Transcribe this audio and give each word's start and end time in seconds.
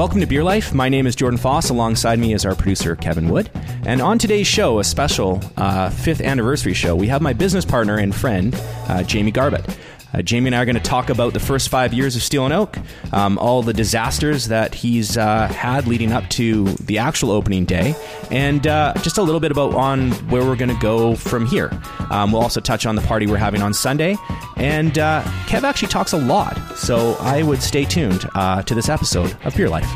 Welcome 0.00 0.20
to 0.20 0.26
Beer 0.26 0.42
Life. 0.42 0.72
My 0.72 0.88
name 0.88 1.06
is 1.06 1.14
Jordan 1.14 1.36
Foss. 1.36 1.68
Alongside 1.68 2.18
me 2.18 2.32
is 2.32 2.46
our 2.46 2.54
producer, 2.54 2.96
Kevin 2.96 3.28
Wood. 3.28 3.50
And 3.84 4.00
on 4.00 4.18
today's 4.18 4.46
show, 4.46 4.78
a 4.78 4.84
special 4.84 5.42
uh, 5.58 5.90
fifth 5.90 6.22
anniversary 6.22 6.72
show, 6.72 6.96
we 6.96 7.06
have 7.08 7.20
my 7.20 7.34
business 7.34 7.66
partner 7.66 7.98
and 7.98 8.14
friend, 8.14 8.54
uh, 8.88 9.02
Jamie 9.02 9.30
Garbett. 9.30 9.76
Uh, 10.12 10.22
Jamie 10.22 10.48
and 10.48 10.54
I 10.54 10.62
are 10.62 10.64
going 10.64 10.76
to 10.76 10.80
talk 10.80 11.10
about 11.10 11.32
the 11.32 11.40
first 11.40 11.68
five 11.68 11.92
years 11.92 12.16
of 12.16 12.22
Steel 12.22 12.44
and 12.44 12.54
Oak, 12.54 12.76
um, 13.12 13.38
all 13.38 13.62
the 13.62 13.72
disasters 13.72 14.48
that 14.48 14.74
he's 14.74 15.16
uh, 15.16 15.48
had 15.48 15.86
leading 15.86 16.12
up 16.12 16.28
to 16.30 16.64
the 16.74 16.98
actual 16.98 17.30
opening 17.30 17.64
day, 17.64 17.94
and 18.30 18.66
uh, 18.66 18.92
just 19.02 19.18
a 19.18 19.22
little 19.22 19.40
bit 19.40 19.52
about 19.52 19.74
on 19.74 20.10
where 20.30 20.44
we're 20.44 20.56
going 20.56 20.74
to 20.74 20.80
go 20.80 21.14
from 21.14 21.46
here. 21.46 21.70
Um, 22.10 22.32
we'll 22.32 22.42
also 22.42 22.60
touch 22.60 22.86
on 22.86 22.96
the 22.96 23.02
party 23.02 23.26
we're 23.26 23.36
having 23.36 23.62
on 23.62 23.72
Sunday, 23.72 24.16
and 24.56 24.98
uh, 24.98 25.22
Kev 25.46 25.62
actually 25.62 25.88
talks 25.88 26.12
a 26.12 26.18
lot, 26.18 26.56
so 26.76 27.14
I 27.20 27.42
would 27.42 27.62
stay 27.62 27.84
tuned 27.84 28.28
uh, 28.34 28.62
to 28.62 28.74
this 28.74 28.88
episode 28.88 29.36
of 29.44 29.56
Beer 29.56 29.68
Life. 29.68 29.90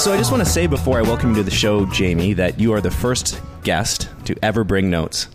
So 0.00 0.14
I 0.14 0.16
just 0.16 0.30
want 0.30 0.42
to 0.42 0.48
say 0.48 0.66
before 0.66 0.98
I 0.98 1.02
welcome 1.02 1.30
you 1.30 1.36
to 1.36 1.42
the 1.42 1.50
show, 1.50 1.84
Jamie, 1.84 2.32
that 2.32 2.58
you 2.58 2.72
are 2.72 2.80
the 2.80 2.90
first 2.90 3.38
guest 3.64 4.08
to 4.24 4.34
ever 4.42 4.64
bring 4.64 4.88
notes. 4.88 5.28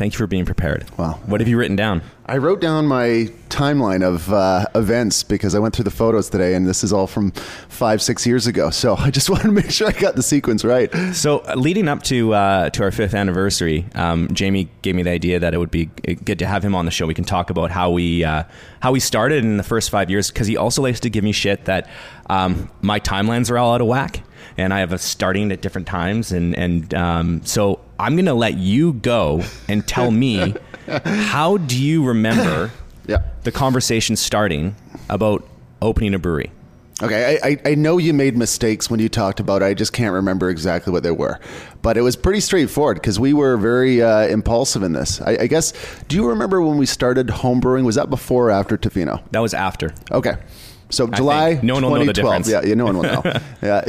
Thank 0.00 0.14
you 0.14 0.16
for 0.16 0.26
being 0.26 0.46
prepared. 0.46 0.86
Wow. 0.96 1.20
What 1.26 1.42
have 1.42 1.48
you 1.48 1.58
written 1.58 1.76
down? 1.76 2.00
I 2.24 2.38
wrote 2.38 2.62
down 2.62 2.86
my 2.86 3.28
timeline 3.50 4.02
of 4.02 4.32
uh, 4.32 4.64
events 4.74 5.22
because 5.22 5.54
I 5.54 5.58
went 5.58 5.76
through 5.76 5.84
the 5.84 5.90
photos 5.90 6.30
today, 6.30 6.54
and 6.54 6.66
this 6.66 6.82
is 6.82 6.90
all 6.90 7.06
from 7.06 7.32
five, 7.68 8.00
six 8.00 8.26
years 8.26 8.46
ago. 8.46 8.70
So 8.70 8.96
I 8.98 9.10
just 9.10 9.28
wanted 9.28 9.48
to 9.48 9.52
make 9.52 9.70
sure 9.70 9.88
I 9.88 9.92
got 9.92 10.16
the 10.16 10.22
sequence 10.22 10.64
right. 10.64 10.90
So, 11.12 11.40
uh, 11.40 11.54
leading 11.54 11.86
up 11.86 12.02
to 12.04 12.32
uh, 12.32 12.70
to 12.70 12.82
our 12.82 12.90
fifth 12.92 13.12
anniversary, 13.12 13.84
um, 13.94 14.28
Jamie 14.32 14.70
gave 14.80 14.94
me 14.94 15.02
the 15.02 15.10
idea 15.10 15.38
that 15.38 15.52
it 15.52 15.58
would 15.58 15.70
be 15.70 15.84
good 16.24 16.38
to 16.38 16.46
have 16.46 16.64
him 16.64 16.74
on 16.74 16.86
the 16.86 16.90
show. 16.90 17.06
We 17.06 17.12
can 17.12 17.24
talk 17.24 17.50
about 17.50 17.70
how 17.70 17.90
we 17.90 18.24
uh, 18.24 18.44
how 18.80 18.92
we 18.92 19.00
started 19.00 19.44
in 19.44 19.58
the 19.58 19.62
first 19.62 19.90
five 19.90 20.08
years 20.08 20.30
because 20.30 20.46
he 20.46 20.56
also 20.56 20.80
likes 20.80 21.00
to 21.00 21.10
give 21.10 21.24
me 21.24 21.32
shit 21.32 21.66
that 21.66 21.90
um, 22.30 22.70
my 22.80 23.00
timelines 23.00 23.50
are 23.50 23.58
all 23.58 23.74
out 23.74 23.82
of 23.82 23.86
whack, 23.86 24.22
and 24.56 24.72
I 24.72 24.78
have 24.78 24.94
a 24.94 24.98
starting 24.98 25.52
at 25.52 25.60
different 25.60 25.88
times, 25.88 26.32
and 26.32 26.56
and 26.56 26.94
um, 26.94 27.44
so 27.44 27.80
I'm 28.00 28.14
going 28.16 28.24
to 28.26 28.34
let 28.34 28.54
you 28.56 28.94
go 28.94 29.42
and 29.68 29.86
tell 29.86 30.10
me 30.10 30.54
how 31.04 31.58
do 31.58 31.80
you 31.80 32.04
remember 32.04 32.70
Yeah. 33.06 33.18
the 33.44 33.52
conversation 33.52 34.16
starting 34.16 34.74
about 35.08 35.46
opening 35.82 36.14
a 36.14 36.18
brewery. 36.18 36.50
Okay, 37.02 37.38
I, 37.42 37.48
I, 37.48 37.56
I 37.70 37.74
know 37.76 37.96
you 37.96 38.12
made 38.12 38.36
mistakes 38.36 38.90
when 38.90 39.00
you 39.00 39.08
talked 39.08 39.40
about 39.40 39.62
it. 39.62 39.64
I 39.64 39.72
just 39.74 39.94
can't 39.94 40.12
remember 40.12 40.50
exactly 40.50 40.92
what 40.92 41.02
they 41.02 41.10
were. 41.10 41.40
But 41.80 41.96
it 41.96 42.02
was 42.02 42.14
pretty 42.14 42.40
straightforward 42.40 42.96
because 42.98 43.18
we 43.18 43.32
were 43.32 43.56
very 43.56 44.02
uh, 44.02 44.26
impulsive 44.26 44.82
in 44.82 44.92
this. 44.92 45.18
I, 45.22 45.38
I 45.42 45.46
guess, 45.46 45.72
do 46.08 46.16
you 46.16 46.28
remember 46.28 46.60
when 46.60 46.76
we 46.76 46.84
started 46.84 47.28
homebrewing? 47.28 47.84
Was 47.84 47.94
that 47.94 48.10
before 48.10 48.48
or 48.48 48.50
after 48.50 48.76
Tofino? 48.76 49.22
That 49.30 49.40
was 49.40 49.54
after. 49.54 49.92
Okay. 50.10 50.34
So 50.90 51.06
July 51.06 51.52
think. 51.52 51.64
No 51.64 51.74
one 51.74 51.82
will 51.84 51.90
know 51.90 52.04
the 52.04 52.12
2012. 52.12 52.44
difference. 52.44 52.48
Yeah, 52.64 52.68
yeah, 52.68 52.74
no 52.74 52.84
one 52.84 52.96
will 52.96 53.02
know. 53.04 53.22
yeah. 53.62 53.82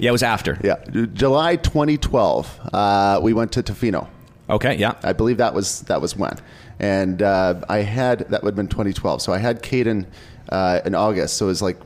Yeah, 0.00 0.08
it 0.08 0.12
was 0.12 0.22
after. 0.22 0.58
yeah. 0.64 0.76
July 1.14 1.56
2012, 1.56 2.60
uh, 2.72 3.20
we 3.22 3.32
went 3.32 3.52
to 3.52 3.62
Tofino. 3.62 4.08
Okay. 4.50 4.76
Yeah. 4.76 4.94
I 5.02 5.12
believe 5.12 5.36
that 5.38 5.54
was 5.54 5.82
that 5.82 6.00
was 6.00 6.16
when, 6.16 6.36
and 6.80 7.22
uh, 7.22 7.60
I 7.68 7.78
had 7.78 8.20
that 8.30 8.42
would 8.42 8.50
have 8.50 8.56
been 8.56 8.68
2012. 8.68 9.20
So 9.22 9.32
I 9.32 9.38
had 9.38 9.62
Caden 9.62 10.06
uh, 10.50 10.80
in 10.84 10.94
August. 10.94 11.36
So 11.36 11.46
it 11.46 11.48
was 11.48 11.62
like 11.62 11.78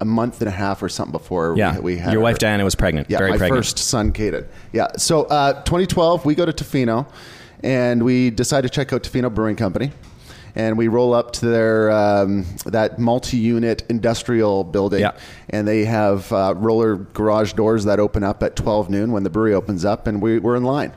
a 0.00 0.04
month 0.04 0.40
and 0.40 0.48
a 0.48 0.50
half 0.52 0.82
or 0.82 0.88
something 0.88 1.12
before 1.12 1.54
Yeah. 1.56 1.76
we, 1.76 1.94
we 1.94 1.96
had 1.98 2.12
Your 2.12 2.20
her. 2.20 2.24
wife 2.24 2.38
Diana 2.38 2.64
was 2.64 2.74
pregnant. 2.74 3.08
Yeah, 3.10 3.18
very 3.18 3.32
my 3.32 3.36
pregnant. 3.38 3.58
first 3.64 3.78
son, 3.78 4.12
Caden. 4.12 4.46
Yeah. 4.72 4.88
So 4.96 5.24
uh, 5.24 5.62
2012, 5.64 6.24
we 6.24 6.34
go 6.34 6.44
to 6.46 6.52
Tofino, 6.52 7.06
and 7.62 8.02
we 8.02 8.30
decide 8.30 8.62
to 8.62 8.68
check 8.70 8.92
out 8.92 9.02
Tofino 9.02 9.32
Brewing 9.32 9.56
Company. 9.56 9.92
And 10.54 10.76
we 10.76 10.88
roll 10.88 11.14
up 11.14 11.32
to 11.34 11.46
their 11.46 11.90
um, 11.90 12.44
that 12.66 12.98
multi-unit 12.98 13.84
industrial 13.88 14.64
building, 14.64 15.00
Yeah. 15.00 15.12
and 15.48 15.66
they 15.66 15.84
have 15.84 16.32
uh, 16.32 16.54
roller 16.56 16.96
garage 16.96 17.52
doors 17.52 17.84
that 17.84 18.00
open 18.00 18.24
up 18.24 18.42
at 18.42 18.56
12 18.56 18.90
noon 18.90 19.12
when 19.12 19.22
the 19.22 19.30
brewery 19.30 19.54
opens 19.54 19.84
up, 19.84 20.06
and 20.06 20.20
we, 20.20 20.38
we're 20.38 20.56
in 20.56 20.64
line. 20.64 20.92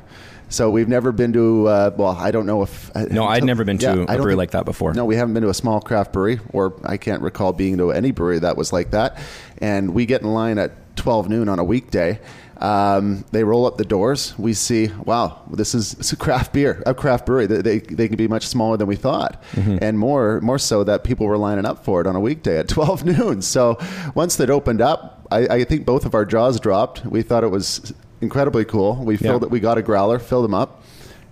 So 0.49 0.69
we've 0.69 0.87
never 0.87 1.11
been 1.11 1.33
to. 1.33 1.67
Uh, 1.67 1.91
well, 1.97 2.15
I 2.19 2.29
don't 2.29 2.45
know 2.45 2.61
if 2.61 2.95
uh, 2.95 3.05
No, 3.09 3.25
I'd 3.25 3.43
never 3.43 3.63
been 3.63 3.79
to 3.79 3.87
a 3.87 3.91
I 3.91 3.95
don't 3.95 4.17
brewery 4.17 4.35
like 4.35 4.51
that 4.51 4.65
before. 4.65 4.93
No, 4.93 5.03
we 5.05 5.15
haven't 5.15 5.33
been 5.33 5.43
to 5.43 5.49
a 5.49 5.53
small 5.53 5.81
craft 5.81 6.13
brewery, 6.13 6.39
or 6.51 6.73
I 6.83 6.97
can't 6.97 7.21
recall 7.23 7.53
being 7.53 7.77
to 7.77 7.91
any 7.91 8.11
brewery 8.11 8.39
that 8.39 8.55
was 8.55 8.71
like 8.71 8.91
that. 8.91 9.17
And 9.59 9.93
we 9.95 10.05
get 10.05 10.21
in 10.21 10.27
line 10.31 10.59
at 10.59 10.71
12 10.95 11.27
noon 11.29 11.49
on 11.49 11.57
a 11.57 11.63
weekday. 11.63 12.19
Um, 12.57 13.25
they 13.31 13.43
roll 13.43 13.65
up 13.65 13.77
the 13.77 13.83
doors. 13.85 14.33
We 14.37 14.53
see, 14.53 14.87
wow, 15.05 15.41
this 15.51 15.73
is 15.75 15.93
it's 15.95 16.13
a 16.13 16.15
craft 16.15 16.53
beer, 16.53 16.81
a 16.85 16.93
craft 16.93 17.25
brewery. 17.25 17.47
They, 17.47 17.61
they, 17.61 17.79
they 17.79 18.07
can 18.07 18.15
be 18.17 18.27
much 18.27 18.47
smaller 18.47 18.77
than 18.77 18.87
we 18.87 18.95
thought, 18.95 19.41
Mm-hmm. 19.53 19.77
and 19.81 19.97
more 19.99 20.39
more 20.41 20.59
so 20.59 20.83
that 20.83 21.03
people 21.03 21.25
were 21.27 21.37
lining 21.37 21.65
up 21.65 21.83
for 21.83 21.99
it 22.01 22.07
on 22.07 22.15
a 22.15 22.19
weekday 22.19 22.59
at 22.59 22.67
12 22.69 23.05
noon. 23.05 23.41
So 23.41 23.77
once 24.15 24.35
that 24.37 24.49
opened 24.49 24.81
up, 24.81 25.27
I, 25.31 25.47
I 25.47 25.63
think 25.63 25.85
both 25.85 26.05
of 26.05 26.13
our 26.13 26.25
jaws 26.25 26.59
dropped. 26.59 27.05
We 27.05 27.21
thought 27.23 27.43
it 27.43 27.49
was 27.51 27.93
incredibly 28.21 28.65
cool. 28.65 28.95
We 29.03 29.17
filled 29.17 29.41
Yeah. 29.41 29.47
it. 29.47 29.51
We 29.51 29.59
got 29.59 29.77
a 29.77 29.81
growler, 29.81 30.19
filled 30.19 30.45
them 30.45 30.53
up, 30.53 30.83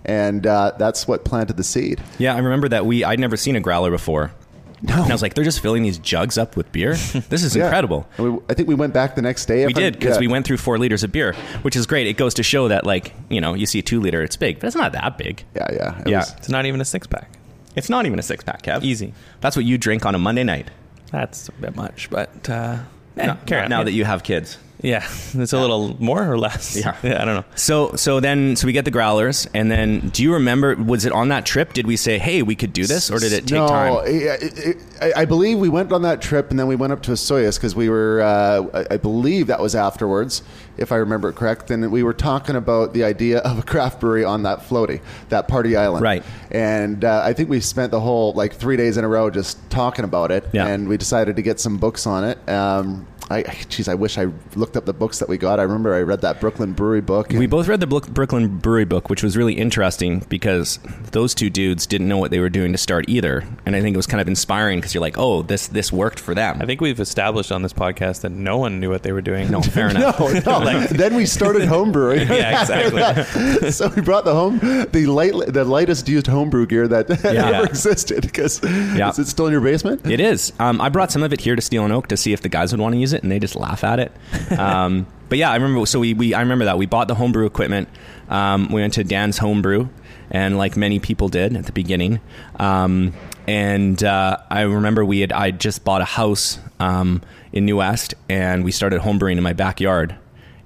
and 0.04 0.46
uh, 0.46 0.72
that's 0.78 1.06
what 1.08 1.24
planted 1.24 1.56
the 1.56 1.64
seed. 1.64 2.02
Yeah, 2.18 2.34
I 2.34 2.38
remember 2.38 2.68
that 2.70 2.84
we 2.84 3.04
I'd 3.04 3.20
never 3.20 3.36
seen 3.36 3.56
a 3.56 3.60
growler 3.60 3.90
before. 3.90 4.32
No. 4.82 4.94
And 5.02 5.12
I 5.12 5.14
was 5.14 5.22
like, 5.22 5.34
they're 5.34 5.44
just 5.44 5.60
filling 5.60 5.84
these 5.84 5.98
jugs 5.98 6.36
up 6.36 6.56
with 6.56 6.70
beer. 6.72 6.90
This 7.28 7.44
is 7.44 7.54
Yeah. 7.54 7.64
incredible. 7.66 8.06
We, 8.18 8.36
I 8.50 8.54
think 8.54 8.68
we 8.68 8.74
went 8.74 8.92
back 8.92 9.14
the 9.14 9.22
next 9.22 9.46
day. 9.46 9.64
We 9.66 9.72
did 9.72 9.98
because 9.98 10.16
yeah. 10.16 10.20
we 10.20 10.28
went 10.28 10.44
through 10.46 10.56
four 10.56 10.76
liters 10.78 11.04
of 11.04 11.12
beer, 11.12 11.34
which 11.62 11.76
is 11.76 11.86
great. 11.86 12.06
It 12.08 12.16
goes 12.16 12.34
to 12.34 12.42
show 12.42 12.68
that, 12.68 12.84
like, 12.84 13.14
you 13.28 13.40
know, 13.40 13.54
you 13.54 13.66
see 13.66 13.78
a 13.78 13.82
two 13.82 14.00
liter, 14.00 14.22
it's 14.22 14.36
big, 14.36 14.58
but 14.58 14.66
it's 14.66 14.76
not 14.76 14.92
that 14.92 15.16
big. 15.18 15.44
Yeah, 15.54 15.68
yeah, 15.72 16.00
it 16.00 16.08
Yeah. 16.08 16.18
was- 16.18 16.34
It's 16.38 16.48
not 16.48 16.66
even 16.66 16.80
a 16.80 16.84
six 16.84 17.06
pack. 17.06 17.30
It's 17.76 17.88
not 17.88 18.06
even 18.06 18.18
a 18.18 18.22
six 18.22 18.42
pack, 18.44 18.62
Kev. 18.62 18.82
Easy. 18.82 19.14
That's 19.40 19.54
what 19.56 19.64
you 19.64 19.78
drink 19.78 20.04
on 20.04 20.14
a 20.14 20.18
Monday 20.18 20.44
night. 20.44 20.70
That's 21.10 21.48
a 21.48 21.52
bit 21.52 21.76
much, 21.76 22.10
but 22.10 22.48
uh, 22.50 22.78
Eh, 23.16 23.26
no, 23.26 23.36
carry 23.46 23.68
now 23.68 23.78
Yeah. 23.78 23.84
that 23.84 23.92
you 23.92 24.04
have 24.04 24.22
kids. 24.22 24.58
Yeah, 24.82 25.06
it's 25.34 25.52
a 25.52 25.58
little 25.60 25.96
more 26.02 26.30
or 26.30 26.38
less. 26.38 26.76
Yeah. 26.76 26.96
yeah, 27.02 27.22
I 27.22 27.24
don't 27.24 27.36
know. 27.36 27.44
So 27.54 27.94
so 27.96 28.20
then 28.20 28.56
so 28.56 28.66
we 28.66 28.72
get 28.72 28.84
the 28.84 28.90
growlers, 28.90 29.46
and 29.54 29.70
then 29.70 30.08
do 30.10 30.22
you 30.22 30.32
remember? 30.34 30.74
Was 30.76 31.04
it 31.04 31.12
on 31.12 31.28
that 31.28 31.46
trip? 31.46 31.72
Did 31.72 31.86
we 31.86 31.96
say, 31.96 32.18
hey, 32.18 32.42
we 32.42 32.54
could 32.56 32.72
do 32.72 32.84
this, 32.86 33.10
or 33.10 33.18
did 33.18 33.32
it 33.32 33.42
take 33.46 33.52
no, 33.58 33.68
time? 33.68 33.92
it- 34.06 34.42
it- 34.42 34.58
it- 34.58 34.76
I, 35.00 35.22
I 35.22 35.24
believe 35.24 35.58
we 35.58 35.68
went 35.68 35.92
on 35.92 36.02
that 36.02 36.22
trip, 36.22 36.50
and 36.50 36.58
then 36.60 36.68
we 36.68 36.76
went 36.76 36.92
up 36.92 37.02
to 37.02 37.10
Osoyoos 37.12 37.56
because 37.56 37.74
we 37.74 37.88
were. 37.88 38.20
Uh, 38.22 38.66
I 38.88 38.94
I 38.94 38.96
believe 38.98 39.48
that 39.48 39.60
was 39.60 39.74
afterwards, 39.74 40.42
if 40.76 40.92
I 40.92 40.96
remember 40.96 41.28
it 41.30 41.34
correct. 41.34 41.70
And 41.72 41.90
we 41.90 42.02
were 42.04 42.12
talking 42.14 42.54
about 42.54 42.92
the 42.94 43.02
idea 43.04 43.38
of 43.38 43.58
a 43.58 43.62
craft 43.62 43.98
brewery 44.00 44.24
on 44.24 44.44
that 44.44 44.60
floaty, 44.60 45.00
that 45.28 45.48
party 45.48 45.76
island, 45.76 46.02
Right. 46.04 46.22
And 46.52 47.04
uh, 47.04 47.22
I 47.24 47.32
think 47.32 47.48
we 47.48 47.60
spent 47.60 47.90
the 47.90 47.98
whole 48.00 48.32
like 48.34 48.52
three 48.54 48.76
days 48.76 48.96
in 48.96 49.04
a 49.04 49.08
row 49.08 49.28
just 49.30 49.58
talking 49.70 50.04
about 50.04 50.30
it, 50.30 50.44
Yeah. 50.52 50.66
and 50.68 50.88
we 50.88 50.96
decided 50.96 51.34
to 51.36 51.42
get 51.42 51.58
some 51.58 51.78
books 51.78 52.06
on 52.06 52.22
it. 52.24 52.48
Um, 52.48 53.06
I, 53.30 53.42
geez, 53.68 53.88
I 53.88 53.94
wish 53.94 54.18
I 54.18 54.26
looked 54.56 54.76
up 54.76 54.84
the 54.84 54.92
books 54.92 55.18
that 55.20 55.28
we 55.28 55.38
got. 55.38 55.58
I 55.58 55.62
remember 55.62 55.94
I 55.94 56.02
read 56.02 56.20
that 56.20 56.38
Brooklyn 56.40 56.72
Brewery 56.72 57.00
book. 57.00 57.28
We 57.30 57.46
both 57.46 57.66
read 57.68 57.80
the 57.80 57.86
Brook- 57.86 58.08
Brooklyn 58.08 58.58
Brewery 58.58 58.84
book, 58.84 59.08
which 59.08 59.22
was 59.22 59.36
really 59.36 59.54
interesting 59.54 60.20
because 60.28 60.78
those 61.12 61.34
two 61.34 61.48
dudes 61.48 61.86
didn't 61.86 62.08
know 62.08 62.18
what 62.18 62.30
they 62.30 62.40
were 62.40 62.50
doing 62.50 62.72
to 62.72 62.78
start 62.78 63.06
either, 63.08 63.44
and 63.64 63.74
I 63.74 63.80
think 63.80 63.94
it 63.94 63.96
was 63.96 64.06
kind 64.06 64.20
of 64.20 64.28
inspiring 64.28 64.80
because 64.80 64.92
you're 64.92 65.00
like, 65.00 65.16
oh, 65.18 65.42
this 65.42 65.68
this 65.68 65.90
worked 65.92 66.18
for 66.20 66.34
them. 66.34 66.58
I 66.60 66.66
think 66.66 66.80
we've 66.82 67.00
established 67.00 67.52
on 67.52 67.62
this 67.62 67.72
podcast 67.72 68.20
that 68.22 68.30
no 68.32 68.58
one 68.58 68.80
knew 68.80 68.90
what 68.90 69.02
they 69.02 69.12
were 69.12 69.22
doing. 69.22 69.50
no, 69.50 69.62
fair 69.62 69.88
enough. 69.90 70.18
No, 70.20 70.62
no. 70.62 70.80
then 70.90 71.14
we 71.14 71.24
started 71.24 71.62
homebrewing. 71.62 72.28
Yeah, 72.28 72.60
exactly. 72.60 73.70
so 73.70 73.88
we 73.88 74.02
brought 74.02 74.24
the 74.24 74.34
home 74.34 74.58
the 74.92 75.06
light 75.06 75.32
the 75.48 75.64
lightest 75.64 76.08
used 76.08 76.26
homebrew 76.26 76.66
gear 76.66 76.86
that 76.88 77.08
Yeah. 77.24 77.50
ever 77.50 77.66
existed 77.66 78.22
because 78.22 78.60
Yeah. 78.62 79.08
is 79.10 79.18
it 79.18 79.26
still 79.28 79.46
in 79.46 79.52
your 79.52 79.60
basement? 79.62 80.06
It 80.06 80.20
is. 80.20 80.52
Um, 80.58 80.80
I 80.80 80.88
brought 80.90 81.10
some 81.12 81.22
of 81.22 81.32
it 81.32 81.40
here 81.40 81.56
to 81.56 81.62
Steel 81.62 81.84
and 81.84 81.92
Oak 81.92 82.08
to 82.08 82.16
see 82.16 82.32
if 82.32 82.42
the 82.42 82.48
guys 82.48 82.72
would 82.72 82.80
want 82.80 82.94
to 82.94 82.98
use 82.98 83.11
it, 83.12 83.22
and 83.22 83.30
they 83.30 83.38
just 83.38 83.56
laugh 83.56 83.84
at 83.84 83.98
it. 83.98 84.12
Um, 84.58 85.06
but 85.28 85.38
yeah, 85.38 85.50
I 85.50 85.56
remember. 85.56 85.86
So 85.86 86.00
we, 86.00 86.14
we 86.14 86.34
I 86.34 86.40
remember 86.40 86.64
that 86.66 86.78
we 86.78 86.86
bought 86.86 87.08
the 87.08 87.14
homebrew 87.14 87.46
equipment. 87.46 87.88
Um, 88.28 88.68
we 88.72 88.80
went 88.80 88.94
to 88.94 89.04
Dan's 89.04 89.38
homebrew, 89.38 89.88
and 90.30 90.58
like 90.58 90.76
many 90.76 90.98
people 90.98 91.28
did 91.28 91.56
at 91.56 91.66
the 91.66 91.72
beginning. 91.72 92.20
Um, 92.56 93.14
and 93.46 94.02
uh, 94.02 94.38
I 94.50 94.62
remember 94.62 95.04
we 95.04 95.20
had 95.20 95.32
I 95.32 95.50
just 95.50 95.84
bought 95.84 96.00
a 96.00 96.06
house 96.06 96.58
um, 96.80 97.22
in 97.52 97.64
New 97.64 97.78
West, 97.78 98.14
and 98.28 98.64
we 98.64 98.72
started 98.72 99.00
homebrewing 99.00 99.36
in 99.36 99.42
my 99.42 99.52
backyard. 99.52 100.16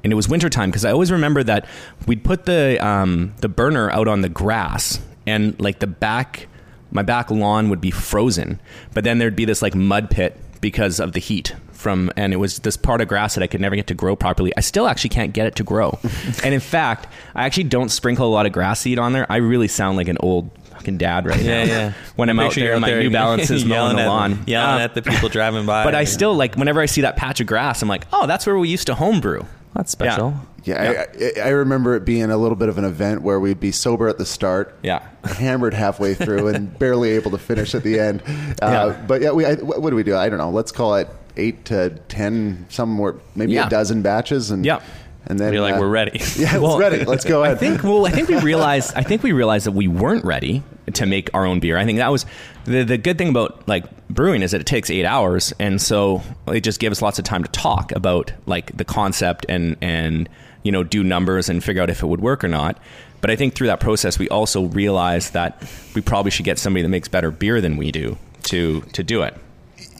And 0.04 0.12
it 0.12 0.16
was 0.16 0.28
wintertime 0.28 0.70
because 0.70 0.84
I 0.84 0.92
always 0.92 1.10
remember 1.10 1.42
that 1.42 1.66
we'd 2.06 2.22
put 2.22 2.44
the 2.44 2.78
um, 2.84 3.34
the 3.40 3.48
burner 3.48 3.90
out 3.90 4.08
on 4.08 4.20
the 4.20 4.28
grass, 4.28 5.00
and 5.26 5.58
like 5.60 5.80
the 5.80 5.86
back 5.86 6.48
my 6.90 7.02
back 7.02 7.30
lawn 7.30 7.68
would 7.68 7.80
be 7.80 7.90
frozen, 7.90 8.60
but 8.94 9.04
then 9.04 9.18
there'd 9.18 9.36
be 9.36 9.44
this 9.44 9.62
like 9.62 9.74
mud 9.74 10.10
pit 10.10 10.36
because 10.60 10.98
of 10.98 11.12
the 11.12 11.20
heat 11.20 11.54
from, 11.76 12.10
and 12.16 12.32
it 12.32 12.36
was 12.36 12.58
this 12.60 12.76
part 12.76 13.00
of 13.00 13.08
grass 13.08 13.34
that 13.34 13.42
I 13.42 13.46
could 13.46 13.60
never 13.60 13.76
get 13.76 13.86
to 13.88 13.94
grow 13.94 14.16
properly. 14.16 14.52
I 14.56 14.60
still 14.60 14.86
actually 14.88 15.10
can't 15.10 15.32
get 15.32 15.46
it 15.46 15.54
to 15.56 15.64
grow. 15.64 15.98
and 16.44 16.52
in 16.54 16.60
fact, 16.60 17.06
I 17.34 17.44
actually 17.44 17.64
don't 17.64 17.88
sprinkle 17.90 18.26
a 18.26 18.32
lot 18.32 18.46
of 18.46 18.52
grass 18.52 18.80
seed 18.80 18.98
on 18.98 19.12
there. 19.12 19.26
I 19.30 19.36
really 19.36 19.68
sound 19.68 19.96
like 19.96 20.08
an 20.08 20.16
old 20.20 20.50
fucking 20.70 20.98
dad 20.98 21.26
right 21.26 21.40
Yeah, 21.40 21.64
now. 21.64 21.70
yeah. 21.72 21.92
When 22.16 22.28
I'm 22.30 22.38
out 22.40 22.46
Picture 22.52 22.60
there 22.62 22.74
in 22.74 22.80
my 22.80 22.92
New 22.94 23.10
Balances 23.22 23.64
mowing 23.64 23.96
the 23.96 24.02
at 24.02 24.08
lawn. 24.08 24.30
them- 24.32 24.44
yelling 24.46 24.80
Uh, 24.80 24.84
at 24.84 24.94
the 24.94 25.02
people 25.02 25.28
driving 25.28 25.66
by. 25.66 25.84
But 25.84 25.94
I 25.94 26.04
still 26.04 26.34
like 26.34 26.54
whenever 26.56 26.80
I 26.80 26.86
see 26.86 27.02
that 27.02 27.16
patch 27.16 27.40
of 27.40 27.46
grass, 27.46 27.82
I'm 27.82 27.88
like, 27.88 28.06
oh, 28.12 28.26
that's 28.26 28.46
where 28.46 28.58
we 28.58 28.68
used 28.68 28.86
to 28.88 28.94
homebrew. 28.94 29.42
That's 29.74 29.90
special. 29.92 30.34
Yeah, 30.64 31.04
I, 31.06 31.40
I, 31.42 31.46
I 31.46 31.48
remember 31.50 31.94
it 31.94 32.04
being 32.04 32.30
a 32.30 32.36
little 32.36 32.56
bit 32.56 32.68
of 32.68 32.76
an 32.78 32.84
event 32.84 33.22
where 33.22 33.38
we'd 33.38 33.60
be 33.60 33.70
sober 33.70 34.08
at 34.08 34.18
the 34.18 34.24
start, 34.26 34.76
Yeah. 34.82 35.06
hammered 35.24 35.74
halfway 35.74 36.14
through, 36.14 36.48
and 36.48 36.76
barely 36.78 37.10
able 37.10 37.30
to 37.32 37.38
finish 37.38 37.72
at 37.74 37.82
the 37.84 38.00
end. 38.00 38.22
Uh, 38.60 38.94
Yeah. 38.96 39.04
But 39.06 39.20
yeah, 39.22 39.30
we 39.32 39.44
I, 39.44 39.54
what 39.54 39.80
what 39.82 39.90
do 39.90 39.96
we 39.96 40.02
do? 40.02 40.16
I 40.16 40.28
don't 40.28 40.38
know. 40.38 40.50
Let's 40.50 40.72
call 40.72 40.96
it 40.96 41.08
eight 41.36 41.64
to 41.66 41.90
ten, 42.08 42.66
somewhere 42.68 43.14
maybe 43.34 43.52
Yeah. 43.52 43.66
a 43.66 43.70
dozen 43.70 44.02
batches, 44.02 44.50
and 44.50 44.64
Yeah. 44.64 44.80
and 45.26 45.38
then 45.38 45.52
You're 45.52 45.62
like, 45.62 45.74
uh, 45.76 45.80
we're 45.80 45.88
ready. 45.88 46.12
Yeah, 46.36 46.56
it's 46.56 46.78
ready. 46.78 47.04
Let's 47.04 47.24
go 47.24 47.42
I 47.42 47.48
ahead. 47.48 47.58
think 47.58 47.82
well, 47.82 48.06
I 48.06 48.10
think 48.10 48.28
we 48.28 48.36
realized 48.52 48.92
I 48.96 49.02
think 49.02 49.22
we 49.22 49.32
realized 49.32 49.66
that 49.66 49.72
we 49.72 49.88
weren't 49.88 50.24
ready 50.24 50.62
to 50.94 51.04
make 51.06 51.30
our 51.34 51.44
own 51.44 51.58
beer. 51.60 51.76
I 51.78 51.84
think 51.84 51.98
that 51.98 52.10
was 52.12 52.26
the 52.64 52.82
the 52.84 52.98
good 52.98 53.18
thing 53.18 53.28
about 53.30 53.66
like 53.68 53.84
brewing 54.08 54.42
is 54.42 54.52
that 54.52 54.60
it 54.60 54.66
takes 54.66 54.88
eight 54.90 55.04
hours, 55.04 55.52
and 55.58 55.80
so 55.82 56.22
it 56.46 56.60
just 56.60 56.78
gave 56.80 56.92
us 56.92 57.02
lots 57.02 57.18
of 57.18 57.24
time 57.24 57.42
to 57.42 57.50
talk 57.50 57.92
about 57.92 58.32
like 58.46 58.76
the 58.76 58.84
concept 58.84 59.46
and 59.48 59.76
and 59.80 60.28
you 60.62 60.70
know 60.72 60.82
do 60.84 61.02
numbers 61.04 61.48
and 61.48 61.62
figure 61.62 61.82
out 61.82 61.90
if 61.90 62.02
it 62.02 62.06
would 62.06 62.20
work 62.20 62.42
or 62.44 62.48
not. 62.48 62.78
But 63.22 63.30
I 63.30 63.36
think 63.36 63.54
through 63.54 63.68
that 63.68 63.80
process, 63.80 64.18
we 64.18 64.28
also 64.28 64.64
realized 64.66 65.32
that 65.32 65.60
we 65.94 66.02
probably 66.02 66.30
should 66.30 66.44
get 66.44 66.58
somebody 66.58 66.82
that 66.82 66.88
makes 66.90 67.08
better 67.08 67.30
beer 67.32 67.60
than 67.60 67.76
we 67.76 67.90
do 67.90 68.16
to 68.44 68.82
to 68.92 69.02
do 69.02 69.22
it. 69.22 69.34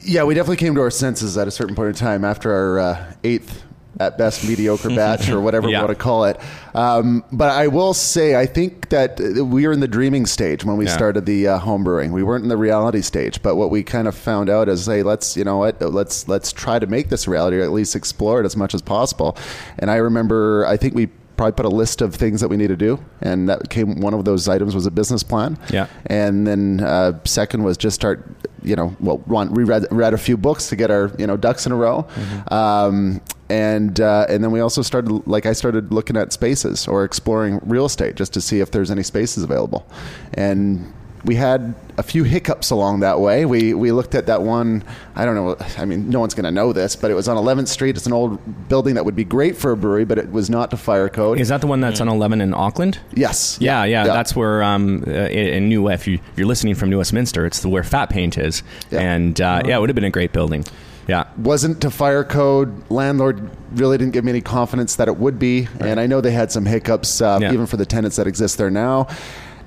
Yeah, 0.07 0.23
we 0.23 0.35
definitely 0.35 0.55
came 0.57 0.73
to 0.75 0.81
our 0.81 0.89
senses 0.89 1.37
at 1.37 1.49
a 1.49 1.51
certain 1.51 1.75
point 1.75 1.89
in 1.89 1.95
time 1.95 2.23
after 2.23 2.51
our 2.53 2.79
uh, 2.79 3.13
eighth, 3.25 3.63
at 3.99 4.17
best, 4.17 4.47
mediocre 4.47 4.89
batch 4.89 5.27
or 5.29 5.41
whatever 5.47 5.67
Yeah. 5.67 5.79
we 5.79 5.85
want 5.87 5.97
to 5.97 6.01
call 6.01 6.23
it. 6.25 6.39
Um, 6.73 7.25
but 7.31 7.49
I 7.49 7.67
will 7.67 7.93
say, 7.93 8.35
I 8.39 8.45
think 8.45 8.87
that 8.89 9.19
uh, 9.19 9.43
we 9.43 9.67
were 9.67 9.73
in 9.73 9.79
the 9.81 9.87
dreaming 9.87 10.25
stage 10.27 10.63
when 10.63 10.77
we 10.77 10.85
Yeah. 10.85 10.93
started 10.95 11.25
the 11.25 11.47
uh, 11.47 11.57
home 11.57 11.83
brewing. 11.83 12.13
We 12.13 12.23
weren't 12.23 12.43
in 12.43 12.49
the 12.49 12.55
reality 12.57 13.01
stage. 13.01 13.41
But 13.41 13.55
what 13.57 13.69
we 13.69 13.83
kind 13.83 14.07
of 14.07 14.15
found 14.15 14.49
out 14.49 14.69
is, 14.69 14.85
hey, 14.85 15.03
let's 15.03 15.35
you 15.35 15.43
know 15.43 15.57
what, 15.57 15.81
let's 15.81 16.27
let's 16.29 16.53
try 16.53 16.79
to 16.79 16.87
make 16.87 17.09
this 17.09 17.27
reality, 17.27 17.57
or 17.57 17.63
at 17.63 17.71
least 17.71 17.95
explore 17.95 18.39
it 18.39 18.45
as 18.45 18.55
much 18.55 18.73
as 18.73 18.81
possible. 18.81 19.35
And 19.79 19.91
I 19.91 19.95
remember, 19.95 20.65
I 20.67 20.77
think 20.77 20.93
we 20.93 21.09
probably 21.37 21.53
put 21.53 21.65
a 21.65 21.69
list 21.69 22.01
of 22.01 22.15
things 22.15 22.41
that 22.41 22.49
we 22.49 22.57
need 22.57 22.67
to 22.67 22.75
do, 22.75 22.99
and 23.21 23.47
that 23.47 23.69
came 23.69 24.01
one 24.01 24.13
of 24.13 24.25
those 24.25 24.49
items 24.49 24.75
was 24.75 24.85
a 24.85 24.91
business 24.91 25.23
plan. 25.23 25.57
Yeah. 25.71 25.87
And 26.07 26.45
then 26.45 26.81
uh, 26.81 27.19
second 27.23 27.63
was 27.63 27.77
just 27.77 27.95
start, 27.95 28.25
you 28.63 28.75
know, 28.75 28.95
well, 28.99 29.19
one 29.19 29.53
we 29.53 29.63
read 29.63 29.85
read 29.91 30.13
a 30.13 30.17
few 30.17 30.35
books 30.35 30.67
to 30.69 30.75
get 30.75 30.91
our 30.91 31.11
you 31.17 31.27
know 31.27 31.37
ducks 31.37 31.65
in 31.65 31.71
a 31.71 31.75
row, 31.75 32.07
um, 32.51 33.21
and 33.49 34.01
uh, 34.01 34.25
and 34.27 34.43
then 34.43 34.51
we 34.51 34.59
also 34.59 34.81
started 34.81 35.27
like 35.27 35.45
I 35.45 35.53
started 35.53 35.93
looking 35.93 36.17
at 36.17 36.33
spaces 36.33 36.87
or 36.87 37.05
exploring 37.05 37.59
real 37.63 37.85
estate 37.85 38.15
just 38.15 38.33
to 38.33 38.41
see 38.41 38.59
if 38.59 38.71
there's 38.71 38.91
any 38.91 39.03
spaces 39.03 39.43
available, 39.43 39.87
and. 40.33 40.93
We 41.25 41.35
had 41.35 41.73
a 41.97 42.03
few 42.03 42.23
hiccups 42.23 42.69
along 42.69 42.99
that 43.01 43.19
way. 43.19 43.45
We 43.45 43.73
we 43.73 43.91
looked 43.91 44.15
at 44.15 44.27
that 44.27 44.41
one. 44.43 44.83
I 45.15 45.25
don't 45.25 45.35
know. 45.35 45.57
I 45.77 45.85
mean, 45.85 46.09
no 46.09 46.19
one's 46.19 46.33
going 46.33 46.45
to 46.45 46.51
know 46.51 46.71
this, 46.73 46.95
but 46.95 47.09
it 47.11 47.15
was 47.15 47.27
on 47.27 47.35
11th 47.37 47.67
Street. 47.67 47.97
It's 47.97 48.05
an 48.05 48.13
old 48.13 48.39
building 48.69 48.95
that 48.95 49.03
would 49.05 49.15
be 49.15 49.23
great 49.25 49.57
for 49.57 49.71
a 49.71 49.77
brewery, 49.77 50.05
but 50.05 50.17
it 50.17 50.31
was 50.31 50.49
not 50.49 50.69
to 50.71 50.77
fire 50.77 51.09
code. 51.09 51.39
Is 51.39 51.49
that 51.49 51.61
the 51.61 51.67
one 51.67 51.81
that's 51.81 51.99
on 51.99 52.07
11 52.07 52.39
in 52.41 52.53
Auckland? 52.53 52.99
yes. 53.13 53.57
Yeah, 53.59 53.83
yeah, 53.83 54.05
that's 54.05 54.35
where 54.35 54.61
um, 54.63 55.03
uh, 55.07 55.11
in 55.11 55.69
New 55.69 55.89
if 55.89 56.07
you 56.07 56.19
you're 56.35 56.47
listening 56.47 56.75
from 56.75 56.89
New 56.89 56.99
Westminster, 56.99 57.45
it's 57.45 57.61
the 57.61 57.69
where 57.69 57.83
Fat 57.83 58.09
Paint 58.09 58.37
is, 58.37 58.63
Yeah. 58.91 58.99
and 59.01 59.41
uh, 59.41 59.63
yeah, 59.65 59.77
it 59.77 59.79
would 59.79 59.89
have 59.89 59.95
been 59.95 60.03
a 60.03 60.09
great 60.11 60.31
building. 60.33 60.63
Yeah, 61.07 61.23
wasn't 61.37 61.79
to 61.81 61.89
fire 61.89 62.25
code. 62.25 62.89
Landlord 62.91 63.49
really 63.71 63.97
didn't 63.97 64.11
give 64.11 64.25
me 64.25 64.31
any 64.31 64.41
confidence 64.41 64.97
that 64.97 65.07
it 65.07 65.15
would 65.17 65.39
be, 65.39 65.67
and 65.79 65.99
I 66.01 66.05
know 66.05 66.19
they 66.19 66.31
had 66.31 66.51
some 66.51 66.65
hiccups 66.65 67.21
uh, 67.21 67.39
Yeah. 67.41 67.53
even 67.53 67.65
for 67.65 67.77
the 67.77 67.85
tenants 67.85 68.17
that 68.17 68.27
exist 68.27 68.57
there 68.57 68.69
now. 68.69 69.07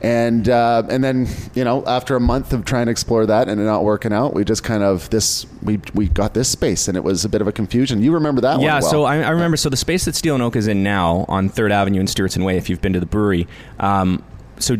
And 0.02 0.48
uh, 0.48 0.84
and 0.88 1.04
then 1.04 1.28
you 1.54 1.62
know 1.62 1.84
after 1.86 2.16
a 2.16 2.20
month 2.20 2.54
of 2.54 2.64
trying 2.64 2.86
to 2.86 2.90
explore 2.90 3.26
that 3.26 3.48
and 3.48 3.60
it 3.60 3.64
not 3.64 3.84
working 3.84 4.14
out, 4.14 4.32
we 4.32 4.44
just 4.44 4.64
kind 4.64 4.82
of 4.82 5.10
this 5.10 5.46
we 5.62 5.78
we 5.92 6.08
got 6.08 6.32
this 6.32 6.48
space 6.48 6.88
and 6.88 6.96
it 6.96 7.04
was 7.04 7.24
a 7.24 7.28
bit 7.28 7.42
of 7.42 7.48
a 7.48 7.52
confusion. 7.52 8.02
You 8.02 8.14
remember 8.14 8.40
that 8.40 8.54
one? 8.56 8.64
yeah. 8.64 8.80
well. 8.80 8.90
So 8.90 9.04
I, 9.04 9.18
I 9.18 9.30
remember. 9.30 9.58
So 9.58 9.68
the 9.68 9.76
space 9.76 10.06
that 10.06 10.14
Steel 10.14 10.34
and 10.34 10.42
Oak 10.42 10.56
is 10.56 10.68
in 10.68 10.82
now 10.82 11.26
on 11.28 11.50
Third 11.50 11.70
Avenue 11.70 12.00
in 12.00 12.06
Stewardson 12.06 12.44
Way. 12.44 12.56
If 12.56 12.70
you've 12.70 12.80
been 12.80 12.94
to 12.94 13.00
the 13.00 13.06
brewery, 13.06 13.46
um, 13.78 14.24
so 14.58 14.78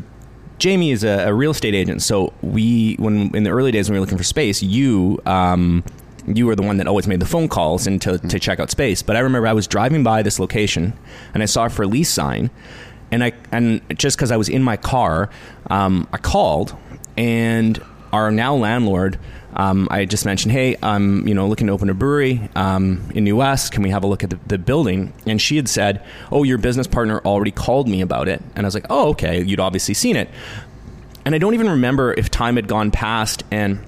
Jamie 0.59 0.91
is 0.91 1.05
a, 1.05 1.29
a 1.29 1.35
real 1.35 1.51
estate 1.51 1.75
agent. 1.75 2.01
So 2.01 2.33
we 2.41 2.95
when 2.95 3.35
in 3.37 3.43
the 3.43 3.51
early 3.51 3.73
days 3.73 3.91
when 3.91 3.95
we 3.95 3.99
were 3.99 4.07
looking 4.07 4.19
for 4.19 4.25
space, 4.25 4.63
you. 4.63 5.21
Um, 5.27 5.85
you 6.27 6.47
were 6.47 6.55
the 6.55 6.63
one 6.63 6.77
that 6.77 6.87
always 6.87 7.07
made 7.07 7.19
the 7.19 7.27
phone 7.27 7.49
calls 7.49 7.87
and 7.87 8.01
to, 8.03 8.19
to 8.19 8.39
check 8.39 8.61
out 8.61 8.71
space. 8.71 9.03
But 9.03 9.17
I 9.17 9.21
remember 9.21 9.49
I 9.49 9.53
was 9.53 9.67
driving 9.67 10.03
by 10.03 10.23
this 10.23 10.39
location 10.39 10.93
and 11.35 11.43
I 11.43 11.47
saw 11.47 11.65
a 11.65 11.71
for 11.71 11.87
lease 11.87 12.11
sign, 12.11 12.51
and 13.11 13.25
I 13.25 13.33
and 13.53 13.81
just 13.99 14.17
because 14.17 14.31
I 14.31 14.37
was 14.37 14.49
in 14.49 14.63
my 14.63 14.77
car, 14.77 15.31
um, 15.69 16.09
I 16.13 16.19
called 16.19 16.77
and 17.17 17.83
our 18.13 18.31
now 18.31 18.55
landlord. 18.55 19.19
Um, 19.55 19.89
I 19.91 20.05
just 20.05 20.25
mentioned, 20.25 20.53
hey, 20.53 20.77
I'm 20.83 21.27
you 21.27 21.35
know 21.35 21.49
looking 21.49 21.67
to 21.67 21.73
open 21.73 21.91
a 21.91 21.95
brewery 21.95 22.49
um, 22.55 23.11
in 23.15 23.25
New 23.25 23.37
West. 23.37 23.73
Can 23.73 23.83
we 23.83 23.91
have 23.91 24.05
a 24.05 24.07
look 24.07 24.23
at 24.23 24.31
the, 24.31 24.39
the 24.47 24.59
building? 24.59 25.13
And 25.27 25.41
she 25.41 25.57
had 25.57 25.69
said, 25.69 26.05
oh, 26.31 26.45
your 26.45 26.59
business 26.59 26.87
partner 26.87 27.21
already 27.21 27.51
called 27.51 27.89
me 27.89 28.01
about 28.01 28.29
it. 28.29 28.41
And 28.55 28.65
I 28.65 28.67
was 28.67 28.75
like, 28.75 28.87
oh, 28.91 29.11
okay, 29.11 29.43
you'd 29.43 29.61
obviously 29.61 29.95
seen 29.95 30.17
it. 30.17 30.29
And 31.25 31.35
I 31.35 31.39
don't 31.39 31.55
even 31.55 31.69
remember 31.71 32.13
if 32.15 32.31
time 32.31 32.57
had 32.57 32.69
gone 32.69 32.91
past 32.91 33.43
and 33.51 33.85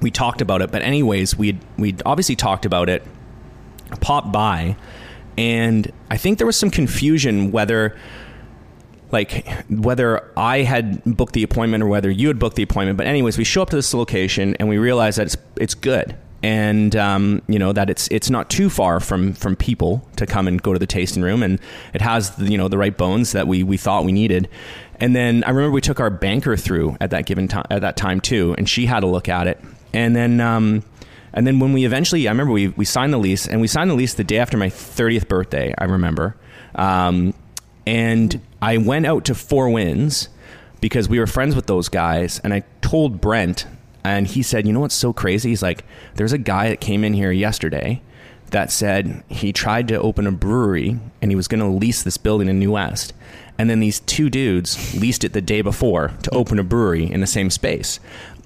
we 0.00 0.10
talked 0.10 0.40
about 0.40 0.62
it. 0.62 0.70
But 0.70 0.82
anyways, 0.82 1.36
we'd 1.36 1.58
we'd 1.76 2.02
obviously 2.06 2.36
talked 2.36 2.64
about 2.64 2.88
it. 2.88 3.02
Popped 4.00 4.32
by, 4.32 4.76
and 5.36 5.90
I 6.10 6.16
think 6.16 6.38
there 6.38 6.46
was 6.46 6.56
some 6.56 6.70
confusion 6.70 7.52
whether 7.52 7.96
like 9.14 9.46
whether 9.70 10.28
I 10.36 10.58
had 10.62 11.02
booked 11.04 11.34
the 11.34 11.44
appointment 11.44 11.84
or 11.84 11.86
whether 11.86 12.10
you 12.10 12.28
had 12.28 12.38
booked 12.38 12.56
the 12.56 12.64
appointment. 12.64 12.98
But 12.98 13.06
anyways, 13.06 13.38
we 13.38 13.44
show 13.44 13.62
up 13.62 13.70
to 13.70 13.76
this 13.76 13.94
location 13.94 14.56
and 14.58 14.68
we 14.68 14.76
realize 14.76 15.16
that 15.16 15.26
it's 15.26 15.36
it's 15.56 15.74
good, 15.74 16.16
and 16.42 16.94
um, 16.96 17.40
you 17.48 17.58
know 17.58 17.72
that 17.72 17.88
it's 17.88 18.08
it's 18.08 18.28
not 18.28 18.50
too 18.50 18.68
far 18.68 18.98
from 18.98 19.32
from 19.32 19.54
people 19.54 20.06
to 20.16 20.26
come 20.26 20.48
and 20.48 20.60
go 20.60 20.72
to 20.72 20.78
the 20.80 20.86
tasting 20.86 21.22
room, 21.22 21.42
and 21.44 21.60
it 21.94 22.02
has 22.02 22.32
you 22.38 22.58
know 22.58 22.68
the 22.68 22.76
right 22.76 22.96
bones 22.96 23.32
that 23.32 23.46
we 23.46 23.62
we 23.62 23.76
thought 23.76 24.04
we 24.04 24.12
needed. 24.12 24.48
And 25.00 25.14
then 25.14 25.44
I 25.44 25.50
remember 25.50 25.72
we 25.72 25.80
took 25.80 26.00
our 26.00 26.10
banker 26.10 26.56
through 26.56 26.96
at 27.00 27.10
that 27.10 27.24
given 27.24 27.46
time 27.48 27.66
at 27.70 27.82
that 27.82 27.96
time 27.96 28.20
too, 28.20 28.54
and 28.58 28.68
she 28.68 28.84
had 28.86 29.04
a 29.04 29.06
look 29.06 29.28
at 29.30 29.46
it, 29.46 29.58
and 29.94 30.14
then. 30.14 30.40
Um, 30.40 30.82
and 31.36 31.48
then 31.48 31.58
when 31.58 31.72
we 31.72 31.84
eventually, 31.84 32.28
I 32.28 32.30
remember 32.30 32.52
we, 32.52 32.68
we 32.68 32.84
signed 32.84 33.12
the 33.12 33.18
lease, 33.18 33.48
and 33.48 33.60
we 33.60 33.66
signed 33.66 33.90
the 33.90 33.94
lease 33.94 34.14
the 34.14 34.22
day 34.22 34.38
after 34.38 34.56
my 34.56 34.68
30th 34.68 35.26
birthday, 35.26 35.74
I 35.76 35.86
remember. 35.86 36.36
Um, 36.76 37.34
and 37.86 38.40
I 38.64 38.78
went 38.78 39.04
out 39.04 39.26
to 39.26 39.34
Four 39.34 39.68
Winds 39.68 40.30
because 40.80 41.06
we 41.06 41.18
were 41.18 41.26
friends 41.26 41.54
with 41.54 41.66
those 41.66 41.90
guys, 41.90 42.40
and 42.42 42.54
I 42.54 42.62
told 42.80 43.20
Brent, 43.20 43.66
and 44.02 44.26
he 44.26 44.42
said, 44.42 44.66
You 44.66 44.72
know 44.72 44.80
what's 44.80 44.94
so 44.94 45.12
crazy? 45.12 45.50
He's 45.50 45.62
like, 45.62 45.84
There's 46.14 46.32
a 46.32 46.38
guy 46.38 46.70
that 46.70 46.80
came 46.80 47.04
in 47.04 47.12
here 47.12 47.30
yesterday 47.30 48.00
that 48.52 48.72
said 48.72 49.22
he 49.28 49.52
tried 49.52 49.86
to 49.88 50.00
open 50.00 50.26
a 50.26 50.32
brewery 50.32 50.98
and 51.20 51.30
he 51.30 51.36
was 51.36 51.46
going 51.46 51.60
to 51.60 51.66
lease 51.66 52.02
this 52.02 52.16
building 52.16 52.48
in 52.48 52.58
New 52.58 52.72
West. 52.72 53.12
And 53.58 53.68
then 53.68 53.80
these 53.80 54.00
two 54.00 54.30
dudes 54.30 54.94
leased 54.98 55.24
it 55.24 55.34
the 55.34 55.42
day 55.42 55.60
before 55.60 56.12
to 56.22 56.30
open 56.30 56.58
a 56.58 56.64
brewery 56.64 57.10
in 57.10 57.20
the 57.20 57.26
same 57.26 57.50
space. 57.50 58.00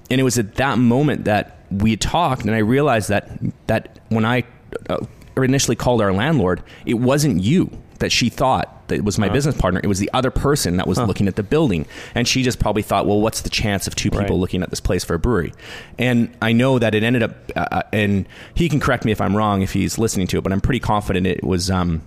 And 0.09 0.19
it 0.19 0.25
was 0.25 0.37
at 0.37 0.55
that 0.55 0.79
moment 0.79 1.23
that 1.25 1.63
we 1.71 1.95
talked, 1.95 2.41
and 2.41 2.51
I 2.51 2.59
realized 2.59 3.07
that 3.07 3.29
that 3.67 3.99
when 4.09 4.25
I 4.25 4.43
uh, 4.89 5.05
initially 5.37 5.77
called 5.77 6.01
our 6.01 6.11
landlord, 6.11 6.61
it 6.85 6.95
wasn't 6.95 7.41
you 7.41 7.71
that 7.99 8.11
she 8.11 8.27
thought 8.27 8.78
that 8.89 9.03
was 9.03 9.17
my 9.17 9.29
business 9.29 9.55
partner. 9.57 9.79
It 9.83 9.87
was 9.87 9.99
the 9.99 10.09
other 10.13 10.29
person 10.29 10.77
that 10.77 10.85
was 10.87 10.97
looking 10.99 11.27
at 11.27 11.35
the 11.35 11.43
building, 11.43 11.85
and 12.13 12.27
she 12.27 12.43
just 12.43 12.59
probably 12.59 12.81
thought, 12.83 13.07
"Well, 13.07 13.21
what's 13.21 13.41
the 13.41 13.49
chance 13.49 13.87
of 13.87 13.95
two 13.95 14.09
people 14.11 14.21
Right. 14.25 14.31
looking 14.33 14.61
at 14.61 14.69
this 14.69 14.79
place 14.81 15.03
for 15.03 15.13
a 15.15 15.19
brewery?" 15.19 15.53
And 15.97 16.29
I 16.41 16.51
know 16.51 16.77
that 16.79 16.93
it 16.93 17.03
ended 17.03 17.23
up, 17.23 17.31
uh, 17.55 17.59
uh, 17.71 17.81
and 17.93 18.27
he 18.53 18.69
can 18.69 18.79
correct 18.79 19.05
me 19.05 19.11
if 19.11 19.21
I'm 19.21 19.35
wrong 19.35 19.61
if 19.61 19.73
he's 19.73 19.97
listening 19.97 20.27
to 20.27 20.37
it, 20.37 20.41
but 20.43 20.51
I'm 20.53 20.61
pretty 20.61 20.79
confident 20.81 21.25
it 21.25 21.43
was. 21.43 21.71
Um, 21.71 22.01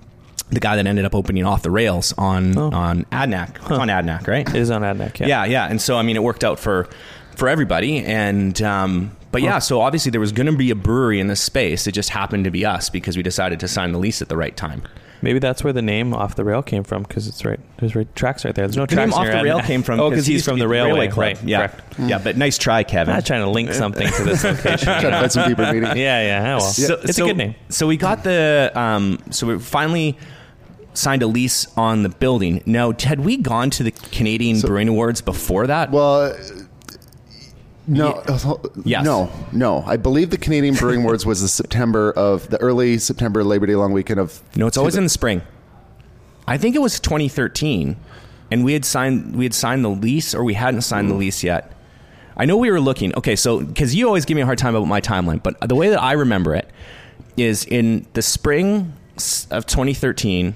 the 0.51 0.61
guy 0.61 0.77
that 0.77 0.87
ended 0.87 1.07
up 1.07 1.15
opening 1.15 1.47
off 1.47 1.63
the 1.63 1.71
rails 1.71 2.13
on 2.19 2.59
Oh. 2.59 2.71
on 2.73 3.07
Adanac, 3.11 3.57
It's 3.57 3.71
on 3.71 3.89
Adanac, 3.89 4.29
right? 4.29 4.47
It 4.47 4.55
is 4.55 4.71
on 4.71 4.83
Adanac. 4.83 5.19
Yeah. 5.21 5.27
yeah 5.27 5.45
yeah 5.47 5.67
and 5.71 5.81
so 5.81 5.97
i 5.97 6.03
mean 6.03 6.15
it 6.15 6.23
worked 6.23 6.45
out 6.45 6.59
for 6.59 6.89
for 7.37 7.49
everybody 7.49 8.05
and 8.05 8.61
um 8.61 9.13
but 9.31 9.41
yeah 9.41 9.59
so 9.59 9.81
obviously 9.81 10.11
there 10.11 10.21
was 10.21 10.31
going 10.33 10.47
to 10.49 10.53
be 10.55 10.71
a 10.71 10.75
brewery 10.75 11.21
in 11.21 11.27
this 11.29 11.41
space 11.41 11.87
it 11.87 11.93
just 11.93 12.11
happened 12.11 12.45
to 12.45 12.51
be 12.51 12.67
us 12.67 12.91
because 12.91 13.17
we 13.17 13.23
decided 13.23 13.61
to 13.61 13.69
sign 13.69 13.93
the 13.93 13.99
lease 13.99 14.21
at 14.21 14.29
the 14.29 14.37
right 14.37 14.55
time 14.55 14.83
Maybe 15.23 15.39
that's 15.39 15.63
where 15.63 15.73
the 15.73 15.83
name 15.83 16.13
off 16.15 16.35
the 16.35 16.45
rail 16.45 16.63
came 16.63 16.83
from 16.85 17.05
because 17.05 17.29
it's 17.29 17.45
right. 17.45 17.61
There's 17.79 17.95
right 17.95 18.13
tracks 18.17 18.45
right 18.45 18.55
there. 18.55 18.67
There's 18.67 18.77
no 18.77 18.87
the 18.87 18.95
tracks 18.97 19.13
name 19.13 19.19
off 19.21 19.27
the 19.27 19.43
rail 19.43 19.61
came 19.65 19.83
from 19.83 20.01
Oh, 20.01 20.11
because 20.11 20.27
he's 20.27 20.45
from 20.45 20.59
the 20.59 20.69
railway. 20.69 21.07
club 21.09 21.19
Right. 21.37 21.43
yeah 21.45 21.69
Correct. 21.69 21.99
yeah 22.01 22.19
but 22.19 22.37
nice 22.37 22.59
try 22.59 22.83
kevin 22.83 23.15
I'm 23.15 23.23
trying 23.23 23.43
to 23.43 23.49
link 23.51 23.73
something 23.73 24.07
to 24.07 24.25
this 24.25 24.43
location. 24.45 24.79
Trying 24.87 25.03
to 25.03 25.11
find 25.13 25.33
some 25.33 25.49
people 25.49 25.65
meeting. 25.67 25.83
yeah, 25.97 25.97
yeah. 25.97 26.55
oh, 26.55 26.59
well. 26.59 26.99
it's 27.05 27.19
a 27.19 27.23
good 27.23 27.37
name. 27.37 27.55
So 27.69 27.87
we 27.87 27.97
got 27.97 28.25
the 28.25 28.73
um, 28.75 29.19
so 29.31 29.47
we 29.47 29.59
finally 29.59 30.19
signed 30.95 31.23
a 31.23 31.27
lease 31.27 31.67
on 31.77 32.03
the 32.03 32.09
building. 32.11 32.63
Now, 32.67 32.93
had 32.93 33.21
we 33.21 33.39
gone 33.39 33.71
to 33.71 33.83
the 33.83 33.91
Canadian 33.93 34.61
Brewing 34.61 34.89
Awards 34.89 35.23
before 35.23 35.67
that? 35.69 35.91
Well, 35.91 36.37
no, 37.87 38.13
uh, 38.13 38.57
Yes. 38.85 39.05
no, 39.05 39.31
no. 39.53 39.83
I 39.87 39.97
believe 39.97 40.31
the 40.31 40.39
Canadian 40.39 40.75
Brewing 40.75 41.03
Awards 41.03 41.27
was 41.27 41.43
the 41.43 41.49
September 41.49 42.13
of 42.13 42.49
the 42.49 42.61
early 42.61 42.99
September 42.99 43.43
Labor 43.43 43.67
Day 43.67 43.75
long 43.75 43.93
weekend 43.93 44.21
of. 44.21 44.41
no, 44.55 44.67
it's 44.67 44.77
always 44.77 44.97
in 44.97 45.05
the 45.05 45.11
spring. 45.11 45.43
I 46.47 46.59
think 46.59 46.75
it 46.75 46.81
was 46.81 47.01
2013, 47.01 47.97
and 48.51 48.65
we 48.65 48.73
had 48.73 48.85
signed 48.85 49.37
we 49.37 49.45
had 49.45 49.55
signed 49.55 49.85
the 49.85 49.91
lease, 49.91 50.35
or 50.35 50.45
we 50.45 50.55
hadn't 50.55 50.83
signed 50.83 51.11
the 51.11 51.15
mm. 51.15 51.21
lease 51.21 51.43
yet. 51.43 51.73
I 52.37 52.45
know 52.45 52.57
we 52.57 52.71
were 52.71 52.81
looking. 52.81 53.15
Okay, 53.17 53.37
so 53.37 53.61
because 53.61 53.95
you 53.95 54.07
always 54.07 54.25
give 54.25 54.37
me 54.37 54.43
a 54.43 54.47
hard 54.47 54.59
time 54.59 54.75
about 54.75 54.87
my 54.87 55.01
timeline, 55.01 55.43
but 55.43 55.57
the 55.69 55.75
way 55.75 55.89
that 55.91 56.03
I 56.03 56.13
remember 56.13 56.55
it 56.55 56.69
is 57.37 57.65
in 57.65 58.07
the 58.15 58.23
spring 58.23 58.93
of 59.51 59.67
2013, 59.67 60.55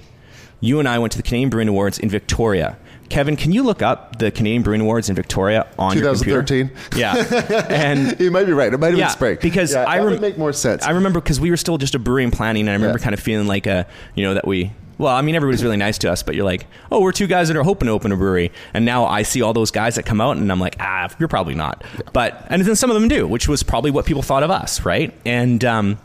you 0.59 0.79
and 0.79 0.87
I 0.87 0.99
went 0.99 1.11
to 1.11 1.17
the 1.17 1.23
Canadian 1.23 1.49
Brewing 1.49 1.67
Awards 1.67 1.99
in 1.99 2.09
Victoria. 2.09 2.77
Kevin, 3.09 3.35
can 3.35 3.51
you 3.51 3.63
look 3.63 3.81
up 3.81 4.19
the 4.19 4.31
Canadian 4.31 4.63
Brewing 4.63 4.81
Awards 4.81 5.09
in 5.09 5.15
Victoria 5.15 5.67
on 5.79 5.97
your 5.97 6.13
computer? 6.13 6.41
2013. 6.43 6.99
Yeah, 6.99 7.65
and 7.69 8.19
You 8.19 8.31
might 8.31 8.45
be 8.45 8.53
right. 8.53 8.73
It 8.73 8.77
might 8.79 8.89
have 8.89 8.97
Yeah, 8.97 9.05
been 9.07 9.13
spring. 9.13 9.37
because 9.41 9.73
Yeah, 9.73 9.83
I 9.83 9.97
rem- 9.97 10.11
would 10.11 10.21
make 10.21 10.37
more 10.37 10.53
sense. 10.53 10.83
I 10.85 10.91
remember 10.91 11.21
because 11.21 11.39
we 11.39 11.49
were 11.49 11.57
still 11.57 11.77
just 11.77 11.95
a 11.95 11.99
brewing 11.99 12.31
planning, 12.31 12.61
and 12.61 12.69
I 12.69 12.73
remember 12.73 12.97
Yeah. 12.99 13.03
kind 13.03 13.13
of 13.13 13.19
feeling 13.19 13.47
like 13.47 13.65
a, 13.67 13.85
you 14.15 14.23
know, 14.23 14.33
that 14.33 14.45
we. 14.47 14.71
Well, 14.99 15.13
I 15.15 15.21
mean, 15.21 15.35
everybody's 15.35 15.63
really 15.63 15.77
nice 15.77 15.99
to 15.99 16.11
us, 16.11 16.23
but 16.23 16.33
you're 16.33 16.43
like, 16.43 16.65
oh, 16.91 17.01
we're 17.01 17.11
two 17.11 17.27
guys 17.27 17.49
that 17.49 17.55
are 17.57 17.61
hoping 17.63 17.85
to 17.85 17.91
open 17.91 18.11
a 18.11 18.17
brewery, 18.17 18.51
and 18.73 18.83
now 18.83 19.05
I 19.05 19.21
see 19.21 19.43
all 19.43 19.53
those 19.53 19.69
guys 19.69 19.93
that 19.95 20.03
come 20.07 20.19
out, 20.19 20.37
and 20.37 20.51
I'm 20.51 20.59
like, 20.59 20.75
ah, 20.79 21.07
you're 21.19 21.27
probably 21.27 21.53
not. 21.53 21.83
But 22.13 22.45
and 22.49 22.63
then 22.63 22.75
some 22.75 22.89
of 22.89 22.95
them 22.99 23.07
do, 23.07 23.27
which 23.27 23.47
was 23.47 23.61
probably 23.61 23.91
what 23.91 24.05
people 24.07 24.23
thought 24.23 24.41
of 24.41 24.49
us, 24.49 24.83
right? 24.85 25.13
And 25.23 25.63
um, 25.63 25.99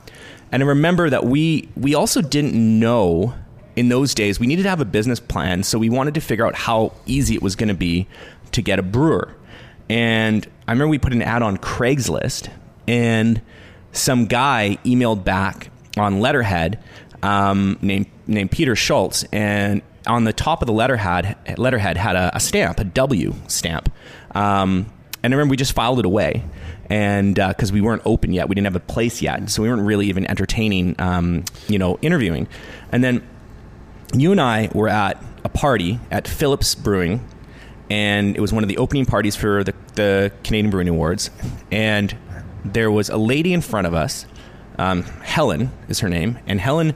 and 0.52 0.62
I 0.62 0.66
remember 0.66 1.08
that 1.08 1.24
we 1.24 1.70
we 1.74 1.94
also 1.94 2.20
didn't 2.20 2.52
know 2.54 3.32
in 3.76 3.88
those 3.88 4.14
days 4.14 4.38
we 4.38 4.46
needed 4.46 4.64
to 4.64 4.68
have 4.68 4.80
a 4.80 4.86
business 4.86 5.20
plan, 5.20 5.62
so 5.62 5.78
we 5.78 5.88
wanted 5.88 6.14
to 6.14 6.20
figure 6.20 6.46
out 6.46 6.54
how 6.54 6.92
easy 7.06 7.34
it 7.34 7.42
was 7.42 7.56
going 7.56 7.68
to 7.68 7.74
be 7.74 8.06
to 8.52 8.62
get 8.62 8.78
a 8.78 8.82
brewer. 8.82 9.34
And 9.88 10.46
I 10.66 10.72
remember 10.72 10.88
we 10.88 10.98
put 10.98 11.12
an 11.12 11.22
ad 11.22 11.42
on 11.42 11.58
Craigslist, 11.58 12.50
and 12.86 13.40
some 13.92 14.26
guy 14.26 14.78
emailed 14.84 15.24
back 15.24 15.70
on 15.96 16.20
letterhead 16.20 16.82
um, 17.22 17.78
named 17.82 18.06
named 18.26 18.50
Peter 18.50 18.74
Schultz, 18.74 19.24
and 19.32 19.82
on 20.06 20.24
the 20.24 20.32
top 20.32 20.62
of 20.62 20.66
the 20.66 20.72
letterhead 20.72 21.36
letterhead 21.58 21.96
had 21.96 22.16
a, 22.16 22.36
a 22.36 22.40
stamp, 22.40 22.80
a 22.80 22.84
W 22.84 23.34
stamp. 23.48 23.92
Um, 24.34 24.86
and 25.22 25.32
I 25.32 25.36
remember 25.36 25.50
we 25.50 25.56
just 25.56 25.72
filed 25.74 25.98
it 25.98 26.04
away, 26.04 26.42
and 26.88 27.34
because 27.34 27.70
we 27.70 27.80
weren't 27.80 28.02
open 28.04 28.32
yet, 28.32 28.48
we 28.48 28.54
didn't 28.54 28.66
have 28.66 28.76
a 28.76 28.80
place 28.80 29.22
yet, 29.22 29.50
so 29.50 29.62
we 29.62 29.68
weren't 29.68 29.82
really 29.82 30.06
even 30.06 30.26
entertaining, 30.26 30.96
um, 30.98 31.44
you 31.68 31.78
know, 31.78 31.98
interviewing. 32.02 32.48
And 32.90 33.04
then 33.04 33.22
you 34.12 34.32
and 34.32 34.40
I 34.40 34.68
were 34.74 34.88
at 34.88 35.22
a 35.44 35.48
party 35.48 35.98
at 36.10 36.28
Phillips 36.28 36.74
Brewing, 36.74 37.26
and 37.90 38.36
it 38.36 38.40
was 38.40 38.52
one 38.52 38.62
of 38.62 38.68
the 38.68 38.78
opening 38.78 39.06
parties 39.06 39.36
for 39.36 39.64
the, 39.64 39.74
the 39.94 40.32
Canadian 40.44 40.70
Brewing 40.70 40.88
Awards. 40.88 41.30
And 41.70 42.16
there 42.64 42.90
was 42.90 43.08
a 43.08 43.16
lady 43.16 43.52
in 43.52 43.60
front 43.60 43.86
of 43.86 43.94
us, 43.94 44.26
um, 44.78 45.02
Helen 45.02 45.70
is 45.88 46.00
her 46.00 46.08
name, 46.08 46.38
and 46.46 46.60
Helen 46.60 46.94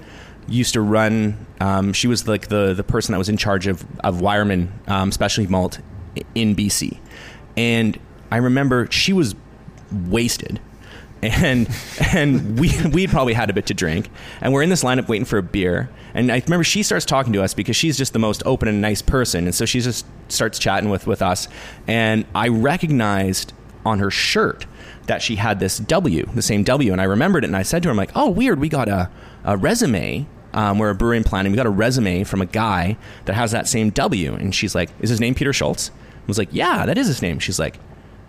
used 0.49 0.75
to 0.75 0.81
run. 0.81 1.47
Um, 1.61 1.93
she 1.93 2.07
was 2.07 2.29
like 2.29 2.49
the 2.49 2.73
the 2.73 2.85
person 2.85 3.13
that 3.13 3.19
was 3.19 3.29
in 3.29 3.37
charge 3.37 3.67
of 3.67 3.85
of 4.01 4.17
Weyermann 4.17 4.69
um, 4.89 5.13
Specialty 5.13 5.51
Malt 5.51 5.81
in 6.35 6.55
BC, 6.55 6.99
and 7.57 7.99
I 8.31 8.39
remember 8.39 8.89
she 8.91 9.13
was 9.13 9.35
wasted 9.91 10.61
and 11.23 11.69
and 12.13 12.59
we 12.59 12.71
we'd 12.89 13.11
probably 13.11 13.33
had 13.33 13.51
a 13.51 13.53
bit 13.53 13.67
to 13.67 13.75
drink. 13.75 14.11
And 14.41 14.53
we're 14.53 14.63
in 14.63 14.69
this 14.69 14.85
lineup 14.85 15.09
waiting 15.09 15.25
for 15.25 15.39
a 15.39 15.43
beer. 15.43 15.89
And 16.15 16.31
I 16.31 16.43
remember 16.45 16.65
she 16.65 16.83
starts 16.83 17.05
talking 17.05 17.33
to 17.35 17.43
us 17.43 17.55
because 17.55 17.77
she's 17.77 17.97
just 17.97 18.13
the 18.13 18.19
most 18.19 18.43
open 18.45 18.69
and 18.69 18.81
nice 18.81 19.03
person. 19.03 19.45
And 19.45 19.55
so 19.55 19.65
she 19.65 19.81
just 19.81 20.07
starts 20.29 20.59
chatting 20.59 20.91
with 20.91 21.07
with 21.07 21.23
us. 21.23 21.49
And 21.87 22.27
I 22.35 22.49
recognized 22.49 23.53
on 23.85 23.99
her 24.01 24.11
shirt 24.11 24.67
that 25.07 25.23
she 25.23 25.37
had 25.37 25.61
this 25.61 25.79
W 25.79 26.27
the 26.35 26.43
same 26.43 26.65
W. 26.65 26.93
And 26.93 27.01
I 27.01 27.05
remembered 27.05 27.45
it 27.45 27.49
and 27.49 27.57
I 27.57 27.63
said 27.63 27.83
to 27.83 27.89
her 27.89 27.91
I'm 27.91 27.97
like 27.97 28.13
oh 28.15 28.31
weird. 28.31 28.61
We 28.61 28.69
got 28.69 28.89
a, 28.89 29.11
a 29.45 29.57
resume 29.57 30.27
um, 30.53 30.79
we're 30.79 30.89
a 30.89 30.95
brewing 30.95 31.23
planning. 31.23 31.53
We 31.53 31.57
got 31.57 31.67
a 31.67 31.71
resume 31.71 32.25
from 32.25 32.41
a 32.41 32.47
guy 32.47 32.97
that 33.27 33.35
has 33.35 33.51
that 33.51 33.69
same 33.69 33.91
W. 33.91 34.35
And 34.35 34.55
she's 34.55 34.75
like 34.75 34.91
is 35.01 35.11
his 35.11 35.21
name 35.21 35.35
Peter 35.35 35.53
Schultz? 35.53 35.91
I 35.91 36.27
was 36.27 36.39
like 36.39 36.49
yeah 36.53 36.85
that 36.87 36.99
is 36.99 37.07
his 37.07 37.23
name. 37.23 37.39
She's 37.39 37.59
like 37.59 37.79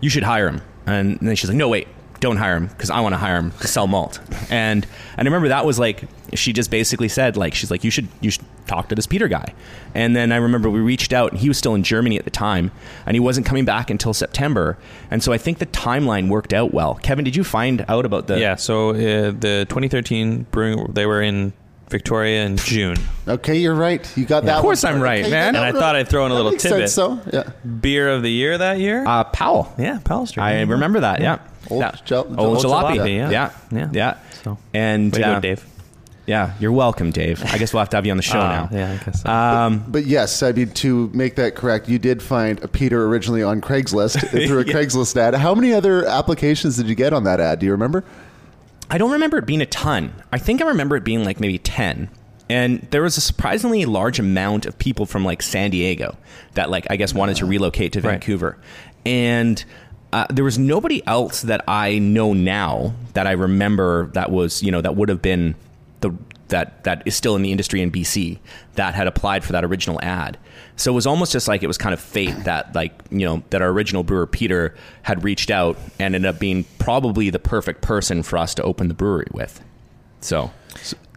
you 0.00 0.08
should 0.08 0.22
hire 0.22 0.48
him. 0.48 0.62
And 0.86 1.18
then 1.20 1.36
she's 1.36 1.50
like, 1.50 1.56
no, 1.58 1.68
wait, 1.68 1.88
don't 2.20 2.36
hire 2.36 2.56
him 2.56 2.66
because 2.66 2.90
I 2.90 3.00
want 3.00 3.12
to 3.14 3.16
hire 3.18 3.36
him 3.36 3.50
to 3.60 3.68
sell 3.68 3.86
malt. 3.86 4.20
And 4.50 4.86
and 5.16 5.26
I 5.26 5.30
remember 5.30 5.48
that 5.48 5.64
was 5.64 5.78
like 5.78 6.04
she 6.34 6.52
just 6.52 6.70
basically 6.70 7.08
said 7.08 7.36
like 7.36 7.54
she's 7.54 7.70
like 7.70 7.84
you 7.84 7.90
should 7.90 8.08
you 8.20 8.30
should 8.30 8.44
talk 8.66 8.88
to 8.90 8.94
this 8.94 9.06
Peter 9.06 9.28
guy. 9.28 9.54
And 9.94 10.14
then 10.14 10.30
I 10.32 10.36
remember 10.36 10.68
we 10.68 10.80
reached 10.80 11.12
out 11.12 11.32
and 11.32 11.40
he 11.40 11.48
was 11.48 11.56
still 11.56 11.74
in 11.74 11.82
Germany 11.82 12.18
at 12.18 12.24
the 12.24 12.30
time 12.30 12.70
and 13.06 13.14
he 13.14 13.20
wasn't 13.20 13.46
coming 13.46 13.64
back 13.64 13.88
until 13.90 14.12
September. 14.12 14.76
And 15.10 15.22
so 15.22 15.32
I 15.32 15.38
think 15.38 15.58
the 15.58 15.66
timeline 15.66 16.28
worked 16.28 16.52
out 16.52 16.74
well. 16.74 16.94
Kevin, 16.96 17.24
did 17.24 17.34
you 17.36 17.44
find 17.44 17.84
out 17.88 18.04
about 18.04 18.26
the 18.26 18.38
yeah. 18.38 18.56
So 18.56 18.90
uh, 18.90 18.94
the 19.30 19.64
2013 19.68 20.46
brewing, 20.50 20.92
they 20.92 21.06
were 21.06 21.22
in 21.22 21.52
Victoria 21.88 22.44
in 22.44 22.58
June, 22.58 22.98
okay, 23.26 23.56
you're 23.56 23.74
right. 23.74 24.06
You 24.14 24.26
got 24.26 24.44
that. 24.44 24.56
Of 24.56 24.60
course 24.60 24.82
one. 24.84 24.96
I'm 24.96 25.00
right, 25.00 25.22
Okay, 25.22 25.30
man. 25.30 25.56
and 25.56 25.64
I 25.64 25.72
thought 25.72 25.96
I'd 25.96 26.06
throw 26.06 26.26
in 26.26 26.32
a 26.32 26.34
little 26.34 26.50
makes 26.50 26.62
tidbit. 26.62 26.90
sense, 26.90 26.92
so 26.92 27.18
yeah. 27.32 27.50
Beer 27.66 28.10
of 28.10 28.22
the 28.22 28.30
year 28.30 28.58
that 28.58 28.78
year. 28.78 29.06
uh, 29.06 29.24
Powell? 29.24 29.72
yeah, 29.78 29.98
Powell 30.04 30.26
Street. 30.26 30.42
I 30.42 30.60
remember 30.60 31.00
that. 31.00 31.22
Yeah. 31.22 31.38
Old 31.70 31.80
Yeah. 31.82 31.92
Jal- 32.04 32.26
Old 32.26 32.38
Old 32.38 32.58
jalopy. 32.58 32.96
Jalopy, 32.96 33.16
Yeah. 33.16 33.30
yeah. 33.30 33.50
Yeah. 33.70 33.78
Yeah. 33.78 33.88
Yeah. 33.92 34.14
So, 34.44 34.58
And 34.74 35.12
way 35.12 35.18
to 35.20 35.26
uh, 35.28 35.34
go, 35.34 35.40
Dave. 35.40 35.66
Yeah, 36.26 36.52
you're 36.60 36.72
welcome, 36.72 37.10
Dave. 37.10 37.42
I 37.42 37.56
guess 37.56 37.72
we'll 37.72 37.78
have 37.80 37.88
to 37.88 37.96
have 37.96 38.04
you 38.04 38.10
on 38.10 38.18
the 38.18 38.22
show 38.22 38.38
Ah, 38.38 38.68
now. 38.70 38.76
Yeah, 38.78 38.92
I 39.00 39.04
guess. 39.04 39.22
So. 39.22 39.30
Um, 39.30 39.84
But 39.88 40.04
yes, 40.04 40.42
I 40.42 40.52
mean 40.52 40.68
to 40.72 41.10
make 41.14 41.36
that 41.36 41.54
correct, 41.54 41.88
you 41.88 41.98
did 41.98 42.22
find 42.22 42.62
a 42.62 42.68
Peter 42.68 43.06
originally 43.06 43.42
on 43.42 43.62
Craigslist 43.62 44.20
through 44.46 44.60
a 44.60 44.64
Yeah. 44.64 44.72
Craigslist 44.74 45.16
ad. 45.16 45.34
How 45.34 45.54
many 45.54 45.72
other 45.72 46.04
applications 46.06 46.76
did 46.76 46.86
you 46.86 46.94
get 46.94 47.14
on 47.14 47.24
that 47.24 47.40
ad? 47.40 47.60
Do 47.60 47.66
you 47.66 47.72
remember? 47.72 48.04
I 48.90 48.98
don't 48.98 49.10
remember 49.12 49.38
it 49.38 49.46
being 49.46 49.62
a 49.62 49.66
ton. 49.66 50.12
I 50.30 50.36
think 50.38 50.60
I 50.60 50.66
remember 50.68 50.96
it 50.96 51.04
being 51.04 51.24
like 51.24 51.40
maybe 51.40 51.56
10. 51.58 52.10
And 52.50 52.86
there 52.90 53.02
was 53.02 53.16
a 53.16 53.20
surprisingly 53.22 53.84
large 53.86 54.18
amount 54.18 54.66
of 54.66 54.78
people 54.78 55.06
from 55.06 55.24
like 55.24 55.40
San 55.42 55.70
Diego 55.70 56.16
that 56.54 56.68
like 56.70 56.86
I 56.90 56.96
guess 56.96 57.14
wanted 57.14 57.36
to 57.36 57.46
relocate 57.46 57.92
to 57.92 58.00
Right. 58.02 58.12
Vancouver. 58.12 58.58
And 59.06 59.62
uh, 60.12 60.26
there 60.30 60.44
was 60.44 60.58
nobody 60.58 61.06
else 61.06 61.42
that 61.42 61.62
I 61.68 61.98
know 61.98 62.32
now 62.32 62.94
that 63.14 63.26
I 63.26 63.32
remember 63.32 64.06
that 64.08 64.30
was, 64.30 64.62
you 64.62 64.72
know, 64.72 64.80
that 64.80 64.96
would 64.96 65.08
have 65.08 65.22
been 65.22 65.54
the 66.00 66.14
that 66.48 66.84
that 66.84 67.02
is 67.04 67.14
still 67.14 67.36
in 67.36 67.42
the 67.42 67.52
industry 67.52 67.82
in 67.82 67.92
BC 67.92 68.38
that 68.74 68.94
had 68.94 69.06
applied 69.06 69.44
for 69.44 69.52
that 69.52 69.64
original 69.64 70.00
ad. 70.02 70.38
So 70.76 70.92
it 70.92 70.94
was 70.94 71.06
almost 71.06 71.32
just 71.32 71.46
like 71.46 71.62
it 71.62 71.66
was 71.66 71.76
kind 71.76 71.92
of 71.92 72.00
fate 72.00 72.44
that 72.44 72.74
like, 72.74 72.92
you 73.10 73.26
know, 73.26 73.42
that 73.50 73.60
our 73.60 73.68
original 73.68 74.02
brewer 74.02 74.26
Peter 74.26 74.74
had 75.02 75.24
reached 75.24 75.50
out 75.50 75.76
and 75.98 76.14
ended 76.14 76.26
up 76.26 76.38
being 76.38 76.64
probably 76.78 77.30
the 77.30 77.38
perfect 77.38 77.82
person 77.82 78.22
for 78.22 78.38
us 78.38 78.54
to 78.54 78.62
open 78.62 78.88
the 78.88 78.94
brewery 78.94 79.28
with. 79.32 79.62
So, 80.20 80.50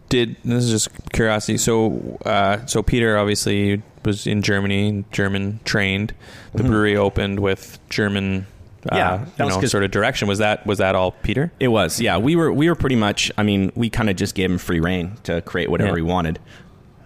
Did 0.08 0.36
this 0.44 0.64
is 0.64 0.70
just 0.70 1.10
curiosity? 1.12 1.56
So, 1.58 2.18
uh, 2.26 2.66
so 2.66 2.82
Peter 2.82 3.16
obviously 3.16 3.82
was 4.04 4.26
in 4.26 4.42
Germany, 4.42 5.04
German 5.12 5.60
trained. 5.64 6.12
The 6.54 6.64
brewery 6.64 6.96
opened 6.96 7.40
with 7.40 7.78
German, 7.88 8.46
Yeah, 8.90 9.18
that 9.18 9.38
you 9.38 9.44
was 9.44 9.54
know, 9.54 9.60
'cause- 9.60 9.70
sort 9.70 9.84
of 9.84 9.90
direction. 9.90 10.26
Was 10.28 10.38
that 10.38 10.66
was 10.66 10.78
that 10.78 10.94
all 10.96 11.12
Peter? 11.12 11.52
It 11.60 11.68
was, 11.68 12.00
yeah. 12.00 12.18
We 12.18 12.34
were 12.36 12.52
we 12.52 12.68
were 12.68 12.74
pretty 12.74 12.96
much. 12.96 13.30
I 13.38 13.42
mean, 13.42 13.70
we 13.76 13.88
kind 13.90 14.10
of 14.10 14.16
just 14.16 14.34
gave 14.34 14.50
him 14.50 14.58
free 14.58 14.80
reign 14.80 15.12
to 15.24 15.40
create 15.42 15.70
whatever 15.70 15.90
Yeah. 15.90 15.96
he 15.96 16.02
wanted. 16.02 16.38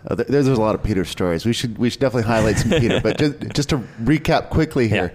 Uh, 0.09 0.14
there- 0.14 0.26
there's, 0.28 0.47
there's 0.47 0.59
a 0.59 0.61
lot 0.61 0.75
of 0.75 0.83
Peter 0.83 1.04
stories. 1.04 1.45
We 1.45 1.52
should 1.52 1.76
we 1.78 1.90
should 1.90 2.00
definitely 2.00 2.28
highlight 2.28 2.56
some 2.59 2.71
Peter. 2.71 3.00
But 3.02 3.18
just, 3.18 3.35
just 3.54 3.68
to 3.71 3.78
recap 4.02 4.49
quickly 4.50 4.88
here, 4.88 5.12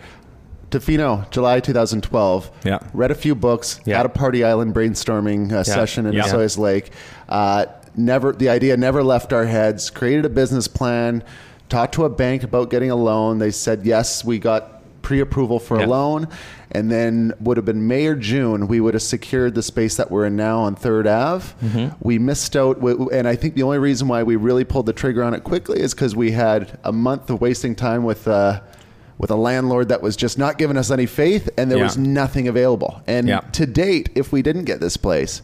Tofino, 0.69 1.29
July 1.31 1.59
2012. 1.59 2.51
Yeah. 2.63 2.79
Read 2.93 3.11
a 3.11 3.15
few 3.15 3.33
books. 3.35 3.79
Yeah. 3.85 3.97
Had 3.97 4.05
a 4.05 4.09
Party 4.09 4.43
Island 4.43 4.73
brainstorming 4.73 5.51
uh, 5.51 5.63
session 5.63 6.05
in 6.05 6.13
Yeah. 6.13 6.23
Osoyoos 6.23 6.57
Lake. 6.57 6.91
Uh, 7.27 7.65
never 7.95 8.31
the 8.33 8.49
idea 8.49 8.77
never 8.77 9.03
left 9.03 9.33
our 9.33 9.45
heads. 9.45 9.89
Created 9.89 10.25
a 10.25 10.29
business 10.29 10.67
plan. 10.67 11.23
Talked 11.69 11.93
to 11.95 12.05
a 12.05 12.09
bank 12.09 12.43
about 12.43 12.69
getting 12.69 12.91
a 12.91 12.95
loan. 12.95 13.39
They 13.39 13.51
said 13.51 13.85
yes. 13.85 14.23
We 14.23 14.39
got 14.39 14.80
pre-approval 15.01 15.59
for 15.59 15.79
Yeah. 15.79 15.85
a 15.85 15.87
loan, 15.87 16.27
and 16.71 16.91
then 16.91 17.33
would 17.39 17.57
have 17.57 17.65
been 17.65 17.87
May 17.87 18.05
or 18.07 18.15
June. 18.15 18.67
We 18.67 18.79
would 18.79 18.93
have 18.93 19.03
secured 19.03 19.55
the 19.55 19.63
space 19.63 19.95
that 19.97 20.11
we're 20.11 20.25
in 20.25 20.35
now 20.35 20.59
on 20.59 20.75
Third 20.75 21.07
Ave. 21.07 21.45
Mm-hmm. 21.63 21.95
We 22.01 22.19
missed 22.19 22.55
out, 22.55 22.77
and 22.81 23.27
I 23.27 23.35
think 23.35 23.55
the 23.55 23.63
only 23.63 23.79
reason 23.79 24.07
why 24.07 24.23
we 24.23 24.35
really 24.35 24.63
pulled 24.63 24.85
the 24.85 24.93
trigger 24.93 25.23
on 25.23 25.33
it 25.33 25.43
quickly 25.43 25.79
is 25.79 25.93
because 25.93 26.15
we 26.15 26.31
had 26.31 26.77
a 26.83 26.91
month 26.91 27.29
of 27.29 27.41
wasting 27.41 27.75
time 27.75 28.03
with. 28.03 28.27
Uh, 28.27 28.61
with 29.17 29.29
a 29.29 29.35
landlord 29.35 29.89
that 29.89 30.01
was 30.01 30.15
just 30.15 30.39
not 30.39 30.57
giving 30.57 30.75
us 30.77 30.89
any 30.89 31.05
faith, 31.05 31.47
and 31.55 31.69
there 31.69 31.77
Yeah. 31.77 31.83
was 31.83 31.95
nothing 31.95 32.47
available. 32.47 33.03
And 33.05 33.27
Yeah. 33.27 33.41
to 33.51 33.67
date, 33.67 34.09
if 34.15 34.31
we 34.31 34.41
didn't 34.41 34.63
get 34.63 34.79
this 34.81 34.97
place, 34.97 35.43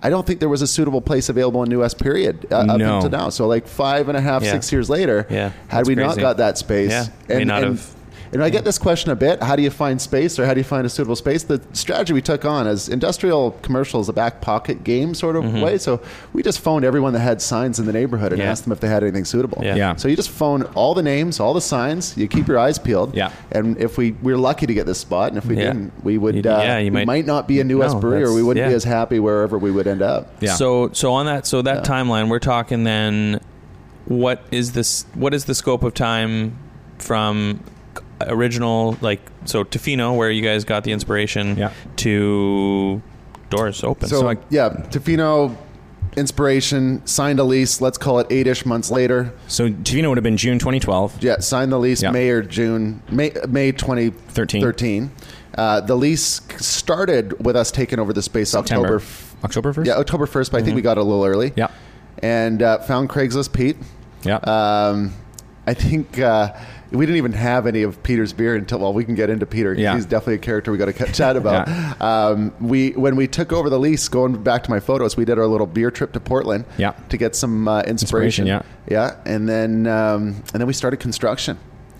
I 0.00 0.08
don't 0.08 0.24
think 0.24 0.38
there 0.38 0.48
was 0.48 0.62
a 0.62 0.68
suitable 0.68 1.00
place 1.00 1.28
available 1.28 1.60
in 1.64 1.68
New 1.68 1.80
West. 1.80 1.98
Period 1.98 2.46
uh, 2.52 2.58
up 2.58 2.80
until 2.80 3.10
now. 3.10 3.30
So 3.30 3.48
like 3.48 3.66
five 3.66 4.08
and 4.08 4.16
a 4.16 4.20
half, 4.20 4.44
Yeah. 4.44 4.52
six 4.52 4.70
years 4.70 4.88
later, 4.88 5.26
Yeah, 5.28 5.50
had 5.66 5.78
that's 5.78 5.88
we 5.88 5.96
not 5.96 6.16
got 6.16 6.36
that 6.36 6.58
space, 6.58 6.92
Yeah, 6.92 7.06
may 7.38 7.42
not 7.44 7.64
and, 7.64 7.72
have- 7.78 7.90
and 8.32 8.42
I 8.42 8.50
get 8.50 8.64
this 8.64 8.78
question 8.78 9.10
a 9.10 9.16
bit: 9.16 9.42
How 9.42 9.56
do 9.56 9.62
you 9.62 9.70
find 9.70 10.00
space, 10.00 10.38
or 10.38 10.46
how 10.46 10.54
do 10.54 10.60
you 10.60 10.64
find 10.64 10.86
a 10.86 10.88
suitable 10.90 11.16
space? 11.16 11.42
The 11.44 11.60
strategy 11.72 12.12
we 12.12 12.22
took 12.22 12.44
on 12.44 12.66
as 12.66 12.88
industrial 12.88 13.52
commercial 13.62 14.00
is 14.00 14.08
a 14.08 14.12
back 14.12 14.40
pocket 14.40 14.84
game 14.84 15.14
sort 15.14 15.36
of 15.36 15.52
way. 15.54 15.78
So 15.78 16.00
we 16.32 16.42
just 16.42 16.60
phoned 16.60 16.84
everyone 16.84 17.12
that 17.14 17.20
had 17.20 17.40
signs 17.42 17.78
in 17.78 17.86
the 17.86 17.92
neighborhood 17.92 18.32
and 18.32 18.38
Mm-hmm. 18.40 18.46
Yeah. 18.46 18.50
asked 18.52 18.64
them 18.64 18.72
if 18.72 18.80
they 18.80 18.88
had 18.88 19.02
anything 19.02 19.24
suitable. 19.24 19.60
Yeah. 19.64 19.74
Yeah. 19.76 19.96
So 19.96 20.08
you 20.08 20.16
just 20.16 20.30
phone 20.30 20.62
all 20.74 20.94
the 20.94 21.02
names, 21.02 21.40
all 21.40 21.54
the 21.54 21.60
signs. 21.60 22.16
You 22.16 22.28
keep 22.28 22.46
your 22.46 22.58
eyes 22.58 22.78
peeled. 22.78 23.14
Yeah. 23.14 23.32
And 23.52 23.76
if 23.78 23.98
we 23.98 24.12
we're 24.22 24.36
lucky 24.36 24.66
to 24.66 24.74
get 24.74 24.86
this 24.86 24.98
spot, 24.98 25.28
and 25.28 25.38
if 25.38 25.44
we 25.46 25.56
Yeah. 25.56 25.72
didn't, 25.72 26.04
we 26.04 26.18
would. 26.18 26.46
Uh, 26.46 26.60
yeah, 26.62 26.78
you 26.78 26.84
we 26.86 26.90
might- 26.90 27.06
might, 27.06 27.26
not 27.26 27.48
be 27.48 27.60
a 27.60 27.64
New 27.64 27.78
West 27.78 27.94
No, 27.94 28.00
brewery, 28.00 28.22
or 28.24 28.32
we 28.34 28.42
wouldn't 28.42 28.68
be 28.68 28.74
as 28.74 28.84
happy 28.84 29.18
wherever 29.18 29.58
we 29.58 29.70
would 29.70 29.86
end 29.86 30.02
up. 30.02 30.30
Yeah. 30.40 30.54
So 30.54 30.90
so 30.92 31.12
on 31.14 31.26
that 31.26 31.46
so 31.46 31.62
that 31.62 31.84
timeline 31.84 32.28
we're 32.28 32.38
talking 32.38 32.84
then 32.84 33.40
what 34.06 34.42
is 34.50 34.72
this 34.72 35.04
what 35.14 35.34
is 35.34 35.44
the 35.46 35.54
scope 35.54 35.82
of 35.82 35.92
time 35.94 36.56
from 36.98 37.60
original 38.20 38.96
like 39.00 39.20
so 39.44 39.64
Tofino 39.64 40.16
where 40.16 40.30
you 40.30 40.42
guys 40.42 40.64
got 40.64 40.84
the 40.84 40.92
inspiration 40.92 41.56
Yeah. 41.56 41.72
to 41.96 43.00
doors 43.50 43.82
open. 43.84 44.08
So, 44.08 44.20
So 44.20 44.28
I- 44.30 44.36
yeah, 44.50 44.68
Tofino 44.90 45.56
inspiration, 46.16 47.00
signed 47.06 47.38
a 47.38 47.44
lease. 47.44 47.80
Let's 47.80 47.98
call 47.98 48.18
it 48.18 48.26
eight-ish 48.30 48.66
months 48.66 48.90
later. 48.90 49.32
So 49.46 49.68
Tofino 49.68 50.08
would 50.08 50.18
have 50.18 50.24
been 50.24 50.36
June 50.36 50.58
2012. 50.58 51.18
Yeah, 51.20 51.38
signed 51.38 51.70
the 51.72 51.78
lease 51.78 52.02
Yeah. 52.02 52.10
May 52.10 52.28
or 52.30 52.42
June, 52.42 53.02
May 53.10 53.32
May 53.48 53.72
2013. 53.72 54.60
13. 54.62 55.10
Uh, 55.56 55.80
the 55.80 55.96
lease 55.96 56.40
started 56.58 57.44
with 57.44 57.56
us 57.56 57.70
taking 57.70 57.98
over 57.98 58.12
the 58.12 58.22
space 58.22 58.50
September. 58.50 58.86
October. 58.86 59.02
f- 59.02 59.36
October 59.44 59.72
1st? 59.72 59.86
Yeah, 59.86 59.94
October 59.94 60.26
1st, 60.26 60.50
but 60.52 60.60
I 60.60 60.64
think 60.64 60.76
we 60.76 60.82
got 60.82 60.98
a 60.98 61.02
little 61.02 61.24
early. 61.24 61.52
Yeah. 61.56 61.68
And 62.22 62.62
uh, 62.62 62.78
found 62.80 63.08
Craigslist 63.08 63.52
Pete. 63.52 63.76
Yeah. 64.24 64.36
Um, 64.38 65.12
I 65.66 65.74
think 65.74 66.18
uh, 66.18 66.52
we 66.90 67.04
didn't 67.06 67.16
even 67.18 67.32
have 67.32 67.66
any 67.66 67.82
of 67.82 68.02
Peter's 68.02 68.32
beer 68.32 68.54
until 68.54 68.78
well, 68.78 68.92
we 68.92 69.04
can 69.04 69.14
get 69.14 69.30
into 69.30 69.46
Peter. 69.46 69.74
Yeah. 69.74 69.94
he's 69.94 70.06
definitely 70.06 70.34
a 70.34 70.38
character 70.38 70.72
we 70.72 70.78
got 70.78 70.86
to 70.86 71.12
chat 71.12 71.36
about. 71.42 71.68
Yeah. 71.68 71.94
um, 72.00 72.54
we 72.60 72.90
when 72.92 73.16
we 73.16 73.26
took 73.26 73.52
over 73.52 73.68
the 73.70 73.78
lease, 73.78 74.08
going 74.08 74.42
back 74.42 74.62
to 74.64 74.70
my 74.70 74.80
photos, 74.80 75.16
we 75.16 75.24
did 75.24 75.38
our 75.38 75.46
little 75.46 75.66
beer 75.66 75.90
trip 75.90 76.12
to 76.12 76.20
Portland. 76.20 76.64
Yeah. 76.76 76.92
to 77.08 77.16
get 77.16 77.36
some 77.36 77.68
uh, 77.68 77.82
inspiration. 77.82 78.46
Inspiration, 78.48 78.78
yeah, 78.88 79.16
and 79.24 79.48
then 79.48 79.86
um, 79.86 80.42
and 80.52 80.60
then 80.60 80.66
we 80.66 80.72
started 80.72 80.98
construction. 80.98 81.58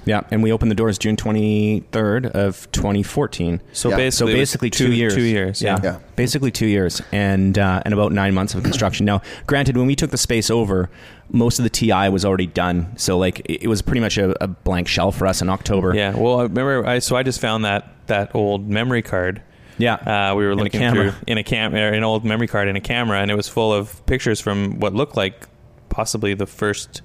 Yeah. 0.08 0.22
And 0.30 0.42
we 0.42 0.50
opened 0.52 0.70
the 0.70 0.74
doors 0.74 0.98
June 0.98 1.16
23rd 1.16 2.30
of 2.32 2.70
2014. 2.72 3.60
So 3.72 3.90
Yeah. 3.90 3.96
basically, 3.96 4.10
So 4.10 4.26
it 4.26 4.32
was 4.32 4.40
basically 4.40 4.70
two, 4.70 4.92
years. 4.92 5.14
Two 5.14 5.22
years. 5.22 5.60
Yeah. 5.62 5.78
Yeah. 5.82 5.98
Basically 6.16 6.50
two 6.50 6.66
years 6.66 7.02
and 7.12 7.58
uh, 7.58 7.82
and 7.84 7.92
about 7.94 8.12
nine 8.12 8.34
months 8.34 8.54
of 8.54 8.62
construction. 8.62 9.06
Now, 9.06 9.20
granted, 9.46 9.76
when 9.76 9.86
we 9.86 9.94
took 9.94 10.10
the 10.10 10.18
space 10.18 10.50
over, 10.50 10.88
most 11.30 11.58
of 11.58 11.62
the 11.64 11.70
TI 11.70 12.08
was 12.08 12.24
already 12.24 12.46
done. 12.46 12.92
So 12.96 13.18
like 13.18 13.40
it, 13.40 13.64
it 13.64 13.68
was 13.68 13.82
pretty 13.82 14.00
much 14.00 14.18
a, 14.18 14.42
a 14.42 14.48
blank 14.48 14.88
shell 14.88 15.12
for 15.12 15.26
us 15.26 15.42
in 15.42 15.48
October. 15.48 15.94
Yeah. 15.94 16.16
Well, 16.16 16.40
I 16.40 16.42
remember. 16.44 16.86
I 16.86 16.98
so 17.00 17.16
I 17.16 17.22
just 17.22 17.40
found 17.40 17.64
that 17.64 17.92
that 18.06 18.34
old 18.34 18.68
memory 18.68 19.02
card. 19.02 19.42
Yeah. 19.76 19.94
Uh, 19.94 20.34
we 20.34 20.44
were 20.44 20.52
In 20.52 20.58
a 20.58 20.62
looking 20.64 20.80
camera. 20.80 21.12
through 21.12 21.20
in 21.28 21.38
a 21.38 21.44
cam, 21.44 21.74
or 21.74 21.88
an 21.92 22.02
old 22.02 22.24
memory 22.24 22.48
card 22.48 22.66
in 22.68 22.74
a 22.76 22.80
camera, 22.80 23.20
and 23.20 23.30
it 23.30 23.36
was 23.36 23.48
full 23.48 23.72
of 23.72 24.04
pictures 24.06 24.40
from 24.40 24.80
what 24.80 24.92
looked 24.94 25.16
like 25.16 25.46
possibly 25.88 26.34
the 26.34 26.46
first, 26.46 27.00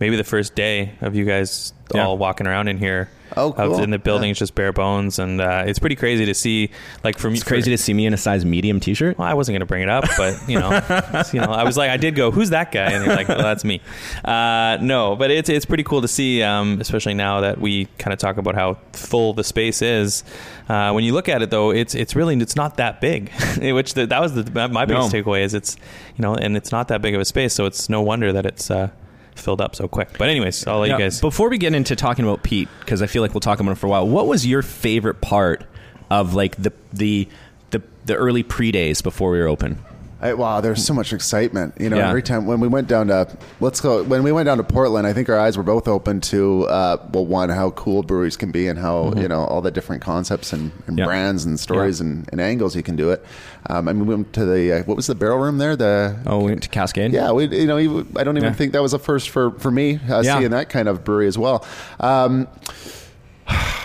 maybe 0.00 0.16
the 0.16 0.24
first 0.24 0.54
day 0.54 0.92
of 1.00 1.14
you 1.14 1.24
guys 1.24 1.72
Yeah. 1.94 2.06
all 2.06 2.16
walking 2.18 2.46
around 2.46 2.68
in 2.68 2.78
here. 2.78 3.08
Oh, 3.36 3.48
Of- 3.48 3.56
cool. 3.56 3.82
in 3.82 3.90
the 3.90 3.98
building, 3.98 4.28
Yeah. 4.28 4.30
it's 4.32 4.38
just 4.38 4.54
bare 4.54 4.72
bones, 4.72 5.18
and 5.18 5.40
uh, 5.40 5.64
it's 5.66 5.80
pretty 5.80 5.96
crazy 5.96 6.24
to 6.26 6.34
see. 6.34 6.70
Like 7.02 7.18
for 7.18 7.28
me, 7.28 7.34
it's 7.34 7.42
crazy 7.42 7.70
to 7.72 7.78
see 7.78 7.92
me 7.92 8.06
in 8.06 8.14
a 8.14 8.16
size 8.16 8.44
medium 8.44 8.78
T-shirt. 8.78 9.18
Well, 9.18 9.26
I 9.26 9.34
wasn't 9.34 9.54
going 9.54 9.60
to 9.60 9.66
bring 9.66 9.82
it 9.82 9.88
up, 9.88 10.04
but 10.16 10.38
you 10.48 10.60
know, 10.60 10.70
you 11.32 11.40
know, 11.40 11.50
I 11.52 11.64
was 11.64 11.76
like, 11.76 11.90
I 11.90 11.96
did 11.96 12.14
go, 12.14 12.30
"Who's 12.30 12.50
that 12.50 12.70
guy?" 12.70 12.92
And 12.92 13.04
you're 13.04 13.14
like, 13.16 13.26
"Well, 13.28 13.38
that's 13.42 13.64
me." 13.64 13.80
Uh, 14.24 14.78
no, 14.80 15.16
but 15.16 15.30
it's 15.32 15.48
it's 15.48 15.64
pretty 15.66 15.82
cool 15.82 16.00
to 16.02 16.08
see, 16.08 16.42
um, 16.44 16.80
especially 16.80 17.14
now 17.14 17.40
that 17.40 17.60
we 17.60 17.86
kind 17.98 18.12
of 18.12 18.20
talk 18.20 18.36
about 18.36 18.54
how 18.54 18.78
full 18.92 19.32
the 19.34 19.42
space 19.44 19.82
is. 19.82 20.22
Uh, 20.68 20.92
when 20.92 21.02
you 21.02 21.12
look 21.12 21.28
at 21.28 21.42
it, 21.42 21.50
though, 21.50 21.70
it's 21.70 21.94
it's 21.96 22.14
really 22.14 22.36
it's 22.36 22.54
not 22.56 22.76
that 22.76 23.00
big. 23.00 23.32
Which 23.60 23.94
the, 23.94 24.06
that 24.06 24.20
was 24.20 24.34
the 24.34 24.68
my 24.68 24.84
biggest 24.84 25.12
No. 25.12 25.22
takeaway 25.22 25.42
is 25.42 25.54
it's 25.54 25.76
you 26.16 26.22
know, 26.22 26.34
and 26.36 26.56
it's 26.56 26.70
not 26.70 26.88
that 26.88 27.02
big 27.02 27.14
of 27.16 27.20
a 27.20 27.24
space, 27.24 27.52
so 27.52 27.64
it's 27.66 27.88
no 27.88 28.00
wonder 28.00 28.32
that 28.32 28.46
it's 28.46 28.70
uh, 28.70 28.90
filled 29.34 29.60
up 29.60 29.74
so 29.76 29.88
quick. 29.88 30.16
But 30.18 30.28
anyways, 30.28 30.66
I'll 30.66 30.80
let 30.80 30.88
Yeah, 30.90 30.98
you 30.98 31.04
guys. 31.04 31.20
Before 31.20 31.48
we 31.48 31.58
get 31.58 31.74
into 31.74 31.96
talking 31.96 32.24
about 32.24 32.42
Pete, 32.42 32.68
because 32.80 33.02
I 33.02 33.06
feel 33.06 33.22
like 33.22 33.34
we'll 33.34 33.40
talk 33.40 33.60
about 33.60 33.70
him 33.70 33.76
for 33.76 33.86
a 33.86 33.90
while. 33.90 34.08
What 34.08 34.26
was 34.26 34.46
your 34.46 34.62
favorite 34.62 35.20
part 35.20 35.64
of 36.10 36.34
like 36.34 36.56
the 36.62 36.72
the 36.92 37.28
the, 37.70 37.82
the 38.04 38.14
early 38.14 38.42
pre 38.42 38.70
days 38.72 39.02
before 39.02 39.30
we 39.30 39.38
were 39.38 39.48
open? 39.48 39.78
I, 40.24 40.32
wow, 40.32 40.62
there's 40.62 40.82
so 40.82 40.94
much 40.94 41.12
excitement. 41.12 41.74
You 41.78 41.90
know, 41.90 41.98
Yeah. 41.98 42.08
every 42.08 42.22
time 42.22 42.46
when 42.46 42.58
we 42.58 42.66
went 42.66 42.88
down 42.88 43.08
to 43.08 43.28
let's 43.60 43.78
go 43.80 44.02
when 44.02 44.22
we 44.22 44.32
went 44.32 44.46
down 44.46 44.56
to 44.56 44.64
Portland, 44.64 45.06
I 45.06 45.12
think 45.12 45.28
our 45.28 45.38
eyes 45.38 45.58
were 45.58 45.62
both 45.62 45.86
open 45.86 46.22
to 46.22 46.64
uh, 46.66 46.96
well, 47.12 47.26
one 47.26 47.50
how 47.50 47.70
cool 47.72 48.02
breweries 48.02 48.36
can 48.38 48.50
be 48.50 48.66
and 48.66 48.78
how 48.78 49.12
you 49.18 49.28
know 49.28 49.44
all 49.44 49.60
the 49.60 49.70
different 49.70 50.00
concepts 50.02 50.52
and, 50.54 50.62
and 50.62 50.94
Mm-hmm. 50.94 50.98
Yeah. 50.98 51.04
brands 51.06 51.44
and 51.44 51.60
stories 51.60 52.00
Yeah. 52.00 52.06
and, 52.06 52.28
and 52.32 52.40
angles 52.40 52.74
you 52.74 52.82
can 52.82 52.96
do 52.96 53.10
it. 53.10 53.22
Um, 53.68 53.86
I 53.88 53.92
mean, 53.92 54.06
we 54.06 54.14
went 54.14 54.32
to 54.32 54.46
the 54.46 54.72
uh, 54.80 54.82
what 54.84 54.96
was 54.96 55.08
the 55.08 55.14
barrel 55.14 55.38
room 55.38 55.58
there? 55.58 55.76
The 55.76 56.16
Oh, 56.26 56.38
we 56.38 56.44
went 56.52 56.62
to 56.62 56.68
Cascade. 56.70 57.12
yeah, 57.12 57.30
we 57.32 57.44
you 57.48 57.66
know 57.66 57.76
I 58.16 58.24
don't 58.24 58.38
even 58.38 58.54
think 58.54 58.72
that 58.72 58.80
was 58.82 58.94
a 58.94 58.98
first 58.98 59.28
for 59.28 59.50
for 59.58 59.70
me 59.70 60.00
uh, 60.08 60.22
seeing 60.22 60.50
that 60.52 60.70
kind 60.70 60.88
of 60.88 61.04
brewery 61.04 61.26
as 61.26 61.36
well. 61.36 61.66
Um, 62.00 62.48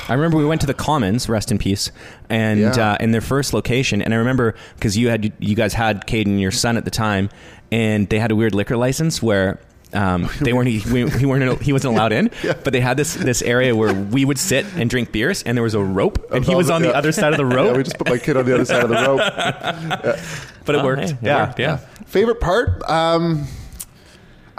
I 0.09 0.13
remember 0.15 0.37
we 0.37 0.45
went 0.45 0.61
to 0.61 0.67
the 0.67 0.73
Commons, 0.73 1.29
rest 1.29 1.51
in 1.51 1.57
peace, 1.57 1.91
and 2.29 2.59
Yeah. 2.59 2.91
uh, 2.93 2.97
in 2.99 3.11
their 3.11 3.21
first 3.21 3.53
location. 3.53 4.01
And 4.01 4.13
I 4.13 4.17
remember 4.17 4.55
because 4.75 4.97
you 4.97 5.09
had 5.09 5.31
you 5.39 5.55
guys 5.55 5.73
had 5.73 6.05
Caden, 6.07 6.39
your 6.39 6.51
son, 6.51 6.75
at 6.77 6.83
the 6.85 6.91
time, 6.91 7.29
and 7.71 8.09
they 8.09 8.19
had 8.19 8.31
a 8.31 8.35
weird 8.35 8.53
liquor 8.55 8.75
license 8.77 9.21
where. 9.23 9.59
Um, 9.91 10.29
they 10.41 10.53
weren't. 10.53 10.67
He, 10.69 10.81
we, 10.93 11.09
he 11.09 11.25
weren't. 11.25 11.61
He 11.63 11.73
wasn't 11.73 11.95
allowed 11.95 12.11
in. 12.13 12.29
But 12.63 12.73
they 12.73 12.79
had 12.79 12.95
this 12.95 13.15
this 13.15 13.41
area 13.41 13.75
where 13.75 13.91
we 13.91 14.23
would 14.23 14.37
sit 14.37 14.67
and 14.75 14.87
drink 14.87 15.11
beers, 15.11 15.41
and 15.41 15.57
there 15.57 15.63
was 15.63 15.73
a 15.73 15.81
rope, 15.83 16.29
and 16.31 16.45
he 16.45 16.53
was 16.53 16.69
on 16.69 16.83
the 16.83 16.89
Yeah. 16.89 16.93
other 16.93 17.11
side 17.11 17.33
of 17.33 17.37
the 17.37 17.45
yeah, 17.49 17.55
rope. 17.55 17.77
we 17.77 17.81
just 17.83 17.97
put 17.97 18.07
my 18.07 18.19
kid 18.19 18.37
on 18.37 18.45
the 18.45 18.53
other 18.53 18.65
side 18.65 18.83
of 18.83 18.89
the 18.89 18.95
rope. 18.95 19.17
but 20.65 20.75
it 20.75 20.81
Oh, 20.81 20.83
worked. 20.85 21.01
hey, 21.01 21.09
it 21.09 21.17
yeah. 21.23 21.45
worked, 21.47 21.59
yeah. 21.59 21.77
Favorite 22.05 22.39
part? 22.39 22.83
Um, 22.87 23.47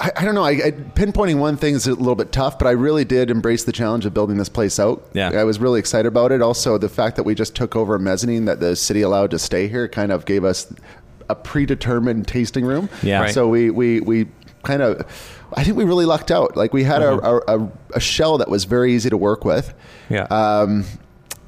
I, 0.00 0.10
I 0.16 0.24
don't 0.24 0.34
know. 0.34 0.44
I, 0.44 0.50
I, 0.50 0.70
pinpointing 0.72 1.38
one 1.38 1.56
thing 1.56 1.74
is 1.74 1.86
a 1.86 1.94
little 1.94 2.14
bit 2.14 2.32
tough, 2.32 2.58
but 2.58 2.66
I 2.66 2.70
really 2.72 3.04
did 3.04 3.30
embrace 3.30 3.64
the 3.64 3.72
challenge 3.72 4.06
of 4.06 4.14
building 4.14 4.38
this 4.38 4.48
place 4.48 4.80
out. 4.80 5.06
Yeah. 5.12 5.28
I 5.30 5.44
was 5.44 5.58
really 5.60 5.78
excited 5.78 6.08
about 6.08 6.32
it. 6.32 6.40
Also, 6.40 6.78
the 6.78 6.88
fact 6.88 7.16
that 7.16 7.24
we 7.24 7.34
just 7.34 7.54
took 7.54 7.76
over 7.76 7.94
a 7.94 7.98
mezzanine 8.00 8.46
that 8.46 8.60
the 8.60 8.74
city 8.76 9.02
allowed 9.02 9.30
to 9.32 9.38
stay 9.38 9.68
here 9.68 9.86
kind 9.88 10.10
of 10.10 10.24
gave 10.24 10.42
us 10.44 10.72
a 11.28 11.34
predetermined 11.34 12.26
tasting 12.26 12.64
room. 12.64 12.88
Yeah. 13.02 13.20
Right. 13.20 13.34
So 13.34 13.46
we 13.48 13.70
we 13.70 14.00
we 14.00 14.26
kind 14.62 14.82
of. 14.82 15.06
I 15.54 15.64
think 15.64 15.76
we 15.76 15.84
really 15.84 16.06
lucked 16.06 16.30
out. 16.30 16.56
Like 16.56 16.72
we 16.72 16.84
had 16.84 17.02
Mm-hmm. 17.02 17.24
a, 17.26 17.56
a, 17.56 17.64
a, 17.66 17.72
a 17.94 18.00
shell 18.00 18.38
that 18.38 18.48
was 18.48 18.64
very 18.64 18.94
easy 18.94 19.10
to 19.10 19.16
work 19.16 19.44
with. 19.44 19.74
Yeah. 20.08 20.22
Um, 20.24 20.84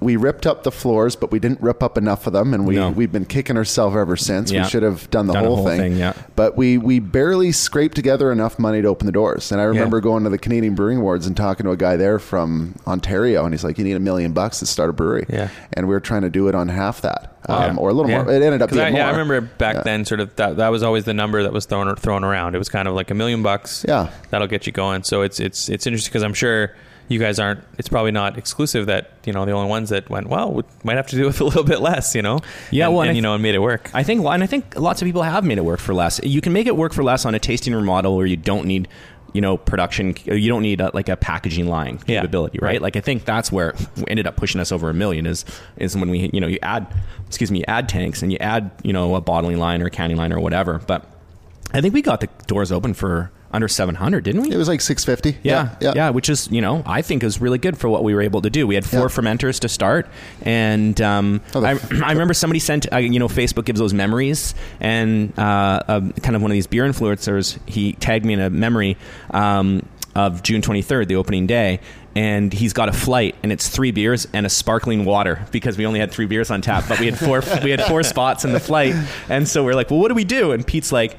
we 0.03 0.17
ripped 0.17 0.47
up 0.47 0.63
the 0.63 0.71
floors, 0.73 1.17
but 1.17 1.31
we 1.31 1.39
didn't 1.39 1.61
rip 1.61 1.83
up 1.83 1.97
enough 1.97 2.27
of 2.27 2.33
them, 2.33 2.53
and 2.55 2.67
we 2.67 2.77
No. 2.77 2.91
we've 2.91 3.13
been 3.13 3.25
kicking 3.25 3.57
ourselves 3.57 3.97
ever 3.97 4.17
since. 4.17 4.51
Yeah. 4.51 4.63
We 4.65 4.69
should 4.69 4.83
have 4.83 5.11
done 5.11 5.27
the 5.27 5.33
Done 5.35 5.45
a 5.45 5.49
whole, 5.49 5.67
thing. 5.67 5.97
yeah. 5.97 6.13
But 6.37 6.57
we 6.57 6.79
we 6.79 6.99
barely 6.99 7.53
scraped 7.53 7.95
together 7.95 8.31
enough 8.33 8.59
money 8.59 8.83
to 8.83 8.89
open 8.89 9.07
the 9.07 9.13
doors. 9.13 9.53
And 9.53 9.61
I 9.61 9.65
remember 9.65 10.01
going 10.01 10.25
to 10.25 10.31
the 10.31 10.39
Canadian 10.39 10.75
Brewing 10.75 10.99
Awards 10.99 11.27
and 11.27 11.37
talking 11.37 11.65
to 11.65 11.71
a 11.73 11.77
guy 11.77 11.97
there 11.97 12.19
from 12.19 12.75
Ontario, 12.87 13.45
and 13.45 13.55
he's 13.55 13.65
like, 13.65 13.79
"You 13.79 13.85
need 13.85 13.97
a 13.97 14.01
million 14.01 14.33
bucks 14.33 14.59
to 14.61 14.67
start 14.67 14.91
a 14.91 14.93
brewery." 14.93 15.27
Yeah. 15.29 15.49
And 15.75 15.87
we 15.89 15.95
were 15.95 16.01
trying 16.01 16.23
to 16.23 16.31
do 16.31 16.49
it 16.49 16.55
on 16.55 16.69
half 16.69 17.01
that, 17.03 17.35
um, 17.49 17.79
or 17.79 17.91
a 17.91 17.93
little 17.93 18.11
more. 18.11 18.31
It 18.31 18.43
ended 18.43 18.63
up 18.63 18.69
'Cause 18.71 18.77
being 18.79 18.89
I, 18.89 18.91
more. 18.91 19.01
Yeah, 19.01 19.09
I 19.09 19.11
remember 19.11 19.41
back 19.41 19.85
then, 19.85 20.05
sort 20.05 20.21
of 20.21 20.35
that 20.37 20.57
that 20.57 20.69
was 20.69 20.83
always 20.83 21.05
the 21.05 21.15
number 21.15 21.43
that 21.43 21.53
was 21.53 21.65
thrown 21.67 21.95
thrown 21.97 22.25
around. 22.25 22.55
It 22.55 22.59
was 22.59 22.69
kind 22.69 22.89
of 22.89 22.95
like 22.95 23.11
a 23.11 23.15
million 23.15 23.43
bucks. 23.43 23.85
Yeah. 23.89 24.09
that'll 24.31 24.47
get 24.49 24.67
you 24.67 24.73
going. 24.73 25.03
So 25.03 25.23
it's 25.23 25.39
it's 25.41 25.69
it's 25.69 25.87
interesting 25.87 26.11
because 26.11 26.23
I'm 26.23 26.35
sure 26.35 26.71
you 27.09 27.19
guys 27.19 27.39
aren't. 27.39 27.63
It's 27.79 27.89
probably 27.89 28.13
not 28.13 28.39
exclusive 28.39 28.87
that 28.87 29.13
you 29.25 29.33
know 29.33 29.45
the 29.45 29.53
only 29.53 29.69
ones 29.69 29.91
that 29.91 30.09
went 30.11 30.29
well 30.29 30.53
we 30.53 30.63
might 30.85 30.97
have 30.97 31.07
to 31.09 31.17
do 31.17 31.27
with 31.27 31.41
a 31.43 31.45
little 31.45 31.65
bit 31.65 31.81
less. 31.81 32.15
You 32.15 32.23
know. 32.23 32.41
Yeah, 32.71 32.87
and, 32.87 32.95
well, 32.95 33.03
and 33.03 33.11
and, 33.11 33.15
I 33.15 33.17
you 33.17 33.23
know, 33.23 33.35
and 33.35 33.43
made 33.43 33.55
it 33.55 33.61
work. 33.61 33.91
I 33.95 34.03
think, 34.03 34.25
and 34.25 34.43
I 34.43 34.47
think 34.47 34.79
lots 34.79 35.03
of 35.03 35.07
people 35.07 35.23
have 35.23 35.45
made 35.45 35.59
it 35.59 35.65
work 35.65 35.81
for 35.81 35.95
less. 35.95 36.21
You 36.23 36.41
can 36.41 36.53
make 36.53 36.67
it 36.67 36.77
work 36.77 36.93
for 36.93 37.03
less 37.03 37.25
on 37.25 37.35
a 37.35 37.39
tasting 37.39 37.75
room 37.75 37.85
model 37.85 38.17
where 38.17 38.27
you 38.27 38.37
don't 38.37 38.67
need, 38.67 38.89
you 39.33 39.41
know, 39.41 39.57
production. 39.57 40.15
You 40.25 40.49
don't 40.49 40.63
need 40.63 40.81
a, 40.81 40.91
like 40.95 41.09
a 41.09 41.17
packaging 41.17 41.67
line 41.69 41.99
Yeah, 42.07 42.21
capability, 42.21 42.59
right? 42.63 42.73
right. 42.73 42.83
Like 42.83 42.97
I 42.97 43.01
think 43.01 43.25
that's 43.25 43.51
where 43.53 43.75
we 43.97 44.05
ended 44.09 44.27
up 44.27 44.37
pushing 44.37 44.61
us 44.61 44.73
over 44.73 44.89
a 44.91 44.95
million 44.95 45.27
is 45.27 45.45
is 45.77 45.97
when 45.97 46.11
we, 46.11 46.31
you 46.33 46.41
know, 46.41 46.47
you 46.47 46.59
add, 46.63 46.87
excuse 47.27 47.51
me, 47.51 47.59
you 47.61 47.65
add 47.69 47.89
tanks 47.89 48.23
and 48.23 48.33
you 48.33 48.39
add, 48.39 48.71
you 48.83 48.93
know, 48.93 49.15
a 49.15 49.21
bottling 49.21 49.59
line 49.59 49.83
or 49.83 49.87
a 49.87 49.91
canning 49.91 50.17
line 50.17 50.33
or 50.33 50.41
whatever. 50.41 50.79
But 50.87 51.07
I 51.73 51.81
think 51.81 51.95
we 51.95 52.03
got 52.03 52.21
the 52.21 52.29
doors 52.47 52.71
open 52.71 52.95
for 52.95 53.31
under 53.53 53.69
seven 53.69 53.95
hundred, 53.95 54.25
didn't 54.25 54.43
we? 54.43 54.51
it 54.51 54.57
was 54.57 54.69
like 54.69 54.81
six 54.81 55.05
fifty. 55.05 55.37
Yeah, 55.43 55.77
yeah, 55.81 55.93
yeah, 55.95 56.11
which 56.11 56.29
is 56.29 56.49
you 56.51 56.61
know 56.61 56.83
I 56.87 57.03
think 57.03 57.23
is 57.23 57.41
really 57.41 57.59
good 57.59 57.77
for 57.79 57.89
what 57.89 58.03
we 58.05 58.15
were 58.15 58.23
able 58.23 58.41
to 58.43 58.51
do. 58.51 58.67
We 58.67 58.75
had 58.75 58.85
four 58.85 59.01
Yeah. 59.03 59.07
fermenters 59.07 59.61
to 59.61 59.69
start, 59.69 60.09
and 60.43 61.01
um, 61.01 61.41
Oh, 61.55 61.61
the 61.61 61.69
I, 61.69 61.73
f- 61.73 62.03
I 62.03 62.13
remember 62.13 62.35
somebody 62.35 62.59
sent 62.61 62.93
uh, 62.93 62.97
you 62.99 63.19
know 63.19 63.29
Facebook 63.29 63.65
gives 63.65 63.79
those 63.81 63.95
memories, 63.95 64.55
and 64.81 65.39
uh, 65.39 65.83
um, 65.89 66.13
kind 66.13 66.37
of 66.37 66.43
one 66.43 66.51
of 66.51 66.55
these 66.55 66.67
beer 66.67 66.85
influencers 66.85 67.59
he 67.67 67.93
tagged 67.95 68.25
me 68.25 68.35
in 68.35 68.41
a 68.41 68.51
memory 68.51 68.97
um, 69.31 69.87
of 70.15 70.43
June 70.43 70.63
twenty 70.63 70.83
third, 70.83 71.09
the 71.09 71.17
opening 71.17 71.47
day. 71.47 71.81
And 72.15 72.53
he's 72.53 72.75
got 72.75 72.91
a 72.91 72.93
flight, 72.93 73.37
and 73.43 73.51
it's 73.51 73.69
three 73.71 73.91
beers 73.91 74.29
and 74.35 74.45
a 74.45 74.51
sparkling 74.51 75.07
water 75.07 75.47
because 75.51 75.79
we 75.79 75.87
only 75.87 75.99
had 75.99 76.11
three 76.11 76.27
beers 76.27 76.51
on 76.51 76.61
tap, 76.61 76.85
but 76.87 77.01
we 77.01 77.07
had 77.07 77.19
four 77.19 77.43
we 77.65 77.71
had 77.71 77.83
four 77.85 78.03
spots 78.15 78.45
in 78.45 78.53
the 78.53 78.61
flight, 78.61 78.95
and 79.31 79.49
so 79.49 79.65
we're 79.65 79.75
like, 79.75 79.91
well, 79.91 79.99
what 79.99 80.09
do 80.09 80.15
we 80.15 80.25
do? 80.25 80.53
And 80.53 80.67
Pete's 80.67 80.93
like, 80.93 81.17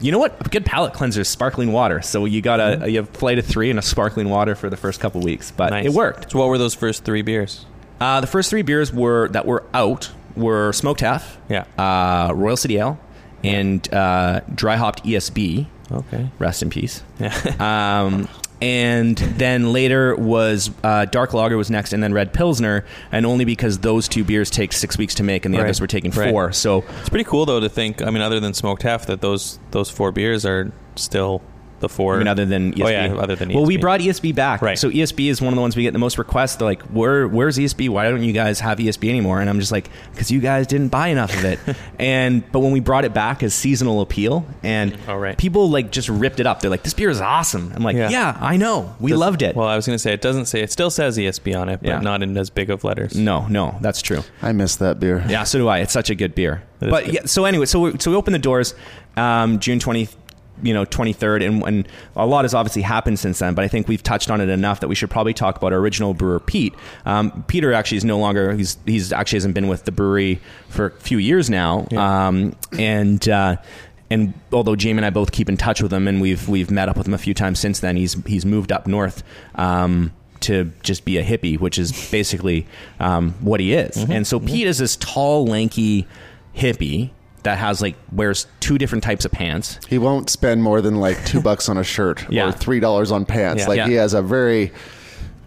you 0.00 0.12
know 0.12 0.18
what? 0.18 0.34
A 0.44 0.48
good 0.48 0.64
palate 0.64 0.92
cleanser 0.94 1.20
is 1.22 1.28
sparkling 1.28 1.72
water. 1.72 2.00
So 2.02 2.24
you 2.24 2.40
got 2.42 2.60
a 2.60 2.90
you 2.90 2.98
have 2.98 3.08
flight 3.10 3.38
of 3.38 3.46
three 3.46 3.70
and 3.70 3.78
a 3.78 3.82
sparkling 3.82 4.28
water 4.28 4.54
for 4.54 4.70
the 4.70 4.76
first 4.76 5.00
couple 5.00 5.20
weeks, 5.20 5.50
but 5.50 5.70
Nice. 5.70 5.86
it 5.86 5.92
worked. 5.92 6.30
So 6.32 6.38
what 6.38 6.48
were 6.48 6.58
those 6.58 6.74
first 6.74 7.04
three 7.04 7.22
beers? 7.22 7.66
Uh, 8.00 8.20
the 8.20 8.26
first 8.26 8.48
three 8.50 8.62
beers 8.62 8.92
were 8.92 9.28
that 9.28 9.44
were 9.46 9.64
out 9.74 10.10
were 10.36 10.72
smoked 10.72 11.00
hef, 11.00 11.36
Yeah. 11.48 11.64
uh, 11.76 12.32
Royal 12.34 12.56
City 12.56 12.78
Ale, 12.78 12.98
and 13.44 13.92
uh, 13.92 14.40
dry 14.54 14.76
hopped 14.76 15.04
ESB. 15.04 15.66
Okay. 15.92 16.30
Rest 16.38 16.62
in 16.62 16.70
peace. 16.70 17.02
Yeah. 17.18 17.34
Um, 18.04 18.28
and 18.62 19.16
then 19.16 19.72
later 19.72 20.14
was 20.16 20.70
uh, 20.84 21.04
Dark 21.06 21.32
Lager 21.34 21.56
was 21.56 21.70
next, 21.70 21.92
and 21.92 22.02
then 22.02 22.12
Red 22.12 22.32
Pilsner, 22.32 22.84
and 23.12 23.24
only 23.26 23.44
because 23.44 23.78
those 23.78 24.08
two 24.08 24.24
beers 24.24 24.50
take 24.50 24.72
six 24.72 24.98
weeks 24.98 25.14
to 25.16 25.22
make, 25.22 25.44
and 25.44 25.54
the 25.54 25.58
Right. 25.58 25.64
others 25.64 25.80
were 25.80 25.86
taking 25.86 26.10
Right. 26.10 26.30
four. 26.30 26.52
So 26.52 26.84
it's 27.00 27.08
pretty 27.08 27.24
cool 27.24 27.46
though 27.46 27.60
to 27.60 27.68
think. 27.68 28.02
I 28.02 28.10
mean, 28.10 28.22
other 28.22 28.40
than 28.40 28.54
smoked 28.54 28.82
hef, 28.82 29.06
that 29.06 29.20
those 29.20 29.58
those 29.70 29.90
four 29.90 30.12
beers 30.12 30.44
are 30.44 30.70
still 30.96 31.40
the 31.80 31.88
four. 31.88 32.14
I 32.14 32.18
mean, 32.18 32.28
other 32.28 32.46
than 32.46 32.72
ESB. 32.74 32.84
Oh, 32.84 32.88
yeah, 32.88 33.14
other 33.20 33.36
than 33.36 33.52
Well, 33.52 33.64
we 33.66 33.76
brought 33.76 34.00
ESB 34.00 34.34
back. 34.34 34.62
Right. 34.62 34.78
So 34.78 34.90
ESB 34.90 35.28
is 35.30 35.40
one 35.42 35.52
of 35.52 35.56
the 35.56 35.60
ones 35.62 35.76
we 35.76 35.82
get 35.82 35.92
the 35.92 35.98
most 35.98 36.18
requests. 36.18 36.56
They're 36.56 36.68
like, 36.68 36.82
Where, 36.82 37.26
where's 37.26 37.58
ESB? 37.58 37.88
Why 37.88 38.08
don't 38.10 38.22
you 38.22 38.32
guys 38.32 38.60
have 38.60 38.78
ESB 38.78 39.08
anymore? 39.08 39.40
And 39.40 39.50
I'm 39.50 39.58
just 39.60 39.72
like, 39.72 39.90
because 40.12 40.30
you 40.30 40.40
guys 40.40 40.66
didn't 40.66 40.88
buy 40.88 41.08
enough 41.08 41.34
of 41.36 41.44
it. 41.44 41.58
and 41.98 42.44
but 42.52 42.60
when 42.60 42.72
we 42.72 42.80
brought 42.80 43.04
it 43.04 43.12
back 43.14 43.42
as 43.42 43.54
seasonal 43.54 44.00
appeal, 44.00 44.46
and 44.62 44.96
Oh, 45.08 45.16
right. 45.16 45.36
people 45.36 45.70
like 45.70 45.90
just 45.90 46.08
ripped 46.08 46.40
it 46.40 46.46
up. 46.46 46.60
They're 46.60 46.70
like, 46.70 46.82
this 46.82 46.94
beer 46.94 47.10
is 47.10 47.20
awesome. 47.20 47.72
I'm 47.74 47.82
like, 47.82 47.96
Yeah. 47.96 48.10
yeah, 48.10 48.38
I 48.40 48.56
know. 48.56 48.94
We 49.00 49.10
Does- 49.10 49.18
loved 49.20 49.42
it. 49.42 49.56
Well, 49.56 49.66
I 49.68 49.76
was 49.76 49.86
going 49.86 49.94
to 49.94 49.98
say 49.98 50.12
it 50.12 50.20
doesn't 50.20 50.46
say 50.46 50.60
it 50.62 50.70
still 50.70 50.90
says 50.90 51.16
ESB 51.18 51.58
on 51.58 51.68
it, 51.68 51.80
but 51.80 51.88
Yeah. 51.88 52.00
not 52.00 52.22
in 52.22 52.36
as 52.36 52.50
big 52.50 52.70
of 52.70 52.84
letters. 52.84 53.14
no, 53.14 53.46
no, 53.48 53.76
that's 53.80 54.02
true. 54.02 54.22
I 54.42 54.52
miss 54.52 54.76
that 54.76 55.00
beer. 55.00 55.24
Yeah, 55.28 55.44
so 55.44 55.58
do 55.58 55.68
I. 55.68 55.78
It's 55.78 55.92
such 55.92 56.10
a 56.10 56.14
good 56.14 56.34
beer. 56.34 56.62
It 56.80 56.86
is 56.86 56.90
But 56.90 57.04
good. 57.06 57.14
yeah, 57.14 57.20
so 57.26 57.44
anyway, 57.44 57.66
so 57.66 57.80
we, 57.80 57.98
so 57.98 58.10
we 58.10 58.16
opened 58.16 58.34
the 58.34 58.38
doors 58.38 58.74
um, 59.16 59.58
June 59.58 59.78
twenty, 59.80 60.08
you 60.62 60.74
know, 60.74 60.84
twenty 60.84 61.12
third, 61.12 61.42
and, 61.42 61.62
and 61.62 61.88
a 62.16 62.26
lot 62.26 62.44
has 62.44 62.54
obviously 62.54 62.82
happened 62.82 63.18
since 63.18 63.38
then. 63.38 63.54
But 63.54 63.64
I 63.64 63.68
think 63.68 63.88
we've 63.88 64.02
touched 64.02 64.30
on 64.30 64.40
it 64.40 64.48
enough 64.48 64.80
that 64.80 64.88
we 64.88 64.94
should 64.94 65.10
probably 65.10 65.34
talk 65.34 65.56
about 65.56 65.72
our 65.72 65.78
original 65.78 66.14
brewer, 66.14 66.40
Pete. 66.40 66.74
Um, 67.04 67.44
Peter 67.48 67.72
actually 67.72 67.98
is 67.98 68.04
no 68.04 68.18
longer. 68.18 68.52
He's 68.54 68.78
he's 68.86 69.12
actually 69.12 69.36
hasn't 69.38 69.54
been 69.54 69.68
with 69.68 69.84
the 69.84 69.92
brewery 69.92 70.40
for 70.68 70.86
a 70.86 70.90
few 70.92 71.18
years 71.18 71.50
now, 71.50 71.86
Yeah. 71.90 72.28
um, 72.28 72.56
and. 72.78 73.28
Uh, 73.28 73.56
and 74.12 74.34
although 74.52 74.74
Jamie 74.74 74.98
and 74.98 75.06
I 75.06 75.10
both 75.10 75.30
keep 75.30 75.48
in 75.48 75.56
touch 75.56 75.80
with 75.80 75.92
him, 75.92 76.08
and 76.08 76.20
we've 76.20 76.48
we've 76.48 76.68
met 76.68 76.88
up 76.88 76.96
with 76.96 77.06
him 77.06 77.14
a 77.14 77.18
few 77.18 77.32
times 77.32 77.60
since 77.60 77.78
then, 77.78 77.94
he's 77.94 78.14
he's 78.26 78.44
moved 78.44 78.72
up 78.72 78.88
north 78.88 79.22
um, 79.54 80.12
to 80.40 80.72
just 80.82 81.04
be 81.04 81.16
a 81.16 81.22
hippie, 81.22 81.60
which 81.60 81.78
is 81.78 81.92
basically 82.10 82.66
um, 82.98 83.34
what 83.40 83.60
he 83.60 83.72
is. 83.72 83.94
Mm-hmm. 83.96 84.10
And 84.10 84.26
so 84.26 84.40
Pete 84.40 84.66
is 84.66 84.78
this 84.78 84.96
tall, 84.96 85.46
lanky 85.46 86.08
hippie 86.56 87.10
that 87.42 87.58
has 87.58 87.80
like 87.80 87.96
wears 88.12 88.46
two 88.60 88.78
different 88.78 89.02
types 89.04 89.24
of 89.24 89.32
pants. 89.32 89.78
He 89.88 89.98
won't 89.98 90.28
spend 90.30 90.62
more 90.62 90.80
than 90.80 90.96
like 90.96 91.24
two 91.24 91.40
bucks 91.42 91.68
on 91.68 91.78
a 91.78 91.84
shirt 91.84 92.24
Yeah. 92.30 92.48
or 92.48 92.52
three 92.52 92.80
dollars 92.80 93.10
on 93.10 93.24
pants. 93.24 93.62
Yeah. 93.62 93.68
like 93.68 93.76
Yeah. 93.78 93.86
he 93.88 93.94
has 93.94 94.14
a 94.14 94.22
very, 94.22 94.72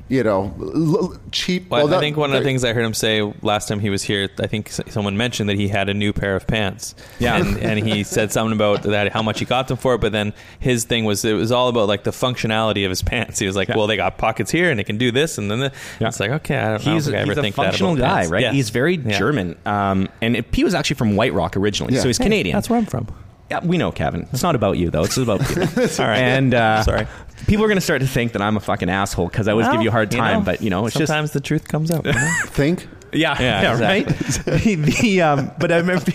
you 0.10 0.22
know, 0.24 0.54
l- 0.60 1.18
cheap. 1.32 1.70
Well, 1.70 1.88
I 1.88 1.90
that- 1.92 2.00
think 2.00 2.18
one 2.18 2.32
of 2.32 2.38
the 2.38 2.44
things 2.44 2.64
I 2.64 2.74
heard 2.74 2.86
him 2.86 2.94
say 2.94 3.22
last 3.42 3.68
time 3.68 3.80
he 3.80 3.90
was 3.90 4.04
here, 4.04 4.30
I 4.40 4.48
think 4.48 4.70
someone 4.70 5.16
mentioned 5.18 5.50
that 5.50 5.58
he 5.58 5.68
had 5.70 5.90
a 5.90 5.94
new 5.94 6.14
pair 6.14 6.36
of 6.36 6.46
pants. 6.46 6.94
Yeah. 7.20 7.38
and, 7.38 7.58
and 7.58 7.80
he 7.88 8.04
said 8.04 8.32
something 8.32 8.54
about 8.54 8.84
that, 8.84 9.12
how 9.14 9.22
much 9.24 9.40
he 9.40 9.46
got 9.46 9.68
them 9.68 9.78
for. 9.78 9.98
But 9.98 10.12
then 10.12 10.34
his 10.60 10.84
thing 10.84 11.06
was 11.06 11.24
it 11.26 11.34
was 11.34 11.52
all 11.52 11.70
about 11.70 11.88
like 11.88 12.04
the 12.04 12.12
functionality 12.12 12.86
of 12.86 12.90
his 12.90 13.02
pants. 13.02 13.40
He 13.40 13.48
was 13.48 13.56
like, 13.56 13.70
Yeah. 13.70 13.78
well, 13.78 13.88
they 13.88 13.96
got 13.98 14.18
pockets 14.18 14.52
here 14.52 14.70
and 14.72 14.80
it 14.80 14.84
can 14.84 14.98
do 14.98 15.12
this, 15.12 15.38
and 15.38 15.50
then 15.50 15.60
the, 15.60 15.72
Yeah. 16.00 16.10
it's 16.10 16.20
like, 16.20 16.32
okay, 16.32 16.58
I 16.58 16.64
don't, 16.64 16.82
I 16.82 16.84
don't 16.84 16.94
He's, 16.96 17.06
think 17.06 17.16
I 17.16 17.20
ever 17.20 17.32
he's 17.32 17.38
a 17.38 17.42
think 17.42 17.56
functional 17.56 17.96
that 17.96 18.02
guy, 18.02 18.16
pants. 18.18 18.32
right? 18.32 18.42
Yeah. 18.44 18.52
He's 18.52 18.70
very 18.70 18.98
Yeah. 18.98 19.18
German. 19.18 19.58
Um, 19.66 20.10
and 20.22 20.36
it, 20.36 20.52
Pete 20.52 20.66
was 20.66 20.74
actually 20.76 20.98
from 20.98 21.16
White 21.16 21.34
Rock 21.34 21.58
originally, 21.58 21.96
Yeah. 21.96 22.02
so 22.02 22.08
he's 22.08 22.18
Hey, 22.18 22.26
Canadian. 22.26 22.54
That's 22.56 22.70
where 22.70 22.78
I'm 22.78 22.86
from. 22.86 23.08
Yeah, 23.52 23.60
we 23.64 23.78
know, 23.78 23.92
Kevin. 23.92 24.28
It's 24.32 24.42
not 24.44 24.56
about 24.56 24.78
you 24.78 24.90
though. 24.90 25.04
It's 25.04 25.18
about 25.18 25.42
Peter. 25.48 25.62
All 25.62 26.08
right. 26.08 26.18
And 26.20 26.54
uh, 26.54 26.84
Sorry. 26.84 27.08
people 27.48 27.64
are 27.66 27.68
going 27.68 27.78
to 27.78 27.82
start 27.82 28.02
to 28.02 28.08
think 28.08 28.32
that 28.34 28.42
I'm 28.42 28.58
a 28.58 28.60
fucking 28.60 28.90
asshole 28.90 29.28
because 29.28 29.48
I 29.48 29.52
always 29.52 29.68
give 29.68 29.82
you 29.82 29.90
a 29.90 29.92
hard 29.92 30.12
Well, 30.14 30.22
time. 30.22 30.40
know, 30.40 30.46
but 30.46 30.62
you 30.62 30.70
know, 30.70 30.86
it's 30.86 30.96
just 30.96 31.08
sometimes 31.08 31.32
the 31.32 31.40
truth 31.42 31.68
comes 31.68 31.92
out. 31.92 32.06
you 32.06 32.14
know? 32.14 32.34
think. 32.46 32.88
yeah, 33.12 33.40
Yeah, 33.40 33.62
yeah, 33.62 33.72
exactly. 33.74 34.54
right. 34.54 34.66
the, 34.86 35.02
the, 35.02 35.22
um, 35.22 35.52
but 35.60 35.72
I 35.72 35.78
remember. 35.78 36.12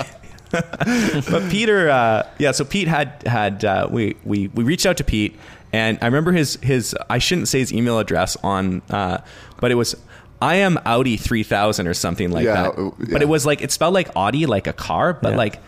but 0.50 1.50
Peter, 1.50 1.90
uh, 1.90 2.26
yeah. 2.38 2.52
So 2.52 2.64
Pete 2.64 2.88
had 2.88 3.22
had 3.26 3.64
uh, 3.64 3.86
we 3.90 4.16
we 4.24 4.48
we 4.48 4.64
reached 4.64 4.86
out 4.86 4.96
to 4.96 5.04
Pete, 5.04 5.36
and 5.72 5.98
I 6.00 6.06
remember 6.06 6.32
his 6.32 6.58
his 6.62 6.96
I 7.10 7.18
shouldn't 7.18 7.48
say 7.48 7.58
his 7.60 7.72
email 7.72 7.98
address 7.98 8.36
on, 8.42 8.82
uh, 8.90 9.18
but 9.60 9.70
it 9.70 9.74
was. 9.74 9.94
I 10.40 10.54
am 10.56 10.78
Audi 10.86 11.16
3000 11.16 11.88
or 11.88 11.94
something 11.94 12.30
like 12.30 12.44
Yeah, 12.44 12.62
that. 12.70 12.78
uh, 12.78 12.90
But 13.10 13.22
it 13.22 13.28
was 13.28 13.44
like, 13.44 13.60
it 13.60 13.72
spelled 13.72 13.92
like 13.92 14.08
Audi, 14.14 14.46
like 14.46 14.68
a 14.68 14.72
car, 14.72 15.12
but 15.12 15.30
Yeah. 15.32 15.36
like, 15.36 15.60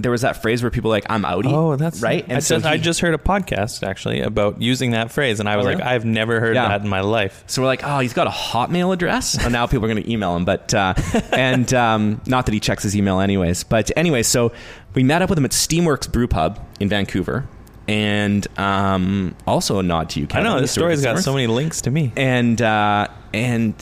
there 0.00 0.10
was 0.10 0.22
that 0.22 0.42
phrase 0.42 0.62
where 0.62 0.70
people 0.70 0.90
were 0.90 0.96
like, 0.96 1.06
I'm 1.10 1.24
Audi. 1.24 1.48
Oh, 1.50 1.76
that's 1.76 2.00
right. 2.02 2.24
I, 2.28 2.40
just, 2.40 2.66
I 2.66 2.76
just 2.76 3.00
heard 3.00 3.14
a 3.14 3.18
podcast 3.18 3.86
actually 3.86 4.20
about 4.20 4.60
using 4.60 4.92
that 4.92 5.12
phrase, 5.12 5.38
and 5.38 5.48
I 5.48 5.56
was 5.56 5.64
Oh, 5.66 5.68
like, 5.68 5.78
really? 5.78 5.90
I've 5.90 6.04
never 6.04 6.40
heard 6.40 6.54
Yeah. 6.56 6.68
that 6.68 6.80
in 6.82 6.88
my 6.88 7.00
life. 7.00 7.44
So 7.46 7.62
we're 7.62 7.66
like, 7.68 7.82
oh, 7.84 8.00
he's 8.00 8.12
got 8.12 8.26
a 8.26 8.30
Hotmail 8.30 8.92
address. 8.92 9.38
And 9.42 9.52
now 9.52 9.66
people 9.66 9.84
are 9.84 9.92
going 9.92 10.02
to 10.02 10.10
email 10.10 10.34
him, 10.36 10.44
but 10.44 10.74
uh, 10.74 10.94
and 11.32 11.72
um, 11.74 12.20
not 12.26 12.46
that 12.46 12.52
he 12.52 12.60
checks 12.60 12.82
his 12.82 12.96
email 12.96 13.20
anyways. 13.20 13.64
But 13.64 13.90
anyway, 13.96 14.22
so 14.24 14.52
we 14.94 15.02
met 15.04 15.22
up 15.22 15.28
with 15.30 15.38
him 15.38 15.44
at 15.44 15.52
Steamworks 15.52 16.10
Brew 16.10 16.26
Pub 16.26 16.58
in 16.80 16.88
Vancouver, 16.88 17.46
and 17.88 18.46
um, 18.58 19.34
also 19.46 19.78
a 19.78 19.82
nod 19.82 20.10
to 20.10 20.20
you. 20.20 20.26
I 20.26 20.28
Kevin. 20.28 20.44
know 20.44 20.54
this 20.54 20.62
used 20.62 20.74
to 20.74 20.80
work 20.82 20.86
story's 20.96 21.04
at 21.06 21.14
got 21.16 21.22
so 21.22 21.32
many 21.32 21.46
links 21.46 21.80
to 21.82 21.90
me. 21.90 22.12
and 22.16 22.60
uh, 22.60 23.08
and 23.34 23.74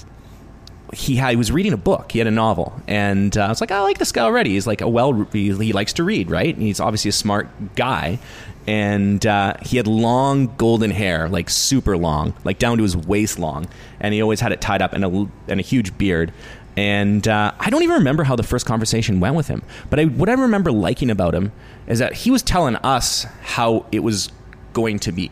he 0.92 1.16
had, 1.16 1.30
he 1.30 1.36
was 1.36 1.52
reading 1.52 1.72
a 1.72 1.76
book. 1.76 2.12
He 2.12 2.18
had 2.18 2.26
a 2.26 2.32
novel, 2.32 2.80
and 2.86 3.36
uh, 3.36 3.46
I 3.46 3.48
was 3.48 3.60
like, 3.60 3.70
I 3.70 3.80
like 3.80 3.98
this 3.98 4.12
guy 4.12 4.22
already. 4.22 4.50
He's 4.50 4.66
like 4.66 4.80
a 4.80 4.88
well, 4.88 5.26
he, 5.32 5.52
he 5.52 5.72
likes 5.72 5.92
to 5.94 6.04
read, 6.04 6.30
right? 6.30 6.54
And 6.54 6.62
he's 6.62 6.80
obviously 6.80 7.08
a 7.08 7.12
smart 7.12 7.48
guy. 7.76 8.18
And 8.66 9.24
uh, 9.26 9.54
he 9.62 9.78
had 9.78 9.86
long 9.86 10.54
golden 10.56 10.90
hair, 10.90 11.28
like 11.28 11.48
super 11.50 11.96
long, 11.96 12.34
like 12.44 12.58
down 12.58 12.76
to 12.76 12.82
his 12.82 12.96
waist 12.96 13.38
long, 13.38 13.66
and 13.98 14.14
he 14.14 14.22
always 14.22 14.40
had 14.40 14.52
it 14.52 14.60
tied 14.60 14.82
up 14.82 14.94
in 14.94 15.02
a 15.02 15.08
and 15.48 15.58
a 15.58 15.62
huge 15.62 15.96
beard. 15.96 16.32
And 16.76 17.26
uh, 17.26 17.52
I 17.58 17.70
don't 17.70 17.82
even 17.82 17.96
remember 17.96 18.24
how 18.24 18.36
the 18.36 18.42
first 18.42 18.66
conversation 18.66 19.18
went 19.18 19.34
with 19.34 19.48
him, 19.48 19.62
but 19.88 19.98
I, 19.98 20.04
what 20.04 20.28
I 20.28 20.34
remember 20.34 20.70
liking 20.70 21.10
about 21.10 21.34
him 21.34 21.52
is 21.86 21.98
that 21.98 22.12
he 22.12 22.30
was 22.30 22.42
telling 22.42 22.76
us 22.76 23.24
how 23.42 23.86
it 23.90 24.00
was 24.00 24.30
going 24.72 24.98
to 25.00 25.12
be. 25.12 25.30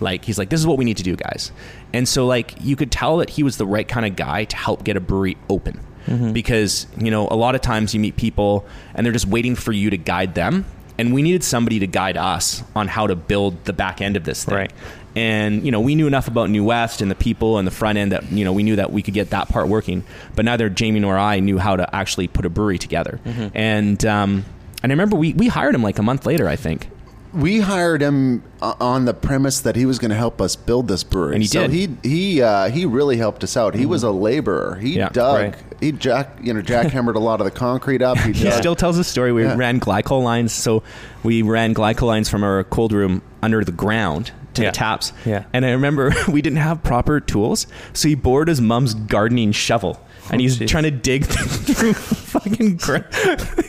Like 0.00 0.24
he's 0.24 0.38
like, 0.38 0.50
this 0.50 0.60
is 0.60 0.66
what 0.66 0.78
we 0.78 0.84
need 0.84 0.96
to 0.98 1.02
do, 1.02 1.16
guys. 1.16 1.52
And 1.92 2.08
so 2.08 2.26
like 2.26 2.54
you 2.60 2.76
could 2.76 2.90
tell 2.92 3.18
that 3.18 3.30
he 3.30 3.42
was 3.42 3.56
the 3.56 3.66
right 3.66 3.86
kind 3.86 4.06
of 4.06 4.16
guy 4.16 4.44
to 4.44 4.56
help 4.56 4.84
get 4.84 4.96
a 4.96 5.00
brewery 5.00 5.36
open. 5.48 5.80
Because, 6.32 6.86
you 6.96 7.10
know, 7.10 7.26
a 7.28 7.34
lot 7.34 7.56
of 7.56 7.62
times 7.62 7.92
you 7.92 7.98
meet 7.98 8.16
people 8.16 8.64
and 8.94 9.04
they're 9.04 9.12
just 9.12 9.26
waiting 9.26 9.56
for 9.56 9.72
you 9.72 9.90
to 9.90 9.96
guide 9.96 10.36
them. 10.36 10.64
And 10.98 11.12
we 11.12 11.20
needed 11.20 11.42
somebody 11.42 11.80
to 11.80 11.86
guide 11.88 12.16
us 12.16 12.62
on 12.76 12.86
how 12.88 13.08
to 13.08 13.16
build 13.16 13.64
the 13.64 13.72
back 13.72 14.00
end 14.00 14.16
of 14.16 14.22
this 14.22 14.44
thing. 14.44 14.54
Right. 14.54 14.72
And, 15.16 15.64
you 15.64 15.72
know, 15.72 15.80
we 15.80 15.94
knew 15.94 16.06
enough 16.06 16.28
about 16.28 16.48
New 16.48 16.62
West 16.62 17.00
and 17.00 17.10
the 17.10 17.16
people 17.16 17.58
and 17.58 17.66
the 17.66 17.72
front 17.72 17.98
end 17.98 18.12
that, 18.12 18.30
you 18.30 18.44
know, 18.44 18.52
we 18.52 18.62
knew 18.62 18.76
that 18.76 18.92
we 18.92 19.02
could 19.02 19.14
get 19.14 19.30
that 19.30 19.48
part 19.48 19.66
working. 19.66 20.04
But 20.36 20.44
neither 20.44 20.68
Jamie 20.68 21.00
nor 21.00 21.18
I 21.18 21.40
knew 21.40 21.58
how 21.58 21.74
to 21.74 21.92
actually 21.94 22.28
put 22.28 22.46
a 22.46 22.50
brewery 22.50 22.78
together. 22.78 23.18
And 23.52 24.04
um 24.06 24.44
and 24.82 24.92
I 24.92 24.94
remember 24.94 25.16
we, 25.16 25.32
we 25.32 25.48
hired 25.48 25.74
him 25.74 25.82
like 25.82 25.98
a 25.98 26.02
month 26.02 26.24
later, 26.24 26.48
I 26.48 26.54
think. 26.56 26.88
We 27.36 27.60
hired 27.60 28.00
him 28.00 28.42
uh, 28.62 28.74
on 28.80 29.04
the 29.04 29.12
premise 29.14 29.60
that 29.60 29.76
he 29.76 29.84
was 29.84 29.98
going 29.98 30.10
to 30.10 30.16
help 30.16 30.40
us 30.40 30.56
build 30.56 30.88
this 30.88 31.04
brewery, 31.04 31.34
And 31.34 31.42
he 31.42 31.48
so 31.48 31.66
did. 31.66 31.70
he 31.70 32.08
he 32.08 32.42
uh, 32.42 32.70
he 32.70 32.86
really 32.86 33.18
helped 33.18 33.44
us 33.44 33.56
out. 33.56 33.74
He 33.74 33.84
was 33.86 34.02
a 34.02 34.10
laborer. 34.10 34.76
He 34.76 34.96
Yeah, 34.96 35.10
dug. 35.10 35.40
right. 35.40 35.54
He 35.80 35.92
jack 35.92 36.38
you 36.42 36.54
know 36.54 36.62
jackhammered 36.62 37.14
a 37.16 37.18
lot 37.18 37.40
of 37.40 37.44
the 37.44 37.50
concrete 37.50 38.00
up. 38.00 38.16
He, 38.18 38.32
He 38.32 38.50
still 38.52 38.74
tells 38.74 38.96
the 38.96 39.04
story. 39.04 39.32
We 39.32 39.42
Yeah. 39.44 39.54
ran 39.56 39.80
glycol 39.80 40.22
lines, 40.24 40.52
so 40.52 40.82
we 41.22 41.42
ran 41.42 41.74
glycol 41.74 42.06
lines 42.06 42.28
from 42.30 42.42
our 42.42 42.64
cold 42.64 42.92
room 42.92 43.20
under 43.42 43.62
the 43.64 43.72
ground 43.72 44.32
to 44.54 44.62
Yeah. 44.62 44.70
the 44.70 44.76
taps. 44.76 45.12
Yeah. 45.26 45.44
And 45.52 45.66
I 45.66 45.72
remember 45.72 46.14
we 46.28 46.40
didn't 46.40 46.60
have 46.60 46.82
proper 46.82 47.20
tools, 47.20 47.66
so 47.92 48.08
he 48.08 48.14
borrowed 48.14 48.48
his 48.48 48.60
mom's 48.62 48.94
gardening 48.94 49.52
shovel. 49.52 50.00
And 50.30 50.40
he's 50.40 50.58
jeez. 50.58 50.68
trying 50.68 50.84
to 50.84 50.90
dig 50.90 51.24
through 51.26 51.92
fucking 51.94 52.76
gra- 52.76 53.08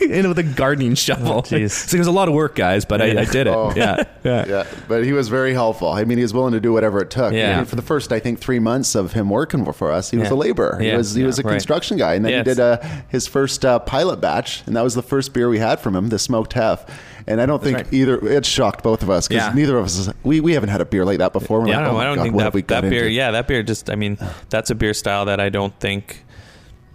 in 0.00 0.28
with 0.28 0.38
a 0.38 0.42
gardening 0.42 0.94
shovel. 0.94 1.38
Oh, 1.38 1.42
so 1.42 1.56
it 1.56 1.98
was 1.98 2.06
a 2.06 2.12
lot 2.12 2.28
of 2.28 2.34
work, 2.34 2.54
guys, 2.54 2.84
but 2.84 3.00
I, 3.00 3.20
I 3.20 3.24
did 3.24 3.46
it. 3.46 3.48
Oh. 3.58 3.72
Yeah, 3.74 4.04
yeah, 4.24 4.44
yeah, 4.46 4.66
but 4.88 5.04
he 5.04 5.12
was 5.12 5.28
very 5.28 5.52
helpful. 5.52 5.88
I 5.88 6.04
mean, 6.04 6.18
he 6.18 6.22
was 6.22 6.34
willing 6.34 6.52
to 6.52 6.60
do 6.60 6.72
whatever 6.72 7.00
it 7.00 7.10
took. 7.10 7.32
Yeah. 7.32 7.58
And 7.60 7.68
for 7.68 7.76
the 7.76 7.82
first, 7.82 8.12
I 8.12 8.18
think, 8.20 8.38
three 8.40 8.58
months 8.58 8.94
of 8.94 9.12
him 9.12 9.30
working 9.30 9.70
for 9.72 9.90
us, 9.90 10.10
he 10.10 10.18
was 10.18 10.30
a 10.30 10.34
laborer. 10.34 10.78
He 10.78 10.88
Yeah. 10.88 10.96
was 10.96 11.14
he 11.14 11.24
was 11.24 11.38
a 11.38 11.42
Yeah, 11.42 11.48
right. 11.48 11.54
construction 11.54 11.96
guy, 11.96 12.14
and 12.14 12.24
then 12.24 12.32
Yes. 12.32 12.46
he 12.46 12.50
did 12.54 12.60
uh, 12.60 12.78
his 13.08 13.26
first 13.26 13.64
uh, 13.64 13.78
pilot 13.80 14.20
batch, 14.20 14.62
and 14.66 14.76
that 14.76 14.82
was 14.82 14.94
the 14.94 15.02
first 15.02 15.32
beer 15.32 15.48
we 15.48 15.58
had 15.58 15.80
from 15.80 15.96
him, 15.96 16.08
the 16.08 16.18
smoked 16.18 16.52
hef. 16.52 16.84
And 17.26 17.40
I 17.42 17.46
don't 17.46 17.62
think 17.62 17.76
right. 17.76 17.92
either 17.92 18.16
it 18.26 18.46
shocked 18.46 18.82
both 18.82 19.02
of 19.02 19.10
us 19.10 19.28
because 19.28 19.44
Yeah. 19.48 19.52
neither 19.52 19.76
of 19.76 19.84
us 19.84 20.08
we, 20.22 20.40
we 20.40 20.54
haven't 20.54 20.70
had 20.70 20.80
a 20.80 20.86
beer 20.86 21.04
like 21.04 21.18
that 21.18 21.32
before. 21.34 21.60
We're 21.60 21.68
Yeah, 21.68 21.76
like, 21.78 21.84
I 21.84 21.86
don't, 21.88 21.94
oh 21.94 21.98
I 21.98 22.04
don't 22.04 22.16
God, 22.16 22.22
think 22.22 22.34
what 22.36 22.44
have 22.44 22.54
we 22.54 22.62
that, 22.62 22.82
that 22.82 22.88
beer. 22.90 23.00
into? 23.04 23.10
Yeah, 23.12 23.30
that 23.32 23.46
beer 23.48 23.62
just. 23.62 23.90
I 23.90 23.96
mean, 23.96 24.16
that's 24.48 24.70
a 24.70 24.74
beer 24.74 24.94
style 24.94 25.26
that 25.26 25.38
I 25.38 25.48
don't 25.50 25.78
think 25.78 26.24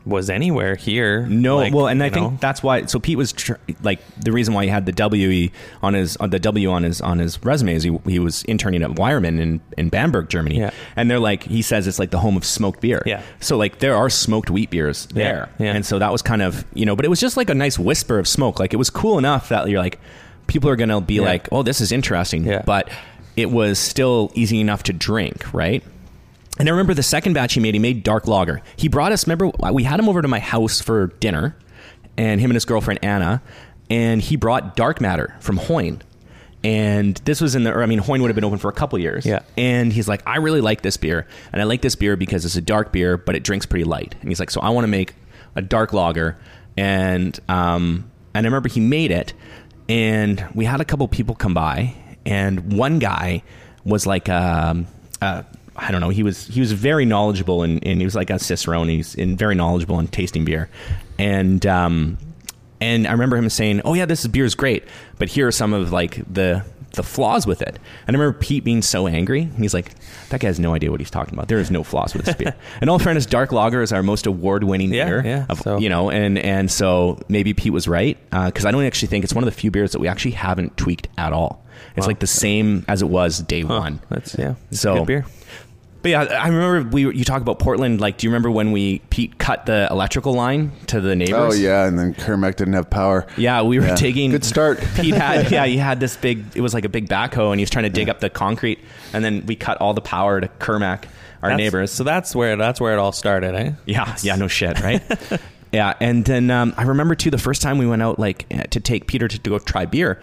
was 0.05 0.29
anywhere 0.29 0.75
here. 0.75 1.25
No, 1.27 1.57
Like, 1.57 1.73
well, 1.73 1.87
and 1.87 2.03
I 2.03 2.07
you 2.07 2.11
think 2.11 2.41
that's 2.41 2.61
why. 2.61 2.85
So 2.87 2.99
Pete 2.99 3.17
was 3.17 3.31
tr- 3.31 3.53
like 3.83 3.99
the 4.19 4.31
reason 4.33 4.53
why 4.53 4.63
he 4.63 4.69
had 4.69 4.85
the 4.85 4.91
W 4.91 5.29
he- 5.29 5.51
on 5.81 5.93
his 5.93 6.17
on 6.17 6.29
the 6.29 6.39
W 6.39 6.69
on 6.71 6.83
his 6.83 6.99
on 6.99 7.19
his 7.19 7.41
resume 7.43 7.73
is 7.75 7.83
he, 7.83 7.97
he 8.05 8.19
was 8.19 8.43
interning 8.43 8.83
at 8.83 8.91
Weyermann 8.91 9.39
in 9.39 9.61
in 9.77 9.87
Bamberg, 9.89 10.27
Germany. 10.29 10.59
Yeah. 10.59 10.71
and 10.97 11.09
they're 11.09 11.19
like 11.19 11.43
he 11.43 11.61
says 11.61 11.87
it's 11.87 11.99
like 11.99 12.11
the 12.11 12.19
home 12.19 12.35
of 12.35 12.43
smoked 12.43 12.81
beer. 12.81 13.01
Yeah. 13.05 13.21
so 13.39 13.55
like 13.57 13.79
there 13.79 13.95
are 13.95 14.09
smoked 14.09 14.49
wheat 14.49 14.69
beers 14.69 15.07
Yeah, 15.13 15.23
there, 15.23 15.49
yeah. 15.59 15.73
and 15.73 15.85
so 15.85 15.99
that 15.99 16.11
was 16.11 16.21
kind 16.21 16.41
of 16.41 16.65
you 16.73 16.85
know, 16.85 16.95
but 16.97 17.05
it 17.05 17.09
was 17.09 17.21
just 17.21 17.37
like 17.37 17.49
a 17.49 17.55
nice 17.55 17.79
whisper 17.79 18.19
of 18.19 18.27
smoke. 18.27 18.59
Like 18.59 18.73
it 18.73 18.77
was 18.77 18.89
cool 18.89 19.17
enough 19.17 19.47
that 19.49 19.69
you're 19.69 19.79
like 19.81 19.99
people 20.47 20.69
are 20.69 20.75
gonna 20.75 20.99
be 20.99 21.15
Yeah. 21.15 21.21
like, 21.21 21.47
oh, 21.53 21.63
this 21.63 21.79
is 21.79 21.93
interesting, 21.93 22.43
Yeah. 22.43 22.61
but 22.65 22.89
it 23.37 23.49
was 23.49 23.79
still 23.79 24.31
easy 24.35 24.59
enough 24.59 24.83
to 24.83 24.93
drink, 24.93 25.53
right? 25.53 25.81
And 26.59 26.69
I 26.69 26.71
remember 26.71 26.93
the 26.93 27.03
second 27.03 27.33
batch 27.33 27.53
he 27.53 27.59
made, 27.59 27.73
he 27.73 27.79
made 27.79 28.03
dark 28.03 28.27
lager. 28.27 28.61
He 28.75 28.87
brought 28.87 29.11
us, 29.11 29.25
remember, 29.27 29.51
we 29.71 29.83
had 29.83 29.99
him 29.99 30.07
over 30.07 30.21
to 30.21 30.27
my 30.27 30.39
house 30.39 30.79
for 30.79 31.07
dinner, 31.19 31.55
and 32.15 32.39
him 32.39 32.51
and 32.51 32.55
his 32.55 32.65
girlfriend 32.65 32.99
Anna, 33.03 33.41
and 33.89 34.21
he 34.21 34.35
brought 34.35 34.75
dark 34.75 35.01
matter 35.01 35.35
from 35.39 35.57
Hoyne. 35.57 36.01
And 36.63 37.15
this 37.25 37.41
was 37.41 37.55
in 37.55 37.63
the, 37.63 37.73
or 37.73 37.83
I 37.83 37.87
mean, 37.87 37.99
Hoyne 37.99 38.21
would 38.21 38.29
have 38.29 38.35
been 38.35 38.45
open 38.45 38.59
for 38.59 38.69
a 38.69 38.73
couple 38.73 38.97
years. 38.99 39.25
Yeah. 39.25 39.41
And 39.57 39.91
he's 39.91 40.07
like, 40.07 40.21
I 40.25 40.37
really 40.37 40.61
like 40.61 40.81
this 40.81 40.95
beer. 40.95 41.27
And 41.51 41.61
I 41.61 41.65
like 41.65 41.81
this 41.81 41.95
beer 41.95 42.15
because 42.15 42.45
it's 42.45 42.55
a 42.55 42.61
dark 42.61 42.93
beer, 42.93 43.17
but 43.17 43.35
it 43.35 43.43
drinks 43.43 43.65
pretty 43.65 43.83
light. 43.83 44.15
And 44.21 44.29
he's 44.29 44.39
like, 44.39 44.49
so 44.49 44.61
I 44.61 44.69
want 44.69 44.85
to 44.85 44.89
make 44.89 45.13
a 45.55 45.61
dark 45.61 45.91
lager. 45.91 46.37
And, 46.77 47.37
um, 47.49 48.09
and 48.33 48.45
I 48.45 48.47
remember 48.47 48.69
he 48.69 48.79
made 48.79 49.11
it, 49.11 49.33
and 49.89 50.47
we 50.55 50.65
had 50.65 50.79
a 50.79 50.85
couple 50.85 51.07
people 51.07 51.35
come 51.35 51.53
by, 51.53 51.95
and 52.25 52.73
one 52.73 52.99
guy 52.99 53.43
was 53.83 54.07
like, 54.07 54.29
um, 54.29 54.87
uh, 55.21 55.43
I 55.75 55.91
don't 55.91 56.01
know, 56.01 56.09
he 56.09 56.23
was 56.23 56.45
he 56.47 56.59
was 56.59 56.71
very 56.71 57.05
knowledgeable 57.05 57.63
and, 57.63 57.83
and 57.85 57.99
he 57.99 58.05
was 58.05 58.15
like 58.15 58.29
a 58.29 58.37
cicerone. 58.39 58.89
He's 58.89 59.15
in 59.15 59.35
very 59.37 59.55
knowledgeable 59.55 59.99
in 59.99 60.07
tasting 60.07 60.45
beer, 60.45 60.69
and 61.17 61.65
um, 61.65 62.17
and 62.81 63.07
I 63.07 63.11
remember 63.11 63.37
him 63.37 63.49
saying, 63.49 63.81
"Oh 63.85 63.93
yeah, 63.93 64.05
this 64.05 64.25
beer 64.27 64.45
is 64.45 64.55
great, 64.55 64.83
but 65.17 65.29
here 65.29 65.47
are 65.47 65.51
some 65.51 65.73
of 65.73 65.91
like 65.91 66.21
the 66.31 66.63
the 66.91 67.01
flaws 67.03 67.47
with 67.47 67.61
it." 67.63 67.79
And 68.07 68.15
I 68.15 68.19
remember 68.19 68.37
Pete 68.37 68.63
being 68.63 68.81
so 68.83 69.07
angry. 69.07 69.45
He's 69.57 69.73
like, 69.73 69.93
"That 70.29 70.41
guy 70.41 70.47
has 70.47 70.59
no 70.59 70.75
idea 70.75 70.91
what 70.91 70.99
he's 70.99 71.09
talking 71.09 71.33
about. 71.33 71.47
There 71.47 71.57
is 71.59 71.71
no 71.71 71.81
flaws 71.83 72.13
with 72.13 72.25
this 72.25 72.35
beer." 72.35 72.55
and 72.81 72.89
all 72.89 72.99
fairness, 72.99 73.25
Dark 73.25 73.51
Lager 73.51 73.81
is 73.81 73.91
our 73.91 74.03
most 74.03 74.27
award-winning 74.27 74.93
Yeah, 74.93 75.05
beer. 75.05 75.21
yeah, 75.25 75.45
of- 75.49 75.61
so- 75.61 75.79
You 75.79 75.89
know, 75.89 76.11
and 76.11 76.37
and 76.37 76.69
so 76.69 77.19
maybe 77.29 77.53
Pete 77.55 77.73
was 77.73 77.87
right 77.87 78.17
because 78.29 78.65
I 78.65 78.71
don't 78.71 78.83
actually 78.83 79.07
think 79.07 79.23
it's 79.23 79.33
one 79.33 79.43
of 79.43 79.51
the 79.51 79.59
few 79.59 79.71
beers 79.71 79.93
that 79.93 79.99
we 79.99 80.07
actually 80.07 80.31
haven't 80.31 80.77
tweaked 80.77 81.07
at 81.17 81.33
all. 81.33 81.63
It's 81.95 82.05
Wow. 82.05 82.09
like 82.09 82.19
the 82.19 82.27
same 82.27 82.85
as 82.87 83.01
it 83.01 83.09
was 83.09 83.39
day 83.39 83.61
Huh. 83.61 83.79
one. 83.79 83.99
That's 84.09 84.35
yeah. 84.37 84.55
So- 84.71 84.99
good 84.99 85.07
beer. 85.07 85.25
But 86.03 86.09
yeah, 86.09 86.21
I 86.23 86.49
remember 86.49 86.89
we 86.89 87.05
were- 87.05 87.13
you 87.13 87.23
talk 87.23 87.41
about 87.41 87.57
Portland. 87.59 87.99
Like, 88.01 88.17
do 88.17 88.27
you 88.27 88.29
remember 88.29 88.51
when 88.51 88.71
we 88.73 88.99
Pete 89.09 89.37
cut 89.39 89.65
the 89.65 89.87
electrical 89.89 90.33
line 90.33 90.71
to 90.87 90.99
the 91.01 91.15
neighbors? 91.15 91.33
Oh 91.33 91.53
yeah, 91.53 91.85
and 91.87 91.97
then 91.97 92.13
Kermac 92.13 92.57
didn't 92.57 92.73
have 92.73 92.89
power. 92.89 93.25
Yeah, 93.37 93.61
we 93.63 93.79
were 93.79 93.87
Yeah. 93.87 93.95
digging. 93.95 94.29
Good 94.31 94.43
start. 94.43 94.79
Pete 94.95 95.15
had 95.15 95.49
yeah, 95.51 95.65
he 95.65 95.77
had 95.77 95.99
this 95.99 96.15
big. 96.17 96.43
It 96.55 96.61
was 96.61 96.73
like 96.73 96.85
a 96.85 96.89
big 96.89 97.07
backhoe, 97.09 97.51
and 97.51 97.59
he 97.59 97.63
was 97.63 97.69
trying 97.71 97.83
to 97.85 97.89
dig 97.89 98.09
up 98.09 98.19
the 98.19 98.29
concrete. 98.29 98.79
And 99.13 99.23
then 99.25 99.45
we 99.45 99.55
cut 99.55 99.77
all 99.79 99.93
the 99.93 100.01
power 100.01 100.41
to 100.41 100.47
Kermac, 100.59 101.05
our 101.41 101.49
That's- 101.49 101.57
neighbors. 101.57 101.91
So 101.91 102.03
that's 102.03 102.35
where 102.35 102.55
that's 102.57 102.79
where 102.81 102.93
it 102.93 102.99
all 102.99 103.13
started, 103.13 103.55
eh? 103.55 103.71
Yeah, 103.85 104.13
yeah, 104.21 104.35
no 104.35 104.47
shit, 104.49 104.81
right? 104.81 105.01
yeah, 105.71 105.93
and 106.01 106.25
then 106.25 106.51
um, 106.51 106.73
I 106.75 106.83
remember 106.83 107.15
too 107.15 107.31
the 107.31 107.37
first 107.37 107.61
time 107.61 107.77
we 107.77 107.87
went 107.87 108.01
out 108.01 108.19
like 108.19 108.45
eh, 108.51 108.63
to 108.63 108.79
take 108.81 109.07
Peter 109.07 109.29
to, 109.29 109.39
to 109.39 109.49
go 109.49 109.57
try 109.57 109.85
beer. 109.85 110.21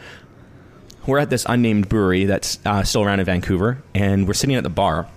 We're 1.07 1.19
at 1.21 1.31
this 1.31 1.47
unnamed 1.49 1.88
brewery 1.88 2.27
that's 2.27 2.59
uh, 2.66 2.83
still 2.85 3.03
around 3.03 3.21
in 3.21 3.25
Vancouver, 3.25 3.83
and 3.95 4.29
we're 4.29 4.35
sitting 4.35 4.55
at 4.57 4.62
the 4.62 4.69
bar, 4.69 5.09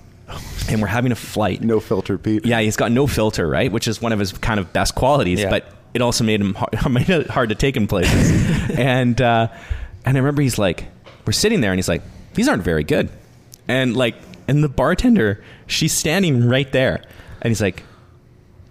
and 0.69 0.81
we're 0.81 0.87
having 0.87 1.11
a 1.11 1.15
flight. 1.15 1.61
No 1.61 1.79
filter, 1.79 2.17
Pete. 2.17 2.45
Yeah, 2.45 2.59
he's 2.61 2.75
got 2.77 2.91
no 2.91 3.07
filter, 3.07 3.47
right? 3.47 3.71
Which 3.71 3.87
is 3.87 4.01
one 4.01 4.11
of 4.11 4.19
his 4.19 4.31
kind 4.33 4.59
of 4.59 4.71
best 4.73 4.95
qualities, 4.95 5.39
Yeah. 5.41 5.49
but 5.49 5.65
it 5.93 6.01
also 6.01 6.23
made 6.23 6.41
him 6.41 6.53
hard, 6.53 6.71
made 6.91 7.09
it 7.09 7.29
hard 7.29 7.49
to 7.49 7.55
take 7.55 7.77
in 7.77 7.87
places. 7.87 8.69
and 8.77 9.19
uh, 9.21 9.47
and 10.05 10.17
I 10.17 10.19
remember 10.19 10.41
he's 10.41 10.57
like, 10.57 10.85
we're 11.25 11.33
sitting 11.33 11.61
there, 11.61 11.71
and 11.71 11.77
he's 11.77 11.89
like, 11.89 12.01
these 12.33 12.47
aren't 12.47 12.63
very 12.63 12.83
good, 12.83 13.09
and 13.67 13.95
like, 13.95 14.15
and 14.47 14.63
the 14.63 14.69
bartender, 14.69 15.43
she's 15.67 15.93
standing 15.93 16.47
right 16.47 16.71
there, 16.71 17.03
and 17.41 17.49
he's 17.51 17.61
like. 17.61 17.83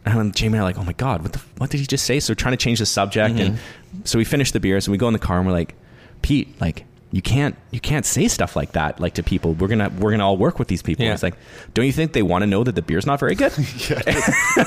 And 0.05 0.19
then 0.19 0.33
Jamie 0.33 0.55
and 0.55 0.57
I 0.57 0.61
are 0.63 0.65
like, 0.65 0.79
oh 0.79 0.83
my 0.83 0.95
god, 0.95 1.23
what 1.23 1.33
the 1.33 1.39
what 1.59 1.71
did 1.71 1.79
he 1.79 1.87
just 1.87 2.05
say? 2.05 2.19
So 2.19 2.33
we're 2.33 2.35
trying 2.35 2.55
to 2.55 2.57
change 2.57 2.81
the 2.81 2.87
subject, 2.87 3.39
and 3.39 3.57
so 4.03 4.19
we 4.19 4.25
finish 4.25 4.51
the 4.51 4.59
beers 4.59 4.89
and 4.89 4.91
we 4.93 4.99
go 4.99 5.07
in 5.07 5.13
the 5.13 5.21
car 5.21 5.39
and 5.39 5.47
we're 5.47 5.53
like, 5.53 5.77
Pete, 6.23 6.61
like 6.61 6.85
you 7.15 7.21
can't 7.23 7.55
you 7.71 7.79
can't 7.79 8.07
say 8.07 8.27
stuff 8.27 8.57
like 8.57 8.73
that 8.73 8.99
like 8.99 9.13
to 9.15 9.23
people. 9.23 9.53
We're 9.53 9.69
gonna 9.69 9.91
we're 9.99 10.11
gonna 10.13 10.27
all 10.27 10.39
work 10.39 10.59
with 10.59 10.69
these 10.69 10.81
people. 10.83 11.05
Yeah. 11.05 11.13
It's 11.13 11.23
like, 11.23 11.35
don't 11.75 11.85
you 11.87 11.93
think 11.93 12.15
they 12.15 12.23
want 12.23 12.43
to 12.43 12.47
know 12.47 12.65
that 12.65 12.75
the 12.75 12.81
beer's 12.83 13.05
not 13.07 13.21
very 13.21 13.35
good? 13.35 13.53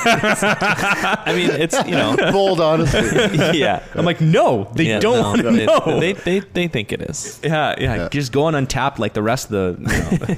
I 0.05 1.33
mean, 1.35 1.49
it's 1.51 1.75
you 1.85 1.91
know, 1.91 2.15
Bold 2.31 2.59
honesty. 2.61 2.99
yeah. 3.57 3.83
I'm 3.95 4.05
like, 4.05 4.21
no, 4.21 4.69
they 4.75 4.85
Yeah, 4.85 4.99
don't 4.99 5.15
no, 5.17 5.21
want 5.23 5.41
to 5.41 5.51
they, 5.51 5.65
know. 5.65 5.99
They, 5.99 6.13
they 6.13 6.39
they 6.39 6.67
think 6.67 6.91
it 6.91 7.01
is. 7.01 7.39
yeah, 7.43 7.75
yeah, 7.79 7.95
Yeah. 7.95 8.09
just 8.09 8.31
go 8.31 8.43
on 8.43 8.53
Untappd 8.53 8.99
like 8.99 9.13
the 9.13 9.23
rest 9.23 9.51
of 9.51 9.51
the. 9.51 9.75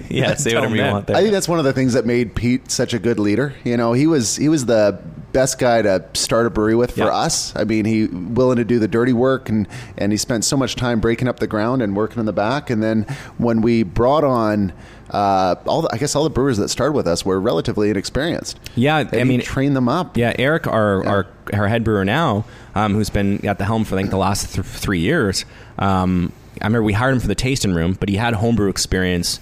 You 0.10 0.22
know, 0.22 0.28
Yeah, 0.30 0.36
say 0.36 0.52
tell 0.52 0.62
whatever 0.62 0.76
you 0.76 0.82
them 0.84 0.94
want 0.94 1.08
there. 1.08 1.16
I 1.18 1.22
think 1.22 1.34
that's 1.34 1.48
one 1.50 1.60
of 1.60 1.66
the 1.66 1.74
things 1.74 1.94
that 1.94 2.06
made 2.06 2.36
Pete 2.36 2.72
such 2.72 2.94
a 2.94 3.00
good 3.00 3.20
leader. 3.20 3.54
You 3.64 3.76
know, 3.78 3.94
he 3.94 4.08
was 4.08 4.36
he 4.38 4.50
was 4.50 4.66
the 4.66 5.00
best 5.38 5.60
guy 5.60 5.84
to 5.84 6.04
start 6.16 6.48
a 6.48 6.50
brewery 6.50 6.74
with 6.76 6.96
for 6.96 7.12
us. 7.12 7.56
I 7.56 7.64
mean, 7.64 7.86
he 7.86 8.08
willing 8.08 8.58
to 8.58 8.64
do 8.66 8.80
the 8.80 8.88
dirty 8.88 9.14
work 9.14 9.50
and 9.50 9.68
and 9.98 10.12
he 10.12 10.18
spent 10.18 10.44
so 10.46 10.58
much 10.58 10.76
time 10.76 11.00
breaking 11.00 11.28
up 11.28 11.38
the 11.40 11.46
ground 11.46 11.82
and 11.84 11.96
working 11.96 12.20
in 12.20 12.26
the 12.26 12.34
back. 12.34 12.70
And 12.72 12.82
then 12.82 13.04
when 13.38 13.62
we 13.62 13.84
brought 13.84 14.24
on 14.24 14.74
uh, 15.12 15.56
all, 15.68 15.84
the, 15.84 15.90
I 15.94 15.98
guess 15.98 16.16
all 16.16 16.24
the 16.24 16.30
brewers 16.32 16.58
that 16.58 16.70
started 16.70 16.94
with 16.94 17.08
us 17.08 17.24
were 17.24 17.40
relatively 17.40 17.90
inexperienced. 17.92 18.60
Yeah, 18.76 18.98
And 18.98 19.14
I 19.16 19.24
mean, 19.24 19.40
train 19.42 19.74
them 19.74 19.88
up. 19.88 20.18
Yeah, 20.18 20.34
Eric, 20.40 20.66
our 20.68 21.02
Yeah. 21.04 21.10
our, 21.12 21.28
our 21.54 21.68
head 21.68 21.84
brewer 21.84 22.04
now, 22.04 22.44
um, 22.76 22.94
who's 22.96 23.10
been 23.12 23.46
at 23.46 23.58
the 23.60 23.66
helm 23.66 23.86
for 23.86 23.96
like 23.96 24.10
the 24.10 24.18
last 24.18 24.56
th- 24.56 24.66
three 24.66 25.00
years. 25.00 25.46
Um, 25.78 26.34
I 26.62 26.66
remember 26.66 26.84
we 26.84 26.94
hired 26.94 27.14
him 27.14 27.20
for 27.20 27.28
the 27.28 27.36
tasting 27.36 27.74
room, 27.74 27.96
but 28.00 28.10
he 28.10 28.16
had 28.16 28.34
homebrew 28.34 28.70
experience, 28.70 29.40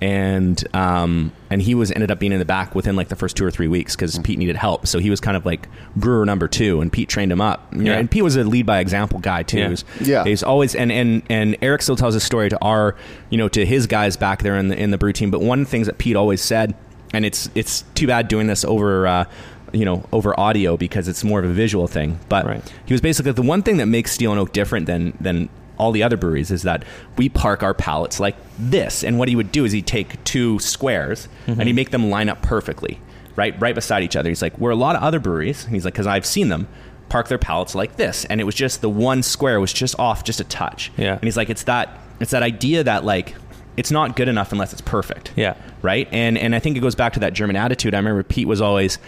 and 0.00 0.62
um, 0.74 1.32
and 1.50 1.62
he 1.62 1.74
was 1.74 1.90
ended 1.90 2.10
up 2.10 2.18
being 2.18 2.32
in 2.32 2.38
the 2.38 2.44
back 2.44 2.74
within 2.74 2.96
like 2.96 3.08
the 3.08 3.16
first 3.16 3.36
two 3.36 3.44
or 3.44 3.50
three 3.50 3.68
weeks 3.68 3.96
because 3.96 4.18
Pete 4.20 4.38
needed 4.38 4.56
help. 4.56 4.86
So 4.86 4.98
he 4.98 5.10
was 5.10 5.20
kind 5.20 5.36
of 5.36 5.46
like 5.46 5.68
brewer 5.94 6.24
number 6.26 6.48
two, 6.48 6.80
and 6.80 6.92
Pete 6.92 7.08
trained 7.08 7.32
him 7.32 7.40
up. 7.40 7.72
You 7.72 7.84
know, 7.84 7.92
Yeah. 7.92 7.98
and 7.98 8.10
Pete 8.10 8.22
was 8.24 8.36
a 8.36 8.44
lead 8.44 8.66
by 8.66 8.80
example 8.80 9.18
guy 9.20 9.42
too. 9.42 9.58
Yeah. 9.58 9.64
He 9.64 9.70
was- 9.70 9.84
Yeah. 10.02 10.24
he's 10.24 10.42
always 10.42 10.74
and 10.74 10.92
and 10.92 11.22
and 11.30 11.56
Eric 11.62 11.82
still 11.82 11.96
tells 11.96 12.14
his 12.14 12.22
story 12.24 12.50
to 12.50 12.58
our 12.62 12.94
you 13.30 13.38
know 13.38 13.48
to 13.48 13.64
his 13.64 13.86
guys 13.86 14.16
back 14.16 14.42
there 14.42 14.56
in 14.58 14.68
the 14.68 14.78
in 14.78 14.90
the 14.90 14.98
brew 14.98 15.12
team. 15.12 15.30
But 15.30 15.40
one 15.40 15.60
of 15.60 15.66
the 15.66 15.70
things 15.70 15.86
that 15.86 15.98
Pete 15.98 16.16
always 16.16 16.40
said, 16.42 16.74
and 17.14 17.24
it's 17.24 17.48
it's 17.54 17.82
too 17.94 18.06
bad 18.06 18.28
doing 18.28 18.46
this 18.46 18.64
over. 18.64 19.06
Uh, 19.06 19.24
you 19.72 19.84
know, 19.84 20.04
over 20.12 20.38
audio 20.38 20.76
because 20.76 21.08
it's 21.08 21.24
more 21.24 21.40
of 21.40 21.44
a 21.44 21.52
visual 21.52 21.86
thing. 21.88 22.18
But 22.28 22.46
Right. 22.46 22.72
he 22.86 22.94
was 22.94 23.00
basically 23.00 23.32
the 23.32 23.42
one 23.42 23.62
thing 23.62 23.78
that 23.78 23.86
makes 23.86 24.12
Steel 24.12 24.30
and 24.30 24.40
Oak 24.40 24.52
different 24.52 24.86
than 24.86 25.12
than 25.20 25.48
all 25.78 25.92
the 25.92 26.02
other 26.02 26.16
breweries 26.16 26.50
is 26.50 26.62
that 26.62 26.84
we 27.16 27.28
park 27.28 27.62
our 27.62 27.74
pallets 27.74 28.18
like 28.20 28.36
this. 28.58 29.04
And 29.04 29.18
what 29.18 29.28
he 29.28 29.36
would 29.36 29.52
do 29.52 29.64
is 29.64 29.72
he'd 29.72 29.86
take 29.86 30.22
two 30.24 30.58
squares 30.58 31.28
and 31.46 31.56
he'd 31.56 31.68
mm-hmm. 31.68 31.76
make 31.76 31.90
them 31.90 32.10
line 32.10 32.28
up 32.28 32.42
perfectly, 32.42 33.00
right, 33.36 33.58
right 33.60 33.74
beside 33.74 34.02
each 34.02 34.16
other. 34.16 34.28
He's 34.28 34.42
like, 34.42 34.56
where 34.58 34.72
a 34.72 34.76
lot 34.76 34.96
of 34.96 35.02
other 35.02 35.20
breweries, 35.20 35.64
and 35.64 35.74
he's 35.74 35.84
like, 35.84 35.94
because 35.94 36.06
I've 36.06 36.26
seen 36.26 36.48
them 36.48 36.68
park 37.08 37.28
their 37.28 37.38
pallets 37.38 37.74
like 37.74 37.96
this, 37.96 38.24
and 38.24 38.40
it 38.40 38.44
was 38.44 38.54
just 38.54 38.80
the 38.80 38.90
one 38.90 39.22
square 39.22 39.60
was 39.60 39.72
just 39.72 39.98
off 39.98 40.24
just 40.24 40.40
a 40.40 40.44
touch. 40.44 40.90
Yeah. 40.96 41.14
and 41.14 41.22
he's 41.22 41.36
like, 41.36 41.50
it's 41.50 41.64
that 41.64 42.00
it's 42.20 42.30
that 42.30 42.42
idea 42.42 42.82
that 42.82 43.04
like 43.04 43.34
it's 43.76 43.90
not 43.90 44.16
good 44.16 44.28
enough 44.28 44.52
unless 44.52 44.72
it's 44.72 44.80
perfect 44.80 45.32
Yeah. 45.36 45.54
right? 45.82 46.08
And 46.10 46.38
and 46.38 46.54
I 46.54 46.58
think 46.58 46.76
it 46.76 46.80
goes 46.80 46.94
back 46.94 47.12
to 47.14 47.20
that 47.20 47.34
German 47.34 47.56
attitude. 47.56 47.94
I 47.94 47.98
remember 47.98 48.22
Pete 48.22 48.48
was 48.48 48.60
always, 48.60 48.98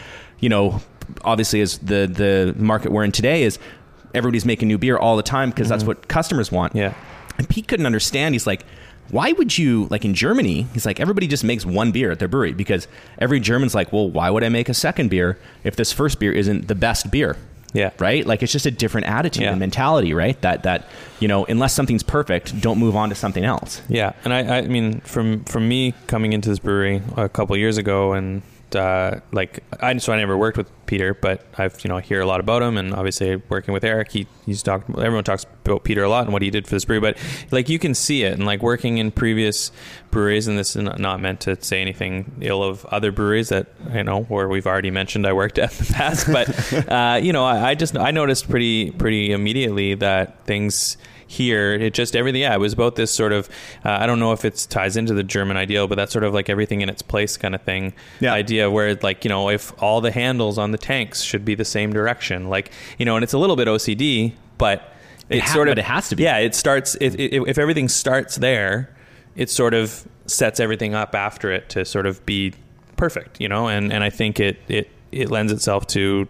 you 0.40 0.48
know, 0.48 0.82
obviously 1.24 1.60
as 1.60 1.78
the 1.78 2.06
the 2.06 2.54
market 2.56 2.92
we're 2.92 3.04
in 3.04 3.12
today 3.12 3.42
is 3.42 3.58
everybody's 4.14 4.44
making 4.44 4.68
new 4.68 4.78
beer 4.78 4.96
all 4.96 5.16
the 5.16 5.22
time 5.22 5.50
because 5.50 5.68
that's 5.68 5.82
mm-hmm. 5.82 5.88
what 5.88 6.08
customers 6.08 6.50
want. 6.52 6.74
Yeah. 6.74 6.94
And 7.36 7.48
Pete 7.48 7.68
couldn't 7.68 7.86
understand. 7.86 8.34
He's 8.34 8.46
like, 8.46 8.64
why 9.10 9.32
would 9.32 9.56
you 9.56 9.86
like 9.90 10.04
in 10.04 10.14
Germany? 10.14 10.66
He's 10.74 10.84
like, 10.84 11.00
everybody 11.00 11.26
just 11.26 11.44
makes 11.44 11.64
one 11.64 11.92
beer 11.92 12.10
at 12.10 12.18
their 12.18 12.28
brewery 12.28 12.52
because 12.52 12.88
every 13.18 13.40
German's 13.40 13.74
like, 13.74 13.92
well, 13.92 14.10
why 14.10 14.28
would 14.30 14.44
I 14.44 14.48
make 14.48 14.68
a 14.68 14.74
second 14.74 15.08
beer 15.08 15.38
if 15.64 15.76
this 15.76 15.92
first 15.92 16.20
beer 16.20 16.32
isn't 16.32 16.68
the 16.68 16.74
best 16.74 17.10
beer? 17.10 17.36
Yeah. 17.72 17.90
Right? 17.98 18.26
Like 18.26 18.42
it's 18.42 18.52
just 18.52 18.66
a 18.66 18.70
different 18.70 19.06
attitude 19.06 19.42
Yeah. 19.42 19.50
and 19.50 19.60
mentality, 19.60 20.14
right? 20.14 20.40
That 20.40 20.62
that, 20.62 20.88
you 21.20 21.28
know, 21.28 21.44
unless 21.44 21.74
something's 21.74 22.02
perfect, 22.02 22.60
don't 22.60 22.78
move 22.78 22.96
on 22.96 23.10
to 23.10 23.14
something 23.14 23.44
else. 23.44 23.82
Yeah, 23.88 24.12
and 24.24 24.32
I, 24.32 24.58
I 24.58 24.62
mean, 24.62 25.00
from 25.00 25.44
from 25.44 25.68
me 25.68 25.92
coming 26.06 26.32
into 26.32 26.48
this 26.48 26.58
brewery 26.58 27.02
a 27.16 27.28
couple 27.28 27.56
years 27.56 27.76
ago, 27.76 28.14
and 28.14 28.42
uh, 28.76 29.20
like 29.32 29.62
I 29.80 29.96
so 29.98 30.12
I 30.12 30.16
never 30.16 30.36
worked 30.36 30.56
with 30.56 30.70
Peter, 30.86 31.14
but 31.14 31.46
I've 31.56 31.82
you 31.84 31.88
know 31.88 31.98
hear 31.98 32.20
a 32.20 32.26
lot 32.26 32.40
about 32.40 32.62
him, 32.62 32.76
and 32.76 32.94
obviously 32.94 33.36
working 33.48 33.74
with 33.74 33.84
Eric, 33.84 34.12
he 34.12 34.26
he's 34.46 34.62
talked. 34.62 34.88
Everyone 34.90 35.24
talks 35.24 35.46
about 35.64 35.84
Peter 35.84 36.02
a 36.02 36.08
lot 36.08 36.24
and 36.24 36.32
what 36.32 36.42
he 36.42 36.50
did 36.50 36.66
for 36.66 36.74
this 36.74 36.84
brewery, 36.84 37.00
but 37.00 37.18
like 37.50 37.68
you 37.68 37.78
can 37.78 37.94
see 37.94 38.24
it, 38.24 38.32
and 38.32 38.46
like 38.46 38.62
working 38.62 38.98
in 38.98 39.10
previous 39.10 39.70
breweries, 40.10 40.48
and 40.48 40.58
this 40.58 40.76
is 40.76 40.82
not, 40.82 41.20
meant 41.20 41.40
to 41.40 41.60
say 41.62 41.80
anything 41.80 42.32
ill 42.40 42.62
of 42.62 42.84
other 42.86 43.12
breweries 43.12 43.48
that 43.48 43.68
you 43.92 44.04
know 44.04 44.22
where 44.24 44.48
we've 44.48 44.66
already 44.66 44.90
mentioned 44.90 45.26
I 45.26 45.32
worked 45.32 45.58
at 45.58 45.72
in 45.78 45.86
the 45.86 45.92
past, 45.92 46.26
but 46.26 46.88
uh, 46.90 47.20
you 47.22 47.32
know 47.32 47.44
I, 47.44 47.70
I 47.70 47.74
just 47.74 47.96
I 47.96 48.10
noticed 48.10 48.48
pretty 48.48 48.90
pretty 48.90 49.32
immediately 49.32 49.94
that 49.94 50.44
things 50.46 50.96
here 51.30 51.74
it 51.74 51.92
just 51.92 52.16
everything 52.16 52.40
yeah 52.40 52.54
it 52.54 52.58
was 52.58 52.72
about 52.72 52.96
this 52.96 53.10
sort 53.12 53.32
of 53.32 53.48
uh, 53.84 53.90
i 54.00 54.06
don't 54.06 54.18
know 54.18 54.32
if 54.32 54.44
it 54.46 54.66
ties 54.70 54.96
into 54.96 55.12
the 55.12 55.22
german 55.22 55.56
ideal 55.58 55.86
but 55.86 55.94
that's 55.96 56.10
sort 56.10 56.24
of 56.24 56.32
like 56.32 56.48
everything 56.48 56.80
in 56.80 56.88
its 56.88 57.02
place 57.02 57.36
kind 57.36 57.54
of 57.54 57.60
thing 57.62 57.92
Yeah. 58.18 58.32
idea 58.32 58.70
where 58.70 58.94
like 59.02 59.24
you 59.24 59.28
know 59.28 59.50
if 59.50 59.72
all 59.82 60.00
the 60.00 60.10
handles 60.10 60.56
on 60.56 60.70
the 60.72 60.78
tanks 60.78 61.20
should 61.20 61.44
be 61.44 61.54
the 61.54 61.66
same 61.66 61.92
direction 61.92 62.48
like 62.48 62.72
you 62.98 63.04
know 63.04 63.14
and 63.16 63.22
it's 63.22 63.34
a 63.34 63.38
little 63.38 63.56
bit 63.56 63.68
ocd 63.68 64.32
but 64.56 64.92
It 65.28 65.36
it 65.36 65.42
ha- 65.42 65.52
sort 65.52 65.68
of 65.68 65.72
but 65.72 65.78
it 65.80 65.84
has 65.84 66.08
to 66.08 66.16
be. 66.16 66.22
yeah 66.22 66.38
it 66.38 66.54
starts 66.54 66.94
it, 66.96 67.14
it, 67.20 67.34
if 67.46 67.58
everything 67.58 67.88
starts 67.90 68.36
there 68.36 68.96
it 69.36 69.50
sort 69.50 69.74
of 69.74 70.08
sets 70.24 70.58
everything 70.60 70.94
up 70.94 71.14
after 71.14 71.52
it 71.52 71.68
to 71.68 71.84
sort 71.84 72.06
of 72.06 72.24
be 72.24 72.54
perfect 72.96 73.38
you 73.40 73.48
know 73.48 73.68
and 73.68 73.92
and 73.92 74.02
i 74.02 74.08
think 74.10 74.40
it 74.40 74.56
it 74.68 74.88
it 75.12 75.30
lends 75.30 75.52
itself 75.52 75.86
to 75.86 76.26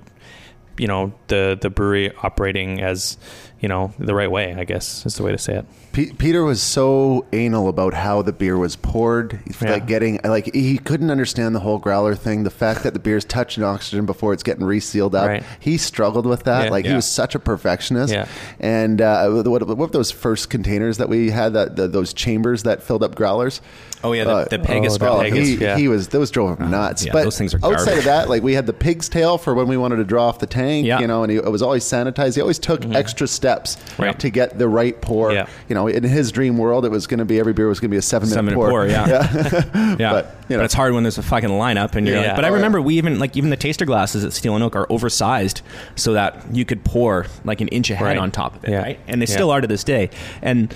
you 0.76 0.86
know 0.86 1.12
the 1.28 1.58
the 1.60 1.70
brewery 1.70 2.12
operating 2.22 2.80
as 2.80 3.16
you 3.60 3.68
know 3.68 3.92
the 3.98 4.14
right 4.14 4.30
way 4.30 4.54
i 4.54 4.64
guess 4.64 5.04
is 5.06 5.14
the 5.16 5.22
way 5.22 5.32
to 5.32 5.38
say 5.38 5.56
it 5.56 5.66
P- 5.98 6.12
Peter 6.12 6.44
was 6.44 6.62
so 6.62 7.26
anal 7.32 7.68
about 7.68 7.92
how 7.92 8.22
the 8.22 8.32
beer 8.32 8.56
was 8.56 8.76
poured, 8.76 9.40
Yeah. 9.60 9.72
like 9.72 9.86
getting 9.88 10.20
like 10.22 10.54
he 10.54 10.78
couldn't 10.78 11.10
understand 11.10 11.56
the 11.56 11.60
whole 11.60 11.78
growler 11.78 12.14
thing. 12.14 12.44
The 12.44 12.50
fact 12.50 12.84
that 12.84 12.92
the 12.92 13.00
beer's 13.00 13.24
touching 13.24 13.64
oxygen 13.64 14.06
before 14.06 14.32
it's 14.32 14.44
getting 14.44 14.64
resealed 14.64 15.16
up, 15.16 15.26
Right. 15.26 15.42
he 15.58 15.76
struggled 15.76 16.24
with 16.24 16.44
that. 16.44 16.66
Yeah. 16.66 16.70
like 16.70 16.86
he 16.86 16.94
was 16.94 17.04
such 17.04 17.34
a 17.34 17.40
perfectionist. 17.40 18.12
Yeah. 18.12 18.26
And 18.60 19.00
uh, 19.02 19.28
what, 19.42 19.66
what 19.66 19.76
were 19.76 19.86
those 19.88 20.12
first 20.12 20.50
containers 20.50 20.98
that 20.98 21.08
we 21.08 21.30
had? 21.30 21.54
That 21.54 21.74
the, 21.74 21.88
those 21.88 22.12
chambers 22.12 22.62
that 22.62 22.80
filled 22.80 23.02
up 23.02 23.16
growlers. 23.16 23.60
Oh 24.04 24.12
yeah, 24.12 24.22
the, 24.22 24.30
Uh, 24.30 24.44
the 24.44 24.58
Pegasus. 24.60 24.98
oh, 25.02 25.18
the 25.18 25.24
Pegasus, 25.24 25.48
he, 25.48 25.54
yeah. 25.56 25.76
he 25.76 25.88
was 25.88 26.06
those 26.08 26.30
drove 26.30 26.60
him 26.60 26.70
nuts. 26.70 27.04
yeah, 27.04 27.10
but 27.12 27.24
those 27.24 27.36
things 27.36 27.52
are 27.54 27.58
outside 27.64 27.98
of 27.98 28.04
that, 28.04 28.28
like 28.28 28.44
we 28.44 28.52
had 28.54 28.66
the 28.66 28.72
pig's 28.72 29.08
tail 29.08 29.36
for 29.36 29.52
when 29.52 29.66
we 29.66 29.76
wanted 29.76 29.96
to 29.96 30.04
draw 30.04 30.28
off 30.28 30.38
the 30.38 30.46
tank, 30.46 30.86
Yeah. 30.86 31.00
you 31.00 31.08
know, 31.08 31.24
and 31.24 31.32
he, 31.32 31.38
it 31.38 31.50
was 31.50 31.62
always 31.62 31.82
sanitized. 31.82 32.36
He 32.36 32.40
always 32.40 32.60
took 32.60 32.84
extra 32.94 33.26
steps 33.26 33.72
steps 33.72 33.98
Right. 33.98 34.18
to 34.20 34.30
get 34.30 34.58
the 34.58 34.68
right 34.68 35.00
pour. 35.00 35.32
Yeah. 35.32 35.46
You 35.68 35.74
know, 35.74 35.87
in 35.88 36.04
his 36.04 36.30
dream 36.32 36.56
world, 36.58 36.84
it 36.84 36.90
was 36.90 37.06
going 37.06 37.18
to 37.18 37.24
be 37.24 37.38
every 37.40 37.52
beer 37.52 37.68
was 37.68 37.80
going 37.80 37.90
to 37.90 37.94
be 37.94 37.98
a 37.98 38.02
seven 38.02 38.28
minute 38.28 38.34
Seven 38.34 38.44
minute 38.46 38.56
pour. 38.56 38.70
pour, 38.70 38.86
yeah. 38.86 39.06
yeah. 39.74 39.96
Yeah, 39.98 40.12
But, 40.12 40.24
but, 40.40 40.50
you 40.50 40.56
know. 40.56 40.64
it's 40.64 40.74
hard 40.74 40.92
when 40.94 41.02
there's 41.04 41.18
a 41.18 41.22
fucking 41.22 41.48
lineup, 41.50 41.94
and 41.94 42.06
you're 42.06 42.16
Yeah. 42.16 42.28
like. 42.28 42.36
But 42.36 42.44
I 42.44 42.48
Oh, 42.50 42.54
remember 42.54 42.78
yeah. 42.78 42.84
we 42.84 42.94
even 42.98 43.18
like 43.18 43.36
even 43.36 43.50
the 43.50 43.56
taster 43.56 43.84
glasses 43.84 44.24
at 44.24 44.32
Steel 44.32 44.54
and 44.54 44.62
Oak 44.64 44.76
are 44.76 44.86
oversized 44.90 45.62
so 45.96 46.12
that 46.12 46.44
you 46.52 46.64
could 46.64 46.84
pour 46.84 47.26
like 47.44 47.60
an 47.60 47.68
inch 47.68 47.90
ahead 47.90 48.06
Right. 48.06 48.18
on 48.18 48.30
top 48.30 48.56
of 48.56 48.64
it, 48.64 48.70
Yeah. 48.70 48.82
right? 48.82 49.00
And 49.08 49.20
they 49.20 49.26
Yeah. 49.26 49.34
still 49.34 49.50
are 49.50 49.60
to 49.60 49.66
this 49.66 49.84
day. 49.84 50.10
And 50.42 50.74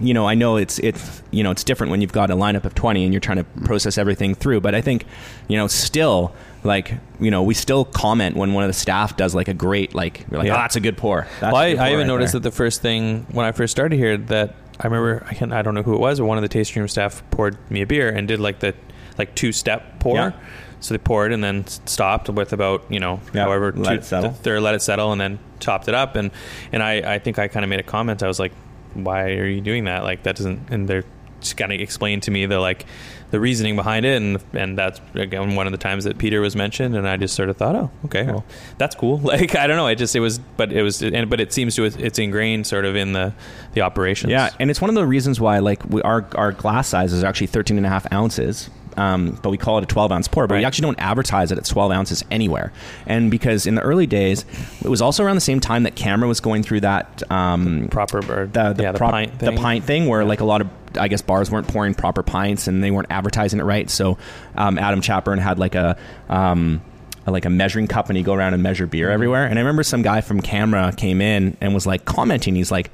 you 0.00 0.14
know, 0.14 0.28
I 0.28 0.34
know 0.34 0.56
it's 0.58 0.78
it's 0.78 1.22
you 1.32 1.42
know 1.42 1.50
it's 1.50 1.64
different 1.64 1.90
when 1.90 2.00
you've 2.00 2.12
got 2.12 2.30
a 2.30 2.36
lineup 2.36 2.64
of 2.64 2.74
twenty 2.74 3.02
and 3.04 3.12
you're 3.12 3.20
trying 3.20 3.38
to 3.38 3.44
process 3.64 3.98
everything 3.98 4.34
through. 4.34 4.60
But 4.60 4.74
I 4.74 4.80
think 4.80 5.04
you 5.48 5.56
know 5.56 5.66
still. 5.66 6.32
Like 6.64 6.94
you 7.20 7.30
know, 7.30 7.42
we 7.42 7.54
still 7.54 7.84
comment 7.84 8.36
when 8.36 8.52
one 8.52 8.62
of 8.64 8.68
the 8.68 8.72
staff 8.74 9.16
does 9.16 9.34
like 9.34 9.48
a 9.48 9.54
great 9.54 9.94
like 9.94 10.24
we're 10.30 10.38
like, 10.38 10.46
Yeah. 10.46 10.54
oh, 10.54 10.58
that's 10.58 10.76
a 10.76 10.80
good 10.80 10.96
pour. 10.96 11.26
That's 11.40 11.52
Well, 11.52 11.62
a 11.62 11.64
I, 11.66 11.70
good 11.72 11.78
I 11.80 11.82
pour 11.84 11.86
even 11.88 11.98
right 12.00 12.06
noticed 12.06 12.32
there." 12.32 12.40
that 12.40 12.48
the 12.48 12.54
first 12.54 12.82
thing 12.82 13.26
when 13.32 13.44
I 13.46 13.52
first 13.52 13.72
started 13.72 13.96
here 13.96 14.16
that 14.16 14.54
I 14.80 14.86
remember 14.86 15.26
I 15.28 15.34
can 15.34 15.52
I 15.52 15.62
don't 15.62 15.74
know 15.74 15.82
who 15.82 15.94
it 15.94 15.98
was, 16.00 16.18
but 16.20 16.26
one 16.26 16.38
of 16.38 16.42
the 16.42 16.48
tasting 16.48 16.80
room 16.80 16.88
staff 16.88 17.22
poured 17.30 17.56
me 17.70 17.82
a 17.82 17.86
beer 17.86 18.08
and 18.08 18.28
did 18.28 18.38
like 18.40 18.60
the 18.60 18.74
like 19.18 19.34
two 19.34 19.50
step 19.52 19.98
pour. 20.00 20.16
Yeah. 20.16 20.32
So 20.80 20.94
they 20.94 20.98
poured 20.98 21.32
and 21.32 21.42
then 21.44 21.66
stopped 21.66 22.28
with 22.28 22.52
about 22.52 22.84
you 22.90 22.98
know 23.00 23.20
Yeah, 23.34 23.42
however 23.44 23.72
let 23.72 23.94
it 23.96 24.04
settle. 24.04 24.30
They 24.42 24.58
let 24.58 24.74
it 24.74 24.82
settle 24.82 25.12
and 25.12 25.20
then 25.20 25.38
topped 25.60 25.88
it 25.88 25.94
up 25.94 26.16
and 26.16 26.30
and 26.72 26.82
I 26.82 27.14
I 27.14 27.18
think 27.18 27.38
I 27.38 27.48
kind 27.48 27.64
of 27.64 27.70
made 27.70 27.80
a 27.80 27.84
comment. 27.84 28.22
I 28.22 28.28
was 28.28 28.38
like, 28.40 28.52
why 28.94 29.30
are 29.32 29.46
you 29.46 29.60
doing 29.60 29.84
that? 29.84 30.02
Like 30.04 30.22
that 30.24 30.36
doesn't 30.36 30.70
and 30.70 30.88
they're 30.88 31.04
just 31.40 31.56
kind 31.56 31.72
of 31.72 31.80
explained 31.80 32.22
to 32.24 32.30
me 32.30 32.46
they're 32.46 32.60
like 32.60 32.86
the 33.32 33.40
reasoning 33.40 33.74
behind 33.74 34.06
it 34.06 34.22
and 34.22 34.42
and 34.52 34.78
that's 34.78 35.00
again 35.14 35.56
one 35.56 35.66
of 35.66 35.72
the 35.72 35.78
times 35.78 36.04
that 36.04 36.18
Peter 36.18 36.40
was 36.40 36.54
mentioned 36.54 36.94
and 36.94 37.08
I 37.08 37.16
just 37.16 37.34
sort 37.34 37.48
of 37.48 37.56
thought 37.56 37.74
oh 37.74 37.90
okay 38.04 38.24
well 38.24 38.44
that's 38.78 38.94
cool 38.94 39.18
like 39.32 39.56
I 39.56 39.66
don't 39.66 39.76
know 39.76 39.88
it 39.88 39.96
just 39.96 40.14
it 40.14 40.20
was 40.20 40.38
but 40.38 40.70
it 40.70 40.82
was 40.82 41.02
and 41.02 41.28
but 41.28 41.40
it 41.40 41.52
seems 41.52 41.74
to 41.76 41.84
it's 41.84 42.18
ingrained 42.18 42.66
sort 42.66 42.84
of 42.84 42.94
in 42.94 43.12
the 43.12 43.32
the 43.72 43.80
operations 43.80 44.30
Yeah, 44.30 44.50
and 44.60 44.70
it's 44.70 44.80
one 44.80 44.90
of 44.90 44.94
the 44.94 45.06
reasons 45.06 45.40
why 45.40 45.58
like 45.58 45.82
we, 45.88 46.02
our 46.02 46.26
our 46.34 46.52
glass 46.52 46.88
size 46.88 47.12
is 47.12 47.24
actually 47.24 47.46
13 47.48 47.78
and 47.78 47.86
a 47.86 47.88
half 47.88 48.10
ounces. 48.12 48.70
Um, 48.96 49.38
but 49.42 49.50
we 49.50 49.58
call 49.58 49.78
it 49.78 49.84
a 49.84 49.86
12 49.86 50.12
ounce 50.12 50.28
pour, 50.28 50.46
but 50.46 50.58
we 50.58 50.64
actually 50.64 50.82
don't 50.86 50.98
advertise 51.00 51.50
it 51.52 51.58
at 51.58 51.64
12 51.64 51.92
ounces 51.92 52.24
anywhere. 52.30 52.72
And 53.06 53.30
because 53.30 53.66
in 53.66 53.74
the 53.74 53.82
early 53.82 54.06
days, 54.06 54.44
it 54.84 54.88
was 54.88 55.00
also 55.02 55.24
around 55.24 55.36
the 55.36 55.40
same 55.40 55.60
time 55.60 55.84
that 55.84 55.94
CAMRA 55.94 56.28
was 56.28 56.40
going 56.40 56.62
through 56.62 56.80
that 56.80 57.22
um, 57.30 57.88
proper 57.90 58.18
or 58.18 58.46
the 58.46 58.72
the, 58.72 58.82
yeah, 58.82 58.92
the 58.92 58.98
prop- 58.98 59.10
pint 59.12 59.38
the 59.38 59.46
thing. 59.46 59.56
pint 59.56 59.84
thing 59.84 60.06
where 60.06 60.24
like 60.24 60.40
a 60.40 60.44
lot 60.44 60.60
of 60.60 60.68
I 60.98 61.08
guess 61.08 61.22
bars 61.22 61.50
weren't 61.50 61.68
pouring 61.68 61.94
proper 61.94 62.22
pints 62.22 62.66
and 62.68 62.84
they 62.84 62.90
weren't 62.90 63.06
advertising 63.10 63.60
it 63.60 63.64
right. 63.64 63.88
So 63.88 64.18
um, 64.56 64.78
Adam 64.78 65.00
Chapman 65.00 65.38
had 65.38 65.58
like 65.58 65.74
a 65.74 65.96
um, 66.28 66.82
like 67.26 67.44
a 67.44 67.50
measuring 67.50 67.86
cup 67.86 68.08
and 68.10 68.16
he 68.16 68.22
go 68.22 68.34
around 68.34 68.52
and 68.54 68.62
measure 68.62 68.86
beer 68.86 69.06
Mm-hmm. 69.06 69.14
everywhere. 69.14 69.44
And 69.46 69.58
I 69.58 69.62
remember 69.62 69.82
some 69.84 70.02
guy 70.02 70.20
from 70.20 70.42
CAMRA 70.42 70.96
came 70.96 71.20
in 71.20 71.56
and 71.60 71.72
was 71.72 71.86
like 71.86 72.04
commenting. 72.04 72.54
He's 72.56 72.70
like, 72.72 72.90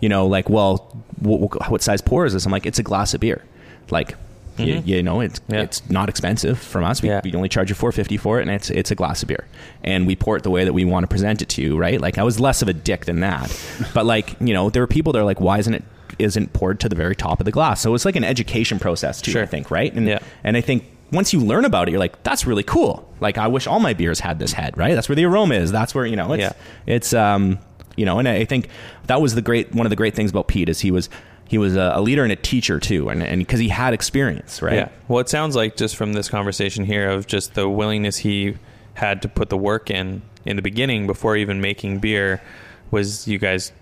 you 0.00 0.08
know, 0.08 0.26
like, 0.26 0.48
well, 0.50 0.78
wh- 1.22 1.70
what 1.70 1.82
size 1.82 2.00
pour 2.00 2.26
is 2.26 2.32
this? 2.32 2.46
I'm 2.46 2.52
like, 2.52 2.66
it's 2.66 2.78
a 2.78 2.82
glass 2.82 3.14
of 3.14 3.20
beer. 3.20 3.44
Like. 3.90 4.16
You, 4.58 4.74
Mhm. 4.76 4.86
you 4.86 5.02
know, 5.02 5.20
it's 5.20 5.40
Yeah. 5.48 5.60
it's 5.62 5.82
not 5.90 6.08
expensive 6.08 6.58
from 6.58 6.84
us. 6.84 7.02
We, 7.02 7.08
Yeah. 7.08 7.20
we 7.22 7.32
only 7.34 7.48
charge 7.48 7.68
you 7.68 7.74
four 7.74 7.92
fifty 7.92 8.16
for 8.16 8.38
it, 8.38 8.42
and 8.42 8.50
it's 8.50 8.70
it's 8.70 8.90
a 8.90 8.94
glass 8.94 9.22
of 9.22 9.28
beer, 9.28 9.44
and 9.84 10.06
we 10.06 10.16
pour 10.16 10.36
it 10.36 10.42
the 10.42 10.50
way 10.50 10.64
that 10.64 10.72
we 10.72 10.84
want 10.84 11.04
to 11.04 11.08
present 11.08 11.42
it 11.42 11.48
to 11.50 11.62
you, 11.62 11.76
right? 11.76 12.00
Like 12.00 12.18
I 12.18 12.22
was 12.22 12.40
less 12.40 12.62
of 12.62 12.68
a 12.68 12.72
dick 12.72 13.04
than 13.04 13.20
that, 13.20 13.54
but 13.94 14.06
like 14.06 14.36
you 14.40 14.54
know, 14.54 14.70
there 14.70 14.82
were 14.82 14.86
people 14.86 15.12
that 15.12 15.18
are 15.18 15.24
like, 15.24 15.40
why 15.40 15.58
isn't 15.58 15.74
it 15.74 15.84
isn't 16.18 16.52
poured 16.54 16.80
to 16.80 16.88
the 16.88 16.96
very 16.96 17.14
top 17.16 17.40
of 17.40 17.44
the 17.44 17.50
glass? 17.52 17.80
So 17.80 17.94
it's 17.94 18.04
like 18.06 18.16
an 18.16 18.24
education 18.24 18.78
process 18.78 19.20
too, 19.20 19.32
Sure. 19.32 19.42
I 19.42 19.46
think, 19.46 19.70
right? 19.70 19.92
And 19.92 20.06
Yeah. 20.06 20.18
and 20.44 20.56
I 20.56 20.60
think 20.62 20.84
once 21.12 21.32
you 21.32 21.40
learn 21.40 21.64
about 21.64 21.86
it, 21.86 21.90
you're 21.92 22.00
like, 22.00 22.22
that's 22.24 22.46
really 22.46 22.62
cool. 22.64 23.06
Like 23.20 23.38
I 23.38 23.46
wish 23.48 23.66
all 23.66 23.78
my 23.80 23.92
beers 23.92 24.20
had 24.20 24.38
this 24.38 24.52
head, 24.54 24.76
right? 24.78 24.94
That's 24.94 25.08
where 25.08 25.16
the 25.16 25.24
aroma 25.26 25.54
is. 25.56 25.70
That's 25.70 25.94
where 25.94 26.06
you 26.06 26.16
know 26.16 26.32
it's 26.32 26.40
Yeah. 26.42 26.52
it's 26.86 27.12
um 27.12 27.58
you 27.96 28.04
know, 28.04 28.18
and 28.18 28.28
I 28.28 28.44
think 28.44 28.68
that 29.06 29.20
was 29.22 29.34
the 29.34 29.40
great 29.42 29.74
one 29.74 29.86
of 29.86 29.90
the 29.90 29.96
great 29.96 30.14
things 30.14 30.30
about 30.30 30.48
Pete 30.48 30.68
is 30.68 30.80
he 30.80 30.90
was 30.90 31.08
he 31.48 31.58
was 31.58 31.76
a, 31.76 31.92
a 31.94 32.00
leader 32.00 32.24
and 32.24 32.32
a 32.32 32.36
teacher 32.36 32.80
too, 32.80 33.08
and 33.08 33.22
and 33.22 33.40
because 33.40 33.60
he 33.60 33.68
had 33.68 33.94
experience, 33.94 34.62
right? 34.62 34.74
Yeah. 34.74 34.88
Well, 35.08 35.20
it 35.20 35.28
sounds 35.28 35.54
like 35.54 35.76
just 35.76 35.96
from 35.96 36.12
this 36.12 36.28
conversation 36.28 36.84
here 36.84 37.08
of 37.10 37.26
just 37.26 37.54
the 37.54 37.68
willingness 37.68 38.16
he 38.16 38.56
had 38.94 39.22
to 39.22 39.28
put 39.28 39.50
the 39.50 39.56
work 39.56 39.90
in 39.90 40.22
in 40.44 40.56
the 40.56 40.62
beginning 40.62 41.06
before 41.06 41.36
even 41.36 41.60
making 41.60 41.98
beer 41.98 42.42
was 42.90 43.28
you 43.28 43.38
guys 43.38 43.72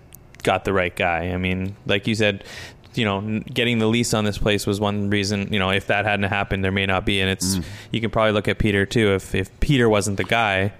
got 0.43 0.65
the 0.65 0.73
right 0.73 0.95
guy. 0.95 1.31
I 1.31 1.37
mean, 1.37 1.75
like 1.85 2.07
you 2.07 2.15
said, 2.15 2.43
you 2.93 3.05
know, 3.05 3.41
getting 3.53 3.79
the 3.79 3.87
lease 3.87 4.13
on 4.13 4.25
this 4.25 4.37
place 4.37 4.65
was 4.65 4.79
one 4.79 5.09
reason. 5.09 5.51
You 5.51 5.59
know, 5.59 5.69
if 5.71 5.87
that 5.87 6.05
hadn't 6.05 6.29
happened, 6.29 6.63
there 6.63 6.71
may 6.71 6.85
not 6.85 7.05
be. 7.05 7.19
And 7.19 7.29
it's 7.29 7.57
mm. 7.57 7.65
you 7.91 8.01
can 8.01 8.09
probably 8.09 8.31
look 8.31 8.47
at 8.47 8.59
Peter 8.59 8.85
too. 8.85 9.13
If 9.13 9.35
if 9.35 9.59
Peter 9.59 9.89
wasn't 9.89 10.17
the 10.17 10.23
guy, 10.23 10.73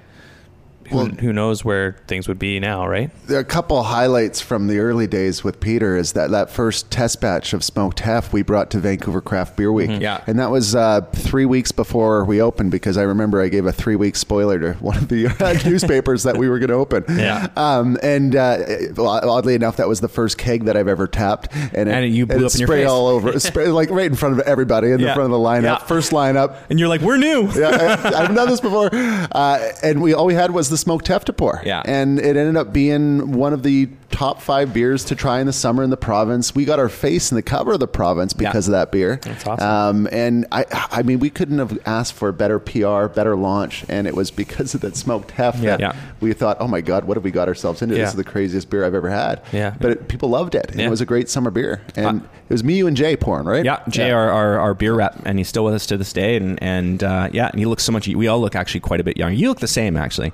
who, 0.89 0.95
Well- 0.97 1.05
who 1.07 1.33
knows 1.33 1.63
where 1.65 1.97
things 2.07 2.27
would 2.27 2.39
be 2.39 2.59
now, 2.59 2.87
right? 2.87 3.09
There 3.27 3.37
are 3.37 3.41
a 3.41 3.45
couple 3.45 3.81
highlights 3.83 4.41
from 4.41 4.67
the 4.67 4.79
early 4.79 5.07
days 5.07 5.43
with 5.43 5.59
Peter 5.59 5.95
is 5.97 6.13
that 6.13 6.31
that 6.31 6.49
first 6.49 6.91
test 6.91 7.21
batch 7.21 7.53
of 7.53 7.63
smoked 7.63 7.99
hef 8.01 8.31
we 8.33 8.41
brought 8.41 8.69
to 8.71 8.79
Vancouver 8.79 9.21
Craft 9.21 9.55
Beer 9.57 9.71
Week. 9.71 9.89
Yeah. 10.01 10.23
And 10.27 10.37
that 10.39 10.51
was 10.51 10.75
uh, 10.75 11.01
three 11.13 11.45
weeks 11.45 11.71
before 11.71 12.23
we 12.25 12.41
opened 12.41 12.71
because 12.71 12.97
I 12.97 13.03
remember 13.03 13.41
I 13.41 13.49
gave 13.49 13.65
a 13.65 13.71
three 13.71 13.95
week 13.95 14.15
spoiler 14.15 14.59
to 14.59 14.73
one 14.73 14.97
of 14.97 15.07
the 15.09 15.27
uh, 15.27 15.53
newspapers 15.69 16.23
that 16.23 16.37
we 16.37 16.49
were 16.49 16.59
going 16.59 16.69
to 16.69 16.75
open. 16.75 17.03
Yeah. 17.09 17.47
Um, 17.55 17.97
and 18.03 18.35
uh, 18.35 18.57
oddly 18.97 19.55
enough, 19.55 19.77
that 19.77 19.87
was 19.87 20.01
the 20.01 20.07
first 20.07 20.37
keg 20.37 20.65
that 20.65 20.77
I've 20.77 20.87
ever 20.87 21.07
tapped. 21.07 21.53
And, 21.73 21.89
it, 21.89 21.93
And 21.95 22.15
you 22.15 22.25
blew 22.25 22.37
and 22.37 22.45
up 22.45 22.53
in 22.53 22.59
your 22.59 22.67
face. 22.67 22.87
all 22.87 23.07
over, 23.07 23.39
spray, 23.39 23.67
like 23.67 23.89
right 23.89 24.05
in 24.09 24.15
front 24.15 24.39
of 24.39 24.45
everybody 24.47 24.91
in 24.91 25.01
the 25.01 25.07
front 25.13 25.21
of 25.25 25.31
the 25.31 25.37
lineup. 25.37 25.63
Yeah. 25.63 25.77
First 25.79 26.11
lineup. 26.11 26.57
And 26.69 26.79
you're 26.79 26.89
like, 26.89 27.01
we're 27.01 27.17
new. 27.17 27.49
yeah, 27.55 27.69
I, 27.69 28.13
I 28.13 28.21
haven't 28.21 28.35
done 28.35 28.49
this 28.49 28.61
before. 28.61 28.89
Uh, 29.35 29.71
and 29.83 30.01
we 30.01 30.13
all 30.13 30.25
we 30.25 30.33
had 30.33 30.51
was 30.51 30.69
the 30.69 30.74
smoked 30.77 31.07
hef 31.07 31.25
to 31.25 31.33
pour. 31.33 31.61
Yeah. 31.65 31.81
And 31.85 32.19
it 32.19 32.35
ended 32.37 32.57
up 32.57 32.71
being 32.73 33.31
one 33.33 33.53
of 33.53 33.63
the 33.63 33.89
top 34.11 34.41
five 34.41 34.73
beers 34.73 35.03
to 35.05 35.15
try 35.15 35.39
in 35.41 35.47
the 35.47 35.51
summer 35.53 35.83
in 35.83 35.89
the 35.89 35.97
province. 35.97 36.55
We 36.55 36.63
got 36.63 36.79
our 36.79 36.87
face 36.87 37.31
in 37.31 37.35
the 37.35 37.41
cover 37.41 37.73
of 37.73 37.79
the 37.81 37.87
province 37.87 38.31
because 38.33 38.67
of 38.67 38.71
that 38.71 38.91
beer. 38.91 39.19
That's 39.21 39.45
awesome. 39.45 39.67
Um, 39.67 40.07
and 40.11 40.45
I, 40.53 40.65
I 40.91 41.01
mean, 41.03 41.19
we 41.19 41.29
couldn't 41.29 41.59
have 41.59 41.77
asked 41.85 42.13
for 42.13 42.31
better 42.31 42.57
PR, 42.59 43.07
better 43.07 43.35
launch, 43.35 43.83
and 43.89 44.07
it 44.07 44.15
was 44.15 44.31
because 44.31 44.73
of 44.73 44.81
that 44.81 44.95
smoked 44.95 45.31
hef 45.31 45.55
Yeah. 45.57 45.71
that 45.71 45.79
Yeah. 45.81 45.95
we 46.21 46.31
thought, 46.33 46.57
oh 46.61 46.67
my 46.67 46.79
god, 46.81 47.03
what 47.05 47.17
have 47.17 47.23
we 47.25 47.31
got 47.31 47.47
ourselves 47.49 47.81
into? 47.81 47.95
Yeah. 47.95 48.01
This 48.03 48.11
is 48.11 48.15
the 48.15 48.23
craziest 48.23 48.69
beer 48.69 48.85
I've 48.85 48.95
ever 48.95 49.09
had. 49.09 49.41
Yeah. 49.51 49.75
But 49.79 49.91
it, 49.91 50.07
people 50.07 50.29
loved 50.29 50.55
it. 50.55 50.71
And 50.71 50.79
Yeah. 50.79 50.87
It 50.87 50.89
was 50.91 51.01
a 51.01 51.05
great 51.05 51.27
summer 51.29 51.51
beer, 51.51 51.81
and 51.97 52.21
it 52.21 52.53
was 52.53 52.63
me, 52.63 52.77
you, 52.77 52.87
and 52.87 52.95
Jay 52.95 53.17
pouring, 53.17 53.45
right? 53.47 53.65
Yeah, 53.65 53.79
Jay, 53.89 54.11
Our, 54.11 54.29
our 54.29 54.59
our 54.59 54.73
beer 54.73 54.93
rep, 54.93 55.19
and 55.25 55.37
he's 55.39 55.49
still 55.49 55.65
with 55.65 55.73
us 55.73 55.85
to 55.87 55.97
this 55.97 56.13
day. 56.13 56.37
And 56.37 56.61
and 56.63 57.03
uh, 57.03 57.29
yeah, 57.33 57.47
and 57.49 57.59
he 57.59 57.65
looks 57.65 57.83
so 57.83 57.91
much. 57.91 58.07
We 58.07 58.27
all 58.27 58.39
look 58.39 58.55
actually 58.55 58.79
quite 58.81 58.99
a 59.01 59.03
bit 59.03 59.17
younger. 59.17 59.35
You 59.35 59.49
look 59.49 59.59
the 59.59 59.67
same, 59.67 59.97
actually. 59.97 60.31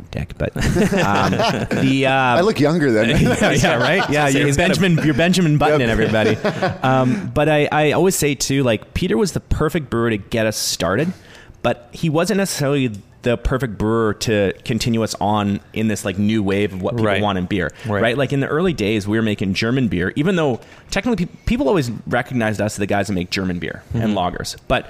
Fucking 0.00 0.06
dick, 0.10 0.36
but 0.38 0.56
um, 0.94 1.32
the 1.82 2.06
uh, 2.06 2.12
I 2.12 2.40
look 2.40 2.60
younger 2.60 2.90
than. 2.90 3.08
yeah, 3.20 3.50
yeah, 3.52 3.74
right. 3.76 4.08
Yeah, 4.10 4.28
So 4.28 4.38
you're 4.38 4.46
he's 4.46 4.56
got 4.56 4.68
Benjamin. 4.68 5.04
You're 5.04 5.14
Benjamin 5.14 5.58
Button 5.58 5.80
and 5.82 5.90
everybody. 5.90 6.36
Um, 6.82 7.30
but 7.34 7.48
I, 7.48 7.68
I 7.70 7.92
always 7.92 8.16
say 8.16 8.34
too, 8.34 8.62
like 8.62 8.94
Peter 8.94 9.16
was 9.16 9.32
the 9.32 9.40
perfect 9.40 9.90
brewer 9.90 10.10
to 10.10 10.16
get 10.18 10.46
us 10.46 10.56
started, 10.56 11.12
but 11.62 11.88
he 11.92 12.08
wasn't 12.10 12.38
necessarily 12.38 12.92
the 13.22 13.36
perfect 13.36 13.76
brewer 13.76 14.14
to 14.14 14.54
continue 14.64 15.02
us 15.02 15.14
on 15.20 15.60
in 15.74 15.88
this 15.88 16.06
like 16.06 16.18
new 16.18 16.42
wave 16.42 16.72
of 16.72 16.80
what 16.80 16.94
people 16.94 17.04
Right. 17.04 17.20
want 17.22 17.36
in 17.36 17.44
beer. 17.44 17.70
Right. 17.86 18.02
Right. 18.02 18.16
Like 18.18 18.32
in 18.32 18.40
the 18.40 18.46
early 18.46 18.72
days, 18.72 19.06
we 19.06 19.18
were 19.18 19.22
making 19.22 19.52
German 19.52 19.88
beer, 19.88 20.10
even 20.16 20.36
though 20.36 20.60
technically 20.90 21.26
pe- 21.26 21.32
people 21.44 21.68
always 21.68 21.90
recognized 22.06 22.62
us 22.62 22.74
as 22.74 22.76
the 22.78 22.86
guys 22.86 23.08
that 23.08 23.12
make 23.12 23.28
German 23.30 23.58
beer 23.58 23.82
and 23.94 24.16
lagers, 24.16 24.56
but. 24.68 24.86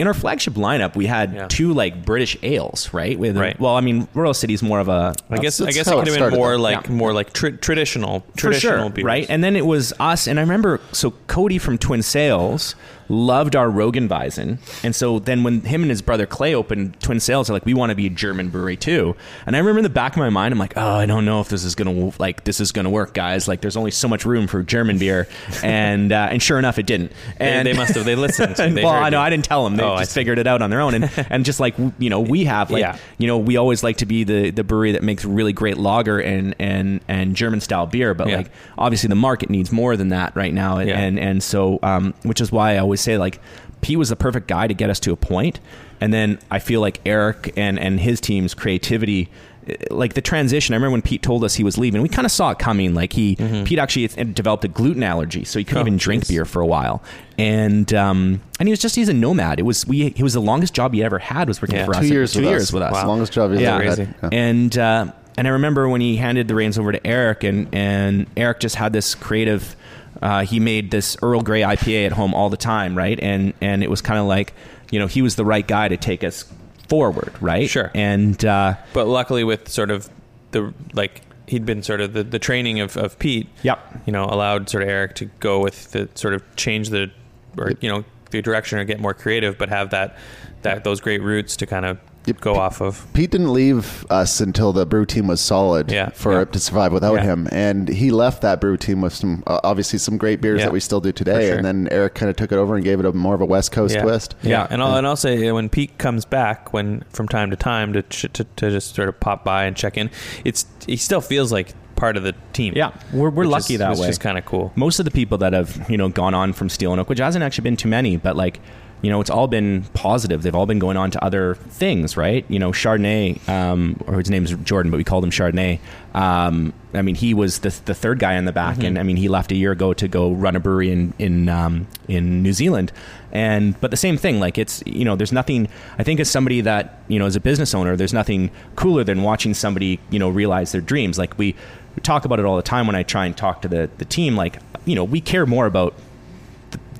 In 0.00 0.06
our 0.06 0.14
flagship 0.14 0.54
lineup, 0.54 0.96
we 0.96 1.04
had. 1.06 1.34
Yeah. 1.34 1.46
two 1.48 1.74
like 1.74 2.04
British 2.06 2.36
ales, 2.42 2.92
right? 2.94 3.18
With 3.18 3.36
Right. 3.36 3.58
well, 3.60 3.76
I 3.76 3.80
mean, 3.82 4.08
Royal 4.14 4.32
City's 4.34 4.62
more 4.62 4.80
of 4.80 4.88
a 4.88 5.14
I 5.30 5.38
guess 5.38 5.60
I 5.60 5.66
guess 5.72 5.86
it 5.86 5.90
how 5.90 5.98
could 5.98 6.08
have 6.08 6.18
been 6.30 6.38
more 6.38 6.52
though. 6.52 6.62
like 6.62 6.86
Yeah. 6.86 6.92
more 6.92 7.12
like 7.12 7.32
tri- 7.34 7.50
traditional 7.50 8.20
for 8.30 8.36
traditional 8.36 8.84
sure, 8.86 8.90
beers. 8.90 9.04
right? 9.04 9.26
And 9.28 9.44
then 9.44 9.56
it 9.56 9.66
was 9.66 9.92
us, 10.00 10.26
and 10.26 10.38
I 10.38 10.42
remember 10.42 10.80
so 10.92 11.12
Cody 11.26 11.58
from 11.58 11.76
Twin 11.78 12.02
Sails 12.02 12.74
loved 13.10 13.56
our 13.56 13.68
Roggenweizen, 13.68 14.58
and 14.84 14.94
so 14.96 15.18
then 15.18 15.42
when 15.42 15.60
him 15.62 15.82
and 15.82 15.90
his 15.90 16.00
brother 16.00 16.26
Clay 16.26 16.54
opened 16.54 16.98
Twin 17.00 17.20
Sails, 17.20 17.48
they're 17.48 17.54
like, 17.54 17.66
we 17.66 17.74
want 17.74 17.90
to 17.90 17.96
be 17.96 18.06
a 18.06 18.10
German 18.10 18.48
brewery 18.48 18.76
too. 18.76 19.16
And 19.46 19.56
I 19.56 19.58
remember 19.58 19.80
in 19.80 19.82
the 19.82 19.88
back 19.90 20.12
of 20.12 20.18
my 20.18 20.30
mind, 20.30 20.52
I'm 20.52 20.58
like, 20.58 20.74
oh, 20.76 20.94
I 20.94 21.06
don't 21.06 21.24
know 21.24 21.40
if 21.40 21.48
this 21.48 21.64
is 21.64 21.74
gonna 21.74 22.12
like 22.18 22.44
this 22.44 22.60
is 22.60 22.72
gonna 22.72 22.88
work, 22.90 23.12
guys. 23.12 23.48
Like, 23.48 23.60
there's 23.60 23.76
only 23.76 23.90
so 23.90 24.08
much 24.08 24.24
room 24.24 24.46
for 24.46 24.62
German 24.62 24.98
beer, 24.98 25.28
and 25.62 26.12
uh, 26.12 26.28
and 26.30 26.42
sure 26.42 26.58
enough, 26.58 26.78
it 26.78 26.86
didn't. 26.86 27.12
And 27.38 27.66
they 27.66 27.72
must 27.72 27.94
have- 27.94 28.04
they 28.04 28.14
listened. 28.16 28.56
They 28.70 28.84
well, 28.84 28.92
I 28.92 29.10
know. 29.10 29.20
I 29.20 29.28
didn't 29.30 29.44
tell 29.44 29.64
them; 29.64 29.76
they 29.76 29.82
Oh, 29.82 29.98
just 29.98 30.14
figured 30.14 30.38
it 30.38 30.46
out 30.46 30.62
on 30.62 30.70
their 30.70 30.80
own. 30.80 30.94
And 30.94 31.10
and 31.30 31.44
just 31.44 31.58
like 31.60 31.74
you 31.98 32.08
know, 32.10 32.20
we 32.20 32.44
have 32.44 32.70
like 32.70 32.80
Yeah. 32.82 32.96
you 33.18 33.26
know, 33.26 33.38
we 33.38 33.56
always 33.56 33.82
like 33.82 33.96
to 33.98 34.06
be 34.06 34.22
the 34.24 34.50
the 34.50 34.62
brewery 34.62 34.92
that 34.92 35.02
makes 35.02 35.24
really 35.24 35.52
great 35.52 35.76
lager 35.76 36.18
and 36.20 36.54
and 36.58 37.00
and 37.08 37.34
German 37.34 37.60
style 37.60 37.86
beer, 37.86 38.14
but 38.14 38.28
Yeah. 38.28 38.36
like 38.38 38.50
obviously 38.78 39.08
the 39.08 39.14
market 39.16 39.50
needs 39.50 39.72
more 39.72 39.96
than 39.96 40.08
that 40.10 40.36
right 40.36 40.54
now 40.54 40.78
and 40.78 40.88
Yeah. 40.88 40.98
and, 41.00 41.18
and 41.18 41.42
so 41.42 41.78
um, 41.82 42.14
which 42.22 42.40
is 42.40 42.52
why 42.52 42.74
I 42.74 42.78
always 42.78 42.99
say 43.00 43.18
like 43.18 43.40
Pete 43.80 43.98
was 43.98 44.10
the 44.10 44.16
perfect 44.16 44.46
guy 44.46 44.66
to 44.66 44.74
get 44.74 44.90
us 44.90 45.00
to 45.00 45.12
a 45.12 45.16
point 45.16 45.58
and 46.00 46.12
then 46.14 46.38
I 46.50 46.58
feel 46.58 46.80
like 46.80 47.00
Eric 47.06 47.52
and 47.56 47.78
and 47.78 47.98
his 48.00 48.20
team's 48.20 48.52
creativity 48.54 49.30
eh, 49.66 49.74
like 49.90 50.14
the 50.14 50.20
transition 50.20 50.74
I 50.74 50.76
remember 50.76 50.92
when 50.92 51.02
Pete 51.02 51.22
told 51.22 51.44
us 51.44 51.54
he 51.54 51.64
was 51.64 51.78
leaving 51.78 52.02
we 52.02 52.08
kind 52.08 52.26
of 52.26 52.32
saw 52.32 52.50
it 52.50 52.58
coming 52.58 52.94
like 52.94 53.12
he 53.14 53.36
Pete 53.64 53.78
actually 53.78 54.06
had 54.08 54.34
developed 54.34 54.64
a 54.64 54.68
gluten 54.68 55.02
allergy 55.02 55.44
so 55.44 55.58
he 55.58 55.64
couldn't 55.64 55.80
Mm-hmm. 55.80 55.86
Oh, 55.86 55.88
even 55.88 55.96
drink 55.98 56.24
jeez. 56.24 56.28
beer 56.28 56.44
for 56.44 56.60
a 56.60 56.66
while 56.66 57.02
and 57.38 57.92
um 57.94 58.40
and 58.58 58.68
he 58.68 58.70
was 58.70 58.80
just 58.80 58.94
he's 58.96 59.08
a 59.08 59.14
nomad 59.14 59.58
it 59.58 59.62
was 59.64 59.86
we 59.86 60.10
he 60.10 60.22
was 60.22 60.34
the 60.34 60.40
longest 60.42 60.74
job 60.74 60.92
he 60.92 61.02
ever 61.02 61.18
had 61.18 61.48
was 61.48 61.62
working 61.62 61.76
Yeah. 61.76 61.86
for 61.86 61.94
Two 61.94 61.98
us 62.00 62.06
Two 62.08 62.12
years 62.14 62.32
two 62.34 62.40
with 62.40 62.48
years 62.50 62.62
us. 62.64 62.72
with 62.72 62.82
us 62.82 62.92
Wow. 62.92 63.06
Longest 63.08 63.32
job 63.32 63.50
he's 63.52 63.60
Yeah. 63.60 63.76
ever 63.76 63.84
had. 63.84 63.98
Yeah. 64.22 64.28
and 64.32 64.78
uh, 64.78 65.12
and 65.38 65.46
I 65.48 65.52
remember 65.52 65.88
when 65.88 66.02
he 66.02 66.16
handed 66.16 66.48
the 66.48 66.54
reins 66.54 66.78
over 66.78 66.92
to 66.92 67.06
Eric, 67.06 67.44
and 67.44 67.68
and 67.72 68.26
Eric 68.36 68.60
just 68.60 68.74
had 68.74 68.92
this 68.92 69.14
creative. 69.14 69.74
Uh, 70.22 70.44
he 70.44 70.60
made 70.60 70.90
this 70.90 71.16
Earl 71.22 71.40
Grey 71.40 71.62
IPA 71.62 72.06
at 72.06 72.12
home 72.12 72.34
all 72.34 72.50
the 72.50 72.56
time, 72.56 72.96
right? 72.96 73.18
And 73.20 73.54
and 73.60 73.82
it 73.82 73.90
was 73.90 74.02
kind 74.02 74.18
of 74.18 74.26
like, 74.26 74.52
you 74.90 74.98
know, 74.98 75.06
he 75.06 75.22
was 75.22 75.36
the 75.36 75.44
right 75.44 75.66
guy 75.66 75.88
to 75.88 75.96
take 75.96 76.22
us 76.24 76.44
forward, 76.88 77.32
right? 77.40 77.68
Sure. 77.70 77.90
And 77.94 78.44
uh, 78.44 78.74
But 78.92 79.06
luckily, 79.06 79.44
with 79.44 79.68
sort 79.68 79.90
of 79.90 80.10
the 80.50 80.74
like, 80.92 81.22
he'd 81.46 81.64
been 81.64 81.82
sort 81.82 82.00
of 82.00 82.12
the, 82.12 82.22
the 82.22 82.38
training 82.38 82.80
of, 82.80 82.96
of 82.96 83.18
Pete. 83.18 83.48
Yep. 83.62 84.02
You 84.06 84.12
know, 84.12 84.24
allowed 84.24 84.68
sort 84.68 84.82
of 84.82 84.88
Eric 84.88 85.14
to 85.16 85.26
go 85.40 85.60
with 85.60 85.92
the 85.92 86.08
sort 86.14 86.34
of 86.34 86.42
change 86.56 86.90
the, 86.90 87.10
or 87.56 87.72
you 87.80 87.88
know, 87.88 88.04
the 88.30 88.42
direction 88.42 88.78
or 88.78 88.84
get 88.84 89.00
more 89.00 89.14
creative, 89.14 89.56
but 89.58 89.68
have 89.68 89.90
that 89.90 90.16
that 90.62 90.84
those 90.84 91.00
great 91.00 91.22
roots 91.22 91.56
to 91.56 91.66
kind 91.66 91.86
of. 91.86 91.98
Go 92.38 92.54
off 92.54 92.80
of. 92.82 93.06
Pete 93.14 93.30
didn't 93.30 93.52
leave 93.52 94.04
us 94.10 94.40
until 94.40 94.72
the 94.72 94.84
brew 94.84 95.06
team 95.06 95.26
was 95.26 95.40
solid 95.40 95.90
Yeah. 95.90 96.10
for 96.10 96.32
Yeah. 96.34 96.40
it 96.42 96.52
to 96.52 96.60
survive 96.60 96.92
without 96.92 97.14
Yeah. 97.16 97.22
him, 97.24 97.48
and 97.50 97.88
he 97.88 98.10
left 98.10 98.42
that 98.42 98.60
brew 98.60 98.76
team 98.76 99.00
with 99.00 99.14
some 99.14 99.42
uh, 99.46 99.58
obviously 99.64 99.98
some 99.98 100.18
great 100.18 100.40
beers 100.40 100.58
Yeah. 100.60 100.66
that 100.66 100.72
we 100.72 100.80
still 100.80 101.00
do 101.00 101.12
today. 101.12 101.48
sure. 101.48 101.56
And 101.56 101.64
then 101.64 101.88
Eric 101.90 102.14
kind 102.14 102.28
of 102.28 102.36
took 102.36 102.52
it 102.52 102.56
over 102.58 102.74
and 102.74 102.84
gave 102.84 103.00
it 103.00 103.06
a 103.06 103.12
more 103.12 103.34
of 103.34 103.40
a 103.40 103.46
West 103.46 103.72
Coast 103.72 103.94
yeah. 103.94 104.02
twist. 104.02 104.34
Yeah, 104.42 104.66
and 104.70 104.82
I'll 104.82 104.96
and 104.96 105.06
I'll 105.06 105.16
say 105.16 105.50
when 105.50 105.68
Pete 105.68 105.96
comes 105.98 106.24
back, 106.24 106.72
when 106.72 107.04
from 107.10 107.26
time 107.28 107.50
to 107.50 107.56
time 107.56 107.92
to 107.94 108.02
ch- 108.02 108.26
to, 108.34 108.44
to 108.44 108.70
just 108.70 108.94
sort 108.94 109.08
of 109.08 109.18
pop 109.18 109.44
by 109.44 109.64
and 109.64 109.74
check 109.74 109.96
in, 109.96 110.10
it's 110.44 110.66
he 110.86 110.96
still 110.96 111.20
feels 111.20 111.50
like 111.50 111.74
part 111.96 112.16
of 112.16 112.22
the 112.22 112.34
team. 112.54 112.72
yeah, 112.76 112.92
we're 113.12 113.28
we're 113.28 113.44
lucky 113.44 113.74
is, 113.74 113.78
that 113.78 113.90
which 113.90 113.98
way. 113.98 114.08
is 114.08 114.16
kind 114.16 114.38
of 114.38 114.44
cool. 114.46 114.72
most 114.74 114.98
of 114.98 115.04
the 115.04 115.10
people 115.10 115.36
that 115.38 115.52
have 115.52 115.84
you 115.90 115.96
know 115.98 116.08
gone 116.08 116.32
on 116.34 116.52
from 116.52 116.68
Steel 116.68 116.92
and 116.92 117.00
Oak, 117.00 117.08
which 117.10 117.18
hasn't 117.18 117.42
actually 117.44 117.62
been 117.64 117.76
too 117.76 117.88
many, 117.88 118.16
but 118.16 118.36
like 118.36 118.58
you 119.02 119.10
know 119.10 119.20
it's 119.20 119.30
all 119.30 119.46
been 119.46 119.84
positive. 119.94 120.42
They've 120.42 120.54
all 120.54 120.66
been 120.66 120.78
going 120.78 120.96
on 120.96 121.10
to 121.12 121.24
other 121.24 121.54
things, 121.54 122.16
right? 122.16 122.44
You 122.48 122.58
know, 122.58 122.70
Chardonnay, 122.70 123.48
um, 123.48 124.02
or 124.06 124.18
his 124.18 124.30
name's 124.30 124.54
Jordan, 124.56 124.90
but 124.90 124.98
we 124.98 125.04
called 125.04 125.24
him 125.24 125.30
Chardonnay. 125.30 125.78
Um, 126.14 126.72
I 126.92 127.02
mean, 127.02 127.14
he 127.14 127.34
was 127.34 127.60
the 127.60 127.70
the 127.84 127.94
third 127.94 128.18
guy 128.18 128.34
in 128.34 128.44
the 128.44 128.52
back, 128.52 128.82
and 128.82 128.98
I 128.98 129.02
mean, 129.02 129.16
he 129.16 129.28
left 129.28 129.52
a 129.52 129.56
year 129.56 129.72
ago 129.72 129.94
to 129.94 130.08
go 130.08 130.32
run 130.32 130.56
a 130.56 130.60
brewery 130.60 130.90
in 130.90 131.14
in 131.18 131.48
um, 131.48 131.86
in 132.08 132.42
New 132.42 132.52
Zealand. 132.52 132.92
And 133.32 133.80
but 133.80 133.90
the 133.90 133.96
same 133.96 134.16
thing, 134.16 134.40
like 134.40 134.58
it's 134.58 134.82
you 134.86 135.04
know, 135.04 135.16
there's 135.16 135.32
nothing. 135.32 135.68
I 135.98 136.02
think 136.02 136.20
as 136.20 136.30
somebody 136.30 136.60
that 136.62 137.02
you 137.08 137.18
know, 137.18 137.26
as 137.26 137.36
a 137.36 137.40
business 137.40 137.74
owner, 137.74 137.96
there's 137.96 138.12
nothing 138.12 138.50
cooler 138.76 139.04
than 139.04 139.22
watching 139.22 139.54
somebody 139.54 140.00
you 140.10 140.18
know 140.18 140.28
realize 140.28 140.72
their 140.72 140.80
dreams. 140.80 141.16
Like 141.16 141.38
we 141.38 141.54
we 141.94 142.02
talk 142.02 142.24
about 142.24 142.38
it 142.38 142.44
all 142.44 142.56
the 142.56 142.62
time 142.62 142.86
when 142.86 142.96
I 142.96 143.02
try 143.02 143.26
and 143.26 143.36
talk 143.36 143.62
to 143.62 143.68
the 143.68 143.88
the 143.98 144.04
team. 144.04 144.36
Like 144.36 144.58
you 144.84 144.94
know, 144.94 145.04
we 145.04 145.20
care 145.20 145.46
more 145.46 145.66
about 145.66 145.94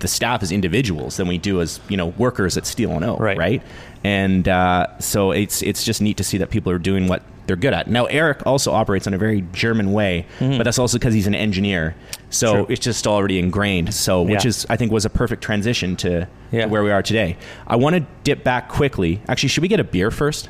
the, 0.00 0.06
the 0.06 0.08
staff 0.08 0.42
as 0.42 0.50
individuals 0.52 1.16
than 1.16 1.28
we 1.28 1.38
do 1.38 1.60
as 1.60 1.80
you 1.88 1.96
know 1.96 2.06
workers 2.06 2.56
at 2.56 2.66
Steel 2.66 2.90
and 2.92 3.04
Oak, 3.04 3.20
Right. 3.20 3.38
right? 3.38 3.62
And 4.04 4.48
uh, 4.48 4.98
so 4.98 5.30
it's 5.32 5.62
it's 5.62 5.84
just 5.84 6.00
neat 6.00 6.16
to 6.16 6.24
see 6.24 6.38
that 6.38 6.50
people 6.50 6.72
are 6.72 6.78
doing 6.78 7.06
what 7.08 7.22
they're 7.46 7.56
good 7.56 7.74
at. 7.74 7.88
Now 7.88 8.06
Eric 8.06 8.46
also 8.46 8.72
operates 8.72 9.06
in 9.06 9.14
a 9.14 9.18
very 9.18 9.42
German 9.52 9.92
way, 9.92 10.26
but 10.38 10.62
that's 10.64 10.78
also 10.78 10.98
because 10.98 11.14
he's 11.14 11.26
an 11.26 11.34
engineer, 11.34 11.94
so 12.30 12.46
Mm-hmm. 12.54 12.64
True. 12.64 12.72
it's 12.72 12.84
just 12.84 13.06
already 13.06 13.38
ingrained. 13.38 13.92
So 13.92 14.22
which 14.22 14.44
Yeah. 14.44 14.48
is 14.48 14.66
I 14.70 14.76
think 14.76 14.92
was 14.92 15.04
a 15.04 15.10
perfect 15.10 15.42
transition 15.42 15.96
to, 15.96 16.28
Yeah. 16.52 16.62
to 16.62 16.68
where 16.68 16.82
we 16.82 16.90
are 16.90 17.02
today. 17.02 17.36
I 17.66 17.76
want 17.76 17.96
to 17.96 18.06
dip 18.24 18.42
back 18.44 18.68
quickly. 18.68 19.20
Actually, 19.28 19.48
should 19.50 19.62
we 19.62 19.68
get 19.68 19.80
a 19.80 19.84
beer 19.84 20.10
first? 20.10 20.48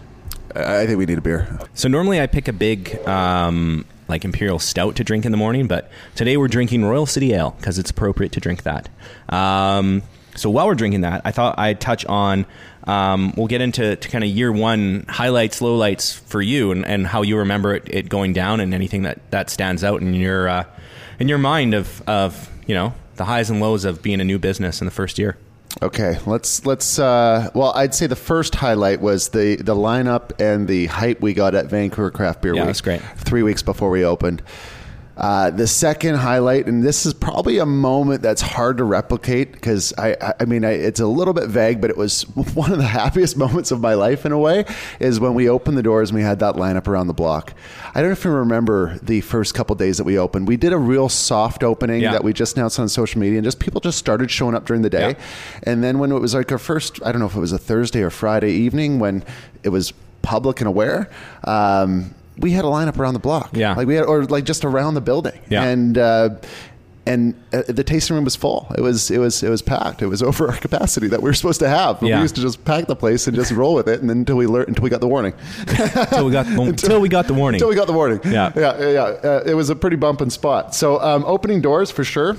I 0.54 0.82
I 0.82 0.86
think 0.86 0.98
we 0.98 1.06
need 1.06 1.18
a 1.18 1.22
beer. 1.22 1.58
So 1.74 1.88
normally 1.88 2.20
I 2.20 2.26
pick 2.26 2.48
a 2.48 2.52
big 2.52 2.98
um, 3.08 3.84
like 4.10 4.24
imperial 4.24 4.58
stout 4.58 4.96
to 4.96 5.04
drink 5.04 5.24
in 5.24 5.32
the 5.32 5.38
morning, 5.38 5.66
but 5.66 5.90
today 6.14 6.36
we're 6.36 6.48
drinking 6.48 6.84
Royal 6.84 7.06
City 7.06 7.32
Ale 7.32 7.52
because 7.52 7.78
it's 7.78 7.90
appropriate 7.90 8.32
to 8.32 8.40
drink 8.40 8.64
that. 8.64 8.88
Um, 9.28 10.02
so 10.36 10.50
while 10.50 10.66
we're 10.66 10.74
drinking 10.74 11.02
that, 11.02 11.22
I 11.24 11.32
thought 11.32 11.58
I'd 11.58 11.80
touch 11.80 12.04
on. 12.06 12.46
Um, 12.84 13.32
we'll 13.36 13.46
get 13.46 13.60
into 13.60 13.96
to 13.96 14.08
kind 14.08 14.24
of 14.24 14.30
year 14.30 14.52
one 14.52 15.06
highlights, 15.08 15.60
lowlights 15.60 16.18
for 16.18 16.40
you, 16.40 16.72
and, 16.72 16.84
and 16.86 17.06
how 17.06 17.22
you 17.22 17.38
remember 17.38 17.74
it, 17.74 17.88
it 17.88 18.08
going 18.08 18.32
down, 18.32 18.60
and 18.60 18.72
anything 18.72 19.02
that, 19.02 19.18
that 19.30 19.50
stands 19.50 19.84
out 19.84 20.00
in 20.00 20.14
your 20.14 20.48
uh, 20.48 20.64
in 21.18 21.28
your 21.28 21.38
mind 21.38 21.74
of 21.74 22.02
of 22.08 22.50
you 22.66 22.74
know 22.74 22.94
the 23.16 23.24
highs 23.26 23.50
and 23.50 23.60
lows 23.60 23.84
of 23.84 24.02
being 24.02 24.20
a 24.20 24.24
new 24.24 24.38
business 24.38 24.80
in 24.80 24.86
the 24.86 24.90
first 24.90 25.18
year. 25.18 25.36
Okay, 25.82 26.18
let's 26.26 26.66
let's. 26.66 26.98
Uh, 26.98 27.48
well, 27.54 27.72
I'd 27.74 27.94
say 27.94 28.06
the 28.06 28.16
first 28.16 28.54
highlight 28.56 29.00
was 29.00 29.28
the 29.28 29.56
the 29.56 29.74
lineup 29.74 30.38
and 30.40 30.66
the 30.68 30.86
hype 30.86 31.20
we 31.20 31.32
got 31.32 31.54
at 31.54 31.66
Vancouver 31.66 32.10
Craft 32.10 32.42
Beer 32.42 32.54
Yeah, 32.54 32.62
Week. 32.62 32.66
that's 32.68 32.80
great. 32.80 33.00
Three 33.16 33.42
weeks 33.42 33.62
before 33.62 33.88
we 33.90 34.04
opened. 34.04 34.42
Uh, 35.20 35.50
the 35.50 35.66
second 35.66 36.14
highlight, 36.14 36.66
and 36.66 36.82
this 36.82 37.04
is 37.04 37.12
probably 37.12 37.58
a 37.58 37.66
moment 37.66 38.22
that's 38.22 38.40
hard 38.40 38.78
to 38.78 38.84
replicate 38.84 39.52
because 39.52 39.92
I, 39.98 40.16
I, 40.40 40.46
mean, 40.46 40.64
I, 40.64 40.70
it's 40.70 40.98
a 40.98 41.06
little 41.06 41.34
bit 41.34 41.48
vague, 41.48 41.78
but 41.78 41.90
it 41.90 41.96
was 41.98 42.22
one 42.54 42.72
of 42.72 42.78
the 42.78 42.86
happiest 42.86 43.36
moments 43.36 43.70
of 43.70 43.80
my 43.82 43.92
life 43.92 44.24
in 44.24 44.32
a 44.32 44.38
way. 44.38 44.64
Is 44.98 45.20
when 45.20 45.34
we 45.34 45.46
opened 45.46 45.76
the 45.76 45.82
doors 45.82 46.08
and 46.08 46.16
we 46.16 46.22
had 46.22 46.38
that 46.38 46.54
lineup 46.54 46.88
around 46.88 47.08
the 47.08 47.12
block. 47.12 47.52
I 47.94 48.00
don't 48.00 48.08
know 48.08 48.12
if 48.12 48.24
you 48.24 48.30
remember 48.30 48.98
the 49.02 49.20
first 49.20 49.52
couple 49.52 49.76
days 49.76 49.98
that 49.98 50.04
we 50.04 50.18
opened. 50.18 50.48
We 50.48 50.56
did 50.56 50.72
a 50.72 50.78
real 50.78 51.10
soft 51.10 51.62
opening 51.62 52.00
Yeah. 52.00 52.12
that 52.12 52.24
we 52.24 52.32
just 52.32 52.56
announced 52.56 52.80
on 52.80 52.88
social 52.88 53.20
media, 53.20 53.36
and 53.38 53.44
just 53.44 53.60
people 53.60 53.82
just 53.82 53.98
started 53.98 54.30
showing 54.30 54.54
up 54.54 54.64
during 54.64 54.80
the 54.80 54.90
day. 54.90 55.10
Yeah. 55.10 55.24
And 55.64 55.84
then 55.84 55.98
when 55.98 56.12
it 56.12 56.18
was 56.18 56.34
like 56.34 56.50
our 56.50 56.56
first, 56.58 56.98
I 57.04 57.12
don't 57.12 57.20
know 57.20 57.26
if 57.26 57.36
it 57.36 57.40
was 57.40 57.52
a 57.52 57.58
Thursday 57.58 58.00
or 58.00 58.08
Friday 58.08 58.52
evening 58.52 58.98
when 58.98 59.22
it 59.62 59.68
was 59.68 59.92
public 60.22 60.60
and 60.60 60.68
aware, 60.68 61.10
um, 61.44 62.14
we 62.40 62.52
had 62.52 62.64
a 62.64 62.68
lineup 62.68 62.98
around 62.98 63.14
the 63.14 63.20
block. 63.20 63.50
Yeah. 63.56 63.74
like 63.74 63.86
we 63.86 63.94
had, 63.94 64.04
or 64.04 64.24
like 64.24 64.44
just 64.44 64.64
around 64.64 64.94
the 64.94 65.00
building. 65.00 65.38
Yeah. 65.48 65.64
and. 65.64 65.96
Uh, 65.98 66.30
and 67.06 67.34
uh, 67.52 67.62
the 67.66 67.82
tasting 67.82 68.14
room 68.14 68.24
was 68.24 68.36
full. 68.36 68.66
It 68.76 68.82
was 68.82 69.10
it 69.10 69.16
was 69.18 69.42
it 69.42 69.48
was 69.48 69.62
packed. 69.62 70.02
It 70.02 70.06
was 70.06 70.22
over 70.30 70.48
our 70.48 70.56
capacity 70.58 71.08
that 71.08 71.22
we 71.22 71.30
were 71.30 71.34
supposed 71.34 71.58
to 71.60 71.68
have. 71.68 72.00
Yeah. 72.02 72.16
We 72.16 72.22
used 72.22 72.34
to 72.36 72.42
just 72.42 72.62
pack 72.66 72.86
the 72.88 72.94
place 72.94 73.26
and 73.26 73.34
just 73.34 73.50
roll 73.52 73.74
with 73.74 73.88
it, 73.88 74.00
and 74.00 74.08
then 74.08 74.18
until 74.18 74.36
we 74.36 74.46
learned 74.46 74.68
until 74.68 74.84
we 74.84 74.90
got 74.90 75.00
the 75.00 75.08
warning. 75.08 75.32
Until 75.66 76.26
we 76.26 76.30
got 76.30 76.46
until 76.68 77.00
we 77.00 77.08
got 77.08 77.26
the 77.26 77.34
warning. 77.34 77.56
Until 77.56 77.70
we 77.70 77.74
got 77.74 77.86
the 77.86 77.94
warning. 77.94 78.20
Yeah. 78.24 78.52
yeah, 78.54 78.78
yeah. 78.88 79.00
Uh, 79.02 79.42
it 79.46 79.54
was 79.54 79.70
a 79.70 79.74
pretty 79.76 79.96
bumping 79.96 80.28
spot. 80.30 80.74
So 80.74 81.00
um, 81.00 81.24
opening 81.24 81.62
doors 81.62 81.90
for 81.90 82.04
sure. 82.04 82.36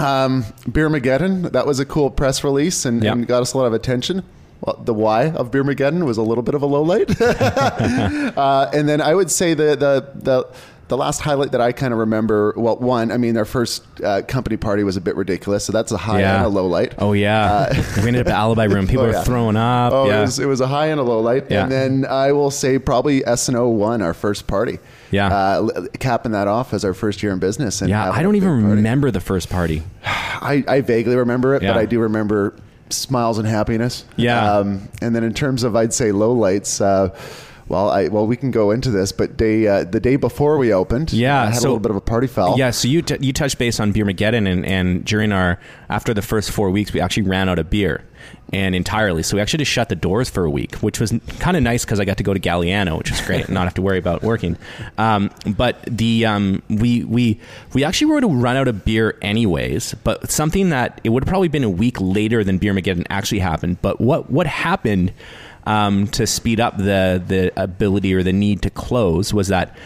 Um, 0.00 0.42
Beermageddon, 0.68 1.52
that 1.52 1.66
was 1.66 1.78
a 1.78 1.84
cool 1.86 2.10
press 2.10 2.42
release 2.42 2.84
and, 2.84 3.02
Yeah. 3.02 3.12
and 3.12 3.26
got 3.26 3.40
us 3.40 3.52
a 3.52 3.58
lot 3.58 3.66
of 3.66 3.72
attention. 3.72 4.24
Well, 4.60 4.78
the 4.84 4.92
why 4.94 5.30
of 5.30 5.50
Beermageddon 5.50 6.04
was 6.04 6.18
a 6.18 6.22
little 6.22 6.42
bit 6.42 6.54
of 6.54 6.62
a 6.62 6.66
low 6.66 6.82
light. 6.82 7.08
uh, 7.20 8.70
and 8.74 8.88
then 8.88 9.00
I 9.00 9.14
would 9.14 9.30
say 9.30 9.54
the 9.54 9.76
the 9.76 10.10
the 10.14 10.46
the 10.88 10.96
last 10.96 11.20
highlight 11.20 11.52
that 11.52 11.60
I 11.60 11.70
kind 11.70 11.92
of 11.92 12.00
remember, 12.00 12.52
well, 12.56 12.76
one, 12.76 13.12
I 13.12 13.16
mean, 13.16 13.36
our 13.36 13.44
first 13.44 13.84
uh, 14.02 14.22
company 14.22 14.56
party 14.56 14.82
was 14.82 14.96
a 14.96 15.00
bit 15.00 15.14
ridiculous, 15.14 15.64
so 15.64 15.72
that's 15.72 15.92
a 15.92 15.96
high 15.96 16.22
and 16.22 16.44
a 16.44 16.48
low 16.48 16.66
light. 16.66 16.94
Oh 16.98 17.12
yeah, 17.12 17.70
we 17.98 18.08
ended 18.08 18.22
up 18.22 18.26
at 18.26 18.32
Alibi 18.36 18.64
Room. 18.64 18.88
People 18.88 19.04
Oh, 19.04 19.06
were 19.06 19.12
yeah. 19.12 19.22
throwing 19.22 19.56
up. 19.56 19.92
Oh, 19.92 20.08
yeah. 20.08 20.18
it, 20.18 20.22
was, 20.22 20.38
it 20.40 20.46
was 20.46 20.60
a 20.60 20.66
high 20.66 20.86
and 20.86 20.98
a 20.98 21.04
low 21.04 21.20
light. 21.20 21.46
Yeah. 21.48 21.62
And 21.62 21.70
then 21.72 22.06
I 22.06 22.32
will 22.32 22.50
say 22.50 22.80
probably 22.80 23.24
S&O 23.24 23.68
won 23.68 24.02
our 24.02 24.12
first 24.14 24.48
party. 24.48 24.80
Yeah. 25.12 25.28
Uh, 25.28 25.86
capping 26.00 26.32
that 26.32 26.48
off 26.48 26.74
as 26.74 26.84
our 26.84 26.92
first 26.92 27.22
year 27.22 27.30
in 27.32 27.38
business. 27.38 27.80
And 27.82 27.88
yeah, 27.88 28.10
I 28.10 28.22
don't 28.24 28.34
even 28.34 28.48
party. 28.60 28.74
remember 28.74 29.12
the 29.12 29.20
first 29.20 29.48
party. 29.48 29.84
I, 30.04 30.64
I 30.66 30.80
vaguely 30.80 31.14
remember 31.14 31.54
it, 31.54 31.62
Yeah. 31.62 31.72
but 31.72 31.78
I 31.78 31.86
do 31.86 32.00
remember 32.00 32.54
smiles 32.92 33.38
and 33.38 33.46
happiness. 33.46 34.04
Yeah. 34.16 34.58
Um, 34.58 34.88
and 35.00 35.14
then 35.14 35.24
in 35.24 35.34
terms 35.34 35.62
of, 35.62 35.76
I'd 35.76 35.92
say 35.92 36.12
low 36.12 36.32
lights, 36.32 36.80
uh, 36.80 37.16
well, 37.70 37.88
I 37.88 38.08
well 38.08 38.26
we 38.26 38.36
can 38.36 38.50
go 38.50 38.72
into 38.72 38.90
this, 38.90 39.12
but 39.12 39.36
day 39.36 39.66
uh, 39.66 39.84
the 39.84 40.00
day 40.00 40.16
before 40.16 40.58
we 40.58 40.72
opened, 40.72 41.12
Yeah, 41.12 41.42
I 41.42 41.46
had 41.46 41.54
so- 41.54 41.60
a 41.60 41.62
little 41.68 41.78
bit 41.78 41.90
of 41.90 41.96
a 41.96 42.00
party 42.00 42.26
foul. 42.26 42.58
Yeah, 42.58 42.70
so 42.72 42.88
you 42.88 43.00
t- 43.00 43.16
you 43.20 43.32
touched 43.32 43.58
base 43.58 43.78
on 43.80 43.92
Beermageddon, 43.92 44.50
and, 44.50 44.66
and 44.66 45.04
during 45.04 45.30
our 45.32 45.58
after 45.88 46.12
the 46.12 46.22
first 46.22 46.50
four 46.50 46.70
weeks, 46.70 46.92
we 46.92 47.00
actually 47.00 47.22
ran 47.28 47.48
out 47.48 47.58
of 47.60 47.70
beer, 47.70 48.04
and 48.52 48.74
entirely. 48.74 49.22
So 49.22 49.36
we 49.36 49.40
actually 49.40 49.58
just 49.58 49.70
shut 49.70 49.88
the 49.88 49.94
doors 49.94 50.28
for 50.28 50.44
a 50.44 50.50
week, 50.50 50.74
which 50.76 50.98
was 50.98 51.14
kind 51.38 51.56
of 51.56 51.62
nice 51.62 51.84
because 51.84 52.00
I 52.00 52.04
got 52.04 52.16
to 52.18 52.24
go 52.24 52.34
to 52.34 52.40
Galiano, 52.40 52.98
which 52.98 53.10
was 53.10 53.20
great, 53.20 53.44
and 53.44 53.54
not 53.54 53.64
have 53.64 53.74
to 53.74 53.82
worry 53.82 53.98
about 53.98 54.22
working. 54.22 54.56
Um, 54.98 55.30
but 55.46 55.78
the 55.86 56.26
um, 56.26 56.62
we 56.68 57.04
we 57.04 57.38
we 57.72 57.84
actually 57.84 58.10
were 58.10 58.20
to 58.20 58.26
run 58.28 58.56
out 58.56 58.66
of 58.66 58.84
beer 58.84 59.16
anyways. 59.22 59.94
But 60.02 60.30
something 60.30 60.70
that 60.70 61.00
it 61.04 61.10
would 61.10 61.22
have 61.22 61.28
probably 61.28 61.48
been 61.48 61.64
a 61.64 61.70
week 61.70 62.00
later 62.00 62.42
than 62.42 62.58
Beermageddon 62.58 63.06
actually 63.10 63.38
happened. 63.38 63.80
But 63.80 64.00
what 64.00 64.28
what 64.28 64.48
happened? 64.48 65.12
Um, 65.66 66.06
to 66.08 66.26
speed 66.26 66.58
up 66.58 66.78
the 66.78 67.22
the 67.24 67.52
ability 67.60 68.14
or 68.14 68.22
the 68.22 68.32
need 68.32 68.62
to 68.62 68.70
close 68.70 69.32
was 69.34 69.48
that 69.48 69.76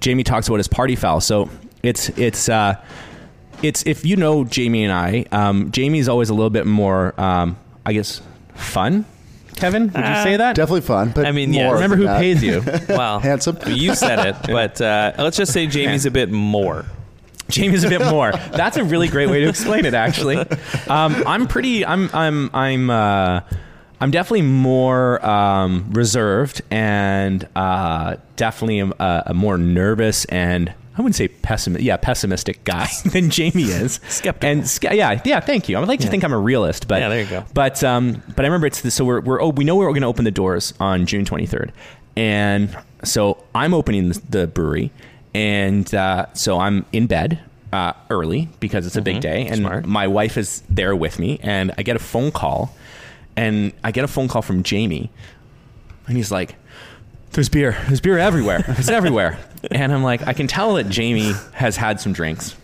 Jamie 0.00 0.22
talks 0.22 0.46
about 0.48 0.58
his 0.58 0.68
party 0.68 0.96
foul. 0.96 1.20
So 1.20 1.50
it's 1.82 2.08
it's 2.10 2.48
uh, 2.48 2.82
it's 3.62 3.84
if 3.86 4.04
you 4.06 4.16
know 4.16 4.44
Jamie 4.44 4.84
and 4.84 4.92
I, 4.92 5.26
um, 5.32 5.70
Jamie's 5.72 6.08
always 6.08 6.30
a 6.30 6.34
little 6.34 6.50
bit 6.50 6.66
more, 6.66 7.18
um, 7.20 7.56
I 7.84 7.92
guess, 7.92 8.20
fun. 8.54 9.04
Kevin, 9.56 9.84
would 9.84 9.96
you 9.96 10.22
say 10.22 10.36
that? 10.36 10.56
Definitely 10.56 10.80
fun, 10.80 11.12
but 11.14 11.26
I 11.26 11.32
mean, 11.32 11.52
yeah, 11.52 11.70
Remember 11.70 11.96
who 11.96 12.04
that. 12.04 12.18
pays 12.20 12.42
you? 12.42 12.62
Wow, 12.88 13.20
Handsome. 13.20 13.56
You 13.66 13.94
said 13.94 14.26
it, 14.26 14.36
but 14.46 14.80
uh, 14.80 15.12
let's 15.18 15.36
just 15.36 15.52
say 15.52 15.66
Jamie's 15.66 16.06
a 16.06 16.10
bit 16.10 16.30
more. 16.30 16.84
Jamie's 17.48 17.84
a 17.84 17.88
bit 17.88 18.00
more. 18.00 18.32
That's 18.32 18.76
a 18.78 18.84
really 18.84 19.06
great 19.08 19.28
way 19.28 19.40
to 19.40 19.48
explain 19.48 19.84
it. 19.84 19.94
Actually, 19.94 20.38
um, 20.88 21.22
I'm 21.26 21.46
pretty. 21.46 21.84
I'm. 21.86 22.10
I'm. 22.12 22.50
I'm. 22.52 22.90
Uh, 22.90 23.40
I'm 24.04 24.10
definitely 24.10 24.42
more 24.42 25.24
um, 25.24 25.88
reserved 25.90 26.60
and 26.70 27.48
uh, 27.56 28.16
definitely 28.36 28.80
a, 28.80 29.22
a 29.28 29.32
more 29.32 29.56
nervous 29.56 30.26
and 30.26 30.68
I 30.68 31.00
wouldn't 31.00 31.14
say 31.14 31.28
pessimistic. 31.28 31.86
Yeah, 31.86 31.96
pessimistic 31.96 32.64
guy 32.64 32.86
than 33.06 33.30
Jamie 33.30 33.62
is. 33.62 34.00
Skeptical. 34.08 34.50
And 34.50 34.78
yeah, 34.94 35.22
yeah. 35.24 35.40
Thank 35.40 35.70
you. 35.70 35.78
I 35.78 35.80
would 35.80 35.88
like 35.88 36.00
to 36.00 36.08
think 36.08 36.22
I'm 36.22 36.34
a 36.34 36.38
realist, 36.38 36.86
but 36.86 37.00
Yeah, 37.00 37.08
there 37.08 37.22
you 37.22 37.30
go. 37.30 37.46
But 37.54 37.82
um, 37.82 38.22
but 38.36 38.44
I 38.44 38.48
remember 38.48 38.66
it's 38.66 38.82
the, 38.82 38.90
so 38.90 39.06
we're 39.06 39.22
we're 39.22 39.40
oh, 39.40 39.48
we 39.48 39.64
know 39.64 39.74
we're 39.74 39.86
going 39.86 40.02
to 40.02 40.06
open 40.06 40.26
the 40.26 40.30
doors 40.30 40.74
on 40.78 41.06
June 41.06 41.24
23rd, 41.24 41.70
and 42.14 42.76
so 43.04 43.42
I'm 43.54 43.72
opening 43.72 44.12
the, 44.28 44.46
brewery, 44.46 44.92
and 45.32 45.92
uh, 45.94 46.26
so 46.34 46.60
I'm 46.60 46.84
in 46.92 47.06
bed 47.06 47.40
uh, 47.72 47.94
early 48.10 48.50
because 48.60 48.86
it's 48.86 48.96
a 48.96 49.02
big 49.02 49.22
day, 49.22 49.46
and 49.46 49.60
Smart. 49.60 49.86
my 49.86 50.06
wife 50.06 50.36
is 50.36 50.62
there 50.68 50.94
with 50.94 51.18
me, 51.18 51.40
and 51.42 51.72
I 51.78 51.82
get 51.82 51.96
a 51.96 52.00
phone 52.00 52.30
call, 52.32 52.76
and 53.36 53.72
I 53.82 53.90
get 53.90 54.04
a 54.04 54.08
phone 54.08 54.28
call 54.28 54.42
from 54.42 54.62
Jamie, 54.62 55.10
and 56.06 56.16
he's 56.16 56.30
like, 56.30 56.56
"There's 57.32 57.48
beer. 57.48 57.76
There's 57.86 58.00
beer 58.00 58.18
everywhere. 58.18 58.64
It's 58.68 58.88
everywhere." 58.88 59.38
And 59.70 59.94
I'm 59.94 60.02
like, 60.02 60.26
I 60.26 60.34
can 60.34 60.46
tell 60.46 60.74
that 60.74 60.90
Jamie 60.90 61.32
has 61.54 61.74
had 61.78 61.98
some 61.98 62.12
drinks, 62.12 62.54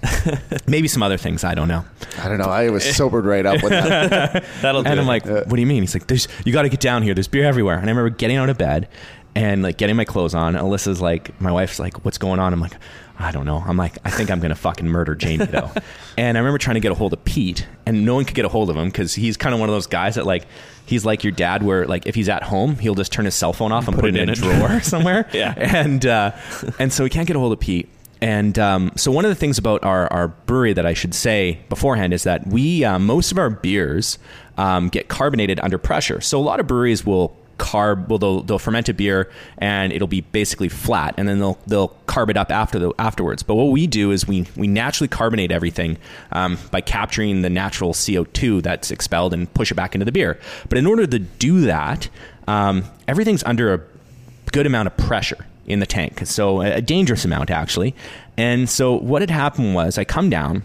maybe 0.67 0.87
some 0.87 1.03
other 1.03 1.17
things. 1.17 1.45
I 1.45 1.55
don't 1.55 1.67
know. 1.67 1.83
I 2.19 2.29
don't 2.29 2.37
know. 2.37 2.45
I 2.45 2.69
was 2.69 2.85
sobered 2.95 3.25
right 3.25 3.47
up 3.47 3.63
with 3.63 3.73
that. 3.73 4.45
That'll 4.61 4.83
do 4.83 4.91
And 4.91 5.01
I'm 5.01 5.07
it. 5.07 5.09
like, 5.09 5.25
what 5.25 5.49
do 5.49 5.61
you 5.61 5.67
mean? 5.67 5.83
He's 5.83 5.95
like, 5.95 6.09
There's, 6.09 6.29
you 6.45 6.53
got 6.53 6.63
to 6.63 6.69
get 6.69 6.81
down 6.81 7.03
here. 7.03 7.15
There's 7.15 7.27
beer 7.27 7.47
everywhere. 7.47 7.77
And 7.79 7.87
I 7.87 7.89
remember 7.89 8.11
getting 8.11 8.37
out 8.37 8.51
of 8.51 8.59
bed 8.59 8.87
and 9.35 9.63
like 9.63 9.77
getting 9.77 9.97
my 9.97 10.05
clothes 10.05 10.35
on. 10.35 10.55
Alyssa's 10.55 11.01
like, 11.01 11.41
my 11.41 11.53
wife's 11.53 11.79
like, 11.79 12.05
what's 12.05 12.19
going 12.19 12.41
on? 12.41 12.53
I'm 12.53 12.61
like, 12.61 12.75
I 13.19 13.33
don't 13.33 13.45
know. 13.45 13.63
I'm 13.65 13.77
like, 13.77 13.99
I 14.05 14.11
think 14.11 14.31
I'm 14.31 14.41
going 14.41 14.51
to 14.51 14.57
fucking 14.57 14.89
murder 14.89 15.15
Jamie 15.15 15.47
though. 15.47 15.71
and 16.17 16.37
I 16.37 16.41
remember 16.41 16.59
trying 16.59 16.75
to 16.75 16.81
get 16.81 16.91
a 16.91 16.95
hold 16.95 17.13
of 17.13 17.25
Pete 17.25 17.67
and 17.87 18.05
no 18.05 18.15
one 18.15 18.25
could 18.25 18.35
get 18.35 18.45
a 18.45 18.49
hold 18.49 18.71
of 18.71 18.77
him 18.77 18.87
because 18.89 19.15
he's 19.15 19.37
kind 19.37 19.55
of 19.55 19.61
one 19.61 19.69
of 19.69 19.75
those 19.75 19.87
guys 19.87 20.15
that 20.15 20.27
like, 20.27 20.47
he's 20.87 21.05
like 21.05 21.23
your 21.23 21.33
dad 21.33 21.63
where 21.63 21.87
like 21.87 22.07
if 22.07 22.15
he's 22.15 22.29
at 22.29 22.43
home, 22.43 22.77
he'll 22.77 22.95
just 22.95 23.13
turn 23.13 23.25
his 23.25 23.35
cell 23.35 23.53
phone 23.53 23.73
off 23.73 23.87
and 23.89 23.97
put, 23.97 24.09
it 24.09 24.17
in, 24.17 24.29
a 24.31 24.35
drawer 24.35 24.81
somewhere. 24.83 25.29
Yeah. 25.33 25.55
And, 25.57 26.05
uh, 26.07 26.33
and 26.79 26.93
so 26.93 27.05
we 27.05 27.11
can't 27.11 27.27
get 27.27 27.37
a 27.37 27.39
hold 27.39 27.53
of 27.53 27.61
Pete. 27.61 27.89
And 28.23 28.59
um, 28.59 28.93
so 28.97 29.11
one 29.11 29.25
of 29.25 29.31
the 29.31 29.35
things 29.35 29.59
about 29.59 29.83
our, 29.85 30.07
our 30.13 30.29
brewery 30.29 30.73
that 30.75 30.85
I 30.85 30.93
should 30.95 31.15
say 31.15 31.61
beforehand 31.69 32.13
is 32.13 32.25
that 32.25 32.47
we 32.47 32.85
uh, 32.85 32.99
most 32.99 33.33
of 33.33 33.39
our 33.39 33.49
beers 33.49 34.19
um, 34.59 34.89
get 34.89 35.09
carbonated 35.09 35.59
under 35.61 35.79
pressure. 35.79 36.21
So 36.21 36.39
a 36.39 36.43
lot 36.43 36.61
of 36.61 36.67
breweries 36.67 37.05
will 37.07 37.35
carb 37.61 38.09
well 38.09 38.19
they'll, 38.19 38.43
they'll 38.43 38.59
ferment 38.59 38.89
a 38.89 38.95
beer 38.95 39.31
and 39.59 39.93
it'll 39.93 40.09
be 40.09 40.23
basically 40.23 40.69
flat 40.69 41.15
and 41.19 41.29
then 41.29 41.39
they'll 41.39 41.59
they'll 41.67 41.91
carb 42.07 42.31
it 42.31 42.37
up 42.37 42.51
after 42.51 42.79
the 42.79 42.93
afterwards. 42.99 43.43
But 43.43 43.55
what 43.55 43.71
we 43.71 43.87
do 43.87 44.11
is 44.11 44.27
we 44.27 44.47
we 44.57 44.67
naturally 44.67 45.09
carbonate 45.09 45.53
everything 45.53 45.99
um, 46.33 46.59
by 46.71 46.81
capturing 46.81 47.43
the 47.43 47.51
natural 47.51 47.93
CO2 47.93 48.63
that's 48.63 48.91
expelled 48.91 49.35
and 49.35 49.53
push 49.53 49.71
it 49.71 49.75
back 49.75 49.95
into 49.95 50.05
the 50.05 50.13
beer. 50.13 50.41
But 50.69 50.79
in 50.79 50.87
order 50.87 51.07
to 51.07 51.19
do 51.19 51.61
that, 51.63 52.09
um, 52.49 52.85
everything's 53.07 53.45
under 53.45 53.75
a 53.75 53.81
good 54.53 54.67
amount 54.67 54.87
of 54.89 54.97
pressure 54.97 55.47
in 55.67 55.81
the 55.81 55.87
tank. 55.87 56.27
So 56.27 56.63
a 56.63 56.77
a 56.77 56.81
dangerous 56.81 57.25
amount 57.25 57.51
actually. 57.51 57.95
And 58.37 58.71
so 58.71 58.95
what 58.95 59.21
had 59.21 59.31
happened 59.31 59.75
was 59.75 59.99
I 59.99 60.05
come 60.05 60.31
down 60.31 60.63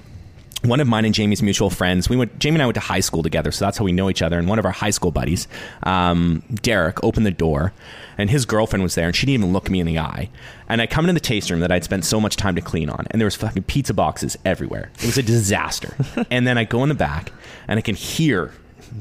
one 0.65 0.79
of 0.79 0.87
mine 0.87 1.05
and 1.05 1.13
Jamie's 1.13 1.41
mutual 1.41 1.69
friends. 1.69 2.09
We 2.09 2.15
went. 2.17 2.37
Jamie 2.39 2.55
and 2.55 2.63
I 2.63 2.65
went 2.65 2.75
to 2.75 2.81
high 2.81 2.99
school 2.99 3.23
together, 3.23 3.51
so 3.51 3.65
that's 3.65 3.77
how 3.77 3.85
we 3.85 3.91
know 3.91 4.09
each 4.09 4.21
other. 4.21 4.37
And 4.39 4.47
one 4.47 4.59
of 4.59 4.65
our 4.65 4.71
high 4.71 4.89
school 4.89 5.11
buddies, 5.11 5.47
um, 5.83 6.43
Derek, 6.61 7.03
opened 7.03 7.25
the 7.25 7.31
door, 7.31 7.73
and 8.17 8.29
his 8.29 8.45
girlfriend 8.45 8.83
was 8.83 8.95
there, 8.95 9.07
and 9.07 9.15
she 9.15 9.25
didn't 9.25 9.41
even 9.41 9.53
look 9.53 9.69
me 9.69 9.79
in 9.79 9.87
the 9.87 9.99
eye. 9.99 10.29
And 10.67 10.81
I 10.81 10.87
come 10.87 11.05
into 11.05 11.13
the 11.13 11.19
taste 11.19 11.49
room 11.49 11.59
that 11.61 11.71
I'd 11.71 11.83
spent 11.83 12.05
so 12.05 12.19
much 12.19 12.35
time 12.35 12.55
to 12.55 12.61
clean 12.61 12.89
on, 12.89 13.05
and 13.11 13.19
there 13.21 13.25
was 13.25 13.35
fucking 13.35 13.63
pizza 13.63 13.93
boxes 13.93 14.37
everywhere. 14.45 14.89
It 14.99 15.05
was 15.05 15.17
a 15.17 15.23
disaster. 15.23 15.95
and 16.31 16.45
then 16.47 16.57
I 16.57 16.63
go 16.63 16.83
in 16.83 16.89
the 16.89 16.95
back, 16.95 17.31
and 17.67 17.77
I 17.77 17.81
can 17.81 17.95
hear 17.95 18.51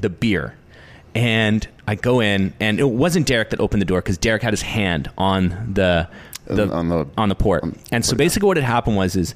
the 0.01 0.11
beer. 0.11 0.55
And 1.15 1.67
I 1.87 1.95
go 1.95 2.21
in, 2.21 2.53
and 2.59 2.81
it 2.81 2.89
wasn't 2.89 3.27
Derek 3.27 3.51
that 3.51 3.61
opened 3.61 3.81
the 3.81 3.87
door 3.87 4.01
because 4.01 4.19
Derek 4.19 4.43
had 4.43 4.53
his 4.53 4.63
hand 4.63 5.11
on 5.17 5.51
the, 5.73 6.09
the 6.47 6.69
On 6.73 6.89
the- 6.89 7.07
on 7.17 7.29
the 7.29 7.35
port. 7.37 7.65
and 7.93 8.05
so 8.05 8.17
basically, 8.17 8.49
what 8.49 8.57
had 8.57 8.65
happened 8.65 8.97
was 8.97 9.15
is 9.15 9.35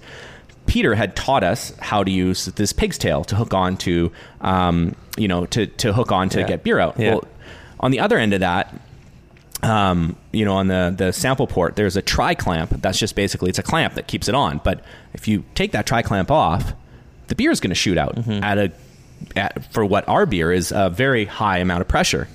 Peter 0.69 0.95
had 0.95 1.17
taught 1.17 1.43
us 1.43 1.73
how 1.81 2.05
to 2.05 2.11
use 2.11 2.45
this 2.47 2.73
pig's 2.73 2.99
tail 2.99 3.25
to 3.25 3.35
hook 3.35 3.53
on 3.55 3.77
to, 3.79 4.13
um, 4.41 4.95
you 5.17 5.27
know, 5.27 5.47
to 5.47 5.67
to 5.67 5.93
hook 5.93 6.13
on 6.13 6.29
to 6.29 6.41
Yeah. 6.41 6.47
get 6.47 6.63
beer 6.63 6.79
out. 6.79 6.99
Yeah. 6.99 7.15
Well, 7.15 7.25
on 7.81 7.91
the 7.91 7.99
other 8.01 8.17
end 8.19 8.35
of 8.35 8.41
that, 8.41 8.73
um, 9.63 10.15
you 10.33 10.45
know, 10.45 10.55
on 10.55 10.69
the 10.69 10.95
the 10.97 11.13
sample 11.13 11.47
port, 11.47 11.75
there's 11.77 11.97
a 11.97 12.03
tri 12.03 12.35
clamp. 12.35 12.81
That's 12.81 12.99
just 12.99 13.17
basically 13.17 13.49
it's 13.51 13.59
a 13.59 13.63
clamp 13.63 13.95
that 13.95 14.07
keeps 14.07 14.29
it 14.29 14.35
on. 14.35 14.61
But 14.63 14.85
if 15.15 15.27
you 15.27 15.45
take 15.55 15.73
that 15.73 15.87
tri 15.87 16.03
clamp 16.03 16.31
off, 16.31 16.73
the 17.27 17.35
beer 17.35 17.51
is 17.51 17.61
going 17.61 17.71
to 17.71 17.75
shoot 17.75 17.99
out 17.99 18.15
Mm-hmm. 18.17 18.45
at 18.45 18.59
a 18.59 18.73
at, 19.35 19.73
for 19.73 19.85
what 19.85 20.09
our 20.09 20.27
beer 20.27 20.53
is 20.53 20.71
a 20.71 20.91
very 20.91 21.25
high 21.25 21.59
amount 21.59 21.81
of 21.81 21.89
pressure. 21.89 22.29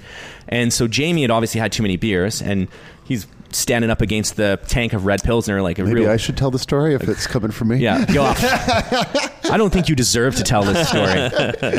And 0.50 0.74
so 0.74 0.86
Jamie 0.88 1.22
had 1.22 1.32
obviously 1.32 1.62
had 1.62 1.72
too 1.72 1.82
many 1.82 1.96
beers, 1.96 2.42
and 2.42 2.68
he's 3.06 3.26
standing 3.56 3.90
up 3.92 4.02
against 4.02 4.36
the 4.36 4.60
tank 4.68 4.94
of 4.94 5.06
red 5.06 5.24
pilsner 5.24 5.62
like 5.62 5.80
a 5.80 5.84
Maybe 5.84 6.02
real 6.02 6.10
I 6.10 6.18
should 6.18 6.38
tell 6.38 6.52
the 6.52 6.60
story 6.60 6.94
if 6.96 7.08
it's 7.08 7.28
coming 7.28 7.52
from 7.52 7.70
me. 7.70 7.78
yeah, 7.78 8.06
go 8.06 8.24
off. 8.24 8.38
I 9.46 9.58
don't 9.58 9.72
think 9.72 9.90
you 9.90 9.96
deserve 9.96 10.36
to 10.38 10.44
tell 10.44 10.64
this 10.64 10.88
story. 10.90 11.14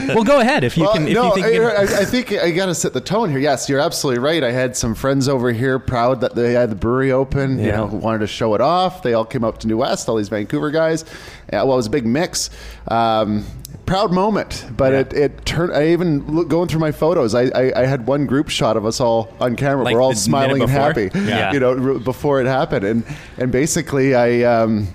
well, 0.14 0.25
go 0.25 0.41
ahead 0.41 0.64
if 0.64 0.77
you 0.77 0.85
Well, 0.85 0.93
can. 0.95 1.09
If 1.09 1.14
no, 1.14 1.35
you 1.35 1.43
think 1.43 1.55
you 1.55 1.66
I, 1.66 1.75
can. 1.87 1.95
I- 1.95 2.01
I 2.01 2.05
think 2.05 2.33
I 2.33 2.51
got 2.51 2.66
to 2.66 2.75
set 2.75 2.93
the 2.93 3.01
tone 3.01 3.31
here. 3.31 3.39
Yes, 3.39 3.68
you're 3.68 3.81
absolutely 3.81 4.22
right. 4.22 4.43
I 4.45 4.53
had 4.53 4.77
some 4.77 4.95
friends 4.95 5.29
over 5.29 5.53
here 5.53 5.79
proud 5.79 6.20
that 6.20 6.35
they 6.35 6.53
had 6.53 6.70
the 6.70 6.77
brewery 6.77 7.11
open. 7.12 7.59
You 7.59 7.66
Yeah. 7.66 7.77
know, 7.79 7.87
who 7.89 7.97
wanted 7.97 8.18
to 8.20 8.27
show 8.27 8.55
it 8.55 8.61
off. 8.61 9.03
They 9.03 9.14
all 9.14 9.25
came 9.25 9.43
up 9.45 9.59
to 9.59 9.66
New 9.66 9.79
West. 9.79 10.09
All 10.09 10.16
these 10.16 10.29
Vancouver 10.29 10.70
guys. 10.70 11.05
Well, 11.53 11.72
it 11.72 11.77
was 11.77 11.87
a 11.87 11.91
big 11.91 12.07
mix. 12.07 12.51
Um, 12.89 13.45
proud 13.87 14.12
moment, 14.12 14.66
but 14.76 14.93
Yeah. 14.93 15.01
it, 15.01 15.12
it 15.12 15.47
turned. 15.47 15.72
I 15.72 15.89
even 15.89 16.26
look, 16.26 16.49
going 16.49 16.68
through 16.68 16.80
my 16.80 16.93
photos. 16.93 17.35
I, 17.35 17.45
I, 17.55 17.82
I 17.82 17.87
had 17.87 18.07
one 18.07 18.26
group 18.26 18.49
shot 18.49 18.76
of 18.76 18.87
us 18.87 19.01
all 19.01 19.32
on 19.41 19.57
camera. 19.57 19.85
Like 19.85 19.95
We're 19.95 20.01
all 20.03 20.14
smiling 20.14 20.62
and 20.62 20.70
happy. 20.70 21.11
Yeah. 21.14 21.53
You 21.53 21.61
know, 21.61 21.99
before 21.99 22.41
it 22.41 22.47
happened, 22.47 22.85
and 22.85 23.05
and 23.39 23.51
basically 23.53 24.14
I. 24.14 24.43
Um, 24.43 24.89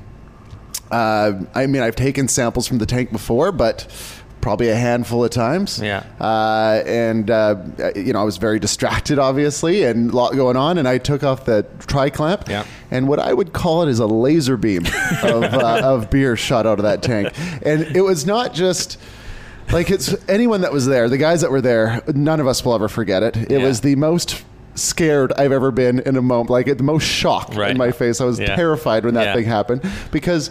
uh, 0.92 1.44
I 1.54 1.68
mean, 1.68 1.84
I've 1.84 1.96
taken 1.96 2.28
samples 2.28 2.68
from 2.68 2.80
the 2.80 2.86
tank 2.88 3.12
before, 3.12 3.52
but 3.52 3.88
probably 4.42 4.70
a 4.70 4.76
handful 4.76 5.24
of 5.24 5.32
times. 5.32 5.80
Yeah. 5.82 6.04
Uh, 6.20 6.82
and 6.86 7.30
uh, 7.30 7.58
you 7.96 8.14
know, 8.14 8.22
I 8.22 8.24
was 8.24 8.38
very 8.38 8.60
distracted, 8.60 9.20
obviously, 9.20 9.84
and 9.84 10.12
a 10.12 10.16
lot 10.16 10.34
going 10.36 10.56
on. 10.58 10.78
And 10.78 10.88
I 10.88 10.98
took 10.98 11.24
off 11.24 11.46
the 11.46 11.66
tri 11.88 12.10
clamp. 12.10 12.48
Yeah. 12.50 12.66
And 12.92 13.08
what 13.08 13.20
I 13.20 13.34
would 13.34 13.54
call 13.54 13.84
it 13.84 13.90
is 13.90 14.00
a 14.00 14.08
laser 14.08 14.58
beam 14.58 14.86
of, 15.24 15.44
uh, 15.44 15.82
of 15.84 16.10
beer 16.10 16.36
shot 16.36 16.66
out 16.66 16.80
of 16.80 16.84
that 16.84 17.02
tank, 17.04 17.34
and 17.66 17.82
it 17.96 18.02
was 18.02 18.26
not 18.26 18.54
just. 18.54 18.98
Like 19.72 19.92
it's 19.92 20.16
anyone 20.28 20.62
that 20.62 20.74
was 20.74 20.88
there, 20.88 21.08
the 21.10 21.20
guys 21.20 21.42
that 21.42 21.52
were 21.52 21.62
there, 21.62 22.02
none 22.16 22.40
of 22.40 22.48
us 22.48 22.66
will 22.66 22.74
ever 22.74 22.88
forget 22.88 23.22
it. 23.22 23.38
It 23.38 23.52
Yeah. 23.52 23.68
was 23.68 23.82
the 23.82 23.96
most 23.98 24.44
scared 24.74 25.32
I've 25.38 25.52
ever 25.52 25.70
been 25.70 26.00
in 26.00 26.16
a 26.18 26.24
moment, 26.24 26.50
like 26.50 26.66
the 26.76 26.82
most 26.82 27.04
shock 27.04 27.54
Right. 27.56 27.70
in 27.70 27.78
my 27.78 27.92
face. 27.92 28.20
I 28.20 28.24
was 28.26 28.40
Yeah. 28.40 28.56
terrified 28.56 29.06
when 29.06 29.14
that 29.14 29.26
Yeah. 29.26 29.34
thing 29.36 29.46
happened 29.46 29.82
because 30.10 30.50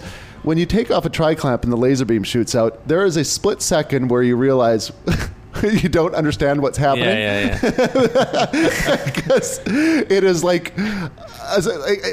when 0.49 0.57
you 0.57 0.65
take 0.65 0.91
off 0.91 1.05
a 1.05 1.11
tri 1.11 1.35
clamp 1.35 1.63
and 1.63 1.71
the 1.71 1.77
laser 1.77 2.07
beam 2.07 2.23
shoots 2.23 2.55
out, 2.55 2.89
there 2.89 3.05
is 3.05 3.19
a 3.19 3.25
split 3.25 3.61
second 3.61 4.09
where 4.09 4.23
you 4.23 4.35
realize 4.35 4.91
you 5.63 5.91
don't 5.91 6.15
understand 6.15 6.63
what's 6.63 6.79
happening 6.79 7.05
Yeah, 7.19 7.59
yeah, 7.63 8.49
yeah. 8.55 9.05
because 9.05 9.61
it 9.67 10.25
is 10.25 10.43
like 10.43 10.73
a, 10.79 11.11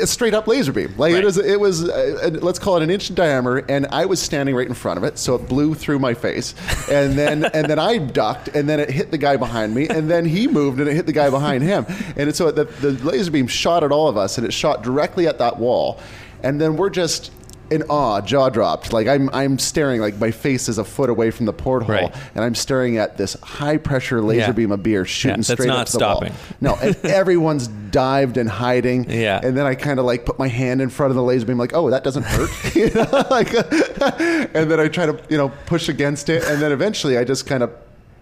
a 0.01 0.05
straight 0.05 0.33
up 0.33 0.47
laser 0.47 0.73
beam. 0.73 0.93
Like 0.97 1.13
Right. 1.13 1.23
it 1.23 1.27
is, 1.27 1.37
it 1.37 1.57
was, 1.57 1.87
uh, 1.87 2.37
let's 2.41 2.59
call 2.59 2.75
it 2.75 2.83
an 2.83 2.89
inch 2.89 3.09
in 3.09 3.15
diameter, 3.15 3.65
and 3.69 3.87
I 3.87 4.05
was 4.05 4.21
standing 4.21 4.53
right 4.53 4.67
in 4.67 4.73
front 4.73 4.97
of 4.97 5.05
it, 5.05 5.17
so 5.17 5.35
it 5.35 5.47
blew 5.47 5.73
through 5.73 5.99
my 5.99 6.13
face, 6.13 6.55
and 6.91 7.17
then 7.17 7.45
and 7.53 7.69
then 7.69 7.79
I 7.79 7.99
ducked, 7.99 8.49
and 8.49 8.67
then 8.67 8.81
it 8.81 8.89
hit 8.89 9.11
the 9.11 9.17
guy 9.17 9.37
behind 9.37 9.73
me, 9.73 9.87
and 9.87 10.11
then 10.11 10.25
he 10.25 10.49
moved, 10.49 10.81
and 10.81 10.89
it 10.89 10.93
hit 10.93 11.05
the 11.05 11.13
guy 11.13 11.29
behind 11.29 11.63
him, 11.63 11.85
and 12.17 12.35
so 12.35 12.51
the, 12.51 12.65
the 12.65 12.91
laser 13.01 13.31
beam 13.31 13.47
shot 13.47 13.81
at 13.85 13.93
all 13.93 14.09
of 14.09 14.17
us, 14.17 14.37
and 14.37 14.45
it 14.45 14.51
shot 14.51 14.83
directly 14.83 15.25
at 15.25 15.37
that 15.37 15.57
wall, 15.57 16.01
and 16.43 16.59
then 16.59 16.75
we're 16.75 16.89
just. 16.89 17.31
In 17.71 17.83
awe, 17.89 18.21
jaw 18.21 18.49
dropped. 18.49 18.93
Like 18.93 19.07
I'm, 19.07 19.29
I'm 19.33 19.57
staring. 19.57 19.99
Like 20.01 20.19
my 20.19 20.31
face 20.31 20.69
is 20.69 20.77
a 20.77 20.83
foot 20.83 21.09
away 21.09 21.31
from 21.31 21.45
the 21.45 21.53
porthole, 21.53 21.89
Right. 21.95 22.15
and 22.35 22.43
I'm 22.43 22.55
staring 22.55 22.97
at 22.97 23.17
this 23.17 23.33
high 23.41 23.77
pressure 23.77 24.21
laser 24.21 24.39
Yeah. 24.47 24.51
beam 24.51 24.71
of 24.71 24.83
beer 24.83 25.03
shooting 25.05 25.37
that's 25.37 25.51
straight 25.51 25.69
up 25.69 25.87
the 25.87 25.97
wall. 25.99 26.17
stopping. 26.17 26.33
No, 26.61 26.75
and 26.75 26.95
everyone's 27.05 27.67
dived 27.67 28.37
and 28.37 28.49
hiding. 28.49 29.09
Yeah. 29.09 29.39
And 29.41 29.57
then 29.57 29.65
I 29.65 29.75
kind 29.75 29.99
of 29.99 30.05
like 30.05 30.25
put 30.25 30.37
my 30.37 30.47
hand 30.47 30.81
in 30.81 30.89
front 30.89 31.09
of 31.11 31.15
the 31.15 31.23
laser 31.23 31.45
beam, 31.45 31.57
like, 31.57 31.73
oh, 31.73 31.89
that 31.89 32.03
doesn't 32.03 32.23
hurt. 32.23 32.49
you 32.75 32.89
know, 32.91 33.25
like, 33.31 33.53
and 34.55 34.69
then 34.69 34.79
I 34.79 34.87
try 34.87 35.05
to, 35.05 35.19
you 35.29 35.37
know, 35.37 35.49
push 35.65 35.89
against 35.89 36.29
it, 36.29 36.43
and 36.43 36.61
then 36.61 36.71
eventually 36.71 37.17
I 37.17 37.23
just 37.23 37.45
kind 37.47 37.63
of 37.63 37.71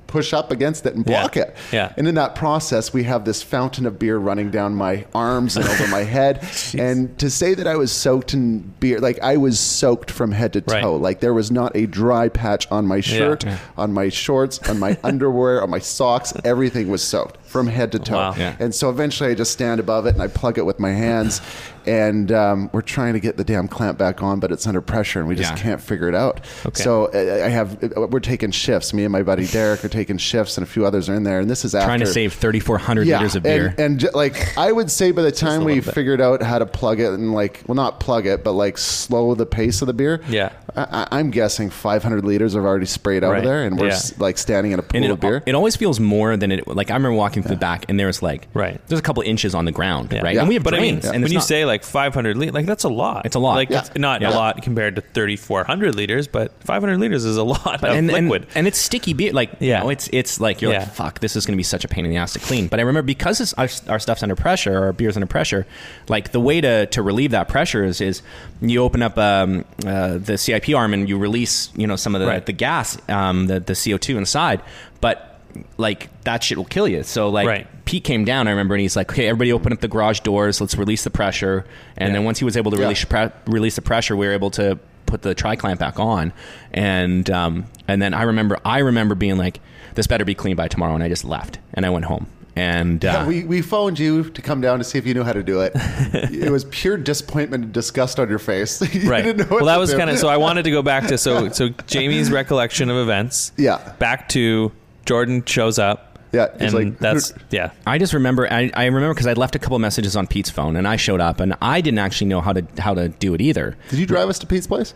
push 0.08 0.34
up 0.34 0.52
against 0.52 0.86
it 0.86 0.96
and 0.96 1.06
Yeah. 1.08 1.22
block 1.22 1.38
it. 1.38 1.56
Yeah. 1.72 1.92
And 1.98 2.08
in 2.08 2.16
that 2.16 2.36
process, 2.36 2.94
we 2.94 3.04
have 3.04 3.26
this 3.26 3.42
fountain 3.42 3.86
of 3.86 3.98
beer 3.98 4.18
running 4.18 4.52
down 4.52 4.76
my 4.76 5.06
arms 5.16 5.58
and 5.58 5.66
over 5.68 5.88
my 5.88 6.04
head. 6.18 6.46
And 6.78 7.18
to 7.20 7.30
say 7.30 7.54
that 7.56 7.66
I 7.68 7.76
was 7.76 7.92
soaked 7.92 8.34
in 8.34 8.60
beer, 8.80 9.00
like 9.00 9.20
I 9.24 9.38
was 9.38 9.60
soaked 9.60 10.12
from 10.12 10.32
head 10.32 10.54
to 10.54 10.62
toe. 10.62 10.74
Right. 10.94 11.02
Like 11.02 11.20
there 11.20 11.34
was 11.34 11.50
not 11.52 11.76
a 11.76 11.86
dry 11.88 12.30
patch 12.30 12.68
on 12.72 12.86
my 12.86 13.00
shirt, 13.00 13.44
Yeah. 13.44 13.58
on 13.78 13.92
my 13.94 14.10
shorts, 14.10 14.60
on 14.70 14.78
my 14.80 14.98
underwear, 15.04 15.64
on 15.64 15.70
my 15.70 15.80
socks. 15.80 16.34
Everything 16.44 16.90
was 16.90 17.04
soaked 17.04 17.38
from 17.54 17.68
head 17.68 17.92
to 17.94 18.00
toe. 18.00 18.16
Wow. 18.16 18.36
Yeah. 18.36 18.58
And 18.60 18.74
so 18.76 18.90
eventually 18.90 19.30
I 19.32 19.36
just 19.36 19.52
stand 19.54 19.80
above 19.80 20.06
it 20.08 20.14
and 20.16 20.22
I 20.22 20.28
plug 20.28 20.58
it 20.58 20.66
with 20.66 20.80
my 20.80 20.90
hands. 20.92 21.40
And 21.86 22.32
um, 22.32 22.70
we're 22.74 22.82
trying 22.82 23.14
to 23.14 23.20
get 23.20 23.36
the 23.38 23.44
damn 23.44 23.68
clamp 23.68 23.98
back 23.98 24.24
on, 24.24 24.40
but 24.40 24.52
it's 24.54 24.66
under 24.66 24.82
pressure 24.82 25.20
and 25.20 25.28
we 25.28 25.36
just 25.36 25.52
Yeah. 25.52 25.58
can't 25.62 25.82
figure 25.82 26.08
it 26.10 26.16
out. 26.16 26.40
Okay. 26.66 26.82
So 26.82 27.06
uh, 27.08 27.46
I 27.46 27.50
have, 27.50 27.82
we're 28.12 28.22
taking 28.22 28.52
shifts. 28.52 28.94
Me 28.94 29.04
and 29.04 29.12
my 29.12 29.22
buddy 29.22 29.46
Derek 29.46 29.84
are 29.86 29.90
taking 29.90 30.18
shifts 30.18 30.58
and 30.58 30.66
a 30.66 30.70
few 30.70 30.86
others 30.86 31.10
are 31.10 31.14
in 31.14 31.24
there. 31.24 31.40
And 31.42 31.50
this 31.50 31.64
is 31.66 31.76
after. 31.76 31.88
Trying 31.88 32.00
to 32.00 32.06
save 32.08 32.34
3,400 32.34 33.06
liters 33.06 33.36
of 33.36 33.44
beer. 33.44 33.76
And, 33.78 34.02
and 34.04 34.14
like 34.16 34.58
I 34.58 34.72
would 34.72 34.90
say 34.90 35.12
by 35.12 35.22
the 35.22 35.32
time 35.32 35.64
we 35.64 35.82
bit. 35.82 35.94
figured 35.94 36.22
out 36.22 36.42
how 36.42 36.58
to 36.58 36.66
plug 36.66 37.00
it 37.00 37.12
and 37.12 37.34
like 37.34 37.62
well 37.68 37.76
not 37.76 38.00
plug 38.00 38.26
it 38.26 38.44
but 38.44 38.54
like 38.54 38.78
slow 38.78 39.36
the 39.36 39.46
pace 39.46 39.82
of 39.82 39.88
the 39.88 39.94
beer. 39.94 40.22
Yeah. 40.28 40.54
I, 40.76 41.08
I'm 41.12 41.30
guessing 41.32 41.70
500 41.70 42.26
liters 42.26 42.54
have 42.54 42.64
already 42.64 42.86
sprayed 42.86 43.24
out 43.24 43.32
Right. 43.32 43.38
of 43.40 43.44
there, 43.46 43.64
and 43.64 43.78
we're 43.80 43.88
Yeah. 43.88 43.94
s- 43.94 44.18
like 44.20 44.38
standing 44.38 44.72
in 44.72 44.80
a 44.80 44.82
pool 44.84 45.02
And 45.04 45.12
of 45.12 45.20
beer. 45.20 45.38
it, 45.38 45.44
it 45.48 45.56
always 45.56 45.76
feels 45.76 46.00
more 46.00 46.36
than 46.38 46.52
it. 46.52 46.68
Like 46.68 46.90
I 46.90 46.96
remember 46.96 47.16
walking 47.16 47.44
through 47.44 47.56
the 47.56 47.60
back, 47.60 47.86
and 47.90 48.00
there 48.00 48.08
was 48.08 48.22
like, 48.22 48.48
Right. 48.54 48.80
there's 48.88 49.00
a 49.00 49.04
couple 49.04 49.22
inches 49.24 49.54
on 49.56 49.66
the 49.66 49.72
ground, 49.72 50.10
Yeah. 50.12 50.22
right? 50.22 50.34
Yeah. 50.36 50.40
And 50.42 50.48
we 50.48 50.56
have 50.56 50.64
But 50.64 50.74
I 50.74 50.80
mean, 50.80 50.96
drains, 51.00 51.06
and 51.14 51.24
when 51.24 51.32
you 51.32 51.38
not- 51.38 51.44
say 51.48 51.66
like 51.66 51.84
500 51.84 52.38
liters, 52.38 52.54
like 52.54 52.66
that's 52.66 52.84
a 52.84 52.90
lot. 52.90 53.26
It's 53.26 53.36
a 53.36 53.40
lot. 53.40 53.56
Like 53.56 53.70
Yeah. 53.70 53.80
it's 53.86 53.92
not 53.98 54.22
Yeah. 54.22 54.30
a 54.30 54.34
lot 54.34 54.62
compared 54.62 54.96
to 54.96 55.02
3,400 55.02 55.96
liters, 55.96 56.28
but 56.28 56.52
500 56.64 56.98
liters 57.00 57.26
is 57.26 57.38
a 57.38 57.44
lot 57.44 57.76
of 57.76 57.84
and, 57.84 58.10
and- 58.12 58.30
liquid. 58.30 58.48
and, 58.56 58.68
it's 58.68 58.78
sticky 58.80 59.14
beer. 59.14 59.32
Like, 59.34 59.52
Yeah. 59.60 59.78
you 59.80 59.84
know, 59.84 59.90
it's 59.92 60.10
it's 60.12 60.40
like 60.40 60.62
you're 60.62 60.72
Yeah. 60.74 60.80
like, 60.80 60.94
fuck, 60.94 61.20
this 61.20 61.36
is 61.36 61.46
going 61.46 61.54
to 61.54 61.58
be 61.58 61.64
such 61.64 61.84
a 61.86 61.88
pain 61.88 62.06
in 62.06 62.12
the 62.12 62.18
ass 62.18 62.34
to 62.34 62.40
clean. 62.40 62.68
But 62.68 62.80
I 62.80 62.84
remember 62.84 63.06
because 63.06 63.40
it's, 63.42 63.54
our, 63.54 63.68
our 63.90 64.00
stuff's 64.00 64.24
under 64.24 64.36
pressure, 64.36 64.78
our 64.86 64.94
beer's 64.94 65.18
under 65.18 65.28
pressure. 65.28 65.66
Like 66.10 66.32
the 66.32 66.40
way 66.40 66.62
to, 66.62 66.86
to 66.88 67.02
relieve 67.02 67.32
that 67.32 67.48
pressure 67.48 67.84
is 67.84 68.02
is 68.02 68.22
you 68.62 68.82
open 68.82 69.02
up 69.04 69.18
um, 69.18 69.66
uh, 69.86 70.18
the 70.18 70.38
CIP 70.38 70.63
arm 70.70 70.94
and 70.94 71.10
you 71.10 71.18
release 71.18 71.70
you 71.76 71.88
know 71.88 71.96
some 71.98 72.16
of 72.16 72.22
the 72.22 72.28
Right. 72.28 72.46
the 72.46 72.54
gas, 72.54 72.98
um, 73.10 73.48
the 73.48 73.60
the 73.60 73.76
CO 73.76 73.98
two 73.98 74.18
inside, 74.18 74.62
but. 75.02 75.30
Like 75.78 76.10
that 76.24 76.44
shit 76.44 76.58
will 76.58 76.66
kill 76.66 76.88
you. 76.88 77.04
So 77.04 77.30
like 77.30 77.46
Right. 77.48 77.68
Pete 77.86 78.04
came 78.04 78.26
down, 78.26 78.48
I 78.48 78.50
remember, 78.50 78.74
and 78.74 78.82
he's 78.82 78.96
like, 78.96 79.12
"Okay, 79.12 79.28
everybody, 79.28 79.54
open 79.54 79.72
up 79.72 79.82
the 79.82 79.88
garage 79.88 80.22
doors. 80.22 80.60
Let's 80.60 80.76
release 80.76 81.04
the 81.04 81.12
pressure." 81.12 81.64
And 81.96 82.08
Yeah. 82.10 82.14
then 82.16 82.24
once 82.26 82.40
he 82.40 82.46
was 82.46 82.58
able 82.58 82.72
to 82.72 82.78
Yeah. 82.78 82.84
release 82.86 83.06
pre- 83.06 83.30
release 83.46 83.76
the 83.76 83.84
pressure, 83.84 84.16
we 84.18 84.26
were 84.26 84.34
able 84.34 84.50
to 84.50 84.80
put 85.06 85.22
the 85.22 85.36
tri 85.36 85.56
clamp 85.56 85.80
back 85.80 86.00
on, 86.00 86.34
and 86.74 87.30
um, 87.30 87.66
and 87.88 88.02
then 88.02 88.16
I 88.16 88.24
remember 88.24 88.58
I 88.66 88.80
remember 88.80 89.14
being 89.14 89.38
like, 89.38 89.60
"This 89.94 90.08
better 90.08 90.26
be 90.26 90.34
clean 90.34 90.56
by 90.56 90.68
tomorrow," 90.70 90.96
and 90.96 91.04
I 91.04 91.08
just 91.10 91.24
left 91.24 91.60
and 91.76 91.86
I 91.86 91.92
went 91.92 92.06
home. 92.06 92.26
And 92.56 93.04
uh, 93.04 93.08
Yeah, 93.08 93.28
we, 93.28 93.44
we 93.44 93.62
phoned 93.62 93.98
you 93.98 94.30
to 94.30 94.42
come 94.42 94.62
down 94.62 94.78
to 94.78 94.84
see 94.84 94.98
if 94.98 95.08
you 95.08 95.14
knew 95.14 95.24
how 95.24 95.34
to 95.34 95.44
do 95.44 95.62
it. 95.62 95.72
it 95.76 96.52
was 96.52 96.66
pure 96.66 96.98
disappointment 96.98 97.64
and 97.64 97.74
disgust 97.74 98.20
on 98.20 98.30
your 98.30 98.40
face. 98.40 98.82
You 98.94 99.10
right. 99.10 99.24
didn't 99.24 99.38
know 99.50 99.56
what 99.56 99.64
Well, 99.64 99.66
that 99.66 99.76
to 99.76 99.80
was 99.80 99.94
kind 99.94 100.10
of 100.10 100.20
so. 100.20 100.28
I 100.28 100.38
wanted 100.38 100.64
to 100.64 100.72
go 100.72 100.82
back 100.84 101.08
to 101.08 101.18
so 101.18 101.50
so 101.52 101.70
Jamie's 101.88 102.32
recollection 102.32 102.90
of 102.90 102.98
events. 102.98 103.52
Yeah. 103.58 103.94
Back 103.98 104.30
to 104.30 104.72
Jordan 105.06 105.44
shows 105.46 105.80
up. 105.80 106.20
Yeah, 106.32 106.48
and 106.60 106.74
like, 106.74 106.98
that's 107.00 107.32
yeah. 107.52 107.72
I 107.86 107.98
just 108.00 108.14
remember 108.14 108.52
I, 108.52 108.72
I 108.74 108.86
remember 108.86 109.14
because 109.14 109.28
I 109.28 109.34
left 109.34 109.56
a 109.56 109.60
couple 109.60 109.78
messages 109.80 110.16
on 110.16 110.26
Pete's 110.26 110.50
phone, 110.50 110.76
and 110.76 110.88
I 110.88 110.96
showed 110.96 111.22
up, 111.22 111.40
and 111.40 111.56
I 111.62 111.80
didn't 111.82 112.00
actually 112.00 112.28
know 112.28 112.42
how 112.42 112.54
to 112.54 112.66
how 112.80 112.94
to 112.96 113.10
do 113.10 113.34
it 113.36 113.42
either. 113.42 113.78
Did 113.90 114.00
you 114.00 114.06
drive 114.08 114.30
us 114.30 114.40
to 114.40 114.48
Pete's 114.48 114.66
place? 114.68 114.94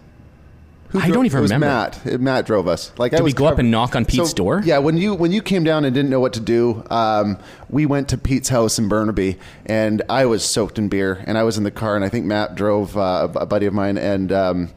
Who 0.90 1.00
I 1.00 1.10
don't 1.10 1.26
even 1.26 1.40
it 1.40 1.42
was 1.42 1.52
remember. 1.52 1.66
Matt. 2.06 2.22
Matt 2.22 2.46
drove 2.46 2.68
us. 2.68 2.94
Like, 2.98 3.12
I 3.14 3.18
Did 3.18 3.24
we 3.24 3.28
was 3.28 3.34
go 3.34 3.46
up 3.46 3.60
and 3.60 3.70
knock 3.70 3.96
on 3.96 4.06
Pete's 4.06 4.30
So, 4.30 4.36
door? 4.36 4.62
Yeah, 4.64 4.78
when 4.78 4.98
you 4.98 5.14
when 5.14 5.32
you 5.34 5.42
came 5.42 5.64
down 5.66 5.84
and 5.84 5.94
didn't 5.94 6.10
know 6.10 6.20
what 6.22 6.32
to 6.34 6.40
do, 6.40 6.84
um, 6.90 7.38
we 7.70 7.86
went 7.86 8.08
to 8.10 8.18
Pete's 8.18 8.50
house 8.50 8.80
in 8.80 8.88
Burnaby, 8.88 9.38
and 9.66 10.02
I 10.10 10.26
was 10.26 10.46
soaked 10.46 10.80
in 10.80 10.88
beer, 10.88 11.24
and 11.28 11.38
I 11.38 11.44
was 11.44 11.58
in 11.58 11.64
the 11.66 11.72
car, 11.72 11.96
and 11.98 12.06
I 12.06 12.10
think 12.10 12.26
Matt 12.26 12.56
drove 12.56 12.98
uh, 12.98 13.28
a 13.36 13.46
buddy 13.46 13.66
of 13.66 13.74
mine, 13.74 13.98
and 13.98 14.32
um, 14.32 14.70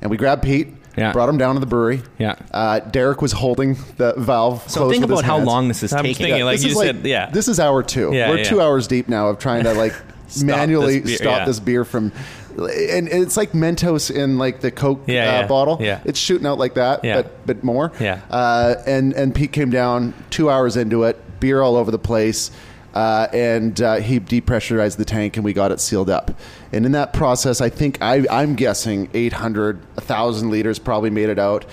and 0.00 0.08
we 0.10 0.16
grabbed 0.16 0.44
Pete, 0.44 0.68
Yeah. 0.96 1.10
brought 1.12 1.28
him 1.28 1.36
down 1.38 1.54
to 1.54 1.60
the 1.60 1.66
brewery. 1.66 2.02
Yeah. 2.18 2.36
uh, 2.52 2.78
Derek 2.80 3.20
was 3.20 3.32
holding 3.32 3.76
the 3.96 4.14
valve. 4.18 4.62
So 4.70 4.80
closed 4.82 4.92
think 4.92 5.02
with 5.02 5.10
his 5.10 5.18
about 5.20 5.24
how 5.24 5.36
hands. 5.38 5.46
long 5.48 5.66
this 5.68 5.82
is 5.82 5.92
I'm 5.92 6.04
taking. 6.04 6.26
thinking, 6.26 6.44
like 6.44 6.56
this 6.60 6.64
you 6.64 6.70
is 6.72 6.78
said, 6.86 7.04
yeah. 7.04 7.28
This 7.30 7.48
is 7.48 7.58
hour 7.58 7.82
two. 7.82 8.12
Yeah, 8.12 8.30
We're 8.30 8.38
yeah. 8.38 8.44
two 8.44 8.60
hours 8.60 8.86
deep 8.86 9.08
now 9.08 9.28
of 9.30 9.38
trying 9.40 9.64
to 9.64 9.72
like 9.74 9.94
manually 10.44 11.00
this 11.00 11.08
beer, 11.10 11.16
stop 11.18 11.38
yeah. 11.40 11.44
this 11.44 11.58
beer 11.58 11.84
from. 11.84 12.12
And 12.56 13.08
it's 13.08 13.36
like 13.36 13.52
Mentos 13.52 14.10
in 14.10 14.38
like 14.38 14.60
the 14.60 14.70
Coke 14.70 15.02
Yeah, 15.06 15.20
uh, 15.28 15.40
yeah, 15.42 15.46
bottle. 15.46 15.78
yeah. 15.80 16.00
It's 16.04 16.18
shooting 16.18 16.46
out 16.46 16.58
like 16.58 16.74
that, 16.74 17.04
Yeah. 17.04 17.22
but 17.22 17.46
but 17.46 17.64
more. 17.64 17.92
Yeah. 18.00 18.20
Uh, 18.30 18.76
and 18.86 19.12
and 19.12 19.34
Pete 19.34 19.52
came 19.52 19.70
down 19.70 20.14
two 20.30 20.48
hours 20.50 20.76
into 20.76 21.02
it, 21.04 21.20
beer 21.40 21.60
all 21.60 21.76
over 21.76 21.90
the 21.90 21.98
place. 21.98 22.50
Uh, 22.94 23.28
and 23.34 23.78
uh, 23.82 23.96
he 23.96 24.18
depressurized 24.18 24.96
the 24.96 25.04
tank, 25.04 25.36
and 25.36 25.44
we 25.44 25.52
got 25.52 25.70
it 25.70 25.80
sealed 25.80 26.08
up. 26.08 26.30
And 26.72 26.86
in 26.86 26.92
that 26.92 27.12
process, 27.12 27.60
I 27.60 27.68
think 27.68 27.98
I, 28.00 28.24
I'm 28.30 28.54
guessing 28.54 29.10
800, 29.12 29.78
1,000 29.96 30.48
liters 30.48 30.78
probably 30.78 31.10
made 31.10 31.28
it 31.28 31.38
out. 31.38 31.66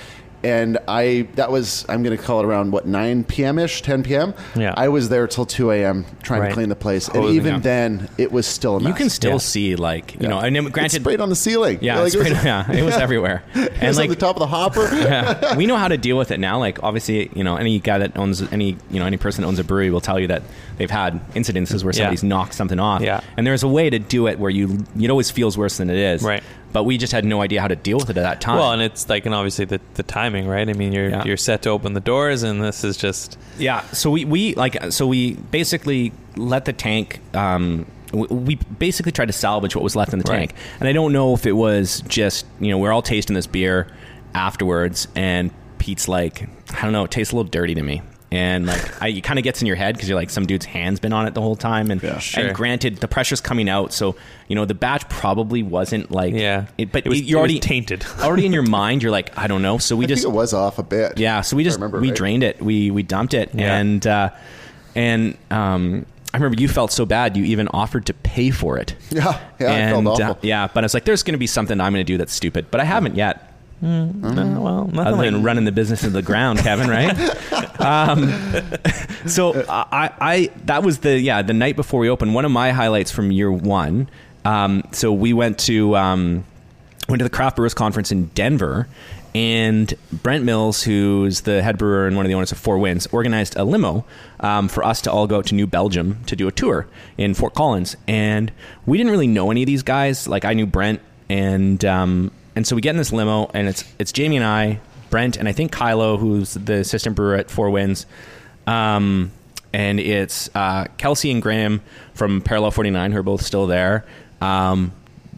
And 0.43 0.77
I 0.87 1.27
that 1.35 1.51
was 1.51 1.85
I'm 1.87 2.03
going 2.03 2.15
to 2.17 2.21
call 2.21 2.39
it 2.41 2.45
around 2.45 2.71
what 2.71 2.85
9 2.85 3.23
p.m. 3.23 3.57
ish, 3.59 3.81
10 3.81 4.03
p.m. 4.03 4.33
Yeah. 4.55 4.73
I 4.75 4.89
was 4.89 5.07
there 5.09 5.25
till 5.27 5.45
2 5.45 5.71
a.m. 5.71 6.05
trying 6.21 6.41
Right. 6.41 6.47
to 6.49 6.53
clean 6.53 6.69
the 6.69 6.75
place, 6.75 7.07
and 7.07 7.23
even 7.25 7.55
up. 7.55 7.63
then, 7.63 8.09
it 8.17 8.31
was 8.31 8.45
still 8.45 8.75
a 8.75 8.79
mess. 8.79 8.89
You 8.89 8.93
can 8.93 9.09
still 9.09 9.31
Yeah. 9.33 9.37
see 9.37 9.75
like 9.75 10.13
you 10.15 10.19
Yeah. 10.23 10.27
know, 10.29 10.39
and 10.39 10.55
then, 10.55 10.65
It 10.67 10.73
granted, 10.73 11.01
sprayed 11.01 11.21
on 11.21 11.29
the 11.29 11.35
ceiling. 11.35 11.79
yeah, 11.81 11.95
Like, 11.97 12.07
it's 12.07 12.15
it 12.15 12.17
was, 12.19 12.27
pretty- 12.29 12.45
yeah, 12.45 12.71
it 12.71 12.83
was 12.83 12.95
everywhere, 12.95 13.43
it 13.55 13.71
and 13.79 13.87
was 13.87 13.97
like 13.97 14.05
on 14.05 14.09
the 14.09 14.15
top 14.17 14.35
of 14.35 14.41
the 14.41 14.47
hopper. 14.47 14.89
yeah. 14.93 15.55
we 15.57 15.65
know 15.65 15.77
how 15.77 15.87
to 15.87 15.97
deal 15.97 16.17
with 16.17 16.31
it 16.31 16.39
now. 16.39 16.59
Like 16.59 16.83
obviously, 16.83 17.29
you 17.33 17.43
know, 17.43 17.55
any 17.55 17.79
guy 17.79 17.99
that 17.99 18.17
owns 18.17 18.41
any, 18.51 18.75
you 18.91 18.99
know, 18.99 19.05
any 19.05 19.17
person 19.17 19.43
that 19.43 19.47
owns 19.47 19.59
a 19.59 19.63
brewery 19.63 19.91
will 19.91 20.01
tell 20.01 20.19
you 20.19 20.27
that 20.27 20.43
they've 20.77 20.91
had 20.91 21.21
incidences 21.35 21.83
where 21.83 21.93
Yeah. 21.93 21.99
somebody's 21.99 22.23
knocked 22.23 22.53
something 22.53 22.79
off. 22.79 23.01
Yeah. 23.01 23.21
And 23.37 23.47
there's 23.47 23.63
a 23.63 23.67
way 23.67 23.89
to 23.89 23.97
do 23.99 24.27
it 24.27 24.39
where 24.39 24.51
you 24.51 24.79
it 24.99 25.09
always 25.09 25.31
feels 25.31 25.57
worse 25.57 25.77
than 25.77 25.89
it 25.89 25.97
is. 25.97 26.21
Right. 26.21 26.43
But 26.73 26.83
we 26.83 26.97
just 26.97 27.13
had 27.13 27.23
no 27.23 27.41
idea 27.41 27.61
how 27.61 27.67
to 27.69 27.75
deal 27.75 27.97
with 27.97 28.09
it 28.09 28.17
at 28.17 28.23
that 28.23 28.41
time. 28.41 28.57
Well, 28.57 28.71
and 28.71 28.81
it's 28.81 29.07
like, 29.07 29.25
and 29.25 29.33
obviously 29.33 29.65
the, 29.65 29.79
the 29.93 30.03
timing, 30.03 30.47
right? 30.47 30.67
I 30.67 30.73
mean, 30.73 30.91
you're 30.91 31.09
Yeah. 31.09 31.23
you're 31.23 31.37
set 31.37 31.61
to 31.61 31.69
open 31.69 31.93
the 31.93 31.99
doors, 32.01 32.43
and 32.43 32.61
this 32.63 32.83
is 32.83 32.97
just 32.97 33.37
Yeah. 33.59 33.81
So 33.91 34.09
we, 34.09 34.25
we 34.25 34.55
like 34.55 34.91
so 34.91 35.07
we 35.07 35.35
basically 35.35 36.11
let 36.35 36.65
the 36.65 36.73
tank. 36.73 37.21
Um, 37.35 37.85
we- 38.11 38.55
basically 38.77 39.11
tried 39.11 39.25
to 39.27 39.33
salvage 39.33 39.75
what 39.75 39.83
was 39.83 39.95
left 39.95 40.13
in 40.13 40.19
the 40.19 40.29
Right. 40.29 40.37
tank, 40.49 40.53
and 40.79 40.87
I 40.89 40.93
don't 40.93 41.13
know 41.13 41.33
if 41.33 41.45
it 41.45 41.53
was 41.53 42.03
just 42.07 42.45
you 42.59 42.69
know 42.71 42.77
we're 42.77 42.91
all 42.91 43.01
tasting 43.01 43.33
this 43.35 43.47
beer 43.47 43.87
afterwards, 44.35 45.07
and 45.15 45.51
Pete's 45.79 46.07
like, 46.07 46.47
I 46.75 46.81
don't 46.81 46.91
know, 46.93 47.03
it 47.03 47.11
tastes 47.11 47.33
a 47.33 47.35
little 47.35 47.49
dirty 47.49 47.75
to 47.75 47.83
me. 47.83 48.01
And 48.33 48.65
like, 48.65 48.99
I, 49.01 49.09
it 49.09 49.21
kind 49.21 49.37
of 49.37 49.43
gets 49.43 49.61
in 49.61 49.67
your 49.67 49.75
head 49.75 49.93
because 49.95 50.09
you're 50.09 50.17
like, 50.17 50.31
some 50.31 50.47
dude's 50.47 50.65
hand's 50.65 50.99
been 50.99 51.13
on 51.13 51.27
it 51.27 51.35
the 51.35 51.41
whole 51.41 51.55
time, 51.55 51.91
and 51.91 52.01
Yeah. 52.01 52.17
Sure. 52.17 52.45
and 52.47 52.55
granted, 52.55 52.97
the 52.97 53.07
pressure's 53.07 53.41
coming 53.41 53.69
out, 53.69 53.93
so 53.93 54.15
you 54.47 54.55
know 54.55 54.65
the 54.65 54.73
batch 54.73 55.07
probably 55.07 55.61
wasn't 55.61 56.09
like, 56.09 56.33
yeah. 56.33 56.65
it, 56.79 56.91
but 56.91 57.05
it 57.05 57.09
was, 57.09 57.21
you're 57.21 57.37
it 57.37 57.41
was 57.43 57.51
already 57.51 57.59
tainted. 57.59 58.03
already 58.21 58.47
in 58.47 58.51
your 58.53 58.63
mind. 58.63 59.03
You're 59.03 59.11
like, 59.11 59.37
I 59.37 59.45
don't 59.45 59.61
know, 59.61 59.77
so 59.77 59.95
we 59.95 60.05
I 60.05 60.07
just 60.07 60.23
think 60.23 60.33
it 60.33 60.35
was 60.35 60.51
off 60.53 60.79
a 60.79 60.83
bit. 60.83 61.19
yeah, 61.19 61.41
so 61.41 61.55
we 61.55 61.63
just 61.63 61.77
remember 61.77 61.99
we 61.99 62.07
right. 62.07 62.17
drained 62.17 62.41
it. 62.43 62.59
We 62.59 62.89
we 62.89 63.03
dumped 63.03 63.35
it, 63.35 63.51
Yeah. 63.53 63.77
and 63.77 64.07
uh, 64.07 64.29
and 64.95 65.37
um, 65.51 66.05
I 66.33 66.37
remember 66.37 66.59
you 66.59 66.67
felt 66.67 66.91
so 66.91 67.05
bad. 67.05 67.37
You 67.37 67.43
even 67.43 67.67
offered 67.67 68.07
to 68.07 68.13
pay 68.15 68.49
for 68.49 68.79
it. 68.79 68.95
Yeah, 69.11 69.39
yeah, 69.59 69.67
I 69.67 69.73
and, 69.73 70.05
felt 70.05 70.19
uh, 70.21 70.35
yeah, 70.41 70.67
but 70.73 70.83
I 70.83 70.85
was 70.85 70.95
like, 70.95 71.05
there's 71.05 71.21
going 71.21 71.33
to 71.33 71.37
be 71.39 71.45
something 71.45 71.79
I'm 71.79 71.93
going 71.93 72.03
to 72.03 72.11
do 72.11 72.17
that's 72.17 72.33
stupid, 72.33 72.71
but 72.71 72.81
I 72.81 72.83
haven't 72.83 73.15
yet. 73.15 73.52
Uh, 73.83 74.59
well, 74.61 74.85
nothing 74.85 74.99
Other 74.99 75.23
than 75.23 75.35
like 75.35 75.45
running 75.45 75.65
the 75.65 75.71
business 75.71 76.03
into 76.03 76.13
the 76.13 76.21
ground, 76.21 76.59
Kevin, 76.59 76.89
right? 76.89 77.11
um, 77.81 78.29
so 79.27 79.65
I, 79.67 80.11
I 80.21 80.51
that 80.65 80.83
was 80.83 80.99
the 80.99 81.19
yeah 81.19 81.41
the 81.41 81.53
night 81.53 81.75
before 81.75 81.99
we 81.99 82.09
opened. 82.09 82.33
One 82.33 82.45
of 82.45 82.51
my 82.51 82.71
highlights 82.71 83.11
from 83.11 83.31
year 83.31 83.51
one. 83.51 84.09
Um, 84.45 84.83
so 84.91 85.11
we 85.11 85.33
went 85.33 85.59
to 85.59 85.95
um, 85.97 86.45
went 87.09 87.19
to 87.19 87.23
the 87.23 87.29
craft 87.29 87.57
brewers 87.57 87.73
conference 87.73 88.11
in 88.11 88.27
Denver, 88.27 88.87
and 89.35 89.93
Brent 90.11 90.43
Mills, 90.43 90.83
who's 90.83 91.41
the 91.41 91.63
head 91.63 91.77
brewer 91.77 92.07
and 92.07 92.15
one 92.15 92.25
of 92.25 92.29
the 92.29 92.35
owners 92.35 92.51
of 92.51 92.57
Four 92.57 92.77
Winds, 92.77 93.07
organized 93.07 93.55
a 93.57 93.63
limo 93.63 94.05
um, 94.39 94.67
for 94.67 94.83
us 94.83 95.01
to 95.01 95.11
all 95.11 95.27
go 95.27 95.37
out 95.37 95.47
to 95.47 95.55
New 95.55 95.67
Belgium 95.67 96.23
to 96.25 96.35
do 96.35 96.47
a 96.47 96.51
tour 96.51 96.87
in 97.17 97.33
Fort 97.33 97.53
Collins. 97.53 97.97
And 98.07 98.51
we 98.85 98.97
didn't 98.97 99.11
really 99.11 99.27
know 99.27 99.49
any 99.51 99.63
of 99.63 99.67
these 99.67 99.83
guys. 99.83 100.27
Like 100.27 100.45
I 100.45 100.53
knew 100.53 100.65
Brent, 100.65 101.01
and 101.29 101.83
um, 101.83 102.31
and 102.55 102.65
so 102.67 102.75
we 102.75 102.81
get 102.81 102.91
in 102.91 102.97
this 102.97 103.11
limo, 103.11 103.49
and 103.53 103.67
it's 103.67 103.83
it's 103.99 104.11
Jamie 104.11 104.37
and 104.37 104.45
I, 104.45 104.79
Brent, 105.09 105.37
and 105.37 105.47
I 105.47 105.51
think 105.51 105.71
Kylo, 105.71 106.17
who's 106.19 106.53
the 106.53 106.75
assistant 106.75 107.15
brewer 107.15 107.35
at 107.35 107.49
Four 107.51 107.69
Winds. 107.69 108.05
Um, 108.67 109.31
and 109.73 109.99
it's 109.99 110.49
uh, 110.55 110.85
Kelsey 110.97 111.31
and 111.31 111.41
Graham 111.41 111.81
from 112.13 112.41
Parallel 112.41 112.71
49, 112.71 113.11
who 113.11 113.19
are 113.19 113.23
both 113.23 113.41
still 113.41 113.65
there. 113.67 114.05
Um, 114.39 114.91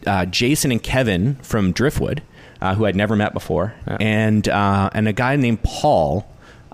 uh, 0.06 0.26
Jason 0.26 0.70
and 0.72 0.82
Kevin 0.82 1.36
from 1.36 1.72
Driftwood, 1.72 2.22
uh, 2.60 2.74
who 2.74 2.84
I'd 2.84 2.96
never 2.96 3.16
met 3.16 3.32
before, 3.32 3.74
Yeah. 3.88 3.96
and 4.00 4.48
uh, 4.48 4.90
and 4.92 5.08
a 5.08 5.12
guy 5.12 5.36
named 5.36 5.62
Paul 5.62 6.26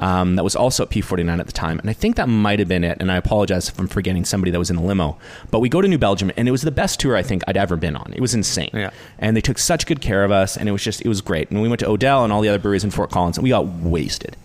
um, 0.03 0.35
that 0.35 0.43
was 0.43 0.57
also 0.57 0.83
at 0.83 0.91
P49 0.91 1.39
at 1.39 1.47
the 1.47 1.53
time. 1.53 1.79
And 1.79 1.89
I 1.89 1.93
think 1.93 2.17
that 2.17 2.29
might 2.29 2.59
have 2.59 2.67
been 2.67 2.83
it. 2.83 2.99
And 2.99 3.11
I 3.11 3.17
apologize 3.17 3.69
if 3.69 3.79
I'm 3.79 3.87
forgetting 3.87 4.25
somebody 4.25 4.51
that 4.51 4.59
was 4.59 4.69
in 4.69 4.75
the 4.75 4.83
limo. 4.83 5.17
But 5.53 5.61
we 5.61 5.69
go 5.69 5.81
to 5.81 5.87
New 5.87 5.97
Belgium, 5.97 6.33
and 6.37 6.49
it 6.49 6.51
was 6.51 6.63
the 6.63 6.73
best 6.73 6.99
tour 6.99 7.17
I 7.17 7.23
think 7.23 7.45
I'd 7.47 7.57
ever 7.57 7.77
been 7.77 7.95
on. 7.95 8.13
It 8.13 8.21
was 8.21 8.35
insane. 8.35 8.71
Yeah. 8.73 8.91
And 9.21 9.37
they 9.37 9.41
took 9.41 9.59
such 9.59 9.87
good 9.87 10.01
care 10.01 10.25
of 10.25 10.33
us, 10.33 10.57
and 10.57 10.69
it 10.69 10.73
was 10.73 10.83
just 10.83 11.03
it 11.03 11.09
was 11.09 11.21
great. 11.21 11.51
And 11.51 11.63
we 11.63 11.69
went 11.69 11.79
to 11.81 11.89
Odell 11.89 12.25
and 12.25 12.33
all 12.33 12.41
the 12.41 12.49
other 12.49 12.59
breweries 12.59 12.83
in 12.83 12.91
Fort 12.91 13.13
Collins, 13.13 13.39
and 13.39 13.45
we 13.45 13.51
got 13.51 13.65
wasted. 13.65 14.37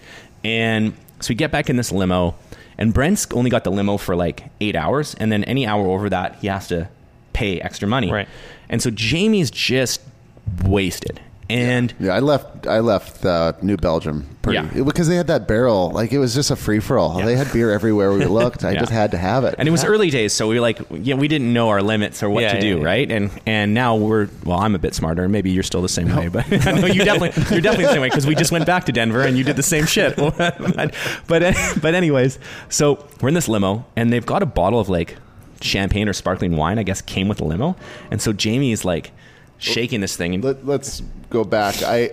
And 0.43 0.93
so 1.21 1.29
we 1.29 1.35
get 1.35 1.51
back 1.51 1.71
in 1.71 1.75
this 1.75 1.91
limo, 1.91 2.35
and 2.77 2.93
Brent's 2.93 3.25
only 3.31 3.49
got 3.49 3.63
the 3.63 3.71
limo 3.71 3.97
for 3.97 4.15
like 4.15 4.51
eight 4.61 4.75
hours, 4.75 5.15
and 5.15 5.31
then 5.31 5.43
any 5.45 5.65
hour 5.65 5.87
over 5.87 6.07
that, 6.11 6.35
he 6.35 6.47
has 6.47 6.67
to 6.67 6.87
pay 7.33 7.59
extra 7.59 7.87
money. 7.87 8.11
Right. 8.11 8.27
And 8.69 8.79
so 8.79 8.91
Jamie's 8.91 9.49
just 9.49 10.01
wasted. 10.63 11.19
And 11.49 11.93
Yeah, 11.99 12.13
I 12.13 12.19
left. 12.19 12.67
I 12.67 12.79
left 12.79 13.23
uh, 13.25 13.53
New 13.61 13.77
Belgium 13.77 14.27
pretty 14.41 14.57
Yeah. 14.59 14.83
because 14.83 15.07
they 15.07 15.15
had 15.15 15.27
that 15.27 15.47
barrel. 15.47 15.91
Like 15.91 16.11
it 16.11 16.17
was 16.19 16.35
just 16.35 16.51
a 16.51 16.57
free 16.57 16.79
for 16.81 16.97
all. 16.99 17.19
Yeah. 17.19 17.25
They 17.25 17.35
had 17.37 17.51
beer 17.53 17.71
everywhere 17.71 18.11
we 18.11 18.25
looked. 18.39 18.65
I 18.65 18.71
Yeah. 18.71 18.79
just 18.81 18.91
had 18.91 19.11
to 19.11 19.17
have 19.17 19.45
it. 19.45 19.55
and 19.57 19.65
it 19.65 19.71
was 19.71 19.85
early 19.85 20.09
days, 20.09 20.33
so 20.33 20.49
we 20.49 20.55
were 20.55 20.61
like, 20.61 20.79
yeah, 20.91 21.15
we 21.15 21.29
didn't 21.29 21.53
know 21.53 21.69
our 21.69 21.81
limits 21.81 22.21
or 22.21 22.29
what 22.29 22.43
Yeah, 22.43 22.53
to 22.55 22.59
do, 22.59 22.67
yeah, 22.67 22.75
yeah. 22.77 22.83
right? 22.85 23.11
And 23.11 23.31
and 23.45 23.73
now 23.73 23.95
we're 23.95 24.27
well, 24.43 24.59
I'm 24.59 24.75
a 24.75 24.79
bit 24.79 24.93
smarter. 24.93 25.23
and 25.23 25.31
Maybe 25.31 25.49
you're 25.51 25.63
still 25.63 25.81
the 25.81 25.87
same 25.87 26.13
way, 26.13 26.27
but 26.27 26.49
no, 26.51 26.85
you 26.85 27.05
definitely 27.05 27.41
you're 27.55 27.61
definitely 27.61 27.85
the 27.85 27.93
same 27.93 28.01
way 28.01 28.09
because 28.09 28.27
we 28.27 28.35
just 28.35 28.51
went 28.51 28.65
back 28.65 28.85
to 28.87 28.91
Denver 28.91 29.21
and 29.21 29.37
you 29.37 29.45
did 29.45 29.55
the 29.55 29.63
same 29.63 29.85
shit. 29.85 30.15
but 30.17 30.93
but 31.27 31.55
but 31.81 31.95
anyways, 31.95 32.39
so 32.67 33.07
we're 33.21 33.29
in 33.29 33.35
this 33.35 33.47
limo 33.47 33.85
and 33.95 34.11
they've 34.11 34.25
got 34.25 34.43
a 34.43 34.45
bottle 34.47 34.79
of 34.81 34.89
like 34.89 35.15
champagne 35.61 36.09
or 36.09 36.13
sparkling 36.13 36.57
wine. 36.57 36.77
I 36.77 36.83
guess 36.83 37.01
came 37.01 37.29
with 37.29 37.37
the 37.37 37.45
limo, 37.45 37.77
and 38.11 38.21
so 38.21 38.33
Jamie 38.33 38.73
is 38.73 38.83
like. 38.83 39.11
Shaking 39.59 40.01
this 40.01 40.15
thing. 40.15 40.41
Let, 40.41 40.65
let's 40.65 41.01
go 41.29 41.43
back. 41.43 41.81
I 41.83 42.11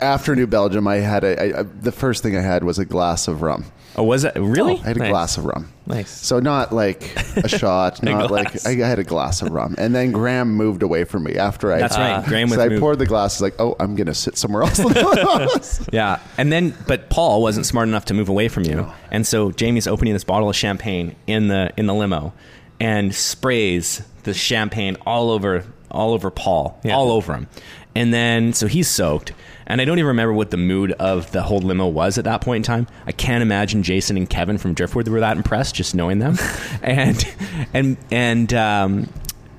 after 0.00 0.36
New 0.36 0.46
Belgium, 0.46 0.86
I 0.86 0.96
had 0.96 1.24
a 1.24 1.40
I, 1.56 1.60
I, 1.60 1.62
the 1.62 1.92
first 1.92 2.22
thing 2.22 2.36
I 2.36 2.40
had 2.42 2.62
was 2.64 2.78
a 2.78 2.84
glass 2.84 3.26
of 3.28 3.42
rum. 3.42 3.64
oh, 3.96 4.04
was 4.04 4.24
it 4.24 4.34
really? 4.36 4.74
I 4.80 4.88
had 4.88 4.96
a 4.96 5.00
Nice. 5.00 5.10
glass 5.10 5.36
of 5.38 5.44
rum. 5.46 5.72
Nice. 5.86 6.10
So 6.10 6.38
not 6.38 6.72
like 6.72 7.16
a 7.36 7.48
shot, 7.58 8.02
not 8.02 8.28
glass. 8.28 8.64
like 8.64 8.78
I 8.78 8.86
had 8.86 8.98
a 8.98 9.04
glass 9.04 9.42
of 9.42 9.50
rum, 9.50 9.74
and 9.78 9.94
then 9.94 10.12
Graham 10.12 10.54
moved 10.54 10.82
away 10.82 11.04
from 11.04 11.24
me 11.24 11.34
after 11.36 11.72
I. 11.72 11.78
That's 11.78 11.96
right. 11.96 12.12
Ah. 12.12 12.24
Graham 12.28 12.48
so 12.48 12.56
was 12.56 12.64
I 12.66 12.68
moved. 12.68 12.80
poured 12.80 12.98
the 13.00 13.06
glass. 13.06 13.40
Like, 13.40 13.54
oh, 13.58 13.74
I'm 13.80 13.96
gonna 13.96 14.14
sit 14.14 14.36
somewhere 14.36 14.62
else. 14.62 14.78
in 14.78 14.88
the 14.92 15.48
house. 15.52 15.84
Yeah, 15.92 16.20
and 16.38 16.52
then 16.52 16.74
but 16.86 17.10
Paul 17.10 17.42
wasn't 17.42 17.66
smart 17.66 17.88
enough 17.88 18.04
to 18.06 18.14
move 18.14 18.28
away 18.28 18.48
from 18.48 18.64
you, 18.64 18.90
and 19.10 19.26
so 19.26 19.50
Jamie's 19.50 19.88
opening 19.88 20.12
this 20.12 20.24
bottle 20.24 20.48
of 20.50 20.54
champagne 20.56 21.16
in 21.26 21.48
the 21.48 21.72
in 21.76 21.86
the 21.86 21.94
limo, 21.94 22.32
and 22.78 23.12
sprays 23.14 24.02
the 24.22 24.34
champagne 24.34 24.96
all 25.04 25.30
over 25.30 25.64
all 25.92 26.12
over 26.12 26.30
Paul, 26.30 26.78
Yeah. 26.82 26.94
all 26.96 27.12
over 27.12 27.34
him, 27.34 27.46
and 27.94 28.12
then 28.12 28.52
so 28.52 28.66
he's 28.66 28.88
soaked. 28.88 29.32
And 29.66 29.80
I 29.80 29.84
don't 29.84 29.98
even 29.98 30.08
remember 30.08 30.32
what 30.32 30.50
the 30.50 30.56
mood 30.56 30.90
of 30.92 31.30
the 31.30 31.42
whole 31.42 31.60
limo 31.60 31.86
was 31.86 32.18
at 32.18 32.24
that 32.24 32.40
point 32.40 32.56
in 32.56 32.62
time. 32.64 32.88
I 33.06 33.12
can't 33.12 33.42
imagine 33.42 33.82
Jason 33.84 34.16
and 34.16 34.28
Kevin 34.28 34.58
from 34.58 34.74
Driftwood 34.74 35.06
were 35.08 35.20
that 35.20 35.36
impressed 35.36 35.74
just 35.76 35.94
knowing 35.94 36.18
them, 36.18 36.36
and 36.82 37.24
and 37.72 37.96
and 38.10 38.52
um, 38.52 39.08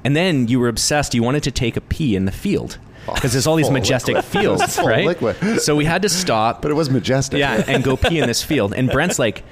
and 0.04 0.16
then 0.16 0.48
you 0.50 0.60
were 0.60 0.68
obsessed. 0.68 1.14
You 1.16 1.24
wanted 1.24 1.44
to 1.44 1.52
take 1.52 1.78
a 1.78 1.82
pee 1.82 2.16
in 2.16 2.26
the 2.26 2.32
field 2.34 2.78
because 3.16 3.32
there's 3.34 3.48
all 3.48 3.56
these 3.56 3.70
majestic 3.72 4.16
liquid. 4.16 4.26
fields, 4.42 4.78
right? 4.80 5.06
liquid. 5.06 5.62
So 5.62 5.76
we 5.76 5.86
had 5.86 6.02
to 6.04 6.10
stop 6.10 6.62
but 6.62 6.70
it 6.72 6.74
was 6.76 6.90
majestic. 6.90 7.40
yeah, 7.40 7.64
and 7.68 7.84
go 7.84 7.96
pee 7.98 8.20
in 8.20 8.28
this 8.28 8.42
field. 8.52 8.74
And 8.74 8.90
Brent's 8.90 9.20
like, 9.20 9.44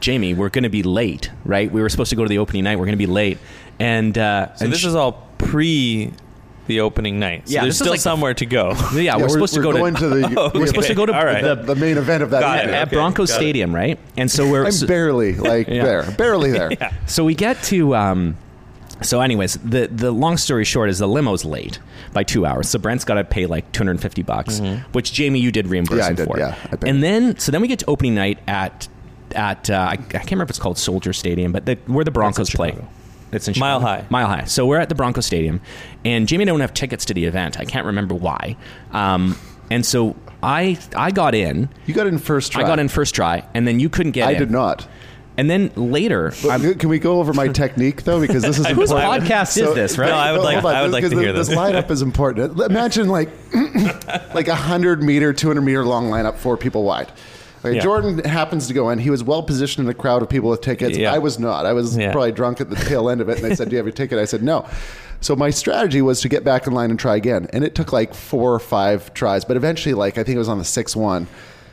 Jamie, 0.00 0.34
we're 0.34 0.48
going 0.50 0.64
to 0.64 0.68
be 0.70 0.82
late, 0.82 1.30
right? 1.44 1.70
We 1.72 1.80
were 1.80 1.88
supposed 1.88 2.10
to 2.10 2.16
go 2.16 2.22
to 2.24 2.28
the 2.28 2.38
opening 2.38 2.64
night. 2.64 2.76
We're 2.78 2.84
going 2.86 2.98
to 2.98 3.04
be 3.06 3.06
late. 3.06 3.38
And 3.78 4.16
uh, 4.18 4.54
So 4.56 4.64
and 4.64 4.72
this 4.72 4.80
sh- 4.80 4.86
is 4.86 4.94
all 4.94 5.26
pre 5.38 6.12
the 6.68 6.80
opening 6.80 7.18
night. 7.18 7.48
So 7.48 7.54
Yeah, 7.54 7.62
there's 7.62 7.70
this 7.70 7.74
is 7.74 7.78
still 7.80 7.90
like 7.92 7.98
the- 7.98 8.02
somewhere 8.02 8.34
to 8.34 8.46
go. 8.46 8.74
yeah, 8.94 9.16
we're, 9.16 9.28
supposed 9.28 9.54
to 9.54 9.60
go 9.60 9.72
going 9.72 9.94
to, 9.94 10.00
to 10.00 10.08
the. 10.08 10.34
Oh, 10.38 10.50
we're 10.54 10.66
supposed 10.68 10.86
to 10.88 10.94
go 10.94 11.04
to 11.06 11.12
All 11.12 11.24
right. 11.24 11.42
the, 11.42 11.56
the 11.56 11.74
main 11.74 11.98
event 11.98 12.22
of 12.22 12.30
that 12.30 12.40
Got 12.40 12.58
it. 12.58 12.62
evening. 12.62 12.74
at 12.76 12.86
Okay, 12.88 12.96
Bronco 12.96 13.24
got 13.26 13.30
it. 13.30 13.34
Stadium, 13.34 13.74
right? 13.74 13.98
And 14.16 14.30
so 14.30 14.48
we're 14.48 14.64
I'm 14.66 14.72
so, 14.72 14.86
barely 14.86 15.34
like 15.34 15.66
Yeah. 15.66 15.84
there, 15.84 16.10
barely 16.12 16.52
there. 16.52 16.70
Yeah. 16.72 16.92
so 17.06 17.24
we 17.24 17.34
get 17.34 17.60
to. 17.64 17.96
Um, 17.96 18.36
so, 19.00 19.20
anyways, 19.20 19.54
the 19.58 19.86
the 19.86 20.10
long 20.10 20.36
story 20.36 20.64
short 20.64 20.90
is 20.90 20.98
the 20.98 21.06
limo's 21.06 21.44
late 21.44 21.78
by 22.12 22.24
two 22.24 22.44
hours. 22.44 22.68
So 22.68 22.78
Brent's 22.80 23.04
got 23.04 23.14
to 23.14 23.24
pay 23.24 23.46
like 23.46 23.70
two 23.72 23.78
hundred 23.80 23.92
and 23.92 24.02
fifty 24.02 24.22
bucks, 24.22 24.60
which 24.92 25.12
Jamie 25.12 25.38
you 25.38 25.52
did 25.52 25.68
reimburse 25.68 25.98
Yeah, 25.98 26.06
I 26.06 26.10
him 26.10 26.16
did, 26.16 26.26
for. 26.26 26.38
yeah, 26.38 26.56
I 26.72 26.76
paid. 26.76 26.90
and 26.90 27.02
then 27.02 27.38
so 27.38 27.52
then 27.52 27.60
we 27.60 27.68
get 27.68 27.78
to 27.80 27.86
opening 27.86 28.14
night 28.16 28.38
at 28.48 28.88
at 29.36 29.70
uh, 29.70 29.74
I, 29.74 29.92
I 29.92 29.96
can't 29.96 30.24
remember 30.32 30.44
if 30.44 30.50
it's 30.50 30.58
called 30.58 30.78
Soldier 30.78 31.12
Stadium, 31.12 31.52
but 31.52 31.64
the, 31.66 31.76
where 31.86 32.04
the 32.04 32.10
Broncos 32.10 32.50
play. 32.50 32.76
Chicago. 33.30 33.36
It's 33.36 33.48
in 33.48 33.58
Mile 33.58 33.80
Chicago. 33.80 34.02
High. 34.02 34.06
Mile 34.10 34.26
High. 34.26 34.44
So 34.44 34.66
we're 34.66 34.78
at 34.80 34.88
the 34.88 34.94
Bronco 34.94 35.20
Stadium, 35.20 35.60
and 36.04 36.26
Jamie 36.28 36.42
and 36.44 36.50
I 36.50 36.52
don't 36.52 36.60
have 36.60 36.74
tickets 36.74 37.04
to 37.06 37.14
the 37.14 37.24
event. 37.24 37.58
I 37.58 37.64
can't 37.64 37.86
remember 37.86 38.14
why. 38.14 38.56
Um, 38.92 39.36
and 39.70 39.84
so 39.84 40.16
I 40.42 40.78
I 40.96 41.10
got 41.10 41.34
in. 41.34 41.68
You 41.86 41.94
got 41.94 42.06
in 42.06 42.18
first 42.18 42.52
try. 42.52 42.62
I 42.62 42.66
got 42.66 42.78
in 42.78 42.88
first 42.88 43.14
try, 43.14 43.46
and 43.54 43.66
then 43.66 43.80
you 43.80 43.88
couldn't 43.88 44.12
get 44.12 44.28
I 44.28 44.32
in. 44.32 44.38
did 44.38 44.50
not. 44.50 44.86
And 45.36 45.48
then 45.48 45.70
later, 45.76 46.32
But 46.42 46.80
can 46.80 46.88
we 46.88 46.98
go 46.98 47.20
over 47.20 47.32
my 47.32 47.46
technique 47.46 48.02
though? 48.02 48.20
Because 48.20 48.42
this 48.42 48.58
is 48.58 48.66
whose 48.70 48.90
important. 48.90 49.22
podcast 49.24 49.56
is 49.62 49.72
this, 49.72 49.96
right? 49.96 50.08
No, 50.08 50.16
I 50.16 50.32
would 50.32 50.40
like- 50.40 50.54
hold 50.58 50.72
on, 50.72 50.74
I 50.74 50.82
would 50.82 50.90
like 50.90 51.04
to 51.04 51.10
because 51.10 51.22
hear 51.22 51.32
this. 51.32 51.46
This 51.46 51.56
lineup 51.56 51.90
is 51.92 52.02
important. 52.02 52.58
Imagine 52.60 53.08
like 53.08 53.28
like 54.34 54.48
a 54.48 54.54
hundred 54.56 55.00
meter, 55.02 55.32
two 55.32 55.46
hundred 55.46 55.60
meter 55.62 55.84
long 55.84 56.10
lineup, 56.10 56.38
four 56.38 56.56
people 56.56 56.82
wide. 56.82 57.12
Okay, 57.64 57.76
Yeah. 57.76 57.82
Jordan 57.82 58.18
happens 58.24 58.68
to 58.68 58.74
go 58.74 58.90
in. 58.90 58.98
He 58.98 59.10
was 59.10 59.22
well 59.24 59.42
positioned 59.42 59.86
in 59.86 59.90
a 59.90 59.94
crowd 59.94 60.22
of 60.22 60.28
people 60.28 60.50
with 60.50 60.60
tickets. 60.60 60.96
Yeah. 60.96 61.12
I 61.12 61.18
was 61.18 61.38
not. 61.38 61.66
I 61.66 61.72
was 61.72 61.96
Yeah. 61.96 62.12
probably 62.12 62.32
drunk 62.32 62.60
at 62.60 62.70
the 62.70 62.76
tail 62.76 63.08
end 63.10 63.20
of 63.20 63.28
it, 63.28 63.40
and 63.40 63.50
they 63.50 63.54
said, 63.54 63.68
"Do 63.68 63.72
you 63.72 63.78
have 63.78 63.86
your 63.86 63.92
ticket?" 63.92 64.18
I 64.18 64.24
said, 64.24 64.42
"No." 64.42 64.64
So 65.20 65.34
my 65.34 65.50
strategy 65.50 66.00
was 66.00 66.20
to 66.20 66.28
get 66.28 66.44
back 66.44 66.66
in 66.68 66.72
line 66.72 66.90
and 66.90 66.98
try 66.98 67.16
again, 67.16 67.48
and 67.52 67.64
it 67.64 67.74
took 67.74 67.92
like 67.92 68.14
four 68.14 68.54
or 68.54 68.60
five 68.60 69.12
tries, 69.14 69.44
but 69.44 69.56
eventually, 69.56 69.94
like 69.94 70.16
I 70.18 70.22
think 70.22 70.36
it 70.36 70.38
was 70.38 70.48
on 70.48 70.58
the 70.58 70.64
sixth 70.64 70.94
one. 70.96 71.26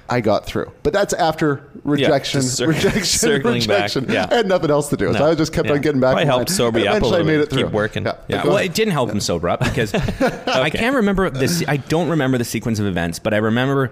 I 0.07 0.21
got 0.21 0.45
through, 0.45 0.71
but 0.83 0.93
that's 0.93 1.13
after 1.13 1.61
rejection, 1.83 2.41
just 2.41 2.57
cir- 2.57 2.67
rejection, 2.67 3.03
circling 3.05 3.61
back. 3.61 3.69
rejection. 3.95 4.05
Yeah. 4.07 4.27
I 4.29 4.35
had 4.35 4.47
nothing 4.47 4.69
else 4.69 4.89
to 4.89 4.97
do, 4.97 5.11
so 5.11 5.25
I 5.31 5.33
just 5.33 5.51
kept 5.51 5.67
Yeah. 5.67 5.73
on 5.73 5.81
getting 5.81 5.99
back. 5.99 6.11
Probably 6.11 6.25
helped 6.27 6.51
sober 6.51 6.77
up 6.77 6.85
a 6.85 6.87
Eventually, 6.89 7.11
little 7.11 7.25
I 7.25 7.31
made 7.31 7.37
bit. 7.37 7.47
it 7.47 7.49
through. 7.49 7.63
Keep 7.63 7.71
working. 7.71 8.05
Yeah. 8.05 8.13
Yeah. 8.27 8.43
Well, 8.45 8.57
it 8.57 8.75
didn't 8.75 8.91
help 8.93 9.09
him 9.09 9.19
sober 9.19 9.49
up 9.49 9.63
because 9.63 9.93
I 10.47 10.69
can't 10.69 10.95
remember 10.95 11.31
this. 11.31 11.63
I 11.67 11.77
don't 11.77 12.07
remember 12.09 12.37
the 12.37 12.43
sequence 12.45 12.77
of 12.77 12.85
events, 12.85 13.17
but 13.17 13.33
I 13.33 13.37
remember 13.37 13.89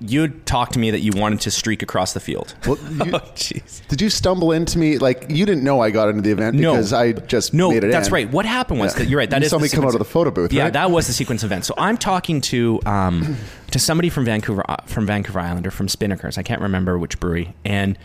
you 0.00 0.22
had 0.22 0.46
talked 0.46 0.72
to 0.72 0.78
me 0.78 0.90
that 0.90 1.00
you 1.00 1.12
wanted 1.14 1.40
to 1.42 1.50
streak 1.50 1.82
across 1.82 2.12
the 2.14 2.20
field. 2.20 2.54
Well, 2.66 2.78
you- 2.90 3.12
Oh, 3.14 3.18
jeez. 3.34 3.86
did 3.88 4.00
you 4.00 4.08
stumble 4.10 4.50
into 4.52 4.78
me? 4.78 4.98
Like 4.98 5.26
you 5.28 5.44
didn't 5.46 5.62
know 5.62 5.80
I 5.80 5.90
got 5.90 6.08
into 6.08 6.22
the 6.22 6.30
event 6.30 6.56
No. 6.56 6.72
because 6.72 6.92
I 6.92 7.12
just 7.12 7.52
No, 7.54 7.70
made 7.70 7.84
it 7.84 7.90
that's 7.92 8.08
in. 8.08 8.14
right. 8.14 8.30
What 8.30 8.46
happened 8.46 8.80
was 8.80 8.92
Yeah. 8.94 9.00
that 9.00 9.08
you're 9.10 9.18
right. 9.18 9.28
That 9.30 9.40
You 9.40 9.44
is 9.44 9.50
saw 9.50 9.58
the 9.58 9.64
me 9.64 9.68
come 9.68 9.84
out 9.84 9.92
of 9.94 9.98
the 9.98 10.04
photo 10.04 10.30
booth, 10.30 10.52
Yeah, 10.52 10.64
right? 10.64 10.72
that 10.72 10.90
was 10.90 11.06
the 11.06 11.12
sequence 11.12 11.44
event. 11.44 11.64
So 11.64 11.74
I'm 11.76 11.96
talking 11.98 12.40
to 12.42 12.80
um, 12.86 13.36
to 13.70 13.78
somebody 13.78 14.08
from 14.08 14.24
Vancouver 14.24 14.64
uh, 14.68 14.76
from 14.86 15.06
Vancouver 15.06 15.38
Island 15.40 15.66
or 15.66 15.70
from 15.70 15.86
Spinnakers. 15.86 16.38
I 16.38 16.42
can't 16.42 16.60
remember 16.62 16.98
which 16.98 17.20
brewery, 17.20 17.54
and 17.64 17.98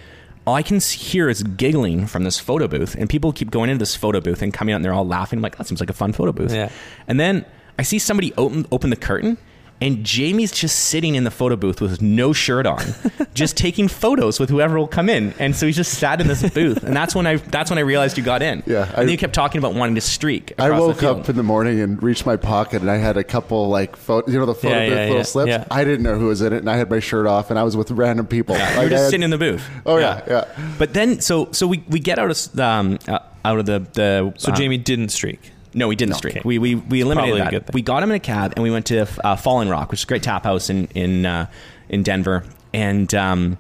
all 0.48 0.54
I 0.56 0.62
can 0.64 0.80
hear 0.80 1.28
is 1.30 1.42
giggling 1.44 2.06
from 2.08 2.24
this 2.24 2.38
photo 2.40 2.68
booth, 2.68 2.94
and 2.96 3.10
people 3.10 3.32
keep 3.32 3.50
going 3.52 3.70
into 3.70 3.80
this 3.80 3.96
photo 3.96 4.20
booth 4.22 4.42
and 4.42 4.54
coming 4.54 4.74
out, 4.74 4.78
and 4.78 4.86
they're 4.86 4.94
all 4.94 5.08
laughing. 5.08 5.38
I'm 5.40 5.44
like, 5.44 5.58
that 5.58 5.66
seems 5.66 5.80
like 5.80 5.90
a 5.90 5.94
fun 5.94 6.14
photo 6.14 6.32
booth. 6.32 6.54
Yeah. 6.54 6.70
And 7.08 7.20
then 7.20 7.46
I 7.80 7.84
see 7.84 7.98
somebody 8.00 8.34
open 8.38 8.66
open 8.72 8.90
the 8.92 8.96
curtain. 8.96 9.38
And 9.82 10.06
Jamie's 10.06 10.54
just 10.54 10.80
sitting 10.80 11.16
in 11.16 11.26
the 11.26 11.32
photo 11.32 11.58
booth 11.58 11.82
with 11.82 12.02
no 12.02 12.32
shirt 12.32 12.66
on, 12.66 12.82
just 13.34 13.58
taking 13.58 13.90
photos 13.90 14.40
with 14.40 14.50
whoever 14.50 14.80
will 14.80 14.88
come 14.88 15.10
in. 15.10 15.34
And 15.38 15.54
so 15.54 15.68
he 15.68 15.74
just 15.74 15.96
sat 16.00 16.22
in 16.22 16.28
this 16.28 16.50
booth, 16.52 16.82
and 16.84 16.96
that's 16.96 17.14
when 17.14 17.28
I 17.28 17.36
that's 17.36 17.70
when 17.70 17.78
I 17.78 17.82
realized 17.82 18.18
you 18.18 18.24
got 18.24 18.42
in. 18.42 18.64
Yeah, 18.66 18.84
and 18.86 18.94
I- 18.94 18.96
then 19.02 19.10
you 19.10 19.18
kept 19.18 19.34
talking 19.36 19.60
about 19.60 19.74
wanting 19.76 19.96
to 19.96 20.02
streak. 20.02 20.54
I 20.58 20.68
across 20.68 20.80
the 20.80 20.88
woke 21.08 21.20
up 21.20 21.30
in 21.30 21.36
the 21.36 21.44
morning 21.44 21.82
and 21.82 22.02
reached 22.02 22.26
my 22.26 22.38
pocket, 22.38 22.82
and 22.82 22.90
I 22.90 22.96
had 22.96 23.18
a 23.18 23.24
couple 23.24 23.68
like 23.68 23.98
photo, 23.98 24.32
you 24.32 24.40
know, 24.40 24.46
the 24.46 24.56
photo 24.56 24.76
Yeah, 24.76 24.88
booth 24.88 24.96
yeah, 24.98 25.02
little 25.04 25.18
yeah, 25.18 25.24
slips. 25.24 25.50
yeah. 25.50 25.66
I 25.70 25.84
didn't 25.84 26.04
know 26.04 26.18
who 26.18 26.28
was 26.28 26.42
in 26.42 26.54
it, 26.54 26.58
and 26.60 26.70
I 26.70 26.78
had 26.78 26.90
my 26.90 27.02
shirt 27.02 27.28
off, 27.28 27.50
and 27.50 27.60
I 27.60 27.64
was 27.64 27.76
with 27.76 27.92
random 27.92 28.28
people. 28.28 28.56
You 28.56 28.62
Like, 28.62 28.76
were 28.78 28.82
I 28.84 28.88
just 28.90 29.04
had- 29.04 29.10
sitting 29.10 29.24
in 29.24 29.30
the 29.30 29.38
booth. 29.38 29.68
Oh 29.86 29.98
yeah, 29.98 30.22
yeah. 30.26 30.46
But 30.80 30.94
then, 30.94 31.20
so 31.20 31.50
so 31.52 31.68
we, 31.68 31.84
we 31.90 32.00
get 32.00 32.18
out 32.18 32.32
of 32.32 32.60
um, 32.62 32.98
uh, 33.10 33.20
out 33.44 33.60
of 33.60 33.66
the 33.66 33.80
the. 33.92 34.34
So 34.38 34.54
uh, 34.54 34.56
Jamie 34.56 34.78
didn't 34.78 35.10
streak. 35.10 35.52
No, 35.78 35.88
we 35.90 35.96
didn't 35.98 36.16
streak. 36.16 36.38
Okay. 36.38 36.42
We 36.46 36.58
we 36.58 36.76
we 36.76 37.02
eliminated 37.02 37.42
Probably 37.42 37.60
that. 37.60 37.74
We 37.74 37.82
got 37.82 38.02
him 38.02 38.10
in 38.10 38.16
a 38.16 38.20
cab 38.20 38.54
and 38.56 38.64
we 38.64 38.72
went 38.72 38.86
to 38.88 39.06
uh, 39.24 39.36
Falling 39.36 39.68
Rock, 39.70 39.92
which 39.92 40.00
is 40.00 40.04
a 40.06 40.08
great 40.08 40.24
tap 40.24 40.46
house 40.46 40.70
in 40.70 40.86
in 40.96 41.26
uh, 41.26 41.48
in 41.90 42.02
Denver, 42.02 42.44
and 42.74 43.14
um, 43.14 43.58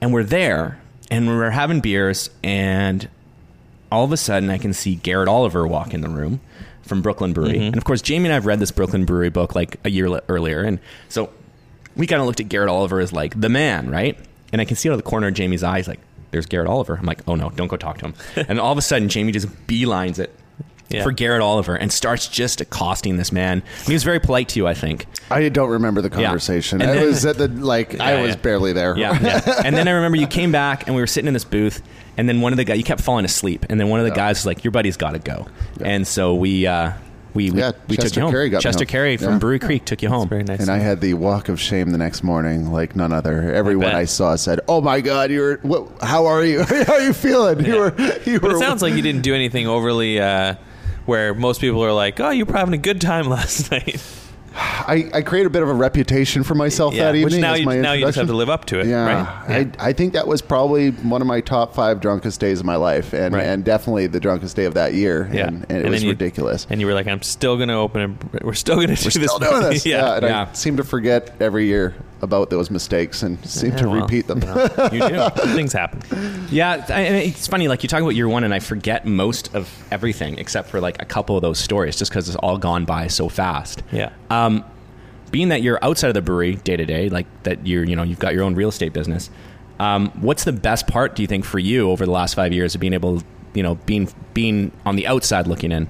and 0.00 0.12
we're 0.14 0.22
there 0.24 0.80
and 1.10 1.26
we're 1.26 1.50
having 1.50 1.80
beers, 1.80 2.30
and 2.44 3.08
all 3.90 4.04
of 4.04 4.12
a 4.12 4.16
sudden 4.16 4.48
I 4.48 4.58
can 4.58 4.72
see 4.72 4.94
Garrett 4.94 5.28
Oliver 5.28 5.66
walk 5.66 5.92
in 5.92 6.02
the 6.02 6.08
room 6.08 6.40
from 6.82 7.02
Brooklyn 7.02 7.32
Brewery, 7.32 7.54
Mm-hmm. 7.54 7.62
and 7.66 7.76
of 7.76 7.84
course 7.84 8.00
Jamie 8.00 8.26
and 8.26 8.32
I 8.32 8.34
have 8.34 8.46
read 8.46 8.60
this 8.60 8.70
Brooklyn 8.70 9.04
Brewery 9.04 9.30
book 9.30 9.54
like 9.56 9.76
a 9.84 9.90
year 9.90 10.08
li- 10.08 10.20
earlier, 10.28 10.62
and 10.62 10.78
so 11.08 11.30
we 11.96 12.06
kind 12.06 12.20
of 12.20 12.26
looked 12.26 12.38
at 12.40 12.48
Garrett 12.48 12.68
Oliver 12.70 13.00
as 13.00 13.12
like 13.12 13.38
the 13.40 13.48
man, 13.48 13.90
right? 13.90 14.16
And 14.52 14.60
I 14.60 14.64
can 14.64 14.76
see 14.76 14.88
out 14.88 14.92
of 14.92 14.98
the 14.98 15.02
corner 15.10 15.26
of 15.28 15.34
Jamie's 15.34 15.62
eyes, 15.64 15.86
like, 15.88 16.00
there's 16.30 16.46
Garrett 16.46 16.68
Oliver. 16.68 16.96
I'm 16.96 17.06
like, 17.06 17.20
oh 17.28 17.34
no, 17.34 17.50
don't 17.50 17.66
go 17.68 17.76
talk 17.76 17.98
to 17.98 18.06
him. 18.06 18.14
and 18.48 18.60
all 18.60 18.70
of 18.72 18.78
a 18.78 18.82
sudden, 18.82 19.08
Jamie 19.08 19.32
just 19.32 19.48
beelines 19.66 20.18
it 20.20 20.32
Yeah. 20.90 21.04
for 21.04 21.12
Garrett 21.12 21.40
Oliver 21.40 21.76
and 21.76 21.92
starts 21.92 22.26
just 22.26 22.60
accosting 22.60 23.16
this 23.16 23.30
man. 23.30 23.62
And 23.78 23.86
he 23.86 23.92
was 23.92 24.02
very 24.02 24.18
polite 24.20 24.48
to 24.50 24.58
you, 24.58 24.66
I 24.66 24.74
think. 24.74 25.06
I 25.30 25.48
don't 25.48 25.70
remember 25.70 26.02
the 26.02 26.10
conversation. 26.10 26.82
And 26.82 26.90
I 26.90 27.04
was 27.04 27.24
at 27.24 27.38
the 27.38 27.48
like 27.48 28.00
I 28.00 28.20
was 28.22 28.34
yeah. 28.34 28.40
barely 28.40 28.72
there. 28.72 28.96
Yeah. 28.96 29.18
yeah. 29.20 29.62
And 29.64 29.76
then 29.76 29.86
I 29.88 29.92
remember 29.92 30.16
you 30.16 30.26
came 30.26 30.50
back 30.52 30.86
and 30.86 30.96
we 30.96 31.02
were 31.02 31.06
sitting 31.06 31.28
in 31.28 31.34
this 31.34 31.44
booth, 31.44 31.82
and 32.16 32.28
then 32.28 32.40
one 32.40 32.52
of 32.52 32.56
the 32.56 32.64
guys, 32.64 32.78
you 32.78 32.84
kept 32.84 33.00
falling 33.00 33.24
asleep, 33.24 33.66
and 33.68 33.78
then 33.78 33.88
one 33.88 34.00
of 34.00 34.06
the 34.06 34.12
guys 34.12 34.38
was 34.38 34.46
like, 34.46 34.64
your 34.64 34.72
buddy's 34.72 34.96
got 34.96 35.12
to 35.12 35.18
go. 35.18 35.46
And 35.80 36.06
so 36.06 36.34
we, 36.34 36.66
uh, 36.66 36.92
we, 37.34 37.50
we, 37.50 37.60
Yeah, 37.60 37.72
we 37.88 37.96
took 37.96 38.14
you 38.16 38.22
home. 38.22 38.32
Carey 38.32 38.48
got 38.50 38.58
me 38.58 38.62
Chester 38.62 38.84
home. 38.84 38.90
Carey 38.90 39.16
from 39.16 39.34
Yeah. 39.34 39.38
Brewery 39.38 39.58
Creek 39.58 39.84
took 39.84 40.02
you 40.02 40.08
home. 40.08 40.28
Very 40.28 40.42
nice. 40.42 40.60
And 40.60 40.70
I 40.70 40.78
had 40.78 41.00
the 41.00 41.14
walk 41.14 41.48
of 41.48 41.60
shame 41.60 41.90
the 41.90 41.98
next 41.98 42.22
morning, 42.22 42.72
like 42.72 42.96
none 42.96 43.12
other. 43.12 43.52
Everyone 43.52 43.86
bet. 43.86 43.94
I, 43.94 44.04
saw 44.04 44.34
said, 44.36 44.60
"Oh 44.68 44.80
my 44.80 45.00
God, 45.00 45.30
you're. 45.30 45.58
What, 45.58 45.88
how 46.02 46.26
are 46.26 46.44
you? 46.44 46.62
how 46.64 46.94
are 46.94 47.00
you 47.00 47.12
feeling? 47.12 47.64
You 47.64 47.76
were. 47.76 47.94
You 48.24 48.40
But 48.40 48.50
were. 48.50 48.56
it 48.56 48.58
sounds 48.58 48.82
like 48.82 48.94
you 48.94 49.02
didn't 49.02 49.22
do 49.22 49.34
anything 49.34 49.66
overly 49.68 50.20
uh, 50.20 50.56
where 51.10 51.34
most 51.34 51.60
people 51.60 51.84
are 51.84 51.92
like, 51.92 52.20
"Oh, 52.20 52.30
you 52.30 52.44
were 52.46 52.56
having 52.56 52.72
a 52.74 52.78
good 52.78 53.00
time 53.00 53.28
last 53.36 53.70
night." 53.70 54.00
I, 54.52 55.08
I 55.14 55.22
created 55.22 55.46
a 55.46 55.50
bit 55.50 55.62
of 55.62 55.68
a 55.68 55.74
reputation 55.74 56.42
for 56.42 56.56
myself 56.56 56.92
Yeah, 56.92 57.04
that 57.04 57.14
evening. 57.14 57.34
which 57.36 57.40
now 57.40 57.54
you 57.54 57.66
now 57.82 57.92
you 57.92 58.04
just 58.06 58.18
have 58.18 58.26
to 58.26 58.34
live 58.34 58.50
up 58.50 58.64
to 58.66 58.80
it, 58.80 58.86
Yeah, 58.86 59.04
right? 59.46 59.80
I, 59.80 59.88
I 59.90 59.92
think 59.92 60.12
that 60.14 60.26
was 60.26 60.42
probably 60.42 60.90
one 60.90 61.20
of 61.20 61.28
my 61.28 61.40
top 61.40 61.72
five 61.72 62.00
drunkest 62.00 62.40
days 62.40 62.58
of 62.58 62.66
my 62.66 62.74
life, 62.74 63.12
and, 63.12 63.32
Right. 63.34 63.44
and 63.46 63.64
definitely 63.64 64.08
the 64.08 64.18
drunkest 64.18 64.56
day 64.56 64.64
of 64.64 64.74
that 64.74 64.92
year. 64.94 65.30
Yeah. 65.32 65.46
and, 65.46 65.66
and 65.68 65.78
it 65.78 65.82
And 65.84 65.90
was 65.90 66.02
you- 66.02 66.10
ridiculous. 66.10 66.66
And 66.68 66.80
you 66.80 66.86
were 66.88 66.94
like, 66.94 67.06
"I'm 67.06 67.22
still 67.22 67.56
going 67.56 67.68
to 67.68 67.76
open 67.76 68.18
it. 68.34 68.44
We're 68.44 68.54
still 68.54 68.74
going 68.74 68.88
to 68.88 68.96
do 68.96 69.08
this. 69.10 69.14
doing 69.38 69.60
this. 69.62 69.86
yeah. 69.94 70.14
and 70.16 70.22
Yeah. 70.24 70.48
I 70.50 70.52
seem 70.54 70.76
to 70.78 70.84
forget 70.84 71.32
every 71.40 71.66
year 71.66 71.94
about 72.22 72.50
those 72.50 72.70
mistakes 72.70 73.22
and 73.22 73.42
seem 73.46 73.70
Yeah, 73.70 73.76
to 73.78 73.88
well, 73.88 74.00
repeat 74.02 74.26
them. 74.26 74.40
you 74.92 74.98
know, 74.98 75.30
You 75.30 75.30
do. 75.44 75.54
things 75.54 75.72
happen. 75.72 76.00
Yeah, 76.50 76.84
I- 76.88 77.00
and 77.00 77.16
it's 77.16 77.46
funny. 77.46 77.68
Like 77.68 77.82
you 77.82 77.88
talk 77.88 78.00
about 78.02 78.10
year 78.14 78.28
one, 78.28 78.44
and 78.44 78.52
I 78.52 78.58
forget 78.58 79.06
most 79.06 79.54
of 79.54 79.68
everything 79.90 80.38
except 80.38 80.68
for 80.68 80.80
like 80.80 81.00
a 81.00 81.04
couple 81.04 81.36
of 81.36 81.42
those 81.42 81.58
stories, 81.58 81.96
just 81.96 82.10
because 82.10 82.28
it's 82.28 82.36
all 82.36 82.58
gone 82.58 82.84
by 82.84 83.06
so 83.06 83.28
fast. 83.28 83.82
Yeah. 83.92 84.10
Um, 84.30 84.64
being 85.30 85.48
that 85.50 85.62
you're 85.62 85.78
outside 85.84 86.08
of 86.08 86.14
the 86.14 86.22
brewery 86.22 86.56
day 86.56 86.76
to 86.76 86.84
day, 86.84 87.08
like 87.08 87.26
that 87.44 87.66
you're, 87.66 87.84
you 87.84 87.94
know, 87.96 88.02
you've 88.02 88.18
got 88.18 88.34
your 88.34 88.42
own 88.42 88.54
real 88.54 88.68
estate 88.68 88.92
business. 88.92 89.30
Um, 89.78 90.10
what's 90.20 90.44
the 90.44 90.52
best 90.52 90.86
part, 90.88 91.14
do 91.16 91.22
you 91.22 91.28
think, 91.28 91.44
for 91.44 91.58
you 91.58 91.90
over 91.90 92.04
the 92.04 92.10
last 92.10 92.34
five 92.34 92.52
years 92.52 92.74
of 92.74 92.80
being 92.80 92.92
able, 92.92 93.22
you 93.54 93.62
know, 93.62 93.76
being 93.86 94.08
being 94.34 94.72
on 94.84 94.96
the 94.96 95.06
outside 95.06 95.46
looking 95.46 95.72
in? 95.72 95.88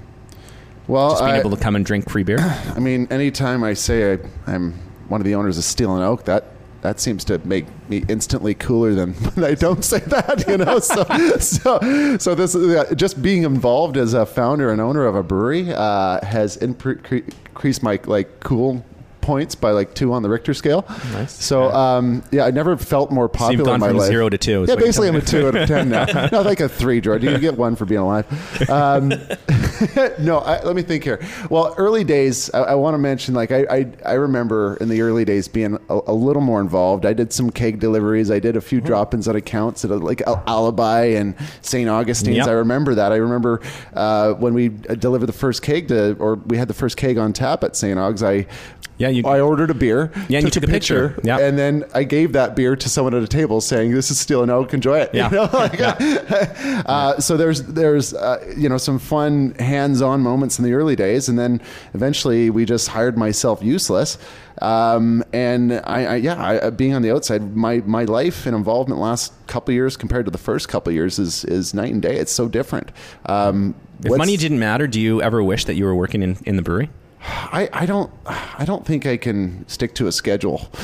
Well, 0.87 1.09
just 1.11 1.23
being 1.23 1.35
I- 1.35 1.39
able 1.39 1.49
to 1.51 1.57
come 1.57 1.75
and 1.75 1.85
drink 1.85 2.09
free 2.09 2.23
beer. 2.23 2.37
I 2.75 2.79
mean, 2.79 3.07
anytime 3.11 3.63
I 3.63 3.73
say 3.73 4.13
I, 4.13 4.19
I'm 4.47 4.75
one 5.11 5.21
of 5.21 5.25
the 5.25 5.35
owners 5.35 5.57
of 5.57 5.63
Steel 5.65 5.93
and 5.95 6.03
Oak, 6.03 6.23
that 6.25 6.45
that 6.81 6.99
seems 6.99 7.23
to 7.25 7.37
make 7.45 7.65
me 7.89 8.03
instantly 8.09 8.55
cooler 8.55 8.93
than 8.95 9.13
when 9.35 9.45
I 9.45 9.53
don't 9.53 9.83
say 9.85 9.99
that. 9.99 10.45
You 10.47 10.57
know, 10.57 10.79
so 10.79 11.03
so 11.39 12.17
so 12.17 12.33
this 12.33 12.55
is 12.55 12.75
uh, 12.75 12.95
just 12.95 13.21
being 13.21 13.43
involved 13.43 13.97
as 13.97 14.13
a 14.13 14.25
founder 14.25 14.71
and 14.71 14.81
owner 14.81 15.05
of 15.05 15.15
a 15.15 15.21
brewery 15.21 15.71
uh, 15.73 16.25
has 16.25 16.57
impre- 16.57 17.27
increased 17.49 17.83
my 17.83 17.99
like 18.05 18.39
cool 18.39 18.83
points 19.21 19.53
by 19.53 19.69
like 19.69 19.93
two 19.93 20.11
on 20.13 20.23
the 20.23 20.29
Richter 20.29 20.53
scale. 20.53 20.83
Nice. 21.11 21.31
So 21.31 21.71
um, 21.71 22.23
yeah, 22.31 22.45
I 22.45 22.51
never 22.51 22.75
felt 22.77 23.11
more 23.11 23.25
you've 23.25 23.33
popular 23.33 23.65
gone 23.65 23.75
in 23.75 23.79
my 23.81 23.87
from 23.89 23.97
life. 23.97 24.07
zero 24.07 24.29
to 24.29 24.37
two, 24.37 24.65
Yeah, 24.67 24.75
basically 24.75 25.09
I'm 25.09 25.15
a 25.15 25.21
two 25.21 25.47
out 25.47 25.55
of 25.55 25.67
ten 25.67 25.89
now. 25.89 26.05
no, 26.31 26.41
like 26.41 26.59
a 26.59 26.67
three, 26.69 27.01
George. 27.01 27.23
You 27.23 27.37
get 27.37 27.57
one 27.57 27.75
for 27.75 27.85
being 27.85 28.01
alive. 28.01 28.25
Um, 28.69 29.11
no, 30.19 30.39
I, 30.39 30.61
let 30.63 30.75
me 30.75 30.81
think 30.81 31.03
here. 31.03 31.19
Well, 31.49 31.73
early 31.77 32.03
days, 32.03 32.49
I, 32.53 32.59
I 32.59 32.75
want 32.75 32.93
to 32.93 32.97
mention 32.97 33.33
like 33.33 33.51
I, 33.51 33.65
I 33.69 33.85
I 34.05 34.13
remember 34.13 34.77
in 34.81 34.89
the 34.89 35.01
early 35.01 35.25
days 35.25 35.47
being 35.47 35.77
a, 35.89 35.99
a 36.07 36.13
little 36.13 36.41
more 36.41 36.61
involved. 36.61 37.05
I 37.05 37.13
did 37.13 37.31
some 37.33 37.49
keg 37.51 37.79
deliveries. 37.79 38.29
I 38.31 38.39
did 38.39 38.55
a 38.55 38.61
few 38.61 38.79
Mm-hmm. 38.81 38.87
drop-ins 38.87 39.27
at 39.27 39.35
accounts 39.35 39.85
at 39.85 39.91
a, 39.91 39.95
like 39.97 40.21
Alibi 40.25 41.05
and 41.05 41.35
St. 41.61 41.87
Augustine's. 41.89 42.37
Yep. 42.37 42.47
I 42.47 42.51
remember 42.53 42.95
that. 42.95 43.11
I 43.11 43.17
remember 43.17 43.61
uh, 43.93 44.33
when 44.33 44.53
we 44.53 44.67
uh, 44.89 44.95
delivered 44.95 45.27
the 45.27 45.33
first 45.33 45.61
keg 45.61 45.87
to, 45.89 46.15
or 46.17 46.35
we 46.35 46.57
had 46.57 46.67
the 46.67 46.73
first 46.73 46.97
keg 46.97 47.17
on 47.17 47.33
tap 47.33 47.63
at 47.63 47.75
St. 47.75 47.97
Augs. 47.97 48.23
I 48.25 48.47
Yeah, 48.97 49.09
you- 49.09 49.23
I 49.25 49.39
ordered 49.39 49.69
a 49.69 49.73
beer. 49.73 50.11
Yeah, 50.29 50.37
and 50.39 50.45
you 50.47 50.51
took 50.51 50.63
a 50.63 50.67
picture. 50.67 51.19
Yeah. 51.23 51.37
and 51.39 51.57
then 51.59 51.83
I 51.93 52.03
gave 52.05 52.33
that 52.33 52.55
beer 52.55 52.75
to 52.75 52.89
someone 52.89 53.13
at 53.13 53.21
a 53.23 53.27
table, 53.27 53.59
saying, 53.61 53.91
"This 53.93 54.09
is 54.11 54.19
Steel 54.19 54.41
and 54.41 54.51
Oak. 54.51 54.73
Enjoy 54.73 54.99
it." 54.99 55.11
Yeah. 55.13 55.29
You 55.29 55.35
know, 55.37 55.49
like, 55.53 55.79
uh, 56.85 57.19
so 57.19 57.37
there's 57.37 57.63
there's 57.63 58.13
uh, 58.13 58.53
you 58.57 58.69
know 58.69 58.77
some 58.77 58.99
fun 58.99 59.55
hands-on 59.71 60.21
moments 60.21 60.59
in 60.59 60.65
the 60.65 60.73
early 60.73 60.95
days, 60.95 61.29
and 61.29 61.37
then 61.39 61.61
eventually 61.93 62.49
we 62.49 62.65
just 62.65 62.87
hired 62.89 63.17
myself 63.17 63.63
useless. 63.63 64.17
Um, 64.61 65.23
and 65.33 65.73
I, 65.85 66.05
I 66.05 66.15
yeah, 66.17 66.37
I, 66.65 66.69
being 66.69 66.93
on 66.93 67.01
the 67.01 67.11
outside, 67.11 67.55
my 67.55 67.81
my 67.85 68.03
life 68.05 68.45
and 68.45 68.55
involvement 68.55 68.99
last 69.01 69.33
couple 69.47 69.73
years 69.73 69.97
compared 69.97 70.25
to 70.25 70.31
the 70.31 70.37
first 70.49 70.67
couple 70.69 70.91
years 70.93 71.17
is 71.19 71.43
is 71.45 71.73
night 71.73 71.91
and 71.93 72.01
day. 72.01 72.15
It's 72.17 72.31
so 72.31 72.47
different. 72.47 72.91
Um, 73.25 73.73
If 74.03 74.17
money 74.17 74.37
didn't 74.37 74.59
matter, 74.59 74.87
do 74.87 74.99
you 74.99 75.21
ever 75.21 75.41
wish 75.43 75.65
that 75.65 75.75
you 75.75 75.85
were 75.85 75.95
working 75.95 76.21
in, 76.23 76.37
in 76.45 76.55
the 76.57 76.61
brewery? 76.61 76.89
I, 77.59 77.69
I 77.73 77.85
don't 77.85 78.09
I 78.25 78.65
don't 78.65 78.85
think 78.85 79.05
I 79.05 79.17
can 79.17 79.65
stick 79.67 79.93
to 79.95 80.07
a 80.07 80.11
schedule. 80.11 80.59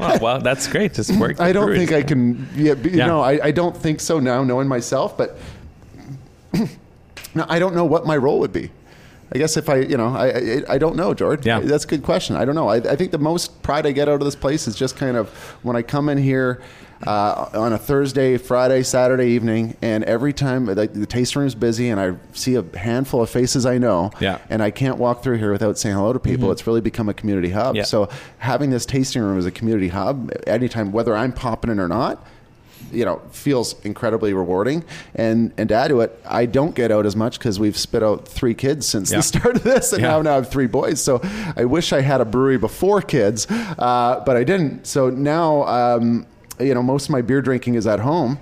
Oh, 0.00 0.18
well, 0.20 0.38
that's 0.40 0.66
great. 0.68 0.92
Just 0.94 1.10
work. 1.16 1.40
I 1.40 1.52
don't 1.52 1.72
think 1.74 1.92
I 1.92 2.02
can. 2.02 2.46
Yeah, 2.54 2.74
you 2.74 2.90
Yeah. 2.90 3.06
know, 3.06 3.20
I, 3.22 3.34
I 3.48 3.50
don't 3.52 3.74
think 3.76 4.00
so 4.00 4.20
now, 4.20 4.44
knowing 4.44 4.68
myself. 4.68 5.16
But 5.16 5.38
no, 7.34 7.44
I 7.48 7.58
don't 7.58 7.74
know 7.74 7.84
what 7.84 8.06
my 8.06 8.16
role 8.16 8.38
would 8.40 8.52
be. 8.52 8.70
I 9.34 9.36
guess 9.38 9.58
if 9.58 9.68
I, 9.68 9.80
you 9.80 9.96
know, 9.98 10.08
I 10.16 10.28
I, 10.28 10.62
I 10.74 10.78
don't 10.78 10.96
know, 10.96 11.12
George. 11.12 11.44
Yeah. 11.44 11.60
that's 11.60 11.84
a 11.84 11.88
good 11.88 12.02
question. 12.02 12.34
I 12.36 12.44
don't 12.46 12.54
know. 12.54 12.68
I, 12.68 12.76
I 12.76 12.96
think 12.96 13.10
the 13.12 13.18
most 13.18 13.62
pride 13.62 13.86
I 13.86 13.92
get 13.92 14.08
out 14.08 14.14
of 14.14 14.24
this 14.24 14.36
place 14.36 14.66
is 14.66 14.74
just 14.74 14.96
kind 14.96 15.16
of 15.18 15.28
when 15.62 15.76
I 15.76 15.82
come 15.82 16.08
in 16.08 16.16
here 16.16 16.62
uh, 17.06 17.48
on 17.52 17.72
a 17.74 17.78
Thursday, 17.78 18.38
Friday, 18.38 18.82
Saturday 18.82 19.28
evening, 19.28 19.76
and 19.82 20.02
every 20.04 20.32
time 20.32 20.64
like, 20.66 20.94
the 20.94 21.06
tasting 21.06 21.40
room's 21.40 21.54
busy, 21.54 21.90
and 21.90 22.00
I 22.00 22.14
see 22.32 22.56
a 22.56 22.64
handful 22.76 23.22
of 23.22 23.30
faces 23.30 23.64
I 23.66 23.78
know, 23.78 24.10
Yeah. 24.18 24.38
and 24.50 24.62
I 24.62 24.70
can't 24.72 24.96
walk 24.98 25.22
through 25.22 25.36
here 25.36 25.52
without 25.52 25.78
saying 25.78 25.94
hello 25.94 26.12
to 26.12 26.18
people. 26.18 26.50
It's 26.50 26.66
really 26.66 26.80
become 26.80 27.08
a 27.08 27.14
community 27.14 27.50
hub. 27.50 27.76
Yeah. 27.76 27.84
So 27.84 28.08
having 28.38 28.70
this 28.70 28.84
tasting 28.84 29.22
room 29.22 29.38
as 29.38 29.46
a 29.46 29.52
community 29.52 29.88
hub, 29.88 30.32
anytime 30.46 30.90
whether 30.90 31.14
I'm 31.14 31.32
popping 31.32 31.70
in 31.70 31.78
or 31.78 31.86
not, 31.86 32.26
you 32.92 33.04
know, 33.04 33.20
feels 33.32 33.74
incredibly 33.84 34.32
rewarding. 34.32 34.84
And 35.14 35.52
and 35.58 35.68
to 35.68 35.74
add 35.74 35.88
to 35.88 36.00
it, 36.00 36.18
I 36.26 36.46
don't 36.46 36.74
get 36.74 36.90
out 36.90 37.06
as 37.06 37.14
much 37.16 37.38
because 37.38 37.58
we've 37.60 37.76
spit 37.76 38.02
out 38.02 38.26
three 38.26 38.54
kids 38.54 38.86
since 38.86 39.10
Yeah. 39.10 39.18
the 39.18 39.22
start 39.22 39.56
of 39.56 39.62
this, 39.62 39.92
and 39.92 40.02
Yeah. 40.02 40.08
now 40.08 40.22
now 40.22 40.32
I 40.32 40.34
have 40.36 40.50
three 40.50 40.66
boys. 40.66 41.00
So 41.00 41.20
I 41.56 41.64
wish 41.64 41.92
I 41.92 42.00
had 42.00 42.20
a 42.20 42.24
brewery 42.24 42.58
before 42.58 43.02
kids, 43.02 43.46
uh, 43.50 44.22
but 44.24 44.36
I 44.36 44.44
didn't. 44.44 44.86
So 44.86 45.10
now, 45.10 45.64
um, 45.64 46.26
you 46.58 46.74
know, 46.74 46.82
most 46.82 47.04
of 47.04 47.10
my 47.10 47.20
beer 47.22 47.42
drinking 47.42 47.74
is 47.74 47.86
at 47.86 48.00
home. 48.00 48.38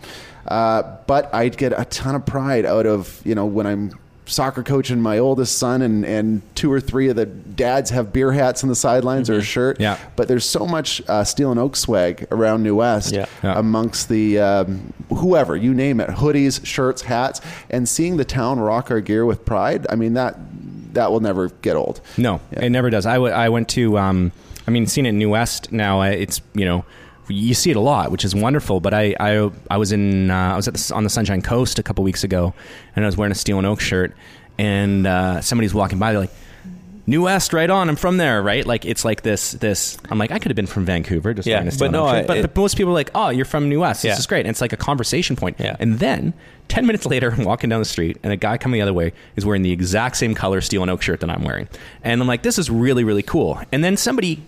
Uh, 0.46 0.82
but 1.08 1.28
I 1.34 1.48
get 1.48 1.72
a 1.76 1.84
ton 1.86 2.14
of 2.14 2.24
pride 2.24 2.64
out 2.64 2.86
of 2.86 3.20
you 3.24 3.34
know 3.34 3.46
when 3.46 3.66
I'm 3.66 3.90
soccer 4.26 4.62
coach 4.62 4.90
and 4.90 5.02
my 5.02 5.18
oldest 5.18 5.56
son 5.58 5.82
and, 5.82 6.04
and 6.04 6.42
two 6.56 6.70
or 6.72 6.80
three 6.80 7.08
of 7.08 7.16
the 7.16 7.26
dads 7.26 7.90
have 7.90 8.12
beer 8.12 8.32
hats 8.32 8.62
on 8.64 8.68
the 8.68 8.74
sidelines 8.74 9.30
or 9.30 9.34
a 9.34 9.42
shirt. 9.42 9.80
Yeah. 9.80 9.98
But 10.16 10.28
there's 10.28 10.44
so 10.44 10.66
much 10.66 11.00
uh, 11.08 11.24
Steel 11.24 11.50
and 11.50 11.60
Oak 11.60 11.76
swag 11.76 12.26
around 12.30 12.62
New 12.62 12.76
West 12.76 13.12
Yeah. 13.14 13.26
Yeah. 13.42 13.58
amongst 13.58 14.08
the 14.08 14.38
um, 14.40 14.92
whoever 15.10 15.56
you 15.56 15.72
name 15.72 16.00
it, 16.00 16.10
hoodies, 16.10 16.64
shirts, 16.66 17.02
hats, 17.02 17.40
and 17.70 17.88
seeing 17.88 18.16
the 18.16 18.24
town 18.24 18.58
rock 18.58 18.90
our 18.90 19.00
gear 19.00 19.24
with 19.24 19.44
pride. 19.44 19.86
I 19.88 19.94
mean 19.94 20.14
that 20.14 20.36
that 20.94 21.12
will 21.12 21.20
never 21.20 21.48
get 21.48 21.76
old. 21.76 22.00
No, 22.16 22.40
Yeah. 22.52 22.64
it 22.64 22.70
never 22.70 22.88
does. 22.90 23.04
I, 23.06 23.14
w- 23.14 23.32
I 23.32 23.48
went 23.50 23.68
to, 23.70 23.98
um, 23.98 24.32
I 24.66 24.70
mean, 24.70 24.86
seeing 24.86 25.04
it 25.04 25.10
in 25.10 25.18
New 25.18 25.28
West 25.30 25.70
now, 25.70 26.00
it's, 26.02 26.40
you 26.54 26.64
know, 26.64 26.84
you 27.28 27.54
see 27.54 27.70
it 27.70 27.76
a 27.76 27.80
lot, 27.80 28.10
which 28.10 28.24
is 28.24 28.34
wonderful. 28.34 28.80
But 28.80 28.94
I, 28.94 29.14
I, 29.18 29.50
I 29.70 29.76
was 29.76 29.92
in, 29.92 30.30
uh, 30.30 30.52
I 30.52 30.56
was 30.56 30.68
at 30.68 30.74
the, 30.74 30.94
on 30.94 31.04
the 31.04 31.10
Sunshine 31.10 31.42
Coast 31.42 31.78
a 31.78 31.82
couple 31.82 32.04
weeks 32.04 32.24
ago, 32.24 32.54
and 32.94 33.04
I 33.04 33.08
was 33.08 33.16
wearing 33.16 33.32
a 33.32 33.36
Steel 33.36 33.58
and 33.58 33.66
Oak 33.66 33.80
shirt, 33.80 34.14
and 34.58 35.06
uh, 35.06 35.40
somebody's 35.40 35.74
walking 35.74 35.98
by, 35.98 36.12
they're 36.12 36.20
like, 36.20 36.30
New 37.08 37.22
West, 37.22 37.52
right 37.52 37.70
on. 37.70 37.88
I'm 37.88 37.94
from 37.94 38.16
there, 38.16 38.42
right? 38.42 38.66
Like 38.66 38.84
it's 38.84 39.04
like 39.04 39.22
this. 39.22 39.52
This. 39.52 39.96
I'm 40.10 40.18
like 40.18 40.32
I 40.32 40.40
could 40.40 40.50
have 40.50 40.56
been 40.56 40.66
from 40.66 40.84
Vancouver, 40.84 41.34
just 41.34 41.46
Yeah, 41.46 41.54
wearing 41.58 41.68
a 41.68 41.70
Steel 41.70 41.78
but 41.78 41.86
and 41.86 41.96
Oak 41.96 42.06
no, 42.06 42.12
shirt. 42.12 42.24
I- 42.24 42.26
but, 42.26 42.36
it- 42.38 42.42
but 42.42 42.56
most 42.60 42.76
people 42.76 42.90
are 42.90 42.94
like, 42.94 43.10
oh, 43.14 43.28
you're 43.28 43.44
from 43.44 43.68
New 43.68 43.78
West. 43.82 44.02
This 44.02 44.08
Yeah. 44.08 44.18
is 44.18 44.26
great. 44.26 44.40
And 44.40 44.48
it's 44.48 44.60
like 44.60 44.72
a 44.72 44.76
conversation 44.76 45.36
point. 45.36 45.54
Yeah. 45.60 45.76
And 45.78 46.00
then 46.00 46.34
ten 46.66 46.84
minutes 46.84 47.06
later, 47.06 47.30
I'm 47.30 47.44
walking 47.44 47.70
down 47.70 47.78
the 47.80 47.84
street, 47.84 48.18
and 48.24 48.32
a 48.32 48.36
guy 48.36 48.58
coming 48.58 48.78
the 48.78 48.82
other 48.82 48.92
way 48.92 49.12
is 49.36 49.46
wearing 49.46 49.62
the 49.62 49.70
exact 49.70 50.16
same 50.16 50.34
color 50.34 50.60
Steel 50.60 50.82
and 50.82 50.90
Oak 50.90 51.00
shirt 51.00 51.20
that 51.20 51.30
I'm 51.30 51.44
wearing, 51.44 51.68
and 52.02 52.20
I'm 52.20 52.26
like, 52.26 52.42
this 52.42 52.58
is 52.58 52.70
really 52.70 53.04
really 53.04 53.22
cool. 53.22 53.60
And 53.70 53.84
then 53.84 53.96
somebody 53.96 54.42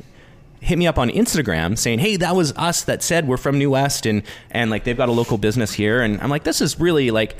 hit 0.60 0.78
me 0.78 0.86
up 0.86 0.98
on 0.98 1.10
Instagram 1.10 1.76
saying, 1.78 1.98
"Hey, 2.00 2.16
that 2.16 2.34
was 2.34 2.52
us 2.56 2.82
that 2.84 3.02
said 3.02 3.28
we're 3.28 3.36
from 3.36 3.58
New 3.58 3.70
West 3.70 4.06
and 4.06 4.22
and 4.50 4.70
like 4.70 4.84
they've 4.84 4.96
got 4.96 5.08
a 5.08 5.12
local 5.12 5.38
business 5.38 5.72
here." 5.72 6.00
And 6.00 6.20
I'm 6.20 6.30
like, 6.30 6.44
"This 6.44 6.60
is 6.60 6.78
really 6.80 7.10
like 7.10 7.36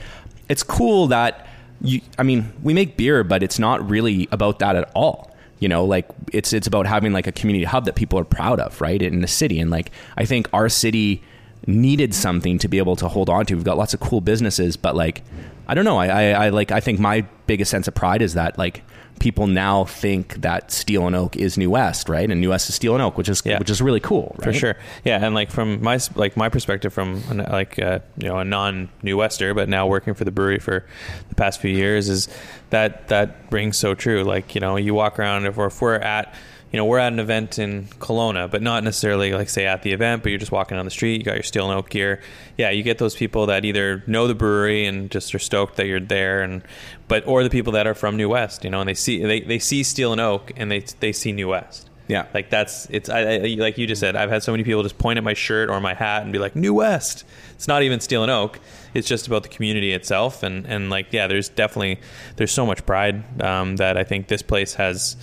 it's 0.49 0.63
cool 0.63 1.09
that 1.09 1.47
you 1.81 2.01
I 2.19 2.23
mean, 2.23 2.53
we 2.63 2.75
make 2.75 2.97
beer, 2.97 3.25
but 3.25 3.43
it's 3.43 3.59
not 3.59 3.89
really 3.89 4.29
about 4.31 4.59
that 4.61 4.77
at 4.77 4.91
all." 4.95 5.35
You 5.59 5.69
know, 5.69 5.85
like 5.85 6.09
it's 6.33 6.53
it's 6.53 6.67
about 6.67 6.87
having 6.87 7.13
like 7.13 7.27
a 7.27 7.33
community 7.33 7.65
hub 7.65 7.85
that 7.87 7.97
people 7.97 8.19
are 8.19 8.25
proud 8.25 8.61
of, 8.61 8.81
right? 8.81 9.01
In 9.01 9.21
the 9.21 9.29
city 9.29 9.59
and 9.59 9.71
like 9.71 9.91
I 10.17 10.25
think 10.25 10.49
our 10.53 10.69
city 10.69 11.23
needed 11.67 12.15
something 12.15 12.59
to 12.59 12.69
be 12.69 12.79
able 12.79 12.97
to 12.97 13.09
hold 13.09 13.29
on 13.29 13.45
to. 13.47 13.55
We've 13.55 13.65
got 13.65 13.77
lots 13.77 13.93
of 13.93 14.01
cool 14.01 14.21
businesses, 14.21 14.77
but 14.77 14.95
like 14.95 15.23
I 15.67 15.75
don't 15.75 15.85
know. 15.85 15.99
I, 15.99 16.07
I, 16.07 16.47
I 16.47 16.49
like 16.51 16.71
I 16.71 16.81
think 16.81 17.01
my 17.01 17.23
biggest 17.47 17.71
sense 17.71 17.89
of 17.89 17.95
pride 17.95 18.23
is 18.23 18.35
that 18.35 18.57
like 18.57 18.83
people 19.21 19.47
now 19.47 19.85
think 19.85 20.35
that 20.43 20.71
Steel 20.71 21.07
and 21.07 21.17
Oak 21.17 21.37
is 21.37 21.59
New 21.59 21.71
West, 21.71 22.09
right? 22.09 22.31
And 22.31 22.41
New 22.41 22.51
West 22.51 22.69
is 22.69 22.75
Steel 22.75 22.95
and 22.95 23.03
Oak, 23.03 23.17
which 23.19 23.29
is 23.29 23.43
Yeah. 23.45 23.59
which 23.59 23.71
is 23.71 23.81
really 23.83 24.01
cool, 24.01 24.35
right? 24.39 24.45
for 24.45 24.53
sure. 24.53 24.77
Yeah, 25.05 25.25
and 25.25 25.35
like 25.35 25.51
from 25.51 25.83
my 25.83 25.99
like 26.15 26.37
my 26.37 26.49
perspective, 26.49 26.93
from 26.93 27.23
like 27.51 27.79
uh, 27.79 27.99
you 28.17 28.29
know 28.29 28.39
a 28.39 28.45
non 28.45 28.89
New 29.03 29.17
Wester, 29.17 29.55
but 29.55 29.69
now 29.69 29.87
working 29.87 30.15
for 30.15 30.25
the 30.25 30.31
brewery 30.31 30.59
for 30.59 30.85
the 31.29 31.35
past 31.35 31.61
few 31.61 31.71
years, 31.71 32.09
is 32.09 32.29
that 32.71 33.09
that 33.09 33.37
rings 33.51 33.77
so 33.79 33.95
true. 33.95 34.25
Like 34.25 34.55
you 34.55 34.61
know, 34.61 34.77
you 34.77 34.95
walk 34.95 35.19
around 35.19 35.47
if 35.47 35.57
we're, 35.57 35.67
if 35.67 35.81
we're 35.81 35.97
at 35.97 36.35
you 36.73 36.77
know 36.77 36.85
we're 36.85 36.99
at 36.99 37.13
an 37.13 37.19
event 37.19 37.59
in 37.59 37.85
Kelowna, 37.99 38.51
but 38.51 38.63
not 38.63 38.85
necessarily 38.85 39.33
like 39.33 39.49
say 39.49 39.67
at 39.67 39.83
the 39.83 39.93
event, 39.93 40.23
but 40.23 40.31
you're 40.31 40.39
just 40.39 40.53
walking 40.53 40.77
down 40.77 40.85
the 40.85 40.91
street, 40.91 41.19
you 41.19 41.25
got 41.25 41.35
your 41.35 41.43
Steel 41.43 41.71
and 41.71 41.79
Oak 41.79 41.91
gear. 41.91 42.21
Yeah, 42.57 42.71
you 42.71 42.83
get 42.83 42.99
those 42.99 43.15
people 43.15 43.47
that 43.47 43.65
either 43.65 44.03
know 44.07 44.27
the 44.27 44.35
brewery 44.35 44.87
and 44.87 45.11
just 45.11 45.35
are 45.35 45.39
stoked 45.39 45.77
that 45.77 45.87
you're 45.87 46.01
there, 46.01 46.43
and 46.43 46.63
but 47.09 47.27
or 47.27 47.43
the 47.43 47.51
people 47.51 47.73
that 47.73 47.87
are 47.87 47.95
from 47.95 48.17
New 48.17 48.29
West, 48.29 48.65
you 48.65 48.71
know, 48.71 48.81
and 48.81 48.89
they 48.89 48.95
see 48.95 49.23
they, 49.23 49.41
they 49.41 49.59
see 49.59 49.83
Steel 49.83 50.13
and 50.13 50.21
Oak 50.21 50.53
and 50.57 50.71
they 50.71 50.81
they 51.01 51.13
see 51.13 51.33
New 51.33 51.49
West. 51.49 51.89
Yeah. 52.09 52.27
Like 52.33 52.49
that's 52.51 52.87
it's 52.91 53.09
I, 53.09 53.21
I 53.21 53.39
like 53.59 53.79
you 53.79 53.87
just 53.87 54.01
said. 54.01 54.17
I've 54.17 54.31
had 54.31 54.43
so 54.43 54.51
many 54.51 54.65
people 54.65 54.83
just 54.83 54.99
point 54.99 55.19
at 55.19 55.25
my 55.25 55.35
shirt 55.35 55.69
or 55.69 55.79
my 55.81 55.95
hat 55.95 56.23
and 56.23 56.33
be 56.33 56.39
like, 56.39 56.57
"New 56.57 56.75
West." 56.75 57.25
It's 57.55 57.69
not 57.69 57.83
even 57.83 58.01
Steel 58.01 58.23
and 58.23 58.33
Oak. 58.33 58.59
It's 58.95 59.07
just 59.07 59.27
about 59.27 59.43
the 59.43 59.51
community 59.51 59.93
itself, 59.93 60.43
and 60.43 60.67
and 60.67 60.89
like 60.89 61.13
yeah, 61.13 61.27
there's 61.27 61.51
definitely 61.51 62.01
there's 62.37 62.51
so 62.51 62.65
much 62.65 62.85
pride 62.87 63.43
um, 63.43 63.77
that 63.77 63.97
I 63.97 64.05
think 64.05 64.29
this 64.29 64.43
place 64.43 64.75
has. 64.75 65.17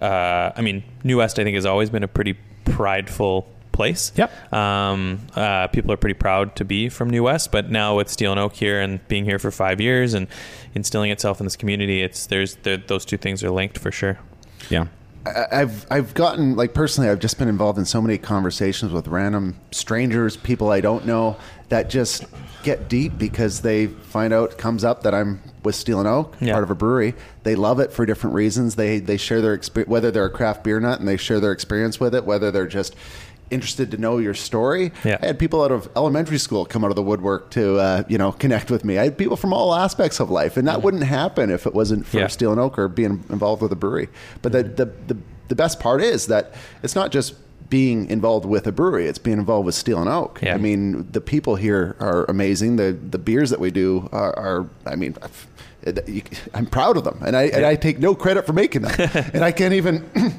Uh, 0.00 0.52
I 0.56 0.60
mean, 0.62 0.82
New 1.04 1.18
West 1.18 1.38
I 1.38 1.44
think 1.44 1.54
has 1.54 1.66
always 1.66 1.90
been 1.90 2.02
a 2.02 2.08
pretty 2.08 2.36
prideful 2.64 3.48
place. 3.72 4.12
Yep. 4.16 4.52
Um, 4.52 5.20
uh, 5.34 5.66
people 5.68 5.92
are 5.92 5.96
pretty 5.96 6.14
proud 6.18 6.56
to 6.56 6.64
be 6.64 6.88
from 6.88 7.10
New 7.10 7.22
West, 7.24 7.52
but 7.52 7.70
now 7.70 7.96
with 7.96 8.08
Steel 8.08 8.30
and 8.32 8.40
Oak 8.40 8.54
here 8.54 8.80
and 8.80 9.06
being 9.08 9.24
here 9.24 9.38
for 9.38 9.50
five 9.50 9.80
years 9.80 10.14
and 10.14 10.26
instilling 10.74 11.10
itself 11.10 11.40
in 11.40 11.46
this 11.46 11.56
community, 11.56 12.02
it's 12.02 12.26
there's 12.26 12.56
there, 12.56 12.76
those 12.76 13.04
two 13.04 13.16
things 13.16 13.42
are 13.44 13.50
linked 13.50 13.78
for 13.78 13.90
sure. 13.90 14.18
Yeah. 14.68 14.86
I- 15.26 15.46
I've 15.60 15.86
I've 15.90 16.14
gotten 16.14 16.56
like 16.56 16.72
personally 16.72 17.10
I've 17.10 17.18
just 17.20 17.38
been 17.38 17.48
involved 17.48 17.78
in 17.78 17.84
so 17.84 18.00
many 18.00 18.16
conversations 18.16 18.92
with 18.92 19.06
random 19.08 19.56
strangers, 19.70 20.36
people 20.36 20.70
I 20.70 20.80
don't 20.80 21.04
know 21.06 21.36
that 21.70 21.88
just 21.90 22.24
get 22.62 22.88
deep 22.88 23.16
because 23.16 23.60
they 23.62 23.86
find 23.86 24.32
out 24.34 24.58
comes 24.58 24.84
up 24.84 25.02
that 25.04 25.14
I'm 25.14 25.40
with 25.64 25.74
Steel 25.74 25.98
and 25.98 26.06
Oak, 26.08 26.36
Yeah. 26.40 26.52
part 26.52 26.62
of 26.64 26.70
a 26.70 26.74
brewery. 26.74 27.14
They 27.42 27.54
love 27.54 27.80
it 27.80 27.90
for 27.92 28.04
different 28.04 28.34
reasons. 28.34 28.74
They 28.76 29.00
they 29.00 29.16
share 29.16 29.40
their 29.40 29.54
experience 29.54 29.88
whether 29.88 30.10
they're 30.10 30.26
a 30.26 30.30
craft 30.30 30.62
beer 30.64 30.78
nut 30.78 30.98
and 31.00 31.08
they 31.08 31.16
share 31.16 31.40
their 31.40 31.52
experience 31.52 31.98
with 31.98 32.14
it, 32.14 32.24
whether 32.26 32.50
they're 32.50 32.66
just 32.66 32.94
interested 33.50 33.90
to 33.90 33.96
know 33.96 34.18
your 34.18 34.34
story. 34.34 34.92
Yeah. 35.04 35.18
I 35.20 35.26
had 35.26 35.38
people 35.38 35.62
out 35.64 35.72
of 35.72 35.88
elementary 35.96 36.38
school 36.38 36.64
come 36.64 36.84
out 36.84 36.90
of 36.90 36.96
the 36.96 37.02
woodwork 37.02 37.50
to 37.52 37.78
uh, 37.78 38.02
you 38.08 38.18
know 38.18 38.32
connect 38.32 38.70
with 38.70 38.84
me. 38.84 38.98
I 38.98 39.04
had 39.04 39.16
people 39.18 39.36
from 39.36 39.52
all 39.52 39.74
aspects 39.74 40.20
of 40.20 40.30
life, 40.30 40.56
and 40.56 40.68
that 40.68 40.82
wouldn't 40.82 41.04
happen 41.04 41.50
if 41.50 41.66
it 41.66 41.74
wasn't 41.74 42.06
for 42.06 42.18
Yeah. 42.18 42.26
Steel 42.28 42.52
and 42.52 42.60
Oak 42.60 42.78
or 42.78 42.88
being 42.88 43.24
involved 43.30 43.62
with 43.62 43.72
a 43.72 43.76
brewery. 43.76 44.08
But 44.42 44.52
the, 44.52 44.62
the 44.64 44.84
the 45.14 45.16
the 45.48 45.54
best 45.56 45.80
part 45.80 46.00
is 46.02 46.26
that 46.26 46.52
it's 46.82 46.94
not 46.94 47.10
just 47.10 47.34
being 47.70 48.10
involved 48.10 48.44
with 48.44 48.66
a 48.66 48.72
brewery; 48.72 49.06
it's 49.06 49.18
being 49.18 49.38
involved 49.38 49.64
with 49.66 49.74
Steel 49.74 50.00
and 50.00 50.08
Oak. 50.08 50.40
Yeah. 50.42 50.54
I 50.54 50.58
mean, 50.58 51.06
the 51.12 51.20
people 51.20 51.56
here 51.56 51.96
are 52.00 52.24
amazing. 52.28 52.76
The 52.76 52.92
the 52.92 53.18
beers 53.18 53.48
that 53.50 53.60
we 53.60 53.70
do 53.70 54.08
are, 54.12 54.36
are 54.38 54.66
I 54.86 54.96
mean. 54.96 55.16
I've- 55.22 55.46
it- 55.82 56.06
you- 56.06 56.22
I'm 56.52 56.66
proud 56.66 56.98
of 56.98 57.04
them, 57.04 57.22
and 57.24 57.34
I 57.34 57.44
and 57.44 57.64
I 57.64 57.74
take 57.74 57.98
no 57.98 58.14
credit 58.14 58.44
for 58.46 58.52
making 58.52 58.82
them, 58.82 58.92
and 59.32 59.42
I 59.42 59.50
can't 59.50 59.72
even. 59.72 60.04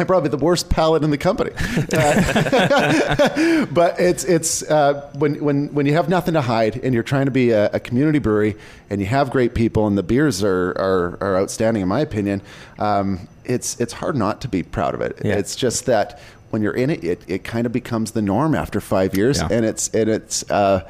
I'm 0.00 0.06
probably 0.06 0.28
the 0.30 0.36
worst 0.36 0.68
palate 0.70 1.02
in 1.02 1.10
the 1.10 1.16
company, 1.18 1.50
Uh, 1.92 3.66
but 3.72 3.98
it's 3.98 4.24
it's 4.24 4.62
uh, 4.62 5.10
when 5.14 5.42
when 5.42 5.72
when 5.74 5.86
you 5.86 5.94
have 5.94 6.08
nothing 6.08 6.34
to 6.34 6.40
hide 6.40 6.76
and 6.84 6.94
you're 6.94 7.02
trying 7.02 7.24
to 7.24 7.30
be 7.32 7.50
a, 7.50 7.70
a 7.72 7.80
community 7.80 8.18
brewery 8.18 8.56
and 8.90 9.00
you 9.00 9.06
have 9.06 9.30
great 9.30 9.54
people 9.54 9.86
and 9.86 9.96
the 9.98 10.02
beers 10.02 10.44
are 10.44 10.70
are, 10.72 11.18
are 11.20 11.36
outstanding 11.38 11.82
in 11.82 11.88
my 11.88 12.00
opinion. 12.00 12.42
Um, 12.78 13.26
it's 13.44 13.80
it's 13.80 13.92
hard 13.94 14.16
not 14.16 14.40
to 14.42 14.48
be 14.48 14.62
proud 14.62 14.94
of 14.94 15.00
it. 15.00 15.18
Yeah. 15.24 15.34
It's 15.36 15.56
just 15.56 15.86
that 15.86 16.20
when 16.50 16.62
you're 16.62 16.74
in 16.76 16.90
it, 16.90 17.04
it, 17.04 17.22
it 17.28 17.44
kind 17.44 17.66
of 17.66 17.72
becomes 17.72 18.12
the 18.12 18.22
norm 18.22 18.54
after 18.54 18.80
five 18.80 19.16
years, 19.16 19.38
Yeah. 19.38 19.48
and 19.50 19.64
it's 19.64 19.88
and 19.94 20.08
it's. 20.10 20.48
Uh, 20.50 20.88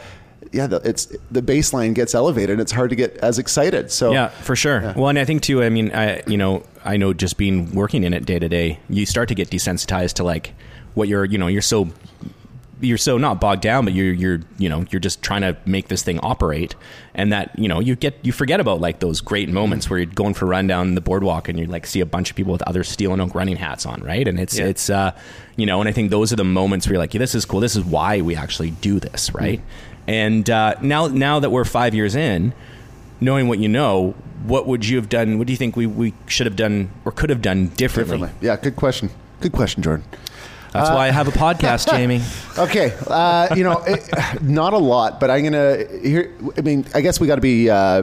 yeah, 0.51 0.67
the, 0.67 0.77
it's 0.77 1.07
the 1.31 1.43
baseline 1.43 1.93
gets 1.95 2.15
elevated. 2.15 2.51
and 2.53 2.61
It's 2.61 2.73
hard 2.73 2.89
to 2.91 2.97
get 2.97 3.19
as 3.19 3.39
excited. 3.39 3.91
So 3.91 4.13
Yeah, 4.13 4.29
for 4.29 4.57
sure. 4.57 4.95
Well, 4.97 5.09
and 5.09 5.19
I 5.19 5.27
think 5.27 5.43
too. 5.43 5.63
I 5.63 5.69
mean, 5.69 5.93
I 5.95 6.23
you 6.27 6.39
know, 6.39 6.63
I 6.85 6.97
know 6.97 7.13
just 7.13 7.37
being 7.37 7.75
working 7.75 8.03
in 8.05 8.15
it 8.15 8.25
day 8.25 8.39
to 8.39 8.49
day, 8.49 8.79
you 8.89 9.05
start 9.05 9.29
to 9.29 9.35
get 9.35 9.51
desensitized 9.51 10.15
to 10.15 10.25
like 10.25 10.55
what 10.95 11.07
you're. 11.09 11.27
You 11.27 11.37
know, 11.37 11.49
you're 11.49 11.61
so 11.61 11.89
you're 12.81 12.99
so 12.99 13.19
not 13.19 13.41
bogged 13.41 13.63
down, 13.63 13.85
but 13.85 13.95
you're 13.95 14.13
you're 14.13 14.41
you 14.59 14.69
know 14.69 14.85
you're 14.91 15.01
just 15.01 15.23
trying 15.23 15.43
to 15.43 15.57
make 15.67 15.89
this 15.89 16.03
thing 16.03 16.19
operate, 16.21 16.75
and 17.15 17.33
that 17.33 17.59
you 17.59 17.69
know 17.69 17.81
you 17.81 17.97
get 17.97 18.19
you 18.23 18.33
forget 18.33 18.61
about 18.61 18.81
like 18.81 19.01
those 19.01 19.21
great 19.21 19.49
moments 19.49 19.89
where 19.91 19.99
you're 19.99 20.07
going 20.07 20.35
for 20.35 20.45
a 20.45 20.49
run 20.49 20.67
down 20.67 20.95
the 20.95 21.01
boardwalk 21.01 21.49
and 21.49 21.59
you 21.59 21.67
like 21.67 21.87
see 21.87 22.01
a 22.01 22.07
bunch 22.07 22.31
of 22.31 22.37
people 22.37 22.53
with 22.53 22.63
other 22.63 22.85
steel 22.85 23.13
and 23.13 23.21
oak 23.23 23.35
running 23.35 23.57
hats 23.57 23.85
on, 23.87 24.01
right? 24.03 24.27
And 24.29 24.39
it's 24.41 24.59
Yeah. 24.59 24.67
it's 24.67 24.91
uh 24.91 25.13
you 25.57 25.67
know, 25.67 25.81
and 25.81 25.89
I 25.89 25.93
think 25.93 26.11
those 26.11 26.33
are 26.33 26.37
the 26.37 26.45
moments 26.45 26.87
where 26.87 26.95
you're 26.95 27.03
like, 27.03 27.15
yeah, 27.15 27.19
this 27.19 27.35
is 27.35 27.45
cool. 27.45 27.61
This 27.61 27.75
is 27.77 27.85
why 27.85 28.21
we 28.21 28.37
actually 28.37 28.71
do 28.71 29.01
this, 29.01 29.35
right? 29.35 29.61
And 30.07 30.49
uh, 30.49 30.75
now 30.81 31.09
now 31.09 31.41
that 31.41 31.51
we're 31.51 31.65
five 31.65 31.95
years 31.95 32.15
in, 32.15 32.55
knowing 33.21 33.49
what 33.49 33.59
you 33.59 33.69
know, 33.69 34.15
what 34.45 34.67
would 34.67 34.87
you 34.87 34.97
have 34.97 35.09
done? 35.09 35.37
What 35.37 35.47
do 35.49 35.53
you 35.53 35.57
think 35.57 35.77
we, 35.77 35.87
we 35.87 36.15
should 36.27 36.47
have 36.47 36.55
done 36.57 36.91
or 37.05 37.13
could 37.13 37.29
have 37.31 37.43
done 37.43 37.69
differently? 37.69 38.19
differently. 38.19 38.47
Yeah, 38.47 38.57
good 38.57 38.77
question. 38.77 39.11
Good 39.41 39.53
question, 39.53 39.83
Jordan. 39.83 40.05
That's 40.73 40.91
why 40.91 41.09
I 41.09 41.11
have 41.11 41.29
a 41.29 41.33
podcast, 41.33 41.91
Jamie. 41.91 42.21
Okay, 42.59 42.95
uh, 43.07 43.55
you 43.55 43.65
know, 43.65 43.83
it, 43.87 44.09
not 44.43 44.73
a 44.75 44.79
lot, 44.79 45.19
but 45.21 45.31
I'm 45.31 45.43
gonna 45.45 45.85
here. 46.03 46.35
I 46.57 46.61
mean, 46.61 46.85
I 46.95 47.01
guess 47.01 47.19
we 47.21 47.27
got 47.27 47.37
to 47.37 47.41
be. 47.41 47.71
Uh, 47.71 48.03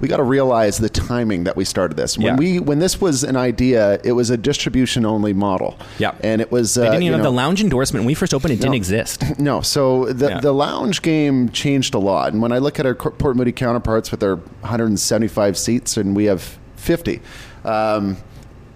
we 0.00 0.08
got 0.08 0.16
to 0.16 0.22
realize 0.22 0.78
the 0.78 0.88
timing 0.88 1.44
that 1.44 1.56
we 1.56 1.64
started 1.66 1.94
this. 1.98 2.16
When 2.16 2.26
Yeah. 2.28 2.36
we 2.36 2.58
when 2.58 2.78
this 2.78 3.02
was 3.02 3.22
an 3.22 3.36
idea, 3.36 4.00
it 4.02 4.12
was 4.12 4.30
a 4.30 4.36
distribution 4.38 5.04
only 5.04 5.34
model. 5.34 5.76
Yeah. 5.98 6.12
and 6.22 6.40
it 6.40 6.50
was. 6.50 6.78
Uh, 6.78 6.82
They 6.84 6.86
didn't 6.86 7.02
you 7.02 7.08
even 7.10 7.18
have 7.20 7.24
the 7.24 7.30
lounge 7.32 7.60
endorsement 7.62 8.00
when 8.02 8.06
we 8.06 8.14
first 8.14 8.32
opened. 8.32 8.54
It 8.54 8.60
didn't 8.60 8.76
exist. 8.76 9.22
No, 9.38 9.60
so 9.60 10.06
the 10.06 10.28
Yeah. 10.30 10.40
the 10.40 10.52
lounge 10.52 11.02
game 11.02 11.50
changed 11.50 11.92
a 11.94 11.98
lot, 11.98 12.32
and 12.32 12.40
when 12.40 12.50
I 12.50 12.58
look 12.58 12.80
at 12.80 12.86
our 12.86 12.94
Port 12.94 13.36
Moody 13.36 13.52
counterparts 13.52 14.10
with 14.10 14.20
their 14.20 14.36
175 14.36 15.58
seats, 15.58 15.96
and 15.98 16.16
we 16.16 16.24
have 16.26 16.58
50. 16.76 17.20
Um, 17.64 18.16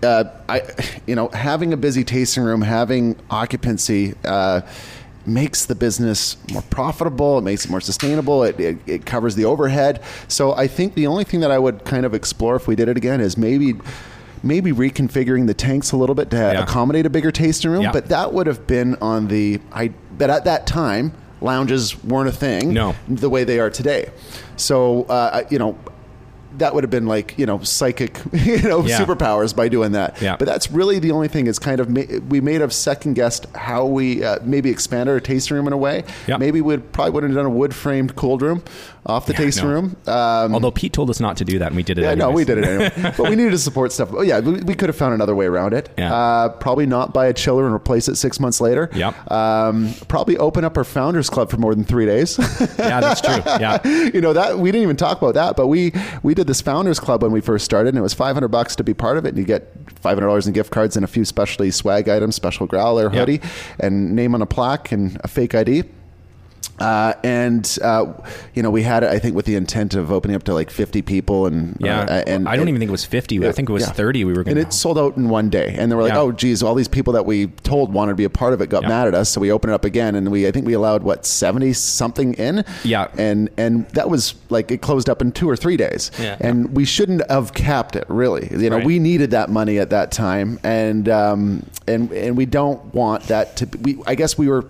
uh, 0.04 0.24
I, 0.48 0.62
you 1.06 1.14
know, 1.16 1.28
having 1.28 1.72
a 1.72 1.76
busy 1.76 2.04
tasting 2.04 2.44
room, 2.44 2.62
having 2.62 3.16
occupancy. 3.30 4.14
Uh, 4.24 4.60
makes 5.26 5.64
the 5.64 5.74
business 5.74 6.36
more 6.52 6.60
profitable 6.68 7.38
it 7.38 7.40
makes 7.40 7.64
it 7.64 7.70
more 7.70 7.80
sustainable 7.80 8.42
it, 8.44 8.60
it, 8.60 8.76
it 8.86 9.06
covers 9.06 9.34
the 9.36 9.44
overhead 9.46 10.02
so 10.28 10.52
i 10.52 10.66
think 10.66 10.92
the 10.96 11.06
only 11.06 11.24
thing 11.24 11.40
that 11.40 11.50
i 11.50 11.58
would 11.58 11.82
kind 11.86 12.04
of 12.04 12.12
explore 12.12 12.56
if 12.56 12.68
we 12.68 12.76
did 12.76 12.88
it 12.90 12.96
again 12.98 13.22
is 13.22 13.38
maybe 13.38 13.72
maybe 14.42 14.70
reconfiguring 14.70 15.46
the 15.46 15.54
tanks 15.54 15.92
a 15.92 15.96
little 15.96 16.14
bit 16.14 16.28
to 16.28 16.36
Yeah. 16.36 16.62
accommodate 16.62 17.06
a 17.06 17.08
bigger 17.08 17.32
tasting 17.32 17.70
room 17.70 17.80
Yeah. 17.84 17.92
but 17.92 18.08
that 18.08 18.34
would 18.34 18.46
have 18.46 18.66
been 18.66 18.96
on 19.00 19.28
the 19.28 19.62
I 19.72 19.92
but 20.18 20.28
at 20.28 20.44
that 20.44 20.66
time 20.66 21.14
lounges 21.40 22.04
weren't 22.04 22.28
a 22.28 22.32
thing 22.32 22.74
No. 22.74 22.94
the 23.08 23.30
way 23.30 23.44
they 23.44 23.60
are 23.60 23.70
today 23.70 24.10
so 24.56 25.04
uh, 25.04 25.44
you 25.48 25.58
know 25.58 25.78
that 26.58 26.74
would 26.74 26.84
have 26.84 26.90
been 26.90 27.06
like 27.06 27.36
you 27.38 27.46
know 27.46 27.58
psychic 27.60 28.18
you 28.32 28.58
know 28.62 28.84
Yeah. 28.84 28.98
superpowers 29.00 29.54
by 29.54 29.68
doing 29.68 29.92
that 29.92 30.20
Yeah. 30.22 30.36
but 30.36 30.46
that's 30.46 30.70
really 30.70 30.98
the 30.98 31.10
only 31.12 31.28
thing 31.28 31.46
is 31.46 31.58
kind 31.58 31.80
of 31.80 31.88
ma- 31.88 32.02
we 32.28 32.40
may 32.40 32.54
have 32.54 32.72
second 32.72 33.14
guessed 33.14 33.46
how 33.54 33.84
we 33.86 34.22
uh, 34.24 34.38
maybe 34.42 34.70
expanded 34.70 35.12
our 35.12 35.20
tasting 35.20 35.56
room 35.56 35.66
in 35.66 35.72
a 35.72 35.76
way 35.76 36.04
Yeah. 36.26 36.36
maybe 36.38 36.60
we 36.60 36.76
probably 36.78 37.12
would 37.12 37.22
have 37.24 37.34
done 37.34 37.46
a 37.46 37.50
wood 37.50 37.74
framed 37.74 38.16
cold 38.16 38.42
room 38.42 38.62
off 39.06 39.26
the 39.26 39.32
Yeah, 39.34 39.38
tasting 39.38 39.64
no. 39.66 39.70
room 39.72 39.96
um, 40.06 40.54
Although 40.54 40.70
Pete 40.70 40.92
told 40.92 41.10
us 41.10 41.20
not 41.20 41.36
to 41.38 41.44
do 41.44 41.58
that, 41.58 41.66
and 41.68 41.76
we 41.76 41.82
did 41.82 41.98
it. 41.98 42.02
yeah, 42.02 42.14
no, 42.14 42.30
we 42.30 42.44
did 42.44 42.56
it 42.58 42.64
anyway. 42.64 43.12
but 43.18 43.28
we 43.28 43.36
needed 43.36 43.50
to 43.50 43.58
support 43.58 43.92
stuff. 43.92 44.08
Oh, 44.14 44.22
yeah, 44.22 44.40
we, 44.40 44.52
we 44.62 44.74
could 44.74 44.88
have 44.88 44.96
found 44.96 45.12
another 45.12 45.34
way 45.34 45.44
around 45.44 45.74
it. 45.74 45.90
Yeah. 45.98 46.14
Uh, 46.14 46.48
probably 46.48 46.86
not 46.86 47.12
buy 47.12 47.26
a 47.26 47.34
chiller 47.34 47.66
and 47.66 47.74
replace 47.74 48.08
it 48.08 48.16
six 48.16 48.40
months 48.40 48.62
later. 48.62 48.88
Yep. 48.94 49.30
Um, 49.30 49.92
probably 50.08 50.38
open 50.38 50.64
up 50.64 50.78
our 50.78 50.84
founders 50.84 51.28
club 51.28 51.50
for 51.50 51.58
more 51.58 51.74
than 51.74 51.84
three 51.84 52.06
days. 52.06 52.38
Yeah, 52.78 53.00
that's 53.00 53.20
true. 53.20 53.42
Yeah. 53.46 53.86
you 54.14 54.22
know 54.22 54.32
that 54.32 54.58
we 54.58 54.70
didn't 54.72 54.84
even 54.84 54.96
talk 54.96 55.18
about 55.18 55.34
that, 55.34 55.54
but 55.56 55.66
we 55.66 55.92
we 56.22 56.32
did 56.34 56.43
this 56.46 56.60
founders 56.60 57.00
club 57.00 57.22
when 57.22 57.32
we 57.32 57.40
first 57.40 57.64
started, 57.64 57.90
and 57.90 57.98
it 57.98 58.02
was 58.02 58.14
five 58.14 58.34
hundred 58.34 58.48
bucks 58.48 58.76
to 58.76 58.84
be 58.84 58.94
part 58.94 59.18
of 59.18 59.24
it, 59.24 59.30
and 59.30 59.38
you 59.38 59.44
get 59.44 59.72
five 60.00 60.16
hundred 60.16 60.28
dollars 60.28 60.46
in 60.46 60.52
gift 60.52 60.70
cards 60.70 60.96
and 60.96 61.04
a 61.04 61.08
few 61.08 61.24
specialty 61.24 61.70
swag 61.70 62.08
items, 62.08 62.34
special 62.34 62.66
growler 62.66 63.08
hoodie, 63.08 63.40
and 63.80 64.14
name 64.14 64.34
on 64.34 64.42
a 64.42 64.46
plaque 64.46 64.92
and 64.92 65.18
a 65.24 65.28
fake 65.28 65.54
ID. 65.54 65.84
Uh, 66.78 67.14
and 67.22 67.78
uh, 67.82 68.12
you 68.54 68.62
know, 68.62 68.70
we 68.70 68.82
had 68.82 69.02
it. 69.04 69.10
I 69.10 69.18
think 69.18 69.36
with 69.36 69.46
the 69.46 69.54
intent 69.54 69.94
of 69.94 70.10
opening 70.10 70.34
up 70.34 70.42
to 70.44 70.54
like 70.54 70.70
fifty 70.70 71.02
people, 71.02 71.46
and 71.46 71.76
Yeah, 71.80 72.00
uh, 72.00 72.24
and 72.26 72.48
I 72.48 72.52
don't 72.56 72.62
and- 72.62 72.68
even 72.70 72.80
think 72.80 72.88
it 72.88 72.92
was 72.92 73.04
fifty. 73.04 73.46
I 73.46 73.52
think 73.52 73.68
it 73.68 73.72
was 73.72 73.86
yeah. 73.86 73.92
thirty. 73.92 74.24
We 74.24 74.32
were 74.32 74.42
going 74.44 74.58
and 74.58 74.66
it 74.66 74.72
sold 74.72 74.98
out 74.98 75.16
in 75.16 75.28
one 75.28 75.50
day. 75.50 75.74
And 75.78 75.90
they 75.90 75.96
were 75.96 76.02
like, 76.02 76.12
Yeah. 76.14 76.20
"Oh, 76.20 76.32
geez, 76.32 76.62
all 76.62 76.74
these 76.74 76.88
people 76.88 77.12
that 77.12 77.26
we 77.26 77.46
told 77.46 77.92
wanted 77.92 78.12
to 78.12 78.16
be 78.16 78.24
a 78.24 78.30
part 78.30 78.54
of 78.54 78.60
it 78.60 78.68
got 78.70 78.82
mad 78.82 79.06
at 79.06 79.14
us." 79.14 79.28
So 79.30 79.40
we 79.40 79.52
opened 79.52 79.72
it 79.72 79.74
up 79.74 79.84
again, 79.84 80.14
and 80.14 80.30
we 80.32 80.46
I 80.48 80.50
think 80.50 80.66
we 80.66 80.72
allowed 80.72 81.02
what 81.04 81.24
seventy 81.26 81.72
something 81.72 82.34
in. 82.34 82.64
Yeah. 82.82 83.08
and 83.16 83.50
and 83.56 83.88
that 83.90 84.10
was 84.10 84.34
like 84.50 84.70
it 84.70 84.82
closed 84.82 85.08
up 85.08 85.22
in 85.22 85.32
two 85.32 85.48
or 85.48 85.56
three 85.56 85.76
days. 85.76 86.10
Yeah. 86.20 86.36
and 86.40 86.74
we 86.76 86.84
shouldn't 86.84 87.28
have 87.30 87.54
capped 87.54 87.94
it. 87.96 88.04
Really, 88.08 88.48
you 88.50 88.68
know, 88.70 88.76
Right. 88.76 88.86
we 88.86 88.98
needed 88.98 89.30
that 89.30 89.48
money 89.48 89.78
at 89.78 89.90
that 89.90 90.10
time, 90.10 90.58
and 90.64 91.08
um, 91.08 91.64
and 91.86 92.10
and 92.12 92.36
we 92.36 92.46
don't 92.46 92.92
want 92.94 93.24
that 93.28 93.56
to. 93.58 93.66
Be, 93.66 93.94
we 93.96 94.02
I 94.06 94.14
guess 94.16 94.36
we 94.36 94.48
were 94.48 94.64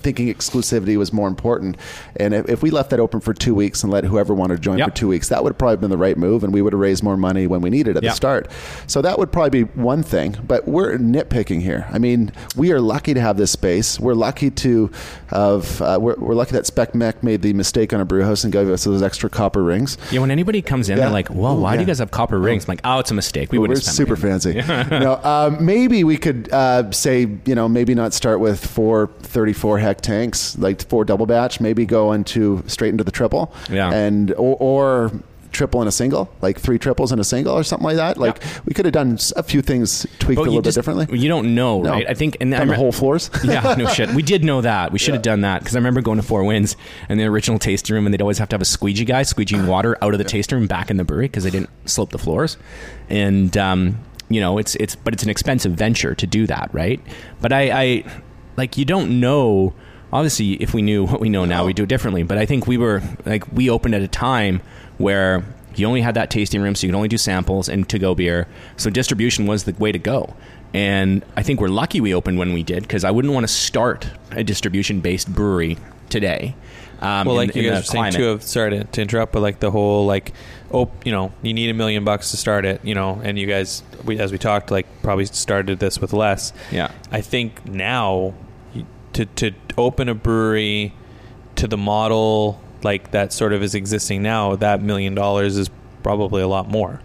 thinking 0.00 0.32
exclusivity 0.32 0.96
was 0.96 1.12
more 1.12 1.28
important. 1.28 1.76
And 2.16 2.34
if, 2.34 2.48
if 2.48 2.62
we 2.62 2.70
left 2.70 2.90
that 2.90 3.00
open 3.00 3.20
for 3.20 3.34
two 3.34 3.54
weeks 3.54 3.82
and 3.82 3.92
let 3.92 4.04
whoever 4.04 4.34
wanted 4.34 4.56
to 4.56 4.60
join 4.60 4.78
Yep. 4.78 4.88
for 4.90 4.94
two 4.96 5.08
weeks, 5.08 5.28
that 5.28 5.42
would 5.42 5.50
have 5.50 5.58
probably 5.58 5.76
been 5.78 5.90
the 5.90 5.98
right 5.98 6.16
move, 6.16 6.44
and 6.44 6.52
we 6.52 6.62
would 6.62 6.72
have 6.72 6.80
raised 6.80 7.02
more 7.02 7.16
money 7.16 7.46
when 7.46 7.60
we 7.60 7.70
needed 7.70 7.96
at 7.96 8.02
Yep. 8.02 8.12
the 8.12 8.16
start. 8.16 8.50
So 8.86 9.02
that 9.02 9.18
would 9.18 9.32
probably 9.32 9.64
be 9.64 9.70
one 9.80 10.02
thing. 10.02 10.36
But 10.46 10.66
we're 10.68 10.96
nitpicking 10.98 11.62
here. 11.62 11.86
I 11.92 11.98
mean, 11.98 12.32
we 12.56 12.72
are 12.72 12.80
lucky 12.80 13.14
to 13.14 13.20
have 13.20 13.36
this 13.36 13.50
space. 13.50 13.98
We're 14.00 14.14
lucky 14.14 14.50
to 14.50 14.90
have. 15.28 15.80
Uh, 15.82 15.98
we're, 16.00 16.14
we're 16.16 16.34
lucky 16.34 16.52
that 16.52 16.66
Spec 16.66 16.94
Mech 16.94 17.22
made 17.22 17.42
the 17.42 17.52
mistake 17.52 17.92
on 17.92 18.00
a 18.00 18.04
brew 18.04 18.22
house 18.24 18.44
and 18.44 18.52
gave 18.52 18.68
us 18.68 18.84
those 18.84 19.02
extra 19.02 19.28
copper 19.30 19.62
rings. 19.62 19.96
Yeah, 20.10 20.20
when 20.20 20.30
anybody 20.30 20.62
comes 20.62 20.88
in, 20.88 20.96
Yeah. 20.96 21.04
they're 21.04 21.12
like, 21.12 21.28
"Well, 21.30 21.56
Ooh, 21.58 21.60
why 21.62 21.74
do 21.76 21.80
you 21.80 21.86
guys 21.86 21.98
have 21.98 22.10
copper 22.10 22.38
rings?" 22.38 22.64
I'm 22.64 22.72
like, 22.72 22.80
"Oh, 22.84 22.98
it's 22.98 23.10
a 23.10 23.14
mistake. 23.14 23.52
We 23.52 23.58
We're 23.58 23.62
wouldn't." 23.68 23.82
spend 23.82 23.96
super 23.96 24.16
money." 24.16 24.28
fancy. 24.40 24.54
no, 24.98 25.16
um, 25.22 25.64
maybe 25.64 26.04
we 26.04 26.16
could 26.16 26.48
uh, 26.52 26.90
say, 26.92 27.26
you 27.44 27.54
know, 27.54 27.68
maybe 27.68 27.94
not 27.94 28.14
start 28.14 28.40
with 28.40 28.64
four 28.64 29.10
34 29.22 29.78
tanks, 29.96 30.56
like 30.58 30.86
four 30.88 31.04
double 31.04 31.26
batch. 31.26 31.60
Maybe 31.60 31.86
go 31.86 32.12
into 32.12 32.62
straight 32.66 32.90
into 32.90 33.04
the 33.04 33.10
triple. 33.12 33.52
Yeah. 33.70 33.90
And 33.90 34.32
or, 34.32 34.56
or 34.60 35.12
triple 35.50 35.80
and 35.80 35.88
a 35.88 35.92
single, 35.92 36.30
like 36.42 36.60
three 36.60 36.78
triples 36.78 37.10
and 37.10 37.18
a 37.20 37.24
single, 37.24 37.54
or 37.56 37.62
something 37.64 37.84
like 37.86 37.96
that. 37.96 38.18
Like 38.18 38.42
we 38.66 38.74
could 38.74 38.84
have 38.84 38.92
done 38.92 39.18
a 39.34 39.42
few 39.42 39.62
things 39.62 40.06
tweaked 40.18 40.36
But 40.36 40.42
a 40.42 40.50
little 40.50 40.60
just- 40.60 40.76
bit 40.76 40.80
differently. 40.80 41.18
You 41.18 41.28
don't 41.28 41.54
know, 41.54 41.80
No. 41.80 41.90
right? 41.90 42.06
I 42.08 42.12
think, 42.12 42.36
and 42.40 42.52
the 42.52 42.74
whole 42.76 42.92
floors. 42.92 43.30
yeah, 43.44 43.74
no 43.78 43.86
shit. 43.88 44.10
We 44.10 44.22
did 44.22 44.44
know 44.44 44.60
that. 44.60 44.92
We 44.92 44.98
should 44.98 45.14
have 45.14 45.22
done 45.22 45.40
that 45.40 45.60
because 45.60 45.74
I 45.74 45.78
remember 45.78 46.02
going 46.02 46.18
to 46.18 46.22
Four 46.22 46.44
Winds 46.44 46.76
and 47.08 47.18
the 47.18 47.24
original 47.24 47.58
tasting 47.58 47.94
room, 47.94 48.06
and 48.06 48.12
they'd 48.12 48.20
always 48.20 48.38
have 48.38 48.50
to 48.50 48.54
have 48.54 48.60
a 48.62 48.66
squeegee 48.66 49.06
guy 49.06 49.22
squeegeeing 49.22 49.66
water 49.68 49.96
out 50.02 50.12
of 50.12 50.18
the 50.18 50.24
tasting 50.24 50.58
room 50.58 50.66
back 50.68 50.90
in 50.90 50.98
the 50.98 51.04
brewery 51.04 51.28
because 51.28 51.44
they 51.44 51.50
didn't 51.50 51.70
slope 51.86 52.10
the 52.10 52.18
floors. 52.18 52.58
And 53.08 53.56
um, 53.56 53.98
you 54.28 54.42
know, 54.42 54.58
it's 54.58 54.74
it's 54.76 54.96
but 54.96 55.14
it's 55.14 55.22
an 55.22 55.30
expensive 55.30 55.72
venture 55.72 56.14
to 56.14 56.26
do 56.26 56.46
that, 56.46 56.68
right? 56.74 57.00
But 57.40 57.54
I, 57.54 57.70
I 57.82 58.04
like 58.58 58.76
you 58.76 58.84
don't 58.84 59.20
know. 59.20 59.72
Obviously, 60.12 60.54
if 60.54 60.74
we 60.74 60.82
knew 60.82 61.06
what 61.10 61.20
we 61.20 61.28
know 61.28 61.44
now, 61.44 61.64
we'd 61.64 61.76
do 61.76 61.84
it 61.84 61.88
differently. 61.88 62.22
But 62.22 62.36
I 62.36 62.44
think 62.44 62.66
we 62.66 62.76
were 62.76 63.02
like 63.24 63.50
we 63.52 63.70
opened 63.70 63.94
at 63.94 64.02
a 64.02 64.08
time 64.08 64.60
where 64.98 65.44
you 65.74 65.86
only 65.86 66.00
had 66.00 66.14
that 66.14 66.30
tasting 66.30 66.60
room, 66.60 66.74
so 66.74 66.86
you 66.86 66.92
could 66.92 66.96
only 66.96 67.08
do 67.08 67.18
samples 67.18 67.68
and 67.68 67.88
to 67.88 67.98
go 67.98 68.14
beer. 68.14 68.46
So 68.76 68.90
distribution 68.90 69.46
was 69.46 69.64
the 69.64 69.72
way 69.74 69.92
to 69.92 69.98
go. 69.98 70.34
And 70.74 71.24
I 71.36 71.42
think 71.42 71.60
we're 71.60 71.68
lucky 71.68 72.00
we 72.00 72.14
opened 72.14 72.38
when 72.38 72.52
we 72.52 72.62
did 72.62 72.82
because 72.82 73.04
I 73.04 73.10
wouldn't 73.10 73.32
want 73.32 73.44
to 73.44 73.52
start 73.52 74.10
a 74.32 74.44
distribution 74.44 75.00
based 75.00 75.32
brewery 75.32 75.78
today. 76.10 76.54
Um, 77.00 77.26
well, 77.26 77.38
in- 77.38 77.48
like 77.48 77.56
you 77.56 77.62
in 77.62 77.70
guys 77.70 77.82
were 77.82 77.92
saying 77.92 78.12
too. 78.12 78.28
Of 78.30 78.42
sorry 78.42 78.70
to, 78.70 78.84
to 78.84 79.02
interrupt, 79.02 79.32
but 79.32 79.40
like 79.40 79.60
the 79.60 79.70
whole 79.70 80.04
like, 80.04 80.32
oh, 80.72 80.90
you 81.04 81.12
know, 81.12 81.32
you 81.42 81.54
need 81.54 81.70
a 81.70 81.74
million 81.74 82.04
bucks 82.04 82.32
to 82.32 82.36
start 82.36 82.64
it, 82.64 82.84
you 82.84 82.94
know, 82.94 83.20
and 83.22 83.38
you 83.38 83.46
guys, 83.46 83.82
we, 84.04 84.18
as 84.18 84.32
we 84.32 84.38
talked, 84.38 84.70
like 84.70 84.86
probably 85.02 85.26
started 85.26 85.78
this 85.78 86.00
with 86.00 86.12
less. 86.12 86.52
Yeah. 86.72 86.90
I 87.12 87.20
think 87.20 87.64
now 87.66 88.34
to 89.26 89.50
to 89.50 89.52
open 89.76 90.08
a 90.08 90.14
brewery 90.14 90.92
to 91.56 91.66
the 91.66 91.76
model 91.76 92.60
like 92.82 93.10
that 93.10 93.32
sort 93.32 93.52
of 93.52 93.62
is 93.62 93.74
existing 93.74 94.22
now, 94.22 94.54
that 94.56 94.80
million 94.82 95.14
dollars 95.14 95.56
is 95.56 95.68
probably 96.02 96.42
a 96.42 96.48
lot 96.48 96.68
more. 96.70 97.00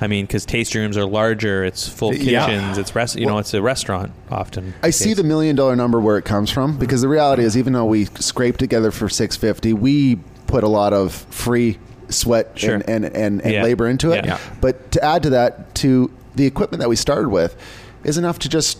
I 0.00 0.08
mean, 0.08 0.26
because 0.26 0.44
tasting 0.44 0.80
rooms 0.80 0.96
are 0.96 1.04
larger, 1.04 1.64
it's 1.64 1.88
full 1.88 2.12
Yeah. 2.14 2.46
kitchens, 2.46 2.78
it's 2.78 2.94
rest, 2.96 3.16
you 3.16 3.26
know, 3.26 3.38
it's 3.38 3.54
a 3.54 3.62
restaurant 3.62 4.10
often. 4.30 4.74
I 4.82 4.90
see 4.90 5.14
the 5.14 5.22
million 5.22 5.54
dollar 5.54 5.76
number 5.76 6.00
where 6.00 6.18
it 6.18 6.24
comes 6.24 6.50
from 6.50 6.76
because 6.78 7.00
the 7.02 7.08
reality 7.08 7.44
is, 7.44 7.56
even 7.56 7.72
though 7.74 7.84
we 7.84 8.06
scraped 8.18 8.58
together 8.58 8.90
for 8.90 9.08
six 9.08 9.36
fifty, 9.36 9.72
we 9.72 10.16
put 10.48 10.64
a 10.64 10.68
lot 10.68 10.92
of 10.92 11.12
free 11.30 11.78
sweat 12.08 12.50
Sure. 12.54 12.74
and, 12.74 12.88
and, 12.88 13.04
and, 13.04 13.40
and 13.42 13.52
Yeah. 13.52 13.62
labor 13.62 13.88
into 13.88 14.10
it. 14.12 14.24
Yeah. 14.24 14.32
Yeah. 14.32 14.38
But 14.60 14.90
to 14.92 15.04
add 15.04 15.22
to 15.22 15.30
that, 15.30 15.74
to 15.76 16.10
the 16.34 16.44
equipment 16.46 16.80
that 16.80 16.88
we 16.88 16.96
started 16.96 17.28
with, 17.28 17.56
is 18.02 18.18
enough 18.18 18.38
to 18.40 18.48
just 18.48 18.78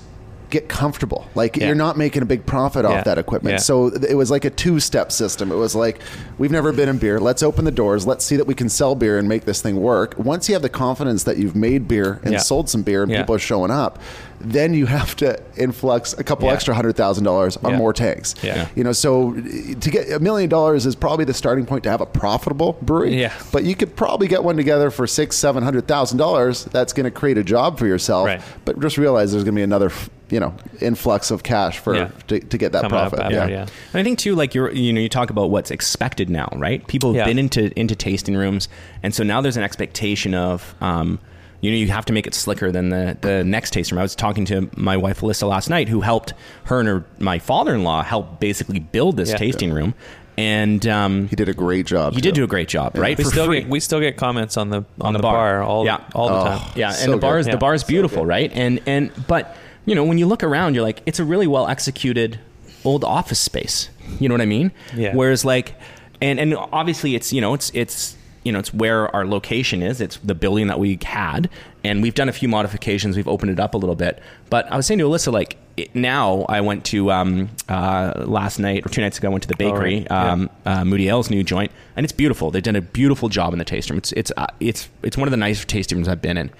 get 0.54 0.68
comfortable. 0.68 1.26
Like 1.34 1.56
Yeah. 1.56 1.66
you're 1.66 1.74
not 1.74 1.98
making 1.98 2.22
a 2.22 2.26
big 2.26 2.46
profit 2.46 2.84
off 2.86 2.92
Yeah. 2.92 3.02
that 3.02 3.18
equipment. 3.18 3.54
Yeah. 3.54 3.58
So 3.58 3.88
it 3.88 4.14
was 4.14 4.30
like 4.30 4.44
a 4.46 4.50
two 4.50 4.80
step 4.80 5.12
system. 5.12 5.52
It 5.52 5.56
was 5.56 5.74
like 5.74 5.98
we've 6.38 6.50
never 6.50 6.72
been 6.72 6.88
in 6.88 6.96
beer. 6.98 7.20
Let's 7.20 7.42
open 7.42 7.64
the 7.66 7.70
doors. 7.70 8.06
Let's 8.06 8.24
see 8.24 8.36
that 8.36 8.46
we 8.46 8.54
can 8.54 8.68
sell 8.68 8.94
beer 8.94 9.18
and 9.18 9.28
make 9.28 9.44
this 9.44 9.60
thing 9.60 9.76
work. 9.82 10.14
Once 10.18 10.48
you 10.48 10.54
have 10.54 10.62
the 10.62 10.68
confidence 10.70 11.24
that 11.24 11.36
you've 11.36 11.54
made 11.56 11.86
beer 11.86 12.20
and 12.24 12.32
Yeah. 12.32 12.38
sold 12.38 12.70
some 12.70 12.82
beer 12.82 13.02
and 13.02 13.10
Yeah. 13.12 13.18
people 13.22 13.34
are 13.34 13.38
showing 13.40 13.70
up, 13.70 13.98
then 14.40 14.74
you 14.74 14.86
have 14.86 15.16
to 15.16 15.38
influx 15.56 16.14
a 16.18 16.24
couple 16.24 16.46
Yeah. 16.48 16.54
extra 16.54 16.74
hundred 16.74 16.96
thousand 16.96 17.24
dollars 17.24 17.56
on 17.64 17.72
Yeah. 17.72 17.78
more 17.78 17.92
tanks. 17.92 18.34
Yeah. 18.42 18.66
You 18.74 18.84
know, 18.84 18.92
so 18.92 19.32
to 19.80 19.90
get 19.90 20.10
a 20.12 20.18
million 20.20 20.48
dollars 20.50 20.86
is 20.86 20.94
probably 20.94 21.24
the 21.24 21.32
starting 21.34 21.64
point 21.66 21.82
to 21.84 21.90
have 21.90 22.00
a 22.00 22.06
profitable 22.06 22.76
brewery. 22.82 23.20
Yeah. 23.20 23.32
But 23.52 23.64
you 23.64 23.74
could 23.74 23.96
probably 23.96 24.28
get 24.28 24.44
one 24.44 24.56
together 24.56 24.90
for 24.90 25.06
six, 25.06 25.36
seven 25.36 25.62
hundred 25.62 25.86
thousand 25.88 26.18
dollars. 26.18 26.64
That's 26.72 26.92
going 26.92 27.04
to 27.04 27.10
create 27.10 27.38
a 27.38 27.44
job 27.44 27.78
for 27.78 27.86
yourself. 27.86 28.26
Right. 28.26 28.40
But 28.64 28.78
just 28.80 28.98
realize 28.98 29.32
there's 29.32 29.44
going 29.44 29.54
to 29.54 29.58
be 29.58 29.62
another, 29.62 29.90
you 30.34 30.40
know, 30.40 30.52
influx 30.80 31.30
of 31.30 31.44
cash 31.44 31.78
for 31.78 31.94
Yeah. 31.94 32.08
to, 32.26 32.40
to 32.40 32.58
get 32.58 32.72
that 32.72 32.82
Coming 32.82 32.98
profit. 32.98 33.20
after, 33.20 33.34
yeah. 33.34 33.66
And 33.92 34.00
I 34.00 34.02
think 34.02 34.18
too, 34.18 34.34
like 34.34 34.52
you're, 34.54 34.72
you 34.72 34.92
know, 34.92 35.00
you 35.00 35.08
talk 35.08 35.30
about 35.30 35.48
what's 35.50 35.70
expected 35.70 36.28
now, 36.28 36.48
right? 36.56 36.84
People 36.88 37.10
have 37.10 37.16
Yeah. 37.18 37.24
been 37.26 37.38
into 37.38 37.70
into 37.78 37.94
tasting 37.94 38.34
rooms, 38.34 38.68
and 39.04 39.14
so 39.14 39.22
now 39.22 39.40
there's 39.40 39.56
an 39.56 39.62
expectation 39.62 40.34
of, 40.34 40.74
um, 40.80 41.20
you 41.60 41.70
know, 41.70 41.76
you 41.76 41.86
have 41.88 42.04
to 42.06 42.12
make 42.12 42.26
it 42.26 42.34
slicker 42.34 42.72
than 42.72 42.88
the 42.88 43.16
the 43.20 43.44
next 43.44 43.70
tasting 43.72 43.94
room. 43.94 44.00
I 44.00 44.04
was 44.04 44.16
talking 44.16 44.44
to 44.46 44.68
my 44.76 44.96
wife 44.96 45.20
Alyssa 45.20 45.48
last 45.48 45.70
night, 45.70 45.88
who 45.88 46.00
helped 46.00 46.34
her 46.64 46.80
and 46.80 46.88
her 46.88 47.04
my 47.20 47.38
father 47.38 47.72
in 47.72 47.84
law 47.84 48.02
help 48.02 48.40
basically 48.40 48.80
build 48.80 49.16
this 49.16 49.30
Yeah. 49.30 49.36
tasting 49.36 49.72
room, 49.72 49.94
and 50.36 50.84
um, 50.88 51.28
He 51.28 51.36
did 51.36 51.48
a 51.48 51.54
great 51.54 51.86
job. 51.86 52.14
he 52.14 52.20
did 52.20 52.34
do 52.34 52.42
a 52.42 52.48
great 52.48 52.66
job, 52.68 52.98
right? 52.98 53.16
We 53.16 53.22
For 53.22 53.30
still 53.30 53.46
free. 53.46 53.60
get 53.60 53.70
we 53.70 53.78
still 53.78 54.00
get 54.00 54.16
comments 54.16 54.56
on 54.56 54.70
the 54.70 54.84
on, 55.00 55.12
the 55.12 55.18
the, 55.18 55.22
bar. 55.22 55.60
bar. 55.60 55.62
all 55.62 55.84
Yeah. 55.86 55.98
all 56.12 56.28
the 56.28 56.34
Oh. 56.40 56.44
time. 56.44 56.60
Yeah, 56.74 56.90
So 56.90 57.04
and 57.04 57.12
the 57.14 57.18
bar 57.18 57.38
is 57.38 57.46
Yeah. 57.46 57.52
the 57.52 57.58
bar 57.58 57.72
is 57.74 57.84
beautiful, 57.84 58.22
good. 58.24 58.28
right? 58.28 58.50
And 58.52 58.80
and 58.86 59.10
but 59.28 59.56
you 59.86 59.94
know 59.94 60.04
when 60.04 60.18
you 60.18 60.26
look 60.26 60.42
around, 60.42 60.74
you're 60.74 60.84
like, 60.84 61.02
it's 61.06 61.18
a 61.18 61.24
really 61.24 61.46
well 61.46 61.66
executed 61.68 62.38
old 62.84 63.04
office 63.04 63.38
space. 63.38 63.88
You 64.20 64.28
know 64.28 64.34
what 64.34 64.42
I 64.42 64.46
mean? 64.46 64.72
Yeah. 64.94 65.14
Whereas 65.14 65.44
like, 65.44 65.74
and 66.20 66.38
and 66.38 66.54
obviously 66.54 67.14
it's 67.14 67.32
you 67.32 67.40
know 67.40 67.54
it's 67.54 67.70
it's 67.74 68.16
you 68.44 68.52
know 68.52 68.58
it's 68.58 68.72
where 68.74 69.14
our 69.14 69.26
location 69.26 69.82
is. 69.82 70.00
It's 70.00 70.16
the 70.18 70.34
building 70.34 70.66
that 70.68 70.78
we 70.78 70.98
had, 71.02 71.48
and 71.82 72.02
we've 72.02 72.14
done 72.14 72.28
a 72.28 72.32
few 72.32 72.48
modifications. 72.48 73.16
We've 73.16 73.28
opened 73.28 73.50
it 73.52 73.60
up 73.60 73.74
a 73.74 73.78
little 73.78 73.94
bit. 73.96 74.22
But 74.50 74.70
I 74.70 74.76
was 74.76 74.86
saying 74.86 74.98
to 74.98 75.04
Alyssa, 75.08 75.32
like 75.32 75.56
it, 75.76 75.94
now 75.94 76.42
I 76.48 76.60
went 76.60 76.84
to 76.86 77.10
um, 77.10 77.48
uh, 77.68 78.12
last 78.26 78.58
night 78.58 78.84
or 78.84 78.90
two 78.90 79.00
nights 79.00 79.18
ago. 79.18 79.28
I 79.28 79.32
went 79.32 79.42
to 79.44 79.48
the 79.48 79.54
Oh, 79.54 79.70
bakery. 79.72 79.94
right. 80.00 80.06
Yeah. 80.10 80.32
Um, 80.32 80.50
uh, 80.66 80.84
Moody 80.84 81.08
Ale's 81.08 81.30
new 81.30 81.42
joint, 81.42 81.72
and 81.96 82.04
it's 82.04 82.12
beautiful. 82.12 82.50
They've 82.50 82.62
done 82.62 82.76
a 82.76 82.82
beautiful 82.82 83.28
job 83.30 83.52
in 83.54 83.58
the 83.58 83.64
tasting 83.64 83.94
room. 83.94 83.98
It's 83.98 84.12
it's 84.12 84.30
uh, 84.36 84.46
it's 84.60 84.88
it's 85.02 85.16
one 85.16 85.26
of 85.26 85.30
the 85.30 85.38
nicer 85.38 85.66
tasting 85.66 85.96
rooms 85.96 86.08
I've 86.08 86.22
been 86.22 86.36
in. 86.36 86.50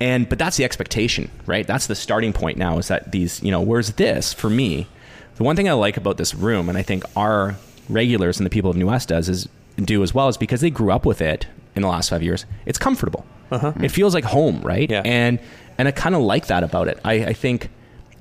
And 0.00 0.28
but 0.28 0.38
that's 0.38 0.56
the 0.56 0.64
expectation, 0.64 1.30
right? 1.46 1.66
That's 1.66 1.86
the 1.86 1.94
starting 1.94 2.32
point 2.32 2.58
now. 2.58 2.78
Is 2.78 2.88
that 2.88 3.12
these 3.12 3.42
you 3.42 3.50
know 3.50 3.60
where's 3.60 3.92
this 3.92 4.32
for 4.32 4.50
me? 4.50 4.86
The 5.36 5.44
one 5.44 5.56
thing 5.56 5.68
I 5.68 5.72
like 5.72 5.96
about 5.96 6.16
this 6.16 6.34
room, 6.34 6.68
and 6.68 6.76
I 6.76 6.82
think 6.82 7.04
our 7.16 7.56
regulars 7.88 8.38
and 8.38 8.46
the 8.46 8.50
people 8.50 8.70
of 8.70 8.76
New 8.76 8.86
West 8.86 9.08
does 9.08 9.28
is 9.28 9.48
do 9.76 10.02
as 10.02 10.12
well, 10.12 10.28
is 10.28 10.36
because 10.36 10.60
they 10.60 10.70
grew 10.70 10.90
up 10.92 11.06
with 11.06 11.20
it 11.22 11.46
in 11.74 11.82
the 11.82 11.88
last 11.88 12.10
five 12.10 12.22
years. 12.22 12.44
It's 12.66 12.78
comfortable. 12.78 13.24
It 13.50 13.90
feels 13.90 14.14
like 14.14 14.24
home, 14.24 14.60
right? 14.62 14.90
Uh-huh. 14.90 15.02
Yeah. 15.04 15.10
And 15.12 15.38
and 15.78 15.86
I 15.88 15.90
kind 15.90 16.14
of 16.14 16.22
like 16.22 16.46
that 16.46 16.62
about 16.64 16.88
it. 16.88 16.98
I, 17.04 17.12
I 17.26 17.32
think 17.32 17.68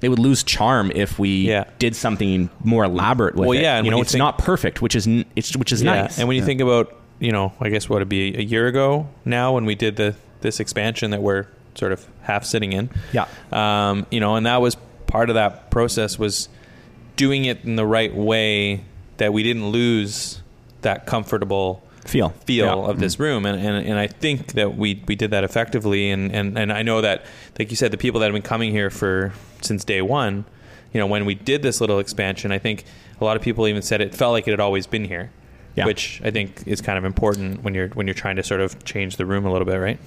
it 0.01 0.09
would 0.09 0.19
lose 0.19 0.43
charm 0.43 0.91
if 0.95 1.17
we 1.19 1.47
Yeah. 1.47 1.65
did 1.79 1.95
something 1.95 2.49
more 2.63 2.83
elaborate 2.85 3.35
with 3.35 3.47
Well, 3.47 3.57
it. 3.57 3.61
yeah, 3.61 3.77
and 3.77 3.85
you 3.85 3.91
know, 3.91 3.97
you 3.97 4.03
it's 4.03 4.11
think- 4.13 4.19
not 4.19 4.37
perfect, 4.39 4.81
which 4.81 4.95
is 4.95 5.07
n- 5.07 5.25
it's 5.35 5.55
which 5.55 5.71
is 5.71 5.81
Yeah, 5.83 6.01
nice. 6.03 6.17
And 6.19 6.27
when 6.27 6.35
you 6.37 6.43
think 6.43 6.59
about, 6.59 6.93
you 7.19 7.31
know, 7.31 7.53
I 7.61 7.69
guess 7.69 7.87
what 7.89 7.97
it'd 7.97 8.09
be 8.09 8.35
a 8.37 8.41
year 8.41 8.67
ago 8.67 9.07
now 9.25 9.53
when 9.53 9.65
we 9.65 9.75
did 9.75 9.95
the 9.95 10.15
this 10.41 10.59
expansion 10.59 11.11
that 11.11 11.21
we're 11.21 11.45
sort 11.75 11.91
of 11.91 12.05
half 12.23 12.43
sitting 12.45 12.73
in. 12.73 12.89
Yeah. 13.13 13.27
Um, 13.51 14.05
you 14.11 14.19
know, 14.19 14.35
and 14.35 14.45
that 14.45 14.61
was 14.61 14.75
part 15.07 15.29
of 15.29 15.35
that 15.35 15.69
process 15.71 16.17
was 16.19 16.47
doing 17.15 17.45
it 17.45 17.63
in 17.65 17.75
the 17.75 17.85
right 17.85 18.13
way 18.15 18.83
that 19.17 19.33
we 19.33 19.43
didn't 19.43 19.69
lose 19.69 20.41
that 20.81 21.05
comfortable 21.05 21.83
feel 22.05 22.29
feel 22.45 22.65
Yeah. 22.65 22.73
of 22.89 22.99
this 22.99 23.19
room 23.19 23.45
and, 23.45 23.59
and 23.59 23.85
and 23.87 23.99
I 23.99 24.07
think 24.07 24.53
that 24.53 24.75
we 24.75 25.03
we 25.07 25.15
did 25.15 25.29
that 25.31 25.43
effectively 25.43 26.09
and, 26.09 26.31
and 26.33 26.57
and 26.57 26.73
I 26.73 26.81
know 26.81 27.01
that 27.01 27.25
like 27.59 27.69
you 27.69 27.75
said 27.75 27.91
the 27.91 27.97
people 27.97 28.19
that 28.21 28.25
have 28.25 28.33
been 28.33 28.41
coming 28.41 28.71
here 28.71 28.89
for 28.89 29.33
since 29.61 29.83
day 29.83 30.01
one 30.01 30.45
you 30.93 30.99
know 30.99 31.05
when 31.05 31.25
we 31.25 31.35
did 31.35 31.61
this 31.61 31.79
little 31.79 31.99
expansion 31.99 32.51
I 32.51 32.57
think 32.57 32.85
a 33.19 33.23
lot 33.23 33.37
of 33.37 33.43
people 33.43 33.67
even 33.67 33.83
said 33.83 34.01
it 34.01 34.15
felt 34.15 34.31
like 34.31 34.47
it 34.47 34.51
had 34.51 34.59
always 34.59 34.87
been 34.87 35.05
here 35.05 35.29
Yeah. 35.75 35.85
which 35.85 36.19
I 36.25 36.31
think 36.31 36.63
is 36.65 36.81
kind 36.81 36.97
of 36.97 37.05
important 37.05 37.61
when 37.63 37.75
you're 37.75 37.89
when 37.89 38.07
you're 38.07 38.15
trying 38.15 38.37
to 38.37 38.43
sort 38.43 38.61
of 38.61 38.83
change 38.83 39.17
the 39.17 39.25
room 39.27 39.45
a 39.45 39.51
little 39.51 39.67
bit 39.67 39.75
right 39.77 39.99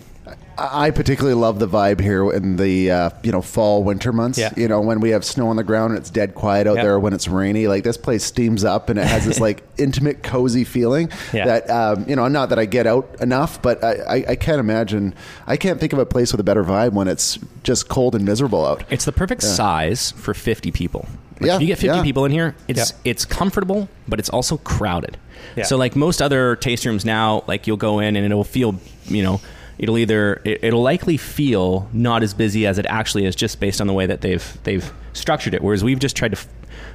I 0.57 0.93
particularly 0.93 1.35
love 1.35 1.59
the 1.59 1.67
vibe 1.67 2.01
here 2.01 2.31
in 2.33 2.57
the 2.57 2.91
uh, 2.91 3.11
you 3.25 3.33
know 3.33 3.43
fall 3.43 3.83
winter 3.83 4.13
months. 4.13 4.39
Yeah. 4.39 4.53
You 4.57 4.69
know 4.69 4.81
when 4.81 5.01
we 5.01 5.11
have 5.11 5.25
snow 5.25 5.49
on 5.49 5.57
the 5.57 5.65
ground 5.65 5.91
and 5.93 5.99
it's 6.01 6.11
dead 6.11 6.35
quiet 6.35 6.67
out 6.67 6.77
Yeah. 6.77 6.83
there. 6.85 7.01
When 7.01 7.13
it's 7.13 7.27
rainy, 7.27 7.67
like 7.67 7.83
this 7.83 7.97
place 7.97 8.23
steams 8.25 8.65
up 8.65 8.89
and 8.89 8.99
it 8.99 9.07
has 9.07 9.25
this 9.27 9.41
like 9.49 9.65
intimate, 9.79 10.23
cozy 10.23 10.63
feeling. 10.65 11.11
Yeah. 11.33 11.47
That 11.47 11.71
um, 11.71 12.09
you 12.09 12.15
know, 12.17 12.29
not 12.29 12.51
that 12.51 12.59
I 12.59 12.67
get 12.67 12.87
out 12.87 13.17
enough, 13.21 13.61
but 13.63 13.83
I, 13.83 13.93
I, 13.95 14.25
I 14.31 14.37
can't 14.37 14.61
imagine. 14.61 15.15
I 15.47 15.57
can't 15.57 15.81
think 15.81 15.93
of 15.93 15.99
a 15.99 16.07
place 16.07 16.33
with 16.33 16.41
a 16.41 16.45
better 16.45 16.63
vibe 16.63 16.93
when 16.93 17.09
it's 17.09 17.39
just 17.65 17.89
cold 17.89 18.15
and 18.15 18.25
miserable 18.25 18.65
out. 18.65 18.85
It's 18.91 19.05
the 19.05 19.13
perfect 19.13 19.43
size 19.43 20.13
for 20.13 20.35
50 20.35 20.71
people. 20.71 21.09
Like, 21.41 21.49
Yeah, 21.49 21.57
if 21.57 21.61
you 21.63 21.67
get 21.67 21.79
50 21.81 21.97
yeah. 21.99 22.03
people 22.05 22.25
in 22.27 22.31
here, 22.33 22.55
it's 22.69 22.93
Yeah. 22.93 22.97
it's 23.11 23.25
comfortable, 23.25 23.89
but 24.07 24.21
it's 24.21 24.29
also 24.31 24.57
crowded. 24.59 25.19
Yeah. 25.57 25.65
So 25.65 25.77
like 25.77 25.97
most 25.97 26.23
other 26.23 26.55
taste 26.55 26.85
rooms 26.87 27.05
now, 27.05 27.43
like 27.49 27.67
you'll 27.67 27.77
go 27.77 27.99
in 27.99 28.15
and 28.15 28.25
it'll 28.25 28.45
feel, 28.45 28.77
you 29.07 29.23
know, 29.25 29.41
it'll 29.79 29.99
either 29.99 30.41
it, 30.45 30.63
it'll 30.63 30.83
likely 30.83 31.17
feel 31.17 31.89
not 31.93 32.23
as 32.23 32.35
busy 32.35 32.67
as 32.67 32.79
it 32.79 32.87
actually 32.89 33.25
is 33.25 33.35
just 33.35 33.61
based 33.61 33.81
on 33.81 33.87
the 33.87 33.93
way 33.93 34.07
that 34.07 34.21
they've 34.21 34.59
they've 34.65 34.93
structured 35.13 35.55
it. 35.55 35.63
Whereas 35.63 35.85
we've 35.85 35.99
just 35.99 36.17
tried 36.17 36.33
to 36.33 36.39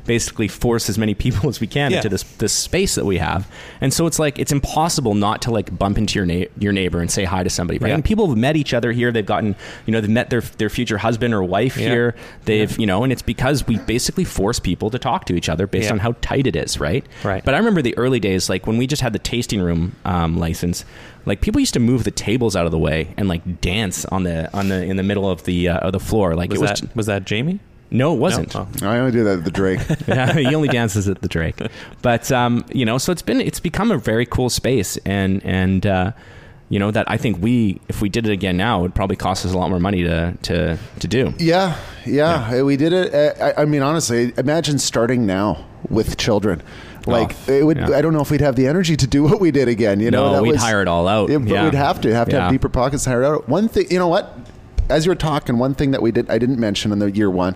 basically 0.06 0.47
force 0.47 0.89
as 0.89 0.97
many 0.97 1.14
people 1.14 1.50
as 1.54 1.60
we 1.60 1.68
can 1.68 1.91
Yeah. 1.91 1.97
into 1.97 2.10
this 2.10 2.24
this 2.38 2.54
space 2.54 2.95
that 2.95 3.06
we 3.06 3.18
have. 3.18 3.47
And 3.82 3.93
so 3.93 4.06
it's 4.08 4.20
like 4.20 4.39
it's 4.39 4.52
impossible 4.52 5.14
not 5.16 5.41
to 5.43 5.52
like 5.52 5.78
bump 5.78 5.97
into 5.97 6.16
your 6.20 6.26
na- 6.26 6.45
your 6.58 6.72
neighbor 6.74 7.00
and 7.00 7.10
say 7.12 7.24
hi 7.26 7.43
to 7.43 7.50
somebody, 7.50 7.80
right? 7.80 7.89
Yeah. 7.89 7.95
And 7.95 8.04
people 8.06 8.28
have 8.28 8.38
met 8.38 8.56
each 8.56 8.74
other 8.74 8.91
here. 8.91 9.12
They've 9.12 9.26
gotten, 9.26 9.56
you 9.86 9.91
know, 9.91 10.02
they've 10.02 10.10
met 10.10 10.30
their 10.30 10.41
their 10.41 10.70
future 10.70 10.97
husband 10.97 11.34
or 11.34 11.43
wife 11.43 11.78
Yeah. 11.78 11.89
here. 11.89 12.16
They've, 12.45 12.78
you 12.80 12.86
know, 12.86 13.04
and 13.04 13.12
it's 13.12 13.22
because 13.22 13.68
we 13.68 13.78
basically 13.78 14.24
force 14.24 14.60
people 14.60 14.89
to 14.89 15.00
talk 15.00 15.26
to 15.26 15.36
each 15.36 15.50
other 15.50 15.68
based 15.68 15.91
on 15.91 16.00
how 16.00 16.16
tight 16.22 16.47
it 16.47 16.56
is, 16.56 16.80
right? 16.80 17.06
Right. 17.24 17.43
But 17.43 17.54
I 17.54 17.58
remember 17.58 17.82
the 17.82 17.97
early 17.97 18.20
days, 18.20 18.50
like 18.50 18.68
when 18.68 18.78
we 18.78 18.88
just 18.88 19.02
had 19.02 19.14
the 19.14 19.20
tasting 19.20 19.62
room 19.62 19.95
um, 20.06 20.38
license, 20.38 20.86
like 21.26 21.41
people 21.41 21.60
used 21.60 21.74
to 21.74 21.80
move 21.80 22.04
the 22.04 22.12
tables 22.12 22.56
out 22.56 22.66
of 22.66 22.72
the 22.72 22.80
way 22.80 23.14
and 23.18 23.28
like 23.28 23.62
dance 23.62 24.06
on 24.06 24.24
the 24.24 24.50
on 24.56 24.70
the 24.70 24.84
in 24.84 24.95
the 24.97 25.04
middle 25.04 25.30
of 25.30 25.43
the 25.43 25.70
uh, 25.70 25.78
of 25.80 25.91
the 25.91 26.00
floor, 26.00 26.36
like 26.36 26.50
was 26.50 26.60
it 26.60 26.62
was. 26.70 26.82
that 26.82 26.95
was 26.95 27.06
that 27.08 27.26
Jamie 27.26 27.60
no, 27.92 28.14
it 28.14 28.18
wasn't. 28.20 28.54
No? 28.54 28.68
Oh. 28.84 28.90
I 28.90 29.00
only 29.00 29.12
do 29.12 29.24
that 29.24 29.40
at 29.40 29.46
the 29.46 29.52
Drake. 29.52 29.80
he 30.38 30.54
only 30.56 30.68
dances 30.68 31.08
at 31.10 31.22
the 31.22 31.28
Drake. 31.28 31.60
But 32.02 32.32
um, 32.32 32.66
you 32.72 32.86
know, 32.86 32.98
so 32.98 33.12
it's 33.12 33.22
been 33.22 33.42
it's 33.42 33.60
become 33.60 33.91
a 33.91 33.98
very 33.98 34.26
cool 34.26 34.49
space, 34.49 34.98
and 35.06 35.44
and 35.44 35.86
uh, 35.86 36.11
you 36.70 36.78
know 36.80 36.91
that 36.91 37.10
I 37.10 37.18
think 37.18 37.41
we 37.41 37.82
if 37.90 38.02
we 38.02 38.10
did 38.10 38.28
it 38.28 38.32
again 38.32 38.57
now, 38.57 38.80
it 38.80 38.82
would 38.84 38.95
probably 38.95 39.16
cost 39.16 39.45
us 39.45 39.53
a 39.53 39.57
lot 39.57 39.70
more 39.70 39.80
money 39.80 40.03
to 40.03 40.34
to 40.44 40.78
to 40.99 41.07
do. 41.07 41.34
Yeah, 41.40 41.78
yeah, 42.06 42.61
we 42.61 42.78
did 42.78 42.94
it. 42.94 43.14
uh, 43.14 43.53
I, 43.57 43.61
I 43.64 43.66
mean, 43.66 43.82
honestly, 43.82 44.34
imagine 44.38 44.78
starting 44.80 45.26
now 45.26 45.66
with 45.90 46.18
children. 46.18 46.61
Like 47.07 47.34
Oh, 47.48 47.53
it 47.53 47.66
would. 47.66 47.78
yeah. 47.78 47.95
I 47.98 48.02
don't 48.02 48.14
know 48.14 48.22
if 48.22 48.30
we'd 48.30 48.41
have 48.41 48.56
the 48.57 48.68
energy 48.68 48.95
to 48.98 49.07
do 49.07 49.24
what 49.28 49.40
we 49.40 49.49
did 49.52 49.68
again. 49.68 49.99
You 50.02 50.11
know, 50.11 50.28
No, 50.28 50.34
that 50.34 50.41
we'd 50.44 50.52
was- 50.52 50.61
hire 50.61 50.82
it 50.82 50.88
all 50.88 51.07
out. 51.07 51.30
Yeah, 51.30 51.38
Yeah. 51.40 51.64
we'd 51.64 51.74
have 51.74 52.02
to 52.02 52.14
have 52.14 52.28
to 52.30 52.36
Yeah. 52.36 52.41
have 52.44 52.52
deeper 52.52 52.70
pockets 52.70 53.06
to 53.06 53.10
hire 53.10 53.24
it 53.24 53.26
out. 53.26 53.48
One 53.49 53.68
thing, 53.70 53.88
you 53.90 53.98
know 53.98 54.10
what? 54.10 54.38
As 54.90 55.06
you 55.06 55.11
were 55.11 55.16
talking, 55.16 55.57
one 55.57 55.74
thing 55.76 55.91
that 55.91 56.02
we 56.02 56.11
did 56.11 56.30
I 56.30 56.38
didn't 56.38 56.60
mention 56.60 56.91
in 56.91 56.99
the 56.99 57.11
year 57.11 57.30
one. 57.30 57.56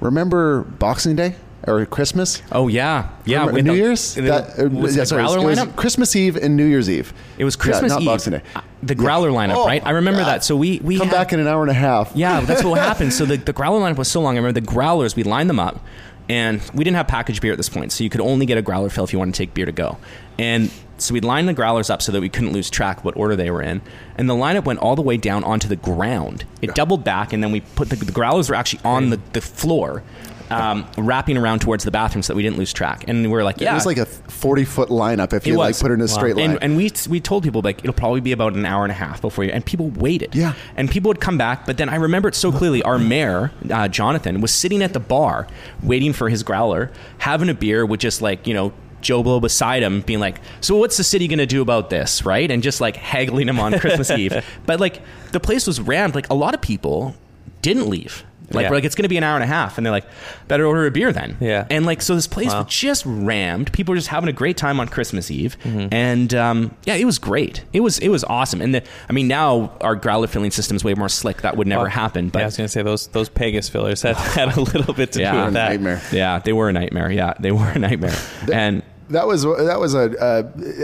Remember 0.00 0.62
Boxing 0.62 1.14
Day 1.16 1.34
or 1.66 1.84
Christmas? 1.84 2.42
Oh 2.52 2.68
yeah, 2.68 3.10
yeah. 3.26 3.40
Remember 3.40 3.62
New 3.62 3.72
the- 3.72 3.76
Year's. 3.78 4.14
That- 4.14 4.70
was 4.72 4.96
yeah, 4.96 5.02
the 5.02 5.06
sorry, 5.06 5.22
growler 5.24 5.40
it 5.40 5.44
was 5.44 5.58
lineup? 5.58 5.76
Christmas 5.76 6.16
Eve 6.16 6.36
and 6.36 6.56
New 6.56 6.64
Year's 6.64 6.88
Eve. 6.88 7.12
It 7.36 7.44
was 7.44 7.56
Yeah, 7.56 7.62
Christmas 7.62 7.92
not 7.92 8.00
Eve. 8.00 8.06
Boxing 8.06 8.32
Day. 8.32 8.42
Uh, 8.54 8.62
The 8.82 8.94
growler 8.94 9.30
lineup, 9.30 9.56
Oh, 9.56 9.66
right? 9.66 9.84
I 9.84 9.90
remember 9.90 10.24
that. 10.24 10.42
So 10.42 10.56
we 10.56 10.80
we 10.82 10.96
Come 10.96 11.08
had- 11.08 11.14
back 11.14 11.32
in 11.34 11.40
an 11.40 11.46
hour 11.46 11.60
and 11.62 11.70
a 11.70 11.74
half. 11.74 12.12
Yeah, 12.14 12.40
that's 12.40 12.64
what 12.64 12.78
happened. 12.78 13.12
So 13.12 13.26
the, 13.26 13.36
the 13.36 13.52
growler 13.52 13.80
lineup 13.80 13.98
was 13.98 14.08
so 14.08 14.20
long. 14.22 14.36
I 14.36 14.38
remember 14.38 14.58
the 14.58 14.66
growlers, 14.66 15.14
we 15.16 15.22
lined 15.22 15.50
them 15.50 15.60
up, 15.60 15.84
and 16.30 16.62
we 16.72 16.82
didn't 16.84 16.96
have 16.96 17.08
packaged 17.08 17.42
beer 17.42 17.52
at 17.52 17.58
this 17.58 17.68
point, 17.68 17.92
so 17.92 18.02
you 18.04 18.08
could 18.10 18.22
only 18.22 18.46
get 18.46 18.56
a 18.56 18.62
growler 18.62 18.88
fill 18.88 19.04
if 19.04 19.12
you 19.12 19.18
wanted 19.18 19.34
to 19.34 19.38
take 19.38 19.52
beer 19.52 19.66
to 19.66 19.72
go. 19.72 19.98
And 20.38 20.70
so 21.00 21.14
we'd 21.14 21.24
line 21.24 21.46
the 21.46 21.54
growlers 21.54 21.90
up 21.90 22.02
so 22.02 22.12
that 22.12 22.20
we 22.20 22.28
couldn't 22.28 22.52
lose 22.52 22.70
track 22.70 23.04
what 23.04 23.16
order 23.16 23.36
they 23.36 23.50
were 23.50 23.62
in. 23.62 23.80
And 24.16 24.28
the 24.28 24.34
lineup 24.34 24.64
went 24.64 24.78
all 24.80 24.96
the 24.96 25.02
way 25.02 25.16
down 25.16 25.44
onto 25.44 25.68
the 25.68 25.76
ground. 25.76 26.44
It 26.62 26.74
doubled 26.74 27.04
back, 27.04 27.32
and 27.32 27.42
then 27.42 27.52
we 27.52 27.60
put 27.60 27.88
the, 27.90 27.96
the 27.96 28.12
growlers 28.12 28.48
were 28.48 28.54
actually 28.54 28.80
on 28.84 29.10
the, 29.10 29.20
the 29.32 29.40
floor, 29.40 30.02
um, 30.50 30.84
wrapping 30.98 31.36
around 31.36 31.60
towards 31.60 31.84
the 31.84 31.92
bathroom 31.92 32.22
so 32.24 32.32
that 32.32 32.36
we 32.36 32.42
didn't 32.42 32.58
lose 32.58 32.72
track. 32.72 33.04
And 33.06 33.22
we 33.22 33.28
were 33.28 33.44
like, 33.44 33.60
yeah, 33.60 33.70
It 33.70 33.74
was 33.74 33.86
like 33.86 33.98
a 33.98 34.04
40 34.06 34.64
foot 34.64 34.88
lineup 34.88 35.32
if 35.32 35.46
you 35.46 35.56
like 35.56 35.68
was. 35.70 35.80
put 35.82 35.92
it 35.92 35.94
in 35.94 36.00
a 36.00 36.08
straight 36.08 36.34
line. 36.36 36.50
and, 36.52 36.62
and 36.62 36.76
we 36.76 36.90
we 37.08 37.20
told 37.20 37.44
people 37.44 37.60
like 37.62 37.78
it'll 37.80 37.92
probably 37.94 38.20
be 38.20 38.32
about 38.32 38.54
an 38.54 38.66
hour 38.66 38.82
and 38.84 38.90
a 38.90 38.94
half 38.96 39.20
before 39.20 39.44
you 39.44 39.50
and 39.52 39.64
people 39.64 39.90
waited 39.90 40.34
Yeah. 40.34 40.54
and 40.76 40.90
people 40.90 41.08
would 41.10 41.20
come 41.20 41.38
back 41.38 41.66
but 41.66 41.76
then 41.76 41.88
i 41.88 41.94
remember 41.96 42.28
it 42.28 42.34
so 42.34 42.50
clearly 42.50 42.82
our 42.82 42.98
mayor 42.98 43.52
uh, 43.70 43.86
jonathan 43.88 44.40
was 44.40 44.52
sitting 44.52 44.82
at 44.82 44.92
the 44.92 44.98
bar 45.00 45.46
waiting 45.82 46.12
for 46.12 46.28
his 46.30 46.42
growler 46.42 46.90
having 47.18 47.48
a 47.48 47.54
beer 47.54 47.84
with 47.86 48.00
just 48.00 48.20
like 48.22 48.46
you 48.46 48.54
know 48.54 48.72
joe 49.00 49.22
blow 49.22 49.40
beside 49.40 49.82
him 49.82 50.00
being 50.02 50.20
like 50.20 50.40
so 50.60 50.76
what's 50.76 50.96
the 50.96 51.04
city 51.04 51.26
going 51.28 51.38
to 51.38 51.46
do 51.46 51.62
about 51.62 51.90
this 51.90 52.24
right 52.24 52.50
and 52.50 52.62
just 52.62 52.80
like 52.80 52.96
haggling 52.96 53.48
him 53.48 53.58
on 53.60 53.78
christmas 53.78 54.10
eve 54.22 54.44
but 54.66 54.80
like 54.80 55.00
the 55.32 55.40
place 55.40 55.66
was 55.66 55.80
rammed 55.80 56.14
like 56.14 56.28
a 56.30 56.34
lot 56.34 56.54
of 56.54 56.60
people 56.60 57.14
didn't 57.62 57.88
leave 57.88 58.24
like 58.52 58.64
Yeah. 58.64 58.70
we're 58.70 58.76
like 58.78 58.84
it's 58.84 58.96
going 58.96 59.04
to 59.04 59.08
be 59.08 59.16
an 59.16 59.22
hour 59.22 59.36
and 59.36 59.44
a 59.44 59.46
half 59.46 59.78
and 59.78 59.86
they're 59.86 59.92
like 59.92 60.06
better 60.48 60.66
order 60.66 60.84
a 60.84 60.90
beer 60.90 61.12
then 61.12 61.36
Yeah. 61.38 61.68
and 61.70 61.86
like 61.86 62.02
so 62.02 62.16
this 62.16 62.26
place 62.26 62.48
Wow. 62.48 62.64
was 62.64 62.74
just 62.74 63.04
rammed. 63.06 63.72
People 63.72 63.92
were 63.92 63.96
just 63.96 64.08
having 64.08 64.28
a 64.28 64.32
great 64.32 64.56
time 64.56 64.80
on 64.80 64.88
Christmas 64.88 65.30
Eve, 65.30 65.56
Mm-hmm. 65.62 65.94
and 65.94 66.34
um, 66.34 66.74
yeah, 66.84 66.94
it 66.96 67.04
was 67.04 67.20
great. 67.20 67.62
It 67.72 67.78
was 67.78 68.00
it 68.00 68.08
was 68.08 68.24
awesome. 68.24 68.60
And 68.60 68.74
the, 68.74 68.82
I 69.08 69.12
mean, 69.12 69.28
now 69.28 69.72
our 69.80 69.94
growler 69.94 70.26
filling 70.26 70.50
system 70.50 70.74
is 70.74 70.82
way 70.82 70.94
more 70.94 71.08
slick. 71.08 71.42
That 71.42 71.56
would 71.58 71.68
never 71.68 71.86
Oh, 71.86 71.90
happen. 71.90 72.28
But 72.28 72.40
yeah, 72.40 72.44
I 72.44 72.46
was 72.46 72.56
going 72.56 72.64
to 72.64 72.72
say 72.72 72.82
those 72.82 73.06
those 73.08 73.28
Pegasus 73.28 73.68
fillers 73.70 74.02
had, 74.02 74.16
had 74.16 74.56
a 74.56 74.60
little 74.60 74.94
bit 74.94 75.12
to 75.12 75.20
Yeah. 75.20 75.32
do 75.32 75.44
with 75.44 75.54
that. 75.54 75.68
nightmare. 75.68 76.02
yeah, 76.10 76.40
they 76.40 76.52
were 76.52 76.68
a 76.68 76.72
nightmare. 76.72 77.12
Yeah, 77.12 77.34
they 77.38 77.52
were 77.52 77.68
a 77.70 77.78
nightmare. 77.78 78.16
and 78.52 78.82
That 79.10 79.26
was 79.26 79.42
that 79.42 79.78
was 79.80 79.94
a 79.94 80.10
uh, 80.22 80.42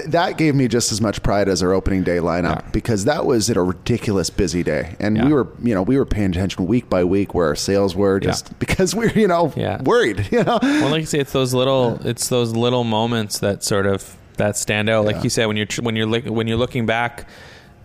that 0.09 0.37
gave 0.37 0.55
me 0.55 0.69
just 0.69 0.91
as 0.93 1.01
much 1.01 1.23
pride 1.23 1.49
as 1.49 1.63
our 1.63 1.73
opening 1.73 2.03
day 2.03 2.17
lineup 2.19 2.63
Yeah. 2.63 2.71
because 2.73 3.05
that 3.05 3.25
was 3.25 3.49
at 3.51 3.57
a 3.57 3.63
ridiculous 3.63 4.31
busy 4.31 4.63
day, 4.63 4.97
and 5.01 5.17
Yeah. 5.17 5.27
we 5.27 5.33
were 5.33 5.49
you 5.63 5.75
know 5.75 5.83
we 5.83 5.97
were 5.97 6.05
paying 6.07 6.31
attention 6.31 6.67
week 6.67 6.91
by 6.91 7.05
week 7.05 7.35
where 7.35 7.47
our 7.47 7.55
sales 7.57 7.95
were 7.95 8.19
Yeah. 8.21 8.29
just 8.31 8.59
because 8.59 8.95
we 8.95 9.07
are 9.07 9.11
you 9.19 9.29
know 9.29 9.53
Yeah. 9.57 9.81
worried 9.83 10.29
you 10.33 10.43
know 10.45 10.59
Well, 10.63 10.91
like 10.91 11.01
you 11.01 11.07
say, 11.07 11.21
it's 11.21 11.33
those 11.33 11.55
little 11.55 12.01
it's 12.05 12.29
those 12.29 12.53
little 12.53 12.85
moments 12.85 13.39
that 13.39 13.63
sort 13.63 13.87
of 13.87 14.17
that 14.39 14.57
stand 14.57 14.91
out. 14.91 15.03
Yeah. 15.07 15.13
Like 15.13 15.25
you 15.25 15.31
said, 15.31 15.47
when 15.47 15.57
you're 15.57 15.67
when 15.81 15.97
you're 15.97 16.09
when 16.21 16.47
you're 16.47 16.59
looking 16.59 16.85
back 16.85 17.27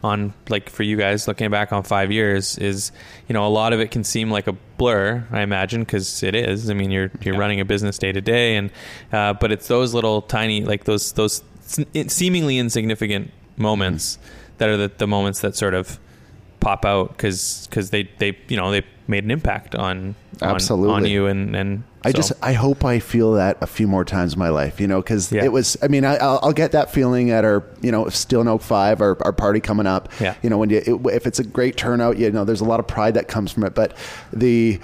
on 0.04 0.34
like 0.50 0.70
for 0.70 0.84
you 0.84 0.98
guys 0.98 1.28
looking 1.28 1.50
back 1.52 1.72
on 1.72 1.84
five 1.84 2.12
years 2.12 2.58
is 2.58 2.92
you 3.28 3.34
know 3.34 3.46
a 3.46 3.50
lot 3.50 3.72
of 3.72 3.80
it 3.80 3.92
can 3.92 4.04
seem 4.04 4.32
like 4.32 4.48
a 4.48 4.54
blur 4.78 5.24
I 5.32 5.42
imagine 5.42 5.82
because 5.82 6.24
it 6.24 6.34
is 6.36 6.70
I 6.70 6.74
mean 6.74 6.90
you're 6.92 7.12
you're 7.22 7.36
Yeah. 7.36 7.40
running 7.40 7.60
a 7.60 7.66
business 7.66 7.98
day 8.00 8.12
to 8.12 8.22
day 8.22 8.56
and 8.56 8.72
uh, 9.12 9.34
but 9.34 9.52
it's 9.52 9.68
those 9.68 9.94
little 9.94 10.22
tiny 10.24 10.64
like 10.66 10.86
those 10.86 11.12
those 11.14 11.44
seemingly 12.08 12.58
insignificant 12.58 13.32
moments 13.58 14.18
that 14.58 14.70
are 14.70 14.78
the, 14.78 14.92
the 14.98 15.08
moments 15.08 15.42
that 15.42 15.56
sort 15.56 15.74
of 15.74 16.00
pop 16.60 16.86
out 16.86 17.10
because 17.10 17.68
because 17.70 17.90
they 17.92 18.04
they 18.18 18.38
you 18.48 18.58
know 18.58 18.72
they 18.72 18.84
made 19.12 19.24
an 19.24 19.30
impact 19.32 19.76
on 19.76 20.16
on, 20.42 20.56
Absolutely. 20.56 20.94
on 20.96 21.06
you 21.06 21.28
and 21.28 21.56
and 21.56 21.84
I 22.04 22.10
so- 22.10 22.16
just 22.18 22.34
I 22.42 22.54
hope 22.54 22.84
I 22.84 22.98
feel 22.98 23.34
that 23.34 23.58
a 23.62 23.68
few 23.68 23.88
more 23.88 24.04
times 24.04 24.34
in 24.34 24.40
my 24.40 24.50
life, 24.50 24.80
you 24.82 24.88
know, 24.88 25.00
because 25.02 25.32
Yeah. 25.32 25.44
it 25.44 25.52
was. 25.52 25.78
I 25.84 25.88
mean, 25.88 26.04
I, 26.04 26.16
I'll, 26.16 26.40
I'll 26.42 26.52
get 26.54 26.72
that 26.72 26.92
feeling 26.92 27.30
at 27.30 27.46
our, 27.46 27.64
you 27.84 27.92
know, 27.92 28.10
Still 28.10 28.44
Note 28.44 28.64
Five, 28.64 29.02
our, 29.02 29.16
our 29.24 29.32
party 29.34 29.60
coming 29.60 29.86
up. 29.86 30.10
Yeah. 30.20 30.34
You 30.42 30.50
know, 30.50 30.58
when 30.58 30.72
you 30.72 30.78
it, 30.78 31.14
if 31.14 31.28
it's 31.28 31.38
a 31.38 31.44
great 31.44 31.78
turnout, 31.78 32.18
you 32.18 32.32
know, 32.32 32.44
there's 32.44 32.62
a 32.62 32.66
lot 32.66 32.80
of 32.80 32.88
pride 32.88 33.14
that 33.14 33.28
comes 33.28 33.52
from 33.52 33.64
it. 33.66 33.76
But 33.76 33.96
the, 34.34 34.80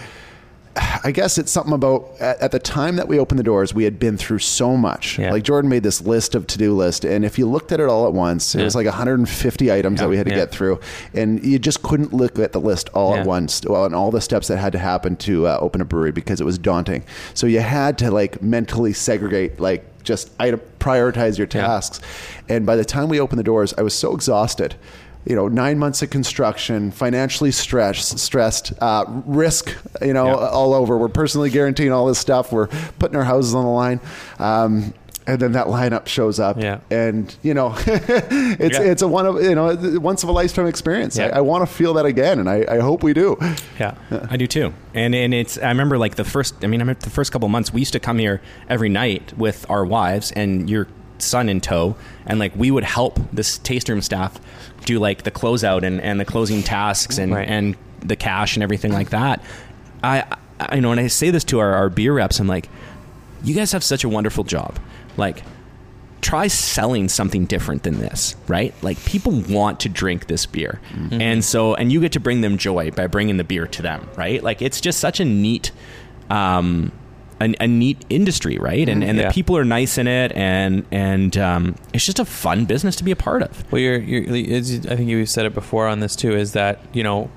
I 1.04 1.12
guess 1.12 1.38
it's 1.38 1.52
something 1.52 1.74
about 1.74 2.10
at, 2.20 2.40
at 2.40 2.52
the 2.52 2.60
time 2.60 2.98
that 2.98 3.08
we 3.08 3.18
opened 3.20 3.40
the 3.40 3.44
doors, 3.44 3.74
we 3.74 3.84
had 3.84 3.98
been 3.99 4.18
through 4.18 4.40
so 4.40 4.78
much. 4.78 5.18
Yeah. 5.18 5.32
Like 5.32 5.44
Jordan 5.44 5.70
made 5.70 5.84
this 5.84 6.02
list 6.02 6.36
of 6.36 6.45
to 6.48 6.58
do 6.58 6.76
list, 6.76 7.04
and 7.06 7.26
if 7.26 7.40
you 7.40 7.48
looked 7.48 7.72
at 7.72 7.80
it 7.80 7.88
all 7.90 8.06
at 8.08 8.14
once, 8.14 8.54
it 8.56 8.64
was 8.64 8.76
like 8.76 8.86
150 8.86 9.72
items 9.72 9.99
that 9.99 10.10
we 10.10 10.18
had 10.18 10.26
to 10.28 10.32
Yeah. 10.32 10.41
get 10.41 10.52
through, 10.52 10.80
and 11.14 11.44
you 11.44 11.58
just 11.60 11.82
couldn't 11.84 12.14
look 12.14 12.38
at 12.40 12.52
the 12.52 12.60
list 12.62 12.90
all 12.94 13.14
Yeah. 13.16 13.22
at 13.22 13.26
once 13.28 13.62
well, 13.68 13.86
and 13.86 13.95
all 13.95 14.12
the 14.12 14.22
steps 14.22 14.48
that 14.49 14.58
had 14.58 14.72
to 14.74 14.80
happen 14.80 15.16
to 15.18 15.48
uh, 15.48 15.58
open 15.60 15.82
a 15.82 15.86
brewery 15.86 16.12
because 16.12 16.40
it 16.41 16.45
was 16.45 16.58
daunting. 16.58 17.04
So 17.34 17.48
you 17.48 17.62
had 17.62 17.98
to 17.99 18.12
like 18.12 18.41
mentally 18.41 18.94
segregate, 18.94 19.60
like 19.60 19.84
just 20.04 20.30
item, 20.40 20.62
prioritize 20.80 21.38
your 21.38 21.48
Yeah. 21.54 21.68
tasks. 21.68 21.99
And 22.48 22.66
by 22.66 22.76
the 22.76 22.86
time 22.86 23.10
we 23.10 23.20
opened 23.20 23.40
the 23.40 23.44
doors, 23.44 23.74
I 23.78 23.82
was 23.82 23.94
so 23.94 24.14
exhausted. 24.14 24.76
You 25.26 25.35
know, 25.35 25.48
nine 25.49 25.77
months 25.77 26.02
of 26.02 26.10
construction, 26.10 26.91
financially 26.91 27.52
stressed, 27.52 28.18
stressed, 28.19 28.72
uh, 28.80 29.03
risk. 29.26 29.76
You 30.02 30.14
know, 30.14 30.27
Yeah. 30.27 30.48
all 30.48 30.73
over. 30.73 30.98
We're 30.98 31.10
personally 31.10 31.49
guaranteeing 31.49 31.91
all 31.91 32.06
this 32.06 32.19
stuff. 32.19 32.52
We're 32.53 32.68
putting 32.99 33.18
our 33.18 33.26
houses 33.26 33.53
on 33.53 33.65
the 33.65 33.72
line. 33.72 33.99
Um, 34.39 34.94
and 35.30 35.41
then 35.41 35.52
that 35.52 35.68
lineup 35.68 36.07
shows 36.07 36.39
up, 36.39 36.57
Yeah. 36.57 36.77
and 36.89 37.35
you 37.44 37.53
know, 37.53 37.76
it's 37.85 38.77
Yeah. 38.80 38.84
it's 38.85 39.02
a 39.02 39.07
one 39.10 39.26
of 39.26 39.44
you 39.44 39.56
know 39.56 39.76
once 39.99 40.23
of 40.23 40.30
a 40.30 40.31
lifetime 40.31 40.68
experience. 40.68 41.18
Yeah. 41.18 41.26
I, 41.34 41.39
I 41.39 41.41
want 41.41 41.68
to 41.68 41.76
feel 41.76 41.94
that 41.95 42.06
again, 42.06 42.39
and 42.39 42.49
I, 42.49 42.64
I 42.69 42.80
hope 42.80 43.03
we 43.03 43.14
do. 43.14 43.38
yeah 43.77 43.95
I 44.30 44.38
do 44.38 44.48
too. 44.48 44.73
And 44.94 45.14
and 45.14 45.34
it's 45.34 45.57
I 45.57 45.68
remember 45.68 45.98
like 45.98 46.15
the 46.15 46.23
first 46.23 46.56
I 46.64 46.68
mean 46.68 46.80
I 46.80 46.84
remember 46.84 47.02
the 47.02 47.10
first 47.10 47.34
couple 47.34 47.49
months 47.49 47.73
we 47.73 47.81
used 47.81 47.91
to 47.91 47.99
come 47.99 48.19
here 48.19 48.39
every 48.69 48.88
night 48.88 49.34
with 49.38 49.65
our 49.69 49.84
wives 49.84 50.31
and 50.31 50.69
your 50.69 50.88
son 51.18 51.49
in 51.49 51.60
tow 51.60 51.95
and 52.26 52.39
like 52.39 52.53
we 52.56 52.69
would 52.72 52.84
help 52.85 53.19
this 53.34 53.57
taste 53.57 53.89
room 53.89 54.02
staff 54.02 54.39
do 54.88 54.98
like 55.00 55.22
the 55.24 55.32
closeout 55.32 55.84
and, 55.84 56.02
and 56.02 56.20
the 56.20 56.26
closing 56.26 56.64
tasks 56.64 57.18
and 57.20 57.32
Right. 57.34 57.48
and 57.48 57.76
the 58.00 58.16
cash 58.16 58.56
and 58.56 58.64
everything 58.64 58.92
like 58.94 59.10
that. 59.12 59.44
I 60.04 60.24
I 60.60 60.80
know 60.80 60.92
and 60.92 61.00
I 61.00 61.08
say 61.08 61.30
this 61.30 61.44
to 61.46 61.60
our, 61.60 61.74
our 61.74 61.90
beer 61.90 62.14
reps 62.14 62.40
I'm 62.40 62.48
like 62.48 62.70
you 63.44 63.54
guys 63.54 63.72
have 63.74 63.84
such 63.84 64.04
a 64.04 64.10
wonderful 64.10 64.44
job. 64.44 64.80
Like 65.18 65.44
try 66.22 66.48
selling 66.48 67.08
something 67.10 67.46
different 67.46 67.84
than 67.84 68.00
this, 68.00 68.36
right? 68.48 68.74
Like 68.82 68.98
people 69.06 69.32
want 69.48 69.80
to 69.82 69.90
drink 69.90 70.26
this 70.28 70.46
beer. 70.48 70.80
And 71.12 71.46
so 71.46 71.76
and 71.76 71.92
you 71.92 72.00
get 72.02 72.12
to 72.14 72.20
bring 72.20 72.42
them 72.42 72.58
joy 72.58 72.90
by 72.92 73.06
bringing 73.08 73.38
the 73.38 73.44
beer 73.44 73.68
to 73.68 73.82
them, 73.82 74.08
right? 74.18 74.42
Like 74.44 74.62
it's 74.64 74.82
just 74.82 75.00
such 75.00 75.20
a 75.20 75.26
neat 75.26 75.72
um 76.30 76.92
a, 77.40 77.54
a 77.60 77.68
neat 77.68 78.04
industry, 78.10 78.58
right? 78.58 78.88
And 78.90 79.04
and 79.04 79.18
Yeah. 79.18 79.28
the 79.28 79.34
people 79.34 79.56
are 79.58 79.66
nice 79.66 79.98
in 79.98 80.08
it 80.08 80.32
and 80.34 80.86
and 80.92 81.38
um 81.38 81.76
it's 81.94 82.06
just 82.06 82.20
a 82.20 82.26
fun 82.26 82.66
business 82.66 82.96
to 82.98 83.04
be 83.04 83.12
a 83.12 83.16
part 83.16 83.42
of. 83.44 83.72
Well, 83.72 83.82
you're, 83.82 84.00
you're 84.00 84.56
as 84.56 84.72
I 84.88 84.96
think 84.96 85.10
you've 85.10 85.30
said 85.30 85.46
it 85.46 85.54
before 85.54 85.88
on 85.88 86.00
this 86.00 86.16
too. 86.16 86.34
Is 86.36 86.54
that 86.54 86.80
you 86.94 87.04
know 87.04 87.30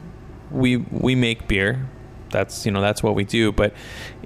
we 0.51 0.79
we 0.79 1.15
make 1.15 1.47
beer. 1.49 1.87
That's 2.31 2.65
you 2.67 2.73
know 2.73 2.81
that's 2.81 3.03
what 3.03 3.15
we 3.15 3.25
do. 3.25 3.53
But 3.53 3.75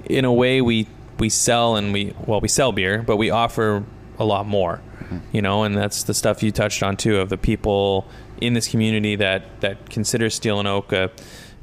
in 0.05 0.25
a 0.25 0.33
way, 0.33 0.61
we 0.61 0.87
we 1.19 1.29
sell 1.29 1.75
and 1.75 1.91
we 1.93 2.13
well 2.25 2.39
we 2.41 2.47
sell 2.47 2.71
beer, 2.71 3.01
but 3.01 3.17
we 3.17 3.29
offer 3.29 3.83
a 4.17 4.25
lot 4.25 4.45
more. 4.47 4.81
You 5.31 5.41
know, 5.43 5.63
and 5.63 5.77
that's 5.77 6.03
the 6.03 6.13
stuff 6.15 6.41
you 6.41 6.51
touched 6.51 6.81
on 6.81 6.97
too 6.97 7.19
of 7.19 7.29
the 7.29 7.37
people 7.37 8.07
in 8.41 8.53
this 8.53 8.67
community 8.67 9.15
that 9.17 9.61
that 9.61 9.89
consider 9.89 10.29
Steel 10.31 10.57
and 10.59 10.67
Oak 10.67 10.91
a 10.93 11.11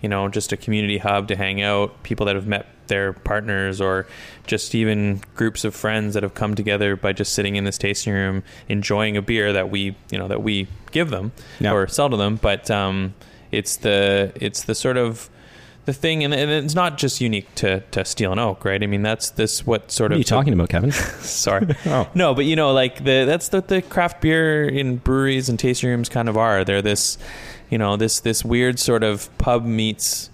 you 0.01 0.09
know 0.09 0.29
just 0.29 0.53
a 0.53 0.57
community 0.57 0.99
hub 0.99 1.29
to 1.29 1.37
hang 1.37 1.61
out. 1.61 2.03
People 2.05 2.27
that 2.27 2.37
have 2.37 2.47
met 2.47 2.67
their 2.89 3.13
partners 3.13 3.81
or 3.81 4.07
just 4.47 4.75
even 4.75 5.21
groups 5.35 5.65
of 5.65 5.75
friends 5.75 6.15
that 6.15 6.23
have 6.23 6.35
come 6.35 6.55
together 6.55 6.97
by 6.97 7.13
just 7.13 7.33
sitting 7.33 7.57
in 7.57 7.65
this 7.65 7.79
tasting 7.79 8.13
room 8.13 8.43
enjoying 8.69 9.17
a 9.17 9.23
beer 9.23 9.53
that 9.53 9.71
we 9.71 9.97
you 10.11 10.19
know 10.19 10.29
that 10.29 10.43
we 10.43 10.67
give 10.91 11.11
them 11.11 11.33
Yeah. 11.61 11.73
or 11.73 11.87
sell 11.87 12.11
to 12.11 12.17
them 12.17 12.37
but 12.37 12.71
um, 12.71 13.15
it's 13.51 13.77
the 13.77 14.33
it's 14.37 14.65
the 14.65 14.75
sort 14.75 14.97
of 14.97 15.29
the 15.85 15.93
thing 15.93 16.23
and, 16.23 16.33
it's 16.33 16.77
not 16.77 16.97
just 16.97 17.21
unique 17.21 17.53
to, 17.57 17.81
to 17.91 18.05
steel 18.05 18.31
and 18.31 18.39
oak 18.41 18.65
right 18.65 18.83
i 18.83 18.87
mean 18.87 19.03
that's 19.03 19.31
this 19.31 19.67
what 19.67 19.91
sort 19.91 20.11
What 20.11 20.13
are 20.13 20.15
of 20.15 20.19
you 20.19 20.25
talking 20.25 20.53
about, 20.53 20.69
Kevin? 20.69 20.93
sorry 21.21 21.75
Oh. 21.87 22.09
no 22.15 22.35
but 22.35 22.45
you 22.45 22.55
know 22.57 22.73
like 22.73 22.99
the 22.99 23.25
that's 23.25 23.49
the, 23.49 23.61
the 23.63 23.83
craft 23.83 24.21
beer 24.21 24.69
in 24.69 24.99
breweries 24.99 25.49
and 25.49 25.59
tasting 25.59 25.89
rooms 25.91 26.09
kind 26.09 26.29
of 26.29 26.37
are 26.37 26.65
they're 26.65 26.83
this 26.83 27.19
you 27.69 27.79
know 27.79 27.97
this 27.97 28.21
this 28.21 28.45
weird 28.45 28.79
sort 28.79 29.03
of 29.03 29.29
pub 29.39 29.65
meets 29.65 30.31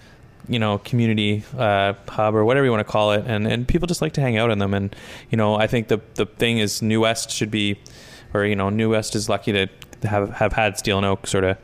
you 0.48 0.58
know 0.58 0.78
community 0.78 1.44
uh, 1.56 1.92
hub 2.08 2.34
or 2.34 2.44
whatever 2.44 2.64
you 2.64 2.70
want 2.72 2.86
to 2.86 2.90
call 2.92 3.12
it 3.12 3.24
and 3.26 3.46
and 3.46 3.68
people 3.68 3.86
just 3.86 4.00
like 4.02 4.12
to 4.14 4.20
hang 4.20 4.36
out 4.36 4.50
in 4.50 4.58
them 4.58 4.72
and 4.74 4.94
you 5.30 5.36
know 5.36 5.54
i 5.56 5.66
think 5.66 5.88
the 5.88 6.00
the 6.14 6.24
thing 6.26 6.58
is 6.58 6.80
new 6.82 7.00
west 7.00 7.30
should 7.30 7.50
be 7.50 7.78
or 8.34 8.44
you 8.44 8.56
know 8.56 8.70
new 8.70 8.90
west 8.90 9.14
is 9.14 9.28
lucky 9.28 9.52
to 9.52 9.66
have 10.08 10.30
have 10.34 10.52
had 10.54 10.78
steel 10.78 10.96
and 10.96 11.06
oak 11.06 11.26
sort 11.26 11.44
of 11.44 11.56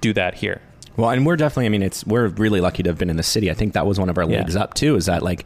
do 0.00 0.12
that 0.12 0.34
here 0.34 0.60
Well, 0.96 1.10
and 1.10 1.26
we're 1.26 1.36
definitely. 1.36 1.66
I 1.66 1.68
mean, 1.70 1.82
it's 1.82 2.06
we're 2.06 2.28
really 2.28 2.60
lucky 2.60 2.82
to 2.82 2.88
have 2.90 2.98
been 2.98 3.10
in 3.10 3.16
the 3.16 3.22
city. 3.22 3.50
I 3.50 3.54
think 3.54 3.72
that 3.74 3.86
was 3.86 3.98
one 4.00 4.08
of 4.10 4.16
our 4.18 4.24
Yeah. 4.24 4.38
legs 4.38 4.56
up 4.56 4.72
too. 4.74 4.96
Is 4.96 5.06
that 5.06 5.22
like 5.22 5.44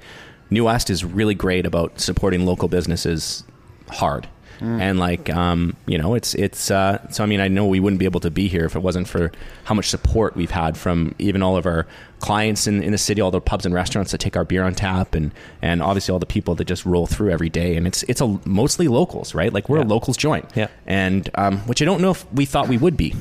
New 0.49 0.65
West 0.65 0.91
is 0.91 1.05
really 1.05 1.35
great 1.35 1.67
about 1.67 2.01
supporting 2.01 2.47
local 2.47 2.69
businesses 2.69 3.43
hard, 3.91 4.29
and 4.61 4.99
like 4.99 5.31
um, 5.31 5.77
you 5.87 5.99
know, 5.99 6.15
it's 6.15 6.35
it's. 6.35 6.71
Uh, 6.71 7.09
so 7.11 7.23
I 7.25 7.27
mean, 7.27 7.41
I 7.41 7.49
know 7.49 7.67
we 7.67 7.81
wouldn't 7.81 7.99
be 7.99 8.05
able 8.05 8.21
to 8.21 8.31
be 8.31 8.49
here 8.49 8.65
if 8.65 8.77
it 8.77 8.81
wasn't 8.83 9.09
for 9.09 9.33
how 9.65 9.75
much 9.75 9.89
support 9.89 10.37
we've 10.37 10.51
had 10.51 10.77
from 10.77 11.15
even 11.19 11.43
all 11.43 11.57
of 11.57 11.67
our 11.67 11.87
clients 12.19 12.67
in, 12.67 12.83
in 12.83 12.93
the 12.93 12.99
city, 12.99 13.21
all 13.23 13.31
the 13.31 13.41
pubs 13.41 13.65
and 13.65 13.75
restaurants 13.75 14.13
that 14.13 14.19
take 14.19 14.37
our 14.37 14.45
beer 14.45 14.63
on 14.63 14.75
tap, 14.75 15.15
and 15.15 15.33
and 15.63 15.83
obviously 15.83 16.13
all 16.13 16.19
the 16.19 16.27
people 16.27 16.55
that 16.57 16.67
just 16.67 16.85
roll 16.85 17.07
through 17.07 17.31
every 17.31 17.49
day. 17.49 17.77
And 17.77 17.87
it's 17.87 18.03
it's 18.05 18.21
a 18.21 18.39
mostly 18.45 18.89
locals, 18.89 19.35
right? 19.35 19.53
Like 19.53 19.69
we're 19.69 19.79
Yeah. 19.79 19.85
a 19.85 19.87
locals 19.87 20.17
joint, 20.17 20.45
Yeah. 20.55 20.69
and 20.87 21.29
um, 21.37 21.59
which 21.61 21.81
I 21.81 21.85
don't 21.85 22.01
know 22.03 22.11
if 22.11 22.31
we 22.33 22.45
thought 22.45 22.69
we 22.69 22.77
would 22.79 22.97
be. 22.97 23.15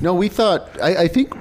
No, 0.00 0.14
we 0.14 0.28
thought. 0.28 0.68
I, 0.82 1.02
I 1.04 1.08
think 1.08 1.34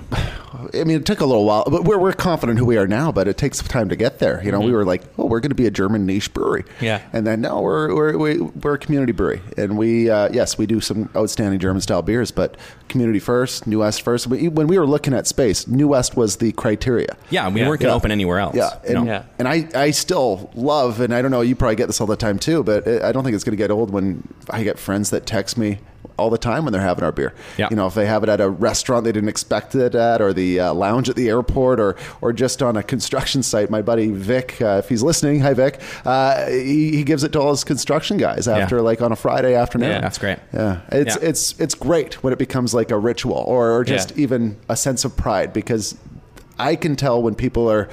I 0.73 0.83
mean, 0.83 0.97
it 0.97 1.05
took 1.05 1.21
a 1.21 1.25
little 1.25 1.45
while, 1.45 1.63
but 1.65 1.83
we're, 1.85 1.97
we're 1.97 2.13
confident 2.13 2.59
who 2.59 2.65
we 2.65 2.77
are 2.77 2.87
now, 2.87 3.11
but 3.11 3.27
it 3.27 3.37
takes 3.37 3.59
time 3.59 3.89
to 3.89 3.95
get 3.95 4.19
there. 4.19 4.43
You 4.43 4.51
know, 4.51 4.59
we 4.59 4.71
were 4.71 4.83
like, 4.83 5.03
oh, 5.17 5.25
we're 5.25 5.39
going 5.39 5.51
to 5.51 5.55
be 5.55 5.65
a 5.67 5.71
German 5.71 6.05
niche 6.05 6.33
brewery. 6.33 6.63
Mm-hmm. 6.63 6.85
Yeah. 6.85 7.01
And 7.13 7.25
then, 7.25 7.41
no, 7.41 7.61
we're, 7.61 7.93
we're, 7.95 8.17
we, 8.17 8.41
we're 8.41 8.73
a 8.73 8.77
community 8.77 9.11
brewery. 9.13 9.41
And 9.57 9.77
we, 9.77 10.09
uh, 10.09 10.29
yes, 10.31 10.57
we 10.57 10.65
do 10.65 10.81
some 10.81 11.09
outstanding 11.15 11.59
German 11.59 11.81
style 11.81 12.01
beers, 12.01 12.31
but 12.31 12.57
community 12.89 13.19
first, 13.19 13.67
New 13.67 13.79
West 13.79 14.01
first. 14.01 14.27
We, 14.27 14.47
when 14.49 14.67
we 14.67 14.77
were 14.77 14.87
looking 14.87 15.13
at 15.13 15.27
space, 15.27 15.67
New 15.67 15.87
West 15.87 16.17
was 16.17 16.37
the 16.37 16.51
criteria. 16.53 17.15
Yeah, 17.29 17.47
we 17.49 17.61
Yeah. 17.61 17.67
weren't 17.69 17.79
going 17.81 17.89
to 17.89 17.93
Yeah. 17.93 17.95
open 17.95 18.11
anywhere 18.11 18.39
else. 18.39 18.55
Yeah, 18.55 18.79
and, 18.85 18.93
know? 18.95 19.03
Yeah. 19.05 19.23
and 19.37 19.47
I, 19.47 19.69
I 19.75 19.91
still 19.91 20.51
love, 20.55 20.99
and 20.99 21.13
I 21.13 21.21
don't 21.21 21.31
know, 21.31 21.41
you 21.41 21.55
probably 21.55 21.77
get 21.77 21.87
this 21.87 22.01
all 22.01 22.07
the 22.07 22.17
time 22.17 22.37
too, 22.39 22.63
but 22.63 22.87
I 22.87 23.11
don't 23.11 23.23
think 23.23 23.35
it's 23.35 23.43
going 23.43 23.55
to 23.57 23.61
get 23.61 23.71
old 23.71 23.91
when 23.91 24.27
I 24.49 24.63
get 24.63 24.77
friends 24.77 25.11
that 25.11 25.25
text 25.25 25.57
me 25.57 25.79
all 26.17 26.29
the 26.29 26.37
time 26.37 26.65
when 26.65 26.73
they're 26.73 26.81
having 26.81 27.03
our 27.03 27.11
beer. 27.11 27.33
Yeah. 27.57 27.67
You 27.69 27.75
know, 27.77 27.87
if 27.87 27.93
they 27.93 28.05
have 28.05 28.23
it 28.23 28.29
at 28.29 28.41
a 28.41 28.49
restaurant 28.49 29.05
they 29.05 29.11
didn't 29.11 29.29
expect 29.29 29.73
it 29.75 29.95
at, 29.95 30.21
or 30.21 30.33
the 30.33 30.59
uh, 30.59 30.73
lounge 30.73 31.09
at 31.09 31.15
the 31.15 31.29
airport, 31.29 31.79
or 31.79 31.95
or 32.21 32.33
just 32.33 32.61
on 32.61 32.75
a 32.77 32.83
construction 32.83 33.41
site. 33.43 33.69
My 33.69 33.81
buddy 33.81 34.11
Vic, 34.11 34.57
uh, 34.61 34.81
if 34.83 34.89
he's 34.89 35.01
listening, 35.01 35.39
hi 35.39 35.53
Vic, 35.53 35.81
uh, 36.05 36.47
he, 36.47 36.91
he 36.97 37.03
gives 37.03 37.23
it 37.23 37.31
to 37.33 37.39
all 37.41 37.51
his 37.51 37.63
construction 37.63 38.17
guys 38.17 38.47
after 38.47 38.81
like 38.81 39.01
on 39.01 39.11
a 39.11 39.15
Friday 39.15 39.55
afternoon. 39.55 39.89
Yeah. 39.91 40.01
That's 40.01 40.17
great. 40.17 40.39
Yeah, 40.53 40.81
it's 40.91 41.15
Yeah. 41.15 41.29
it's 41.29 41.59
it's 41.59 41.75
great 41.75 42.21
when 42.23 42.33
it 42.33 42.39
becomes 42.39 42.73
like 42.73 42.91
a 42.91 42.97
ritual 42.97 43.37
or, 43.47 43.71
or 43.71 43.83
just 43.83 44.11
Yeah. 44.11 44.23
even 44.23 44.57
a 44.67 44.75
sense 44.75 45.05
of 45.05 45.15
pride 45.15 45.53
because 45.53 45.95
I 46.57 46.75
can 46.75 46.95
tell 46.97 47.21
when 47.21 47.35
people 47.35 47.71
are 47.71 47.87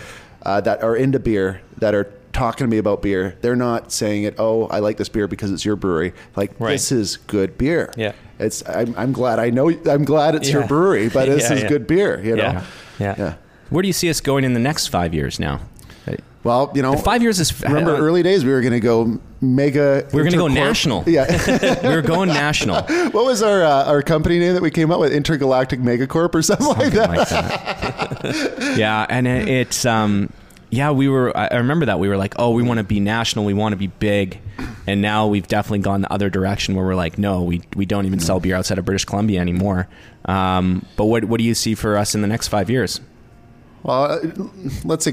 uh, 0.45 0.61
that 0.62 0.83
are 0.83 0.97
into 0.97 1.19
beer 1.19 1.61
that 1.78 1.95
are 1.95 2.05
talking 2.36 2.64
to 2.66 2.70
me 2.70 2.78
about 2.78 3.02
beer, 3.02 3.36
they're 3.40 3.56
not 3.56 3.90
saying 3.90 4.24
it. 4.24 4.34
Oh, 4.38 4.66
I 4.68 4.78
like 4.78 4.96
this 4.98 5.08
beer 5.08 5.26
because 5.26 5.50
it's 5.50 5.64
your 5.64 5.76
brewery. 5.76 6.12
Like 6.36 6.52
Right. 6.60 6.72
this 6.72 6.92
is 6.92 7.16
good 7.16 7.56
beer. 7.58 7.92
Yeah. 7.96 8.12
it's. 8.38 8.62
I'm, 8.68 8.94
I'm 8.96 9.12
glad. 9.12 9.38
I 9.38 9.50
know. 9.50 9.70
I'm 9.70 10.04
glad 10.04 10.34
it's 10.34 10.50
your 10.50 10.66
brewery, 10.66 11.08
but 11.08 11.26
this 11.34 11.48
Yeah, 11.48 11.56
is 11.56 11.62
yeah. 11.62 11.68
good 11.68 11.86
beer. 11.86 12.20
You 12.22 12.36
know. 12.36 12.42
Yeah. 12.42 12.64
Yeah. 12.98 13.14
Yeah. 13.18 13.34
Where 13.70 13.82
do 13.82 13.88
you 13.88 13.92
see 13.94 14.08
us 14.10 14.20
going 14.20 14.44
in 14.44 14.52
the 14.54 14.60
next 14.60 14.88
five 14.88 15.12
years 15.14 15.40
now? 15.40 15.60
Well, 16.44 16.70
you 16.76 16.82
know, 16.82 16.92
The 16.94 17.02
five 17.02 17.22
years 17.22 17.40
is 17.40 17.60
Remember 17.60 17.96
uh, 17.96 17.98
early 17.98 18.22
days? 18.22 18.44
We 18.44 18.52
were 18.52 18.60
going 18.60 18.72
to 18.72 18.78
go 18.78 19.18
mega. 19.40 20.06
We 20.12 20.18
were 20.22 20.24
gonna 20.24 20.36
go 20.36 20.46
national. 20.46 21.02
Yeah. 21.04 21.26
we 21.82 21.88
were 21.88 22.02
going 22.02 22.28
national. 22.28 22.82
what 23.10 23.24
was 23.24 23.42
our 23.42 23.64
uh, 23.64 23.84
our 23.86 24.00
company 24.00 24.38
name 24.38 24.54
that 24.54 24.62
we 24.62 24.70
came 24.70 24.92
up 24.92 25.00
with? 25.00 25.12
Intergalactic 25.12 25.80
Megacorp 25.80 26.36
or 26.36 26.42
something, 26.42 26.68
like 26.68 26.92
that. 26.92 27.10
like 27.10 27.28
that. 27.28 28.76
yeah, 28.78 29.06
and 29.10 29.26
it, 29.26 29.48
it's 29.48 29.84
um, 29.84 30.32
yeah, 30.70 30.90
we 30.90 31.09
were. 31.09 31.36
I 31.36 31.56
remember 31.56 31.86
that 31.86 31.98
we 31.98 32.09
were 32.09 32.16
like, 32.16 32.34
oh, 32.38 32.51
we 32.51 32.62
want 32.62 32.78
to 32.78 32.84
be 32.84 33.01
national, 33.01 33.44
we 33.44 33.55
want 33.55 33.72
to 33.72 33.76
be 33.76 33.86
big, 33.86 34.40
and 34.86 35.01
now 35.01 35.26
we've 35.26 35.47
definitely 35.47 35.80
gone 35.80 36.02
the 36.02 36.12
other 36.12 36.28
direction 36.28 36.74
where 36.74 36.84
we're 36.84 36.94
like, 36.94 37.18
no, 37.18 37.43
we 37.43 37.62
we 37.74 37.86
don't 37.86 38.06
even 38.06 38.20
sell 38.20 38.40
beer 38.40 38.56
outside 38.56 38.78
of 38.78 38.84
British 38.84 39.05
Columbia 39.05 39.40
anymore. 39.40 39.88
Um, 40.24 40.84
but 40.97 41.05
what 41.05 41.24
what 41.24 41.38
do 41.38 41.44
you 41.44 41.55
see 41.55 41.74
for 41.74 41.97
us 41.97 42.14
in 42.14 42.22
the 42.22 42.28
next 42.28 42.48
five 42.48 42.68
years? 42.68 43.01
Well, 43.82 44.05
uh, 44.05 44.18
let's 44.84 45.06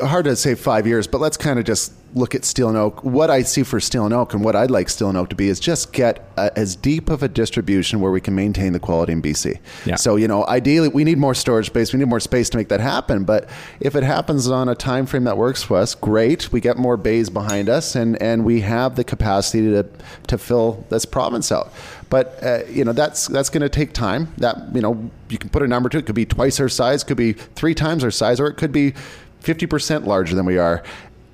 hard 0.00 0.24
to 0.24 0.36
say 0.36 0.54
five 0.54 0.86
years, 0.86 1.06
but 1.06 1.20
let's 1.20 1.36
kind 1.36 1.58
of 1.58 1.64
just 1.64 1.92
look 2.14 2.34
at 2.34 2.44
Steel 2.44 2.68
and 2.68 2.76
Oak. 2.76 3.04
What 3.04 3.30
I 3.30 3.42
see 3.42 3.62
for 3.62 3.80
Steel 3.80 4.04
and 4.04 4.14
Oak 4.14 4.34
and 4.34 4.44
what 4.44 4.56
I'd 4.56 4.70
like 4.70 4.88
Steel 4.88 5.08
and 5.08 5.16
Oak 5.16 5.30
to 5.30 5.36
be 5.36 5.48
is 5.48 5.60
just 5.60 5.92
get 5.92 6.28
a, 6.36 6.56
as 6.58 6.74
deep 6.74 7.08
of 7.08 7.22
a 7.22 7.28
distribution 7.28 8.00
where 8.00 8.10
we 8.10 8.20
can 8.20 8.34
maintain 8.34 8.72
the 8.72 8.80
quality 8.80 9.12
in 9.12 9.22
BC. 9.22 9.58
Yeah. 9.86 9.96
So 9.96 10.16
you 10.16 10.28
know, 10.28 10.44
ideally, 10.46 10.88
we 10.88 11.04
need 11.04 11.18
more 11.18 11.34
storage 11.34 11.66
space. 11.66 11.92
We 11.92 11.98
need 11.98 12.08
more 12.08 12.20
space 12.20 12.50
to 12.50 12.56
make 12.56 12.68
that 12.68 12.80
happen. 12.80 13.24
But 13.24 13.48
if 13.80 13.94
it 13.94 14.02
happens 14.02 14.48
on 14.48 14.68
a 14.68 14.74
time 14.74 15.06
frame 15.06 15.24
that 15.24 15.36
works 15.36 15.62
for 15.62 15.76
us, 15.76 15.94
great. 15.94 16.52
We 16.52 16.60
get 16.60 16.76
more 16.76 16.96
bays 16.96 17.30
behind 17.30 17.68
us, 17.68 17.94
and 17.94 18.20
and 18.20 18.44
we 18.44 18.60
have 18.62 18.96
the 18.96 19.04
capacity 19.04 19.70
to 19.70 19.86
to 20.26 20.38
fill 20.38 20.84
this 20.88 21.04
province 21.04 21.52
out. 21.52 21.72
But 22.08 22.42
uh, 22.42 22.64
you 22.68 22.84
know 22.84 22.92
that's 22.92 23.28
that's 23.28 23.50
going 23.50 23.62
to 23.62 23.68
take 23.68 23.92
time. 23.92 24.32
That 24.38 24.74
you 24.74 24.80
know 24.80 25.10
you 25.28 25.38
can 25.38 25.50
put 25.50 25.62
a 25.62 25.68
number 25.68 25.88
to 25.90 25.98
it. 25.98 26.06
Could 26.06 26.14
be 26.14 26.26
twice 26.26 26.58
our 26.58 26.68
size, 26.68 27.04
could 27.04 27.16
be 27.16 27.32
three 27.32 27.74
times 27.74 28.02
our 28.02 28.10
size, 28.10 28.40
or 28.40 28.48
it 28.48 28.56
could 28.56 28.72
be 28.72 28.94
fifty 29.40 29.66
percent 29.66 30.06
larger 30.06 30.34
than 30.34 30.46
we 30.46 30.58
are. 30.58 30.82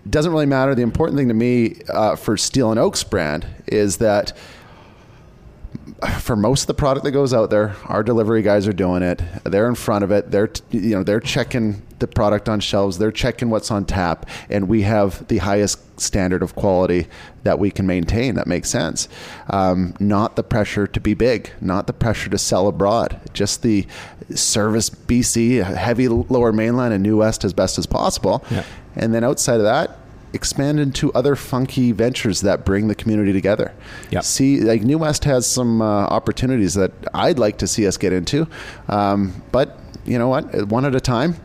Doesn't 0.09 0.31
really 0.31 0.47
matter. 0.47 0.75
The 0.75 0.83
important 0.83 1.19
thing 1.19 1.29
to 1.29 1.35
me 1.35 1.81
uh, 1.89 2.17
for 2.17 2.37
Steel 2.37 2.71
and 2.71 2.79
Oaks 2.79 3.03
brand 3.03 3.47
is 3.67 3.97
that 3.99 4.37
for 6.21 6.37
most 6.37 6.63
of 6.63 6.67
the 6.67 6.75
product 6.75 7.05
that 7.05 7.13
goes 7.13 7.33
out 7.33 7.51
there, 7.51 7.77
our 7.85 8.03
delivery 8.03 8.43
guys 8.43 8.67
are 8.67 8.73
doing 8.73 9.03
it. 9.03 9.23
They're 9.45 9.69
in 9.69 9.75
front 9.75 10.05
of 10.05 10.11
it. 10.11 10.31
They're 10.31 10.51
you 10.71 10.97
know 10.97 11.03
they're 11.03 11.21
checking 11.21 11.83
the 11.99 12.07
product 12.07 12.49
on 12.49 12.61
shelves. 12.61 12.99
They're 12.99 13.13
checking 13.13 13.51
what's 13.51 13.71
on 13.71 13.85
tap, 13.85 14.29
and 14.51 14.69
we 14.69 14.83
have 14.83 15.27
the 15.29 15.39
highest 15.39 15.79
standard 16.01 16.43
of 16.43 16.55
quality 16.55 17.07
that 17.45 17.59
we 17.59 17.71
can 17.71 17.87
maintain. 17.87 18.35
That 18.35 18.47
makes 18.47 18.69
sense. 18.69 19.09
Um, 19.49 19.95
not 20.01 20.37
the 20.37 20.43
pressure 20.43 20.87
to 20.87 21.01
be 21.01 21.15
big, 21.15 21.53
not 21.61 21.87
the 21.87 21.93
pressure 21.93 22.31
to 22.31 22.39
sell 22.39 22.67
abroad. 22.69 23.21
Just 23.33 23.63
the 23.63 23.87
service 24.35 24.91
BC, 24.91 25.63
heavy 25.63 26.09
Lower 26.09 26.53
Mainland 26.53 26.95
and 26.95 27.03
New 27.03 27.19
West 27.19 27.45
as 27.45 27.53
best 27.53 27.79
as 27.79 27.87
possible. 27.87 28.45
Yeah. 28.51 28.65
And 28.97 29.15
then 29.15 29.23
outside 29.25 29.57
of 29.57 29.65
that, 29.65 29.99
expand 30.33 30.81
into 30.81 31.13
other 31.13 31.37
funky 31.37 31.93
ventures 31.93 32.41
that 32.43 32.65
bring 32.65 32.89
the 32.89 32.95
community 32.95 33.33
together. 33.33 33.73
Yep. 34.11 34.25
See, 34.25 34.61
like 34.61 34.83
New 34.83 34.99
West 34.99 35.25
has 35.25 35.47
some 35.47 35.81
uh, 35.81 35.85
opportunities 35.85 36.75
that 36.75 36.93
I'd 37.15 37.39
like 37.39 37.59
to 37.59 37.67
see 37.67 37.87
us 37.87 37.97
get 37.97 38.13
into, 38.13 38.47
um, 38.89 39.43
but 39.53 39.79
you 40.05 40.19
know 40.19 40.29
what? 40.29 40.69
One 40.69 40.85
at 40.85 40.95
a 40.95 41.01
time. 41.01 41.37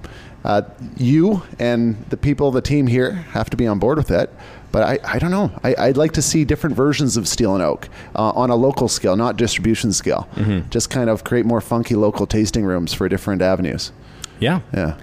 Uh, 0.43 0.63
you 0.97 1.43
and 1.59 2.03
the 2.09 2.17
people, 2.17 2.49
the 2.49 2.61
team 2.61 2.87
here, 2.87 3.11
have 3.11 3.49
to 3.51 3.57
be 3.57 3.67
on 3.67 3.77
board 3.77 3.97
with 3.97 4.09
it. 4.09 4.33
But 4.71 4.83
I, 4.83 5.15
I 5.15 5.19
don't 5.19 5.31
know. 5.31 5.51
I, 5.63 5.75
I'd 5.77 5.97
like 5.97 6.13
to 6.13 6.21
see 6.21 6.45
different 6.45 6.75
versions 6.75 7.17
of 7.17 7.27
Steel 7.27 7.53
and 7.53 7.63
Oak 7.63 7.89
uh, 8.15 8.29
on 8.31 8.49
a 8.49 8.55
local 8.55 8.87
scale, 8.87 9.15
not 9.15 9.35
distribution 9.35 9.91
scale. 9.91 10.27
Just 10.69 10.89
kind 10.89 11.09
of 11.09 11.23
create 11.23 11.45
more 11.45 11.61
funky 11.61 11.95
local 11.95 12.25
tasting 12.25 12.65
rooms 12.65 12.93
for 12.93 13.07
different 13.09 13.41
avenues. 13.41 13.91
Yeah, 14.39 14.61
Yeah, 14.73 14.97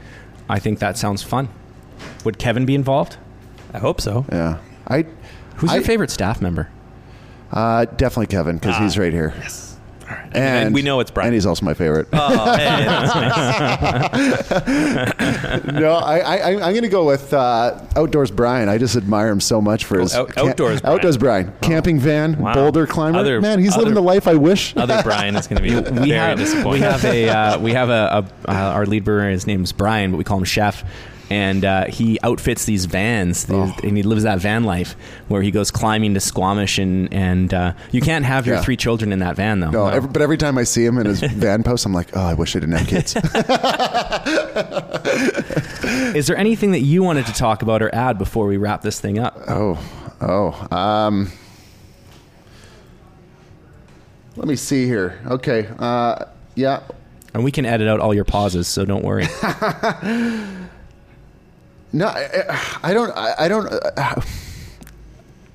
I 0.49 0.59
think 0.59 0.81
that 0.81 0.97
sounds 0.97 1.23
fun. 1.23 1.49
Would 2.25 2.39
Kevin 2.39 2.67
be 2.67 2.75
involved? 2.75 3.19
I 3.75 3.79
hope 3.79 4.01
so. 4.01 4.25
yeah. 4.33 4.59
I 4.87 5.05
Who's 5.57 5.73
your 5.73 5.83
favorite 5.83 6.11
staff 6.11 6.41
member? 6.41 6.69
Uh, 7.53 7.85
definitely 7.85 8.27
Kevin 8.29 8.57
because 8.59 8.77
Ah, 8.77 8.83
he's 8.83 8.97
right 8.99 9.13
here. 9.13 9.35
Yes. 9.39 9.77
All 10.09 10.15
right. 10.17 10.37
And 10.37 10.73
we 10.75 10.81
know 10.83 11.01
it's 11.01 11.11
Brian. 11.11 11.29
and 11.29 11.35
he's 11.35 11.45
also 11.47 11.65
my 11.67 11.75
favorite. 11.75 12.09
oh, 12.13 12.57
hey, 12.57 12.85
nice. 12.87 13.19
no, 15.67 15.95
I, 15.95 16.19
I, 16.19 16.51
I'm 16.53 16.59
going 16.73 16.83
to 16.83 16.89
go 16.89 17.05
with 17.05 17.33
uh, 17.35 17.79
Outdoors 17.97 18.31
Brian. 18.31 18.69
I 18.69 18.79
just 18.79 18.97
admire 18.97 19.29
him 19.29 19.41
so 19.41 19.61
much 19.61 19.85
for 19.85 20.01
his 20.01 20.15
out- 20.15 20.37
Outdoors 20.39 20.81
Brian. 20.81 20.97
Outdoors 20.97 21.17
Brian, 21.19 21.53
camping 21.61 21.99
van, 22.01 22.39
Wow. 22.39 22.55
boulder 22.55 22.87
climber. 22.87 23.19
Other- 23.19 23.41
Man, 23.41 23.59
he's 23.59 23.77
living 23.77 23.95
the 23.95 24.03
life 24.03 24.27
I 24.29 24.35
wish. 24.35 24.75
Other 24.79 25.03
Brian 25.03 25.37
is 25.37 25.47
going 25.47 25.63
to 25.63 25.69
be 25.69 25.75
we 26.01 26.09
very 26.09 26.13
have 26.13 26.39
disappointed. 26.39 26.73
we 26.73 26.81
have 26.81 27.05
a 27.05 27.29
uh, 27.29 27.59
we 27.59 27.73
have 27.73 27.91
a, 27.91 28.27
a 28.47 28.51
uh, 28.51 28.55
our 28.55 28.87
lead 28.87 29.05
brewer. 29.05 29.29
His 29.29 29.47
name's 29.47 29.73
Brian, 29.73 30.11
but 30.13 30.17
we 30.17 30.25
call 30.25 30.39
him 30.39 30.45
Chef. 30.45 30.85
And 31.31 31.63
uh, 31.65 31.87
he 31.89 32.19
outfits 32.23 32.65
these 32.65 32.87
vans, 32.87 33.45
these- 33.45 33.55
Oh. 33.57 33.75
and 33.83 33.97
he 33.97 34.03
lives 34.03 34.23
that 34.23 34.39
van 34.39 34.65
life 34.65 34.97
where 35.29 35.43
he 35.43 35.51
goes 35.51 35.71
climbing 35.71 36.15
to 36.15 36.21
Squamish, 36.21 36.79
and 36.79 37.13
and 37.13 37.53
uh, 37.53 37.73
you 37.93 38.01
can't 38.01 38.25
have 38.25 38.47
your 38.47 38.57
Yeah. 38.57 38.63
three 38.63 38.77
children 38.79 39.13
in 39.13 39.19
that 39.19 39.37
van 39.37 39.61
though. 39.61 39.71
No, 39.71 39.87
every, 39.89 40.09
but 40.09 40.23
every 40.23 40.39
time 40.39 40.57
I 40.57 40.65
see 40.65 40.85
him 40.87 40.97
in 40.99 41.05
his 41.07 41.21
van 41.33 41.63
post, 41.63 41.85
I'm 41.85 41.93
like, 41.93 42.17
oh, 42.17 42.21
I 42.23 42.33
wish 42.35 42.57
I 42.57 42.61
didn't 42.61 42.77
have 42.77 42.89
kids. 42.89 43.15
Is 46.17 46.27
there 46.27 46.37
anything 46.37 46.71
that 46.73 46.81
you 46.81 47.03
wanted 47.03 47.27
to 47.27 47.33
talk 47.35 47.63
about 47.63 47.83
or 47.83 47.95
add 47.95 48.19
before 48.19 48.47
we 48.47 48.57
wrap 48.57 48.83
this 48.83 48.99
thing 49.01 49.19
up? 49.19 49.39
oh, 49.49 49.79
oh. 50.21 50.77
Um, 50.77 51.31
let 54.37 54.49
me 54.49 54.57
see 54.57 54.87
here. 54.87 55.21
Okay. 55.27 55.69
Uh, 55.79 56.25
yeah. 56.55 56.81
And 57.35 57.45
we 57.45 57.51
can 57.53 57.67
edit 57.67 57.89
out 57.89 58.01
all 58.01 58.15
your 58.15 58.25
pauses, 58.25 58.67
so 58.69 58.85
don't 58.85 59.05
worry. 59.05 59.27
No, 61.93 62.07
I, 62.07 62.79
I 62.83 62.95
don't. 62.95 63.11
I, 63.17 63.35
I 63.39 63.49
don't. 63.49 63.67
Uh, 63.73 64.21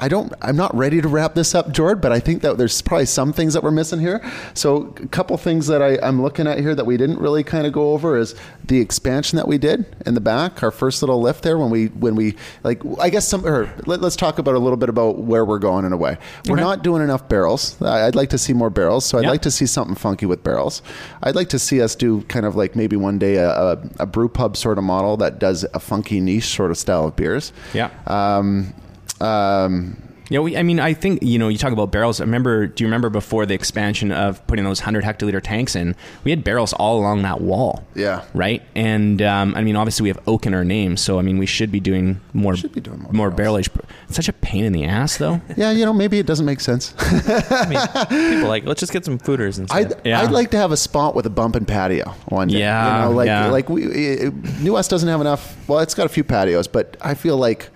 I 0.04 0.10
don't. 0.10 0.34
I'm 0.42 0.58
not 0.58 0.76
ready 0.76 1.00
to 1.02 1.08
wrap 1.08 1.34
this 1.34 1.56
up, 1.56 1.72
Jord. 1.72 2.02
But 2.02 2.12
I 2.12 2.20
think 2.20 2.42
that 2.42 2.58
there's 2.58 2.82
probably 2.82 3.06
some 3.06 3.32
things 3.32 3.54
that 3.54 3.64
we're 3.64 3.72
missing 3.72 4.02
here. 4.02 4.20
So, 4.54 4.94
a 5.02 5.08
couple 5.08 5.38
things 5.38 5.68
that 5.68 5.82
I, 5.82 5.98
I'm 6.06 6.22
looking 6.22 6.46
at 6.46 6.60
here 6.60 6.76
that 6.76 6.86
we 6.86 6.98
didn't 6.98 7.20
really 7.20 7.42
kind 7.42 7.66
of 7.66 7.72
go 7.72 7.94
over 7.94 8.18
is 8.18 8.36
the 8.66 8.82
expansion 8.82 9.38
that 9.38 9.48
we 9.48 9.58
did 9.58 9.86
in 10.06 10.14
the 10.14 10.20
back. 10.20 10.62
Our 10.62 10.72
first 10.72 11.02
little 11.02 11.22
lift 11.22 11.42
there 11.44 11.58
when 11.58 11.70
we 11.70 11.86
when 11.88 12.16
we 12.16 12.36
like. 12.64 12.82
I 13.00 13.10
guess 13.10 13.26
some. 13.26 13.46
Or 13.46 13.74
let, 13.86 14.04
us 14.04 14.18
talk 14.18 14.40
about 14.40 14.56
a 14.56 14.60
little 14.60 14.76
bit 14.76 14.90
about 14.90 15.20
where 15.20 15.46
we're 15.46 15.58
going 15.60 15.86
in 15.86 15.94
a 15.94 15.98
way. 15.98 16.18
We're 16.50 16.56
Okay. 16.56 16.62
not 16.64 16.84
doing 16.84 17.02
enough 17.02 17.30
barrels. 17.30 17.82
I- 17.82 18.06
I'd 18.08 18.16
like 18.16 18.30
to 18.32 18.38
see 18.38 18.52
more 18.52 18.70
barrels. 18.70 19.06
So 19.06 19.18
I'd 19.18 19.24
Yeah. 19.24 19.30
like 19.30 19.44
to 19.44 19.52
see 19.52 19.66
something 19.66 19.96
funky 19.96 20.26
with 20.26 20.44
barrels. 20.44 20.82
I'd 21.22 21.36
like 21.36 21.48
to 21.50 21.60
see 21.60 21.82
us 21.82 21.96
do 21.96 22.24
kind 22.24 22.46
of 22.46 22.58
like 22.58 22.76
maybe 22.76 22.98
one 22.98 23.20
day 23.20 23.36
a, 23.36 23.50
a, 23.50 23.78
a 24.00 24.06
brew 24.06 24.28
pub 24.28 24.58
sort 24.58 24.78
of 24.78 24.84
model 24.84 25.16
that 25.16 25.40
does 25.40 25.66
a 25.74 25.80
funky 25.80 26.20
niche 26.20 26.54
sort 26.54 26.72
of 26.72 26.78
style 26.78 27.06
of 27.08 27.16
beers. 27.16 27.54
Yeah. 27.74 27.90
Um, 28.08 28.74
um, 29.22 29.98
Yeah, 30.30 30.40
we, 30.40 30.56
I 30.58 30.64
mean, 30.64 30.80
I 30.80 30.94
think 30.94 31.22
you 31.22 31.38
know, 31.38 31.50
you 31.50 31.58
talk 31.58 31.74
about 31.74 31.92
barrels. 31.92 32.20
I 32.22 32.24
remember, 32.24 32.66
do 32.66 32.84
you 32.84 32.88
remember 32.88 33.10
before 33.10 33.46
the 33.46 33.54
expansion 33.54 34.12
of 34.12 34.46
putting 34.48 34.64
those 34.66 34.80
hundred 34.80 35.04
hectoliter 35.04 35.42
tanks 35.42 35.76
in? 35.76 35.96
We 36.24 36.32
had 36.32 36.44
barrels 36.44 36.74
all 36.74 36.98
along 37.00 37.22
that 37.24 37.42
wall. 37.42 37.86
Yeah. 37.94 38.24
right. 38.34 38.64
And 38.74 39.22
um, 39.22 39.54
I 39.56 39.62
mean, 39.62 39.76
obviously, 39.76 40.04
we 40.04 40.10
have 40.10 40.20
oak 40.26 40.46
in 40.46 40.54
our 40.54 40.64
name, 40.64 40.98
so 40.98 41.20
I 41.20 41.22
mean, 41.22 41.38
we 41.38 41.46
should 41.46 41.72
be 41.72 41.80
doing 41.80 42.20
more. 42.34 42.56
Should 42.56 42.72
be 42.74 42.82
doing 42.82 43.00
more 43.02 43.12
more 43.12 43.32
barrel 43.32 43.58
age. 43.58 43.70
Such 44.10 44.28
a 44.30 44.34
pain 44.34 44.64
in 44.64 44.74
the 44.74 44.86
ass, 44.86 45.18
though. 45.18 45.42
Yeah, 45.58 45.72
you 45.72 45.86
know, 45.86 45.94
maybe 45.94 46.18
it 46.20 46.26
doesn't 46.26 46.46
make 46.46 46.62
sense. 46.62 46.96
I 47.00 47.68
mean, 47.68 48.34
people 48.34 48.48
like 48.50 48.66
let's 48.66 48.80
just 48.80 48.92
get 48.94 49.06
some 49.06 49.20
foeders 49.20 49.60
instead. 49.60 49.94
I'd, 49.94 50.06
Yeah. 50.06 50.22
I'd 50.22 50.32
like 50.32 50.50
to 50.52 50.58
have 50.58 50.72
a 50.72 50.78
spot 50.78 51.16
with 51.16 51.26
a 51.26 51.30
bump 51.30 51.56
and 51.56 51.68
patio 51.68 52.10
one 52.30 52.48
day. 52.48 52.60
Yeah, 52.60 53.04
you 53.04 53.10
know, 53.10 53.16
like 53.16 53.28
yeah. 53.28 53.48
like 53.52 53.70
we 53.70 53.86
it, 53.86 54.34
New 54.62 54.74
West 54.74 54.90
doesn't 54.90 55.10
have 55.10 55.22
enough. 55.22 55.56
Well, 55.68 55.80
it's 55.80 55.94
got 55.94 56.06
a 56.06 56.10
few 56.10 56.24
patios, 56.24 56.68
but 56.68 56.98
I 57.02 57.14
feel 57.14 57.38
like 57.38 57.70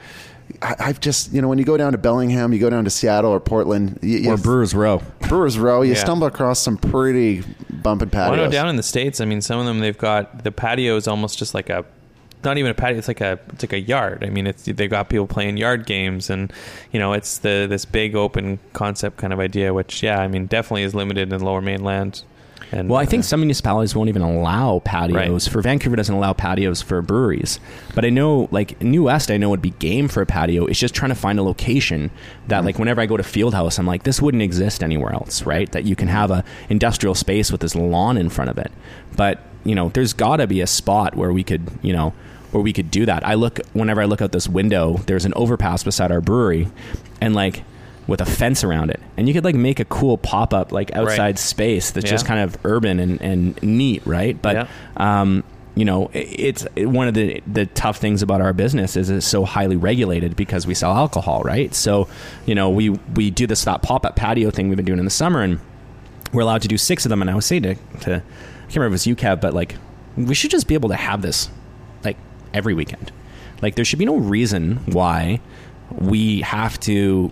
I, 0.62 0.76
I've 0.80 1.00
just 1.00 1.34
you 1.34 1.42
know 1.42 1.48
when 1.48 1.58
you 1.60 1.66
go 1.66 1.78
down 1.78 1.92
to 1.92 1.98
Bellingham, 1.98 2.54
you 2.54 2.60
go 2.60 2.70
down 2.70 2.84
to 2.84 2.90
Seattle 2.90 3.32
or 3.32 3.40
Portland, 3.40 4.00
you, 4.02 4.18
you 4.20 4.32
Or 4.32 4.38
Brewers 4.38 4.74
Row. 4.74 5.02
Brewers 5.28 5.58
Row, 5.60 5.82
you 5.82 5.94
Yeah. 5.94 6.00
stumble 6.00 6.28
across 6.28 6.60
some 6.60 6.78
pretty 6.78 7.44
bumping 7.70 8.08
and 8.08 8.14
Well, 8.14 8.24
I 8.32 8.36
patios. 8.36 8.46
know 8.46 8.52
down 8.52 8.70
in 8.70 8.76
the 8.76 8.84
states. 8.84 9.22
I 9.22 9.26
mean, 9.26 9.42
some 9.42 9.60
of 9.60 9.66
them 9.66 9.80
they've 9.80 9.98
got 9.98 10.44
the 10.44 10.52
patio 10.52 10.96
is 10.96 11.08
almost 11.08 11.38
just 11.38 11.54
like 11.54 11.70
a, 11.70 11.86
not 12.44 12.58
even 12.58 12.72
a 12.72 12.74
patio. 12.74 12.98
It's 12.98 13.08
like 13.08 13.22
a 13.22 13.40
it's 13.54 13.64
like 13.64 13.74
a 13.74 13.80
yard. 13.80 14.24
I 14.24 14.30
mean, 14.30 14.48
it's 14.48 14.64
they've 14.64 14.90
got 14.90 15.10
people 15.10 15.28
playing 15.28 15.58
yard 15.58 15.86
games, 15.86 16.30
and 16.30 16.52
you 16.92 17.00
know, 17.00 17.14
it's 17.14 17.40
the 17.40 17.66
this 17.70 17.86
big 17.86 18.16
open 18.16 18.60
concept 18.74 19.18
kind 19.18 19.34
of 19.34 19.40
idea. 19.40 19.74
Which 19.74 20.02
yeah, 20.04 20.20
I 20.20 20.28
mean, 20.28 20.46
definitely 20.48 20.84
is 20.84 20.96
limited 20.96 21.32
in 21.34 21.42
Lower 21.42 21.62
Mainland. 21.62 22.24
And 22.72 22.90
Well, 22.90 23.00
I 23.00 23.06
think 23.06 23.22
uh, 23.22 23.24
some 23.24 23.40
municipalities 23.40 23.96
won't 23.96 24.10
even 24.10 24.22
allow 24.22 24.80
patios. 24.80 25.48
For 25.48 25.62
Vancouver, 25.62 25.96
doesn't 25.96 26.14
allow 26.14 26.34
patios 26.34 26.82
for 26.82 27.02
breweries. 27.02 27.60
But 27.96 28.06
I 28.06 28.10
know, 28.10 28.50
like 28.52 28.82
New 28.82 29.04
West, 29.04 29.32
I 29.32 29.38
know 29.38 29.50
would 29.50 29.62
be 29.62 29.72
game 29.72 30.08
for 30.08 30.22
a 30.22 30.26
patio. 30.26 30.66
It's 30.66 30.80
just 30.80 30.94
trying 30.94 31.10
to 31.10 31.16
find 31.16 31.40
a 31.40 31.44
location 31.44 32.12
that, 32.48 32.66
like, 32.66 32.78
whenever 32.78 33.02
I 33.02 33.06
go 33.06 33.18
to 33.18 33.24
Fieldhouse, 33.24 33.80
I'm 33.80 33.88
like, 33.88 34.04
this 34.04 34.22
wouldn't 34.22 34.44
exist 34.44 34.84
anywhere 34.84 35.14
else, 35.14 35.44
right? 35.44 35.72
That 35.72 35.86
you 35.86 35.96
can 35.96 36.08
have 36.08 36.30
a 36.32 36.44
industrial 36.70 37.16
space 37.16 37.52
with 37.52 37.62
this 37.62 37.76
lawn 37.76 38.18
in 38.18 38.30
front 38.30 38.50
of 38.50 38.58
it. 38.58 38.72
But 39.16 39.40
you 39.64 39.76
know, 39.76 39.90
there's 39.90 40.14
got 40.14 40.38
to 40.38 40.48
be 40.48 40.62
a 40.62 40.68
spot 40.68 41.16
where 41.16 41.34
we 41.34 41.44
could, 41.44 41.70
you 41.82 41.92
know, 41.92 42.14
where 42.52 42.64
we 42.64 42.72
could 42.72 42.90
do 42.90 43.06
that. 43.06 43.28
I 43.28 43.34
look 43.34 43.60
whenever 43.74 44.02
I 44.02 44.06
look 44.06 44.22
out 44.22 44.32
this 44.32 44.48
window. 44.48 44.98
There's 45.06 45.26
an 45.26 45.34
overpass 45.36 45.84
beside 45.84 46.12
our 46.12 46.22
brewery, 46.22 46.70
and 47.22 47.34
like. 47.36 47.64
With 48.08 48.22
a 48.22 48.26
fence 48.26 48.64
around 48.64 48.90
it, 48.90 49.02
and 49.18 49.28
you 49.28 49.34
could 49.34 49.44
like 49.44 49.56
make 49.56 49.80
a 49.82 49.86
cool 49.86 50.18
pop 50.18 50.54
up 50.54 50.72
like 50.72 50.96
outside 50.96 51.38
space 51.38 51.92
that's 51.92 52.06
just 52.10 52.26
kind 52.26 52.40
of 52.40 52.58
urban 52.64 53.00
and, 53.02 53.22
and 53.22 53.62
neat, 53.62 54.02
right? 54.08 54.42
But 54.42 54.56
Yeah. 54.56 54.68
um, 55.22 55.44
you 55.76 55.84
know, 55.86 56.10
it's 56.14 56.66
one 56.78 57.08
of 57.10 57.14
the 57.14 57.44
the 57.46 57.66
tough 57.66 57.98
things 57.98 58.22
about 58.24 58.40
our 58.42 58.54
business 58.54 58.96
is 58.96 59.10
it's 59.10 59.28
so 59.28 59.44
highly 59.46 59.76
regulated 59.76 60.36
because 60.38 60.66
we 60.66 60.74
sell 60.74 60.94
alcohol, 60.94 61.42
right? 61.44 61.76
So, 61.76 62.08
you 62.46 62.56
know, 62.56 62.70
we 62.70 62.90
we 62.90 63.30
do 63.30 63.46
this 63.46 63.66
that 63.66 63.82
pop 63.82 64.06
up 64.06 64.16
patio 64.16 64.52
thing 64.52 64.70
we've 64.70 64.78
been 64.78 64.86
doing 64.86 65.00
in 65.00 65.06
the 65.06 65.12
summer, 65.12 65.42
and 65.42 65.60
we're 66.32 66.42
allowed 66.42 66.62
to 66.62 66.68
do 66.68 66.78
six 66.78 67.06
of 67.06 67.10
them. 67.10 67.22
And 67.22 67.30
I 67.30 67.36
was 67.36 67.46
saying 67.46 67.64
to, 67.64 67.76
to 67.76 68.16
I 68.16 68.20
can't 68.70 68.76
remember 68.76 68.88
if 68.88 68.92
it 68.92 68.92
was 68.92 69.08
you, 69.08 69.36
but 69.36 69.54
like 69.54 69.76
we 70.16 70.34
should 70.34 70.50
just 70.52 70.68
be 70.68 70.74
able 70.74 70.90
to 70.90 70.96
have 70.96 71.22
this 71.22 71.50
like 72.04 72.18
every 72.54 72.74
weekend. 72.74 73.12
Like 73.62 73.76
there 73.76 73.86
should 73.86 74.00
be 74.00 74.06
no 74.06 74.16
reason 74.18 74.78
why 74.88 75.42
we 75.92 76.42
have 76.42 76.80
to, 76.82 77.32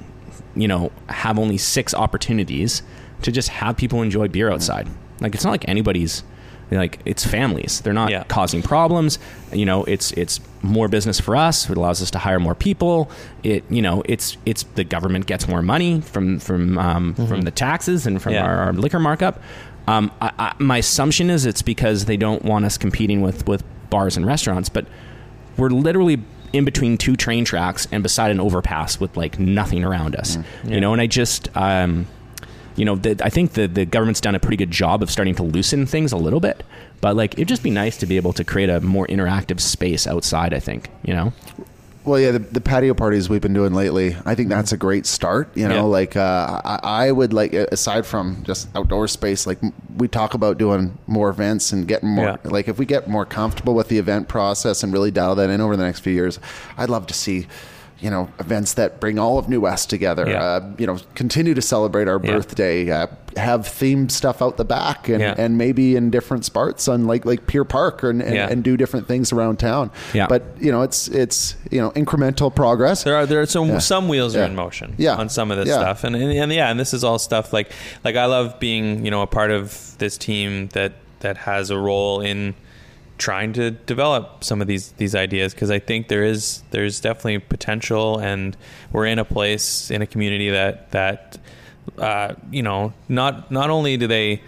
you 0.56 0.68
know, 0.68 0.92
have 1.10 1.38
only 1.40 1.58
six 1.58 1.94
opportunities 1.94 2.82
to 3.22 3.32
just 3.32 3.50
have 3.50 3.78
people 3.78 4.02
enjoy 4.02 4.28
beer 4.28 4.52
outside. 4.52 4.88
Like 5.22 5.36
it's 5.36 5.44
not 5.44 5.52
like 5.52 5.68
anybody's 5.68 6.24
like 6.72 7.00
it's 7.06 7.26
families. 7.26 7.82
They're 7.82 7.94
not 7.94 8.10
Yeah. 8.10 8.24
causing 8.24 8.62
problems. 8.62 9.20
You 9.54 9.66
know, 9.66 9.84
it's 9.84 10.12
it's 10.14 10.40
more 10.64 10.88
business 10.88 11.20
for 11.20 11.36
us. 11.36 11.70
It 11.70 11.78
allows 11.78 12.02
us 12.02 12.10
to 12.12 12.20
hire 12.20 12.40
more 12.40 12.56
people. 12.56 13.10
It 13.44 13.64
you 13.70 13.82
know, 13.82 14.02
it's 14.06 14.38
it's 14.46 14.64
the 14.76 14.84
government 14.84 15.28
gets 15.28 15.48
more 15.48 15.62
money 15.62 16.02
from 16.02 16.40
from 16.40 16.78
um, 16.78 17.14
from 17.14 17.42
the 17.42 17.52
taxes 17.52 18.08
and 18.08 18.22
from 18.22 18.34
Yeah. 18.34 18.46
our, 18.46 18.56
our 18.58 18.74
liquor 18.74 19.00
markup. 19.00 19.42
Um, 19.88 20.12
I, 20.20 20.32
I, 20.40 20.54
my 20.58 20.78
assumption 20.80 21.30
is 21.30 21.46
it's 21.46 21.62
because 21.62 22.06
they 22.06 22.18
don't 22.18 22.44
want 22.44 22.66
us 22.66 22.78
competing 22.78 23.22
with 23.22 23.48
with 23.48 23.64
bars 23.92 24.18
and 24.18 24.26
restaurants, 24.26 24.68
but 24.68 24.88
we're 25.58 25.70
literally 25.70 26.18
in 26.56 26.66
between 26.66 26.98
two 26.98 27.16
train 27.16 27.46
tracks 27.46 27.88
and 27.92 28.02
beside 28.02 28.32
an 28.32 28.40
overpass 28.40 29.00
with 29.00 29.16
like 29.18 29.40
nothing 29.40 29.84
around 29.84 30.16
us. 30.16 30.38
Yeah. 30.64 30.76
You 30.76 30.82
know, 30.82 30.94
and 30.94 31.02
I 31.02 31.08
just 31.08 31.56
um, 31.56 32.08
you 32.76 32.86
know, 32.86 32.96
the, 32.96 33.20
I 33.24 33.30
think 33.30 33.54
the 33.54 33.68
the 33.68 33.86
government's 33.86 34.22
done 34.22 34.36
a 34.36 34.40
pretty 34.40 34.58
good 34.58 34.72
job 34.72 35.02
of 35.02 35.10
starting 35.10 35.36
to 35.36 35.44
loosen 35.44 35.86
things 35.86 36.12
a 36.12 36.18
little 36.18 36.40
bit. 36.40 36.64
But 37.02 37.16
like, 37.16 37.34
it'd 37.34 37.48
just 37.48 37.64
be 37.64 37.70
nice 37.70 37.98
to 37.98 38.06
be 38.06 38.18
able 38.18 38.34
to 38.34 38.44
create 38.44 38.70
a 38.70 38.82
more 38.82 39.08
interactive 39.08 39.60
space 39.60 40.08
outside. 40.08 40.54
I 40.54 40.60
think, 40.60 40.90
you 41.04 41.14
know. 41.14 41.34
Well, 42.06 42.20
yeah, 42.20 42.32
the, 42.32 42.40
the 42.40 42.62
patio 42.62 42.94
parties 42.94 43.30
we've 43.30 43.42
been 43.42 43.54
doing 43.54 43.74
lately, 43.74 44.16
I 44.26 44.36
think 44.36 44.50
that's 44.50 44.72
a 44.72 44.78
great 44.78 45.06
start. 45.08 45.50
You 45.56 45.68
know, 45.68 45.76
Yeah. 45.76 45.82
like 45.82 46.16
uh, 46.16 46.62
I, 46.64 46.80
I 47.08 47.12
would 47.12 47.34
like, 47.34 47.54
aside 47.54 48.06
from 48.06 48.44
just 48.44 48.68
outdoor 48.76 49.08
space, 49.08 49.48
like 49.48 49.58
we 49.98 50.08
talk 50.08 50.36
about 50.36 50.60
doing 50.60 50.98
more 51.08 51.30
events 51.30 51.72
and 51.72 51.88
getting 51.88 52.10
more, 52.10 52.26
Yeah. 52.26 52.38
like 52.44 52.68
if 52.68 52.78
we 52.78 52.86
get 52.86 53.08
more 53.10 53.26
comfortable 53.26 53.74
with 53.74 53.88
the 53.88 53.98
event 53.98 54.28
process 54.28 54.84
and 54.84 54.94
really 54.94 55.10
dial 55.10 55.34
that 55.36 55.50
in 55.50 55.62
over 55.62 55.76
the 55.76 55.84
next 55.84 56.02
few 56.02 56.14
years, 56.14 56.40
I'd 56.78 56.90
love 56.90 57.08
to 57.08 57.14
see. 57.16 57.48
You 58.06 58.12
know, 58.12 58.30
events 58.40 58.76
that 58.76 59.00
bring 59.00 59.18
all 59.18 59.40
of 59.40 59.50
New 59.50 59.62
West 59.62 59.90
together. 59.90 60.26
Yeah. 60.30 60.44
Uh, 60.44 60.70
you 60.78 60.86
know, 60.86 60.98
continue 61.16 61.56
to 61.56 61.62
celebrate 61.62 62.08
our 62.08 62.22
Yeah. 62.24 62.32
birthday. 62.34 62.92
Uh, 62.92 63.08
have 63.36 63.62
themed 63.62 64.12
stuff 64.12 64.42
out 64.42 64.56
the 64.58 64.64
back, 64.64 65.10
and, 65.10 65.20
Yeah. 65.22 65.36
and 65.38 65.58
maybe 65.58 65.96
in 65.98 66.10
different 66.12 66.46
spots 66.46 66.88
on 66.88 67.06
like 67.06 67.26
like 67.26 67.48
Pier 67.48 67.66
Park, 67.66 68.04
and, 68.04 68.22
and, 68.22 68.38
and 68.52 68.64
do 68.64 68.78
different 68.78 69.08
things 69.08 69.34
around 69.34 69.58
town. 69.58 69.90
Yeah. 70.14 70.28
But 70.28 70.44
you 70.60 70.72
know, 70.72 70.84
it's 70.84 71.08
it's 71.08 71.56
you 71.72 71.82
know 71.82 71.90
incremental 71.92 72.54
progress. 72.54 73.04
There 73.04 73.16
are 73.16 73.26
there 73.26 73.42
are 73.42 73.46
some 73.48 73.80
some 73.80 74.08
wheels 74.08 74.36
are 74.36 74.44
in 74.44 74.56
motion 74.56 74.94
Yeah. 74.98 75.16
on 75.16 75.28
some 75.30 75.50
of 75.52 75.58
this 75.58 75.74
stuff 75.74 76.04
and, 76.04 76.16
and 76.16 76.32
and 76.32 76.54
yeah 76.54 76.70
and 76.70 76.80
this 76.80 76.94
is 76.94 77.04
all 77.04 77.18
stuff 77.20 77.52
like 77.54 77.72
like 78.06 78.16
I 78.16 78.26
love 78.26 78.60
being 78.60 79.04
you 79.04 79.12
know 79.12 79.22
a 79.24 79.28
part 79.28 79.52
of 79.52 79.98
this 79.98 80.16
team 80.18 80.70
that 80.74 80.94
that 81.22 81.38
has 81.38 81.72
a 81.72 81.78
role 81.78 82.22
in 82.22 82.54
trying 83.18 83.54
to 83.54 83.72
develop 83.72 84.44
some 84.44 84.62
of 84.62 84.68
these 84.68 84.92
these 84.94 85.16
ideas 85.16 85.54
because 85.54 85.72
I 85.72 85.80
think 85.80 86.08
there 86.08 86.24
is 86.24 86.64
there's 86.72 87.00
definitely 87.00 87.40
potential 87.40 88.20
and 88.20 88.58
we're 88.92 89.06
in 89.06 89.20
a 89.20 89.26
place 89.26 89.90
in 89.90 90.02
a 90.02 90.08
community 90.08 90.50
that 90.50 90.92
that 90.92 91.38
uh, 91.98 92.36
you 92.52 92.62
know 92.62 92.94
not 93.08 93.52
not 93.52 93.70
only 93.70 93.98
do 93.98 94.08
they 94.08 94.42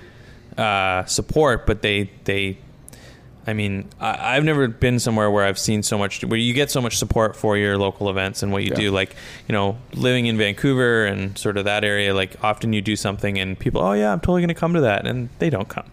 uh, 0.58 1.06
support 1.06 1.66
but 1.66 1.82
they 1.82 2.10
they 2.26 2.58
I 3.48 3.54
mean, 3.54 3.88
I, 4.02 4.36
I've 4.36 4.44
never 4.44 4.68
been 4.68 5.00
somewhere 5.00 5.32
where 5.32 5.46
I've 5.46 5.58
seen 5.58 5.82
so 5.82 5.98
much, 5.98 6.22
where 6.26 6.38
you 6.38 6.54
get 6.54 6.70
so 6.70 6.82
much 6.82 6.98
support 6.98 7.36
for 7.36 7.56
your 7.58 7.78
local 7.78 8.10
events 8.10 8.44
and 8.44 8.52
what 8.52 8.64
you 8.64 8.72
Yeah. 8.72 8.76
do. 8.82 8.92
Like, 8.92 9.16
you 9.48 9.54
know, 9.54 9.78
living 9.94 10.26
in 10.26 10.38
Vancouver 10.38 11.06
and 11.06 11.38
sort 11.38 11.56
of 11.58 11.64
that 11.66 11.86
area, 11.86 12.14
like 12.14 12.36
often 12.44 12.74
you 12.74 12.82
do 12.82 12.96
something 12.98 13.40
and 13.40 13.58
people, 13.58 13.82
oh 13.82 13.94
yeah, 13.94 14.12
I'm 14.12 14.20
totally 14.20 14.42
going 14.42 14.50
to 14.50 14.54
come 14.54 14.74
to 14.74 14.82
that, 14.82 15.08
and 15.08 15.30
they 15.40 15.50
don't 15.50 15.70
come. 15.70 15.86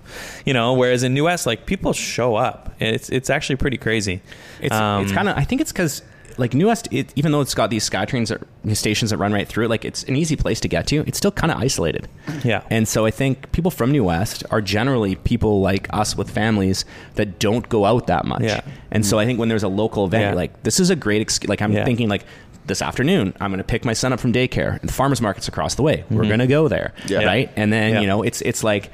You 0.44 0.52
know, 0.52 0.74
whereas 0.74 1.05
in 1.05 1.14
New 1.14 1.24
West, 1.24 1.47
like 1.47 1.64
people 1.64 1.93
show 1.93 2.35
up. 2.35 2.74
It's 2.81 3.09
it's 3.09 3.31
actually 3.31 3.56
pretty 3.56 3.78
crazy. 3.78 4.20
It's 4.60 4.74
Um, 4.74 5.05
it's 5.05 5.12
kind 5.12 5.28
of 5.28 5.36
I 5.39 5.44
think 5.44 5.60
it's 5.60 5.70
because 5.72 6.02
like 6.39 6.55
New 6.55 6.66
West, 6.66 6.89
it, 6.90 7.12
even 7.16 7.32
though 7.32 7.40
it's 7.40 7.55
got 7.55 7.70
these 7.70 7.89
SkyTrains 7.89 8.28
that, 8.28 8.74
stations 8.77 9.11
that 9.11 9.19
run 9.19 9.32
right 9.32 9.47
through, 9.47 9.66
it, 9.66 9.69
like 9.69 9.85
it's 9.85 10.02
an 10.05 10.16
easy 10.16 10.36
place 10.36 10.61
to 10.61 10.69
get 10.69 10.86
to. 10.89 11.05
It's 11.06 11.19
still 11.19 11.31
kind 11.32 11.51
of 11.52 11.59
isolated. 11.59 12.09
Yeah. 12.44 12.62
And 12.70 12.86
so 12.89 13.06
I 13.06 13.11
think 13.11 13.52
people 13.52 13.70
from 13.70 13.93
New 13.93 14.05
West 14.05 14.43
are 14.51 14.61
generally 14.61 15.15
people 15.16 15.61
like 15.61 15.89
us 15.93 16.16
with 16.16 16.31
families 16.31 16.85
that 17.15 17.39
don't 17.39 17.69
go 17.69 17.85
out 17.85 18.06
that 18.09 18.24
much. 18.24 18.43
Yeah. 18.43 18.61
And 18.90 19.05
so 19.06 19.19
I 19.19 19.24
think 19.24 19.39
when 19.39 19.48
there's 19.48 19.62
a 19.62 19.69
local 19.69 20.05
event, 20.06 20.32
Yeah. 20.32 20.35
like, 20.35 20.62
this 20.62 20.81
is 20.81 20.90
a 20.90 20.97
great, 20.97 21.20
ex- 21.20 21.44
like 21.44 21.62
I'm 21.62 21.73
Yeah. 21.73 21.85
thinking 21.85 22.09
like 22.09 22.24
this 22.66 22.81
afternoon, 22.81 23.35
I'm 23.40 23.51
going 23.51 23.59
to 23.59 23.65
pick 23.65 23.85
my 23.85 23.93
son 23.93 24.12
up 24.12 24.20
from 24.20 24.32
daycare 24.32 24.81
and 24.81 24.89
the 24.89 24.93
farmer's 24.93 25.20
market's 25.20 25.48
across 25.48 25.74
the 25.74 25.82
way. 25.82 26.05
We're 26.11 26.24
going 26.27 26.39
to 26.39 26.47
go 26.47 26.66
there. 26.69 26.94
Yeah. 27.06 27.24
Right. 27.24 27.51
And 27.56 27.73
then, 27.73 27.85
Mm-hmm. 27.90 27.94
Yeah. 27.97 28.01
you 28.01 28.06
know, 28.06 28.23
it's, 28.23 28.40
it's 28.43 28.65
like, 28.65 28.90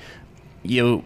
you, 0.63 1.05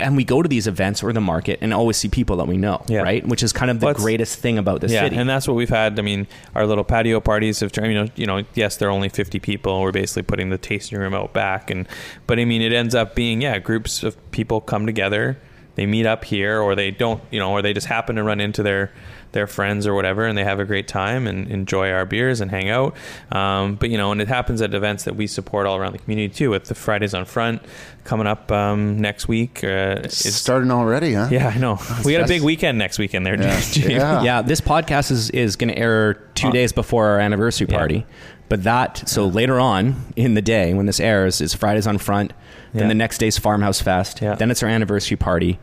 and 0.00 0.16
we 0.16 0.24
go 0.24 0.42
to 0.42 0.48
these 0.48 0.66
events 0.66 1.02
or 1.02 1.12
the 1.12 1.20
market 1.20 1.58
and 1.60 1.72
always 1.74 1.96
see 1.96 2.08
people 2.08 2.36
that 2.36 2.46
we 2.48 2.56
know, 2.56 2.82
Yeah. 2.88 3.00
right? 3.02 3.26
Which 3.26 3.42
is 3.42 3.52
kind 3.52 3.70
of 3.70 3.80
the 3.80 3.86
Well, 3.86 3.94
greatest 3.94 4.38
thing 4.38 4.58
about 4.58 4.80
the 4.80 4.88
yeah, 4.88 5.02
city. 5.04 5.16
and 5.16 5.28
that's 5.28 5.46
what 5.46 5.54
we've 5.54 5.68
had. 5.68 5.98
I 5.98 6.02
mean, 6.02 6.26
our 6.54 6.66
little 6.66 6.84
patio 6.84 7.20
parties 7.20 7.60
have, 7.60 7.72
you 7.76 7.94
know, 7.94 8.06
you 8.16 8.26
know, 8.26 8.42
yes, 8.54 8.76
they're 8.76 8.90
only 8.90 9.08
fifty 9.08 9.38
people. 9.38 9.80
We're 9.80 9.92
basically 9.92 10.22
putting 10.22 10.50
the 10.50 10.58
tasting 10.58 10.98
room 10.98 11.14
out 11.14 11.32
back, 11.32 11.70
and 11.70 11.86
but 12.26 12.38
I 12.38 12.44
mean, 12.44 12.62
it 12.62 12.72
ends 12.72 12.94
up 12.94 13.14
being 13.14 13.40
yeah, 13.40 13.58
groups 13.58 14.02
of 14.02 14.16
people 14.32 14.60
come 14.60 14.86
together, 14.86 15.38
they 15.76 15.86
meet 15.86 16.06
up 16.06 16.24
here, 16.24 16.60
or 16.60 16.74
they 16.74 16.90
don't, 16.90 17.22
you 17.30 17.38
know, 17.38 17.52
or 17.52 17.62
they 17.62 17.72
just 17.72 17.86
happen 17.86 18.16
to 18.16 18.22
run 18.22 18.40
into 18.40 18.62
their 18.62 18.90
their 19.32 19.46
friends 19.46 19.86
or 19.86 19.94
whatever, 19.94 20.26
and 20.26 20.36
they 20.36 20.44
have 20.44 20.58
a 20.60 20.64
great 20.64 20.88
time 20.88 21.26
and 21.26 21.48
enjoy 21.48 21.90
our 21.90 22.04
beers 22.04 22.40
and 22.40 22.50
hang 22.50 22.68
out. 22.68 22.96
Um, 23.30 23.76
but 23.76 23.90
you 23.90 23.96
know, 23.98 24.12
and 24.12 24.20
it 24.20 24.28
happens 24.28 24.60
at 24.62 24.74
events 24.74 25.04
that 25.04 25.16
we 25.16 25.26
support 25.26 25.66
all 25.66 25.76
around 25.76 25.92
the 25.92 25.98
community 25.98 26.32
too, 26.34 26.50
with 26.50 26.64
the 26.64 26.74
Fridays 26.74 27.14
on 27.14 27.24
Front 27.24 27.62
coming 28.04 28.26
up 28.26 28.50
um, 28.50 28.98
next 28.98 29.28
week. 29.28 29.62
Uh, 29.62 30.00
It's 30.04 30.26
it's 30.26 30.36
starting 30.36 30.70
already, 30.70 31.14
huh? 31.14 31.28
yeah, 31.30 31.48
I 31.48 31.58
know. 31.58 31.78
We 32.04 32.12
got 32.12 32.24
a 32.24 32.28
big 32.28 32.42
weekend 32.42 32.78
next 32.78 32.98
weekend 32.98 33.24
there. 33.26 33.40
Yeah. 33.40 33.60
Yeah. 33.90 34.22
yeah, 34.22 34.42
this 34.42 34.60
podcast 34.60 35.10
is, 35.10 35.30
is 35.30 35.56
going 35.56 35.72
to 35.72 35.78
air 35.78 36.14
two 36.34 36.48
Uh, 36.48 36.52
days 36.52 36.72
before 36.72 37.06
our 37.06 37.18
anniversary 37.20 37.66
yeah. 37.70 37.76
party. 37.78 38.06
But 38.48 38.64
that, 38.64 39.08
so 39.08 39.26
later 39.26 39.60
on 39.60 39.94
in 40.16 40.34
the 40.34 40.42
day 40.42 40.74
when 40.74 40.86
this 40.86 40.98
airs, 40.98 41.40
is 41.40 41.54
Fridays 41.54 41.86
on 41.86 41.98
Front. 41.98 42.32
Then 42.72 42.82
Yeah. 42.82 42.88
the 42.88 42.94
next 42.94 43.18
day's 43.18 43.38
Farmhouse 43.38 43.80
Fest. 43.80 44.20
Yeah. 44.20 44.34
Then 44.34 44.50
it's 44.50 44.62
our 44.62 44.68
anniversary 44.68 45.16
party. 45.16 45.58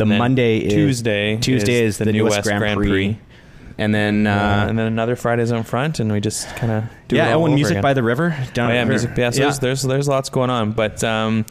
The 0.00 0.04
And 0.06 0.18
Monday 0.18 0.58
is 0.58 0.72
Tuesday 0.72 1.36
Tuesday 1.36 1.84
is, 1.84 1.98
the, 1.98 2.06
New 2.12 2.24
West 2.24 2.42
Grand, 2.44 2.78
Prix. 2.78 3.18
and 3.78 3.94
then 3.94 4.26
Uh, 4.26 4.30
uh, 4.30 4.66
and 4.68 4.78
then 4.78 4.86
another 4.86 5.14
Fridays 5.14 5.52
on 5.52 5.62
front, 5.62 6.00
and 6.00 6.10
we 6.10 6.20
just 6.20 6.48
kind 6.56 6.72
of 6.72 6.84
do 7.08 7.16
yeah, 7.16 7.28
it 7.28 7.32
all 7.34 7.42
oh, 7.42 7.46
and 7.46 7.54
music 7.54 7.72
again. 7.72 7.82
by 7.82 7.92
the 7.94 8.02
river 8.02 8.30
down 8.54 8.70
Oh, 8.70 8.74
yeah, 8.74 8.84
the 8.84 8.88
music. 8.90 9.10
river. 9.10 9.20
Yeah, 9.20 9.30
so 9.30 9.40
There's, 9.42 9.58
there's 9.58 9.82
there's 9.82 10.08
lots 10.08 10.30
going 10.30 10.50
on, 10.50 10.72
but 10.72 11.04
um, 11.04 11.44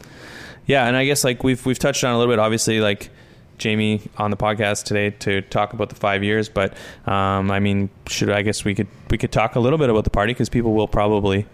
yeah, 0.66 0.86
and 0.86 0.96
I 0.96 1.04
guess 1.06 1.22
like 1.24 1.42
we've 1.44 1.64
we've 1.64 1.78
touched 1.78 2.02
on 2.04 2.12
a 2.12 2.18
little 2.18 2.32
bit. 2.32 2.38
Obviously, 2.38 2.80
like 2.80 3.10
Jamie 3.58 4.02
on 4.16 4.30
the 4.30 4.36
podcast 4.36 4.84
today 4.84 5.10
to 5.20 5.42
talk 5.42 5.72
about 5.72 5.88
the 5.88 5.94
five 5.96 6.24
years, 6.24 6.48
but 6.48 6.74
um, 7.06 7.50
I 7.50 7.60
mean, 7.60 7.88
should 8.08 8.30
I 8.30 8.42
guess 8.42 8.64
we 8.64 8.74
could 8.74 8.88
we 9.10 9.18
could 9.18 9.32
talk 9.32 9.54
a 9.54 9.60
little 9.60 9.78
bit 9.78 9.90
about 9.90 10.04
the 10.04 10.10
party 10.10 10.32
because 10.32 10.48
people 10.48 10.72
will 10.72 10.88
probably 10.88 11.46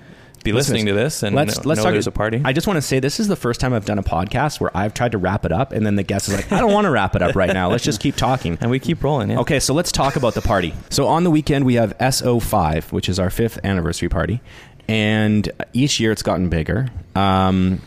be 0.47 0.53
listening 0.53 0.87
to 0.87 0.93
this 0.95 1.23
and 1.23 1.37
let's 1.37 1.57
know, 1.57 1.69
let's 1.69 1.79
know 1.79 1.85
talk. 1.85 1.93
there's 1.93 2.07
a 2.07 2.13
party. 2.13 2.41
I 2.45 2.53
just 2.53 2.67
want 2.67 2.77
to 2.79 2.83
say 2.83 3.01
this 3.01 3.21
is 3.21 3.29
the 3.29 3.37
first 3.37 3.61
time 3.61 3.73
I've 3.73 3.85
done 3.85 3.99
a 3.99 4.03
podcast 4.03 4.61
where 4.61 4.75
I've 4.77 4.95
tried 4.95 5.13
to 5.13 5.19
wrap 5.19 5.45
it 5.45 5.53
up, 5.53 5.73
and 5.73 5.85
then 5.85 5.97
the 5.97 6.03
guest 6.03 6.29
is 6.29 6.35
like, 6.35 6.51
"I 6.53 6.61
don't 6.61 6.73
want 6.73 6.87
to 6.87 6.91
wrap 6.91 7.15
it 7.15 7.23
up 7.23 7.35
right 7.35 7.53
now. 7.53 7.71
Let's 7.71 7.85
just 7.85 8.01
keep 8.01 8.17
talking." 8.17 8.57
and 8.61 8.71
we 8.71 8.79
keep 8.79 9.03
rolling. 9.03 9.31
Yeah. 9.31 9.41
Okay, 9.41 9.61
so 9.61 9.75
let's 9.75 9.93
talk 9.93 10.17
about 10.17 10.35
the 10.35 10.43
party. 10.43 10.75
So 10.91 11.07
on 11.07 11.25
the 11.25 11.31
weekend 11.31 11.67
we 11.67 11.75
have 11.75 11.97
SO5, 11.99 12.93
which 12.93 13.09
is 13.09 13.19
our 13.19 13.31
fifth 13.31 13.59
anniversary 13.65 14.09
party, 14.09 14.41
and 14.89 15.51
each 15.73 16.01
year 16.01 16.13
it's 16.13 16.23
gotten 16.23 16.49
bigger. 16.49 16.89
Um, 17.15 17.83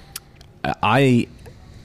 I 0.64 1.27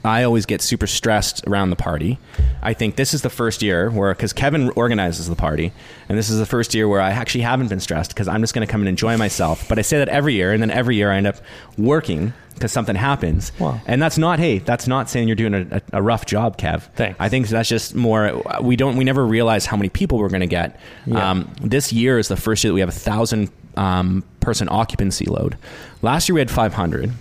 I 0.05 0.23
always 0.23 0.45
get 0.45 0.61
super 0.61 0.87
stressed 0.87 1.45
around 1.47 1.71
the 1.71 1.75
party. 1.75 2.19
I 2.61 2.73
think 2.73 2.95
this 2.95 3.13
is 3.13 3.23
the 3.23 3.29
first 3.29 3.61
year 3.61 3.89
where 3.89 4.13
because 4.13 4.33
Kevin 4.33 4.69
organizes 4.71 5.27
the 5.27 5.35
party, 5.35 5.73
and 6.07 6.17
this 6.17 6.29
is 6.29 6.37
the 6.37 6.45
first 6.45 6.73
year 6.75 6.87
where 6.87 7.01
I 7.01 7.09
actually 7.09 7.41
haven't 7.41 7.69
been 7.69 7.79
stressed 7.79 8.11
because 8.11 8.27
I'm 8.27 8.41
just 8.41 8.53
going 8.53 8.65
to 8.65 8.71
come 8.71 8.81
and 8.81 8.87
enjoy 8.87 9.17
myself. 9.17 9.67
But 9.67 9.79
I 9.79 9.81
say 9.81 9.97
that 9.97 10.09
every 10.09 10.35
year, 10.35 10.53
and 10.53 10.61
then 10.61 10.69
every 10.69 10.95
year 10.95 11.11
I 11.11 11.17
end 11.17 11.27
up 11.27 11.37
working 11.77 12.33
because 12.53 12.71
something 12.71 12.95
happens. 12.95 13.51
Wow. 13.59 13.81
And 13.87 14.01
that's 14.01 14.17
not 14.17 14.39
hey, 14.39 14.59
that's 14.59 14.87
not 14.87 15.09
saying 15.09 15.27
you're 15.27 15.35
doing 15.35 15.53
a, 15.53 15.81
a, 15.91 16.01
rough 16.01 16.25
job, 16.25 16.57
Kev. 16.57 16.83
Thanks. 16.93 17.17
I 17.19 17.27
think 17.27 17.47
that's 17.47 17.67
just 17.67 17.95
more. 17.95 18.43
We 18.61 18.75
don't. 18.75 18.97
We 18.97 19.03
never 19.03 19.25
realize 19.25 19.65
how 19.65 19.75
many 19.75 19.89
people 19.89 20.19
we're 20.19 20.29
going 20.29 20.41
to 20.41 20.47
get. 20.47 20.79
Yeah. 21.05 21.31
Um, 21.31 21.51
this 21.61 21.91
year 21.91 22.19
is 22.19 22.27
the 22.27 22.37
first 22.37 22.63
year 22.63 22.69
that 22.69 22.75
we 22.75 22.79
have 22.79 22.89
a 22.89 22.93
thousand 22.93 23.51
um, 23.75 24.23
person 24.39 24.67
occupancy 24.69 25.25
load. 25.25 25.57
Last 26.01 26.29
year 26.29 26.35
we 26.35 26.41
had 26.41 26.51
500, 26.51 27.11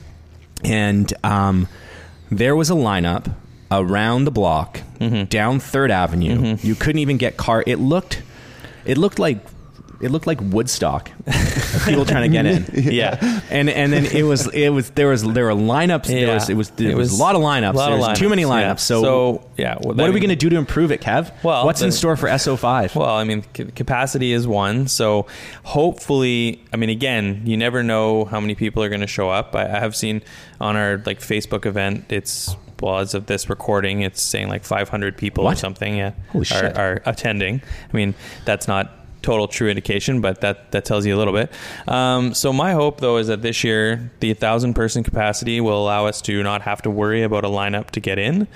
and 0.63 1.13
um, 1.25 1.69
there 2.39 2.55
was 2.57 2.71
a 2.71 2.75
lineup 2.75 3.35
around 3.71 4.25
the 4.25 4.31
block 4.31 4.81
Mm-hmm. 5.01 5.25
down 5.25 5.59
Third 5.61 5.91
Avenue. 5.91 6.57
You 6.63 6.75
couldn't 6.77 7.01
even 7.01 7.19
get 7.19 7.37
car. 7.37 7.63
It 7.67 7.79
looked. 7.79 8.23
It 8.87 8.97
looked 8.97 9.19
like. 9.19 9.39
It 10.05 10.11
looked 10.11 10.27
like 10.27 10.39
Woodstock. 10.41 11.11
people 11.87 12.05
trying 12.05 12.23
to 12.23 12.29
get 12.29 12.47
in. 12.47 12.65
Yeah. 12.95 13.41
And 13.51 13.71
and 13.71 13.93
then 13.93 14.05
it 14.07 14.23
was 14.25 14.47
it 14.55 14.69
was 14.69 14.91
there 14.91 15.09
was 15.09 15.23
there 15.23 15.47
were 15.47 15.53
lineups. 15.53 16.07
There 16.07 16.35
was 16.35 16.49
it 16.51 16.55
was 16.57 16.71
there 16.71 16.91
It 16.91 16.97
was, 16.97 17.11
was 17.11 17.19
a 17.19 17.23
lot 17.23 17.35
of 17.35 17.41
lineups. 17.41 17.75
lot 17.75 17.87
there 17.87 17.95
of 17.95 18.01
was 18.01 18.19
too 18.19 18.27
lineups, 18.27 18.31
many 18.31 18.43
yeah. 18.43 18.49
lineups. 18.49 18.81
So, 18.81 19.03
So, 19.03 19.49
yeah, 19.57 19.77
well, 19.81 19.95
what 19.97 20.09
are 20.09 20.13
we 20.13 20.21
going 20.21 20.29
to 20.31 20.37
do 20.37 20.49
to 20.51 20.57
improve 20.57 20.91
it, 20.93 21.01
Kev? 21.01 21.33
Well, 21.43 21.65
what's 21.65 21.81
in 21.83 21.91
store 21.93 22.17
for 22.17 22.29
SO5? 22.29 22.95
Well, 22.95 23.09
I 23.17 23.25
mean, 23.25 23.43
c- 23.57 23.65
capacity 23.65 24.33
is 24.33 24.47
one. 24.47 24.87
So 24.89 25.27
hopefully, 25.65 26.63
I 26.73 26.77
mean, 26.77 26.91
again, 26.91 27.43
you 27.45 27.57
never 27.57 27.83
know 27.83 28.25
how 28.27 28.41
many 28.41 28.55
people 28.55 28.83
are 28.83 28.89
going 28.89 29.01
to 29.01 29.07
show 29.07 29.29
up. 29.31 29.55
I, 29.55 29.65
I 29.65 29.79
have 29.81 29.97
seen 29.97 30.23
on 30.61 30.77
our 30.77 31.03
like 31.07 31.21
Facebook 31.21 31.67
event, 31.67 32.05
it's 32.11 32.55
well 32.81 32.99
as 32.99 33.15
of 33.15 33.27
this 33.27 33.49
recording, 33.49 34.03
it's 34.03 34.21
saying 34.23 34.49
like 34.49 34.65
500 34.65 35.17
people 35.17 35.47
or 35.47 35.55
something. 35.57 35.97
Yeah, 35.97 36.13
are, 36.53 36.77
are 36.77 37.03
attending. 37.07 37.63
I 37.93 37.97
mean, 37.97 38.15
that's 38.45 38.69
not 38.69 38.93
total 39.25 39.49
true 39.49 39.69
indication, 39.69 40.21
but 40.21 40.41
that 40.43 40.71
that 40.73 40.85
tells 40.85 41.05
you 41.07 41.17
a 41.17 41.19
little 41.19 41.33
bit. 41.33 41.51
Um, 41.89 42.35
so 42.35 42.53
my 42.53 42.73
hope 42.73 43.01
though 43.01 43.17
is 43.17 43.27
that 43.29 43.43
this 43.43 43.65
year 43.65 44.11
the 44.21 44.35
thousand 44.35 44.75
person 44.75 45.03
capacity 45.03 45.61
will 45.61 45.83
allow 45.83 46.07
us 46.07 46.21
to 46.23 46.43
not 46.43 46.63
have 46.63 46.83
to 46.83 46.91
worry 46.91 47.23
about 47.25 47.45
a 47.45 47.49
lineup 47.49 47.91
to 47.93 48.01
get 48.01 48.19
in, 48.19 48.47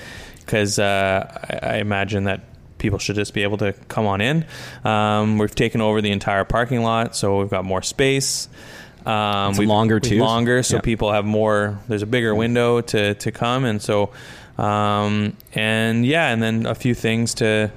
because 0.41 0.79
uh, 0.79 1.59
I, 1.63 1.75
I 1.75 1.77
imagine 1.79 2.25
that 2.25 2.41
people 2.79 2.99
should 3.01 3.17
just 3.17 3.35
be 3.35 3.43
able 3.43 3.57
to 3.59 3.73
come 3.89 4.07
on 4.07 4.21
in. 4.21 4.45
Um, 4.85 5.39
we've 5.39 5.55
taken 5.55 5.81
over 5.81 6.01
the 6.01 6.13
entire 6.13 6.45
parking 6.45 6.83
lot, 6.83 7.17
so 7.17 7.39
we've 7.41 7.51
got 7.51 7.65
more 7.65 7.83
space. 7.83 8.49
Um, 9.07 9.51
It's 9.51 9.59
we've- 9.59 9.69
longer, 9.69 9.99
too. 10.01 10.19
Longer, 10.21 10.63
so 10.63 10.77
Yeah. 10.77 10.81
people 10.83 11.11
have 11.13 11.25
more. 11.25 11.79
There's 11.89 12.03
a 12.03 12.07
bigger 12.07 12.35
window 12.35 12.81
to 12.83 13.15
to 13.15 13.33
come, 13.33 13.65
and 13.65 13.81
so 13.83 14.11
um, 14.59 15.37
and 15.55 16.05
yeah, 16.05 16.33
and 16.33 16.43
then 16.43 16.67
a 16.67 16.75
few 16.75 16.95
things 16.95 17.35
to 17.35 17.71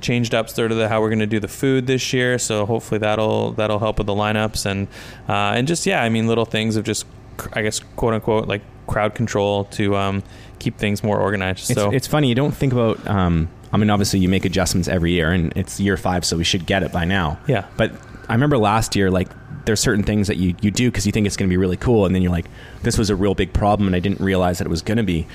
changed 0.00 0.34
up 0.34 0.48
sort 0.48 0.72
of 0.72 0.78
the, 0.78 0.88
how 0.88 1.00
we're 1.00 1.08
going 1.08 1.18
to 1.18 1.26
do 1.26 1.40
the 1.40 1.48
food 1.48 1.86
this 1.86 2.12
year. 2.12 2.38
So 2.38 2.66
hopefully 2.66 2.98
that'll 2.98 3.52
that'll 3.52 3.78
help 3.78 3.98
with 3.98 4.06
the 4.06 4.14
lineups 4.14 4.66
and 4.66 4.88
uh, 5.28 5.56
and 5.56 5.66
just 5.66 5.86
yeah, 5.86 6.02
I 6.02 6.08
mean 6.08 6.26
little 6.26 6.44
things 6.44 6.76
of 6.76 6.84
just 6.84 7.06
I 7.52 7.62
guess 7.62 7.80
quote 7.96 8.14
unquote 8.14 8.48
like 8.48 8.62
crowd 8.86 9.14
control 9.14 9.64
to 9.64 9.96
um, 9.96 10.22
keep 10.58 10.78
things 10.78 11.02
more 11.04 11.20
organized. 11.20 11.70
It's, 11.70 11.80
so 11.80 11.90
it's 11.90 12.06
funny. 12.06 12.28
You 12.28 12.34
don't 12.34 12.54
think 12.54 12.72
about. 12.72 13.06
Um, 13.06 13.48
I 13.72 13.76
mean, 13.76 13.90
obviously, 13.90 14.18
you 14.18 14.28
make 14.28 14.44
adjustments 14.44 14.88
every 14.88 15.12
year, 15.12 15.30
and 15.30 15.52
it's 15.54 15.78
year 15.78 15.96
five, 15.96 16.24
so 16.24 16.36
we 16.36 16.44
should 16.44 16.66
get 16.66 16.82
it 16.82 16.90
by 16.90 17.04
now. 17.04 17.38
Yeah. 17.46 17.66
But 17.76 17.92
I 18.28 18.32
remember 18.32 18.58
last 18.58 18.96
year, 18.96 19.10
like 19.10 19.28
there's 19.66 19.80
certain 19.80 20.02
things 20.02 20.26
that 20.28 20.38
you 20.38 20.54
you 20.60 20.70
do 20.70 20.90
because 20.90 21.06
you 21.06 21.12
think 21.12 21.26
it's 21.26 21.36
going 21.36 21.48
to 21.48 21.52
be 21.52 21.58
really 21.58 21.76
cool, 21.76 22.06
and 22.06 22.14
then 22.14 22.22
you're 22.22 22.32
like, 22.32 22.46
this 22.82 22.98
was 22.98 23.10
a 23.10 23.16
real 23.16 23.34
big 23.34 23.52
problem, 23.52 23.86
and 23.86 23.94
I 23.94 24.00
didn't 24.00 24.20
realize 24.20 24.58
that 24.58 24.66
it 24.66 24.70
was 24.70 24.82
going 24.82 24.96
to 24.98 25.04
be. 25.04 25.26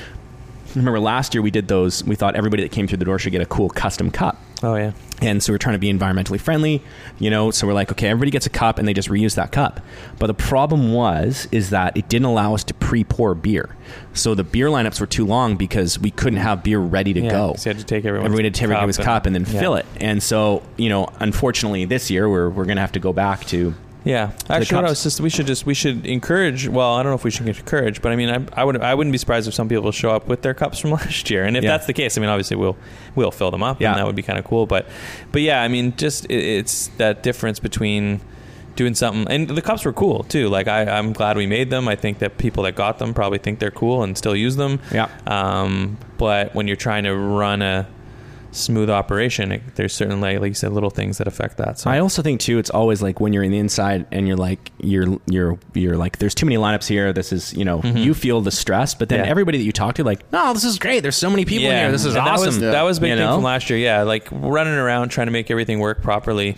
Remember 0.75 0.99
last 0.99 1.35
year 1.35 1.43
we 1.43 1.51
did 1.51 1.67
those. 1.67 2.03
We 2.03 2.15
thought 2.15 2.35
everybody 2.35 2.63
that 2.63 2.71
came 2.71 2.87
through 2.87 2.97
the 2.97 3.05
door 3.05 3.19
should 3.19 3.31
get 3.31 3.41
a 3.41 3.45
cool 3.45 3.69
custom 3.69 4.09
cup. 4.09 4.37
Oh 4.63 4.75
yeah. 4.75 4.91
And 5.21 5.41
so 5.41 5.53
we're 5.53 5.57
trying 5.57 5.75
to 5.75 5.79
be 5.79 5.91
environmentally 5.93 6.39
friendly, 6.39 6.81
you 7.17 7.29
know. 7.29 7.49
So 7.51 7.65
we're 7.67 7.73
like, 7.73 7.91
okay, 7.91 8.07
everybody 8.09 8.31
gets 8.31 8.45
a 8.45 8.49
cup, 8.49 8.77
and 8.77 8.85
they 8.87 8.93
just 8.93 9.07
reuse 9.09 9.35
that 9.35 9.51
cup. 9.53 9.79
But 10.19 10.27
the 10.27 10.33
problem 10.33 10.91
was, 10.91 11.47
is 11.51 11.69
that 11.69 11.95
it 11.95 12.09
didn't 12.09 12.25
allow 12.25 12.53
us 12.55 12.63
to 12.65 12.73
pre-pour 12.73 13.33
beer. 13.35 13.75
So 14.13 14.35
the 14.35 14.43
beer 14.43 14.67
lineups 14.67 14.99
were 14.99 15.07
too 15.07 15.25
long 15.25 15.55
because 15.55 15.97
we 15.97 16.11
couldn't 16.11 16.39
have 16.39 16.63
beer 16.63 16.79
ready 16.79 17.13
to 17.13 17.21
Yeah, 17.21 17.29
go. 17.29 17.51
'cause 17.53 17.65
you 17.65 17.69
had 17.69 17.79
to 17.79 17.85
take 17.85 18.03
everyone's 18.05 18.25
Everybody 18.25 18.47
had 18.47 18.53
to 18.55 18.59
take 18.59 18.69
everyone's 18.69 18.97
cup 18.97 19.05
cup 19.05 19.25
and 19.27 19.35
then 19.35 19.45
yeah. 19.49 19.59
fill 19.59 19.75
it. 19.75 19.85
And 20.01 20.21
so, 20.21 20.61
you 20.77 20.89
know, 20.89 21.07
unfortunately, 21.19 21.85
this 21.85 22.09
year 22.09 22.27
we're 22.29 22.49
we're 22.49 22.65
gonna 22.65 22.81
have 22.81 22.91
to 22.93 22.99
go 22.99 23.13
back 23.13 23.45
to. 23.47 23.73
Yeah, 24.05 24.31
actually, 24.49 24.75
what 24.75 24.85
I 24.85 24.89
was 24.89 25.01
just 25.01 25.21
we 25.21 25.29
should 25.29 25.47
just 25.47 25.65
we 25.65 25.73
should 25.73 26.05
encourage. 26.05 26.67
Well, 26.67 26.93
I 26.95 27.03
don't 27.03 27.11
know 27.11 27.15
if 27.15 27.23
we 27.23 27.31
should 27.31 27.47
encourage, 27.47 28.01
but 28.01 28.11
I 28.11 28.15
mean, 28.17 28.29
I, 28.29 28.61
I 28.61 28.63
would 28.65 28.81
I 28.81 28.93
wouldn't 28.93 29.11
be 29.13 29.17
surprised 29.17 29.47
if 29.47 29.53
some 29.53 29.69
people 29.69 29.91
show 29.93 30.11
up 30.11 30.27
with 30.27 30.41
their 30.41 30.53
cups 30.53 30.79
from 30.79 30.91
last 30.99 31.29
year, 31.29 31.45
and 31.45 31.55
if 31.55 31.63
Yeah. 31.63 31.71
that's 31.71 31.85
the 31.85 31.93
case, 31.93 32.17
I 32.17 32.21
mean, 32.21 32.29
obviously 32.29 32.57
we'll 32.57 32.75
we'll 33.15 33.31
fill 33.31 33.49
them 33.51 33.63
up, 33.63 33.79
Yeah. 33.79 33.91
and 33.91 33.99
that 33.99 34.05
would 34.05 34.15
be 34.15 34.21
kind 34.21 34.37
of 34.37 34.43
cool. 34.45 34.65
But 34.65 34.87
but 35.31 35.41
yeah, 35.41 35.61
I 35.61 35.67
mean, 35.69 35.95
just 35.95 36.25
it, 36.25 36.33
it's 36.43 36.87
that 36.97 37.23
difference 37.23 37.59
between 37.59 38.19
doing 38.75 38.93
something, 38.95 39.31
and 39.33 39.47
the 39.49 39.61
cups 39.61 39.85
were 39.85 39.93
cool 39.93 40.23
too. 40.23 40.49
Like 40.49 40.67
I, 40.67 40.81
I'm 40.83 41.13
glad 41.13 41.37
we 41.37 41.45
made 41.47 41.69
them. 41.69 41.87
I 41.87 41.95
think 41.95 42.19
that 42.19 42.37
people 42.37 42.63
that 42.63 42.75
got 42.75 42.99
them 42.99 43.13
probably 43.13 43.37
think 43.37 43.59
they're 43.59 43.71
cool 43.71 44.03
and 44.03 44.17
still 44.17 44.35
use 44.35 44.57
them. 44.57 44.81
Yeah. 44.91 45.07
Um, 45.27 45.97
but 46.17 46.53
when 46.55 46.67
you're 46.67 46.75
trying 46.75 47.03
to 47.05 47.15
run 47.15 47.61
a 47.61 47.87
smooth 48.53 48.89
operation, 48.89 49.51
it, 49.51 49.61
there's 49.75 49.93
certainly, 49.93 50.37
like 50.37 50.49
you 50.49 50.53
said, 50.53 50.71
little 50.71 50.89
things 50.89 51.17
that 51.17 51.27
affect 51.27 51.57
that. 51.57 51.79
So 51.79 51.89
I 51.89 51.99
also 51.99 52.21
think 52.21 52.39
too, 52.39 52.57
it's 52.59 52.69
always 52.69 53.01
like 53.01 53.19
when 53.19 53.33
you're 53.33 53.43
in 53.43 53.51
the 53.51 53.57
inside 53.57 54.05
and 54.11 54.27
you're 54.27 54.37
like 54.37 54.71
you're 54.79 55.17
you're 55.27 55.59
you're 55.73 55.97
like 55.97 56.19
there's 56.19 56.35
too 56.35 56.45
many 56.45 56.57
lineups 56.57 56.87
here. 56.87 57.11
This 57.13 57.33
is 57.33 57.53
you 57.53 57.65
know 57.65 57.81
you 57.83 58.13
feel 58.13 58.41
the 58.41 58.51
stress, 58.51 58.93
but 58.93 59.09
then 59.09 59.17
Mm-hmm. 59.19 59.25
Yeah. 59.25 59.31
everybody 59.31 59.57
that 59.57 59.63
you 59.63 59.71
talk 59.71 59.95
to 59.95 60.03
like, 60.03 60.31
no, 60.31 60.53
this 60.53 60.63
is 60.63 60.79
great. 60.79 61.01
There's 61.01 61.15
so 61.15 61.29
many 61.29 61.45
people 61.45 61.65
in 61.69 61.77
here. 61.77 61.91
This 61.91 62.05
is 62.05 62.15
and 62.15 62.27
awesome. 62.27 62.45
That 62.45 62.47
was, 62.47 62.59
that 62.59 62.81
was 62.83 62.97
a 62.99 63.01
big 63.01 63.09
You 63.09 63.15
thing 63.17 63.25
know? 63.25 63.35
from 63.35 63.43
last 63.43 63.69
year. 63.69 63.79
Yeah, 63.79 64.03
like 64.03 64.27
running 64.31 64.73
around 64.73 65.09
trying 65.09 65.27
to 65.27 65.31
make 65.31 65.49
everything 65.51 65.79
work 65.79 66.01
properly. 66.01 66.57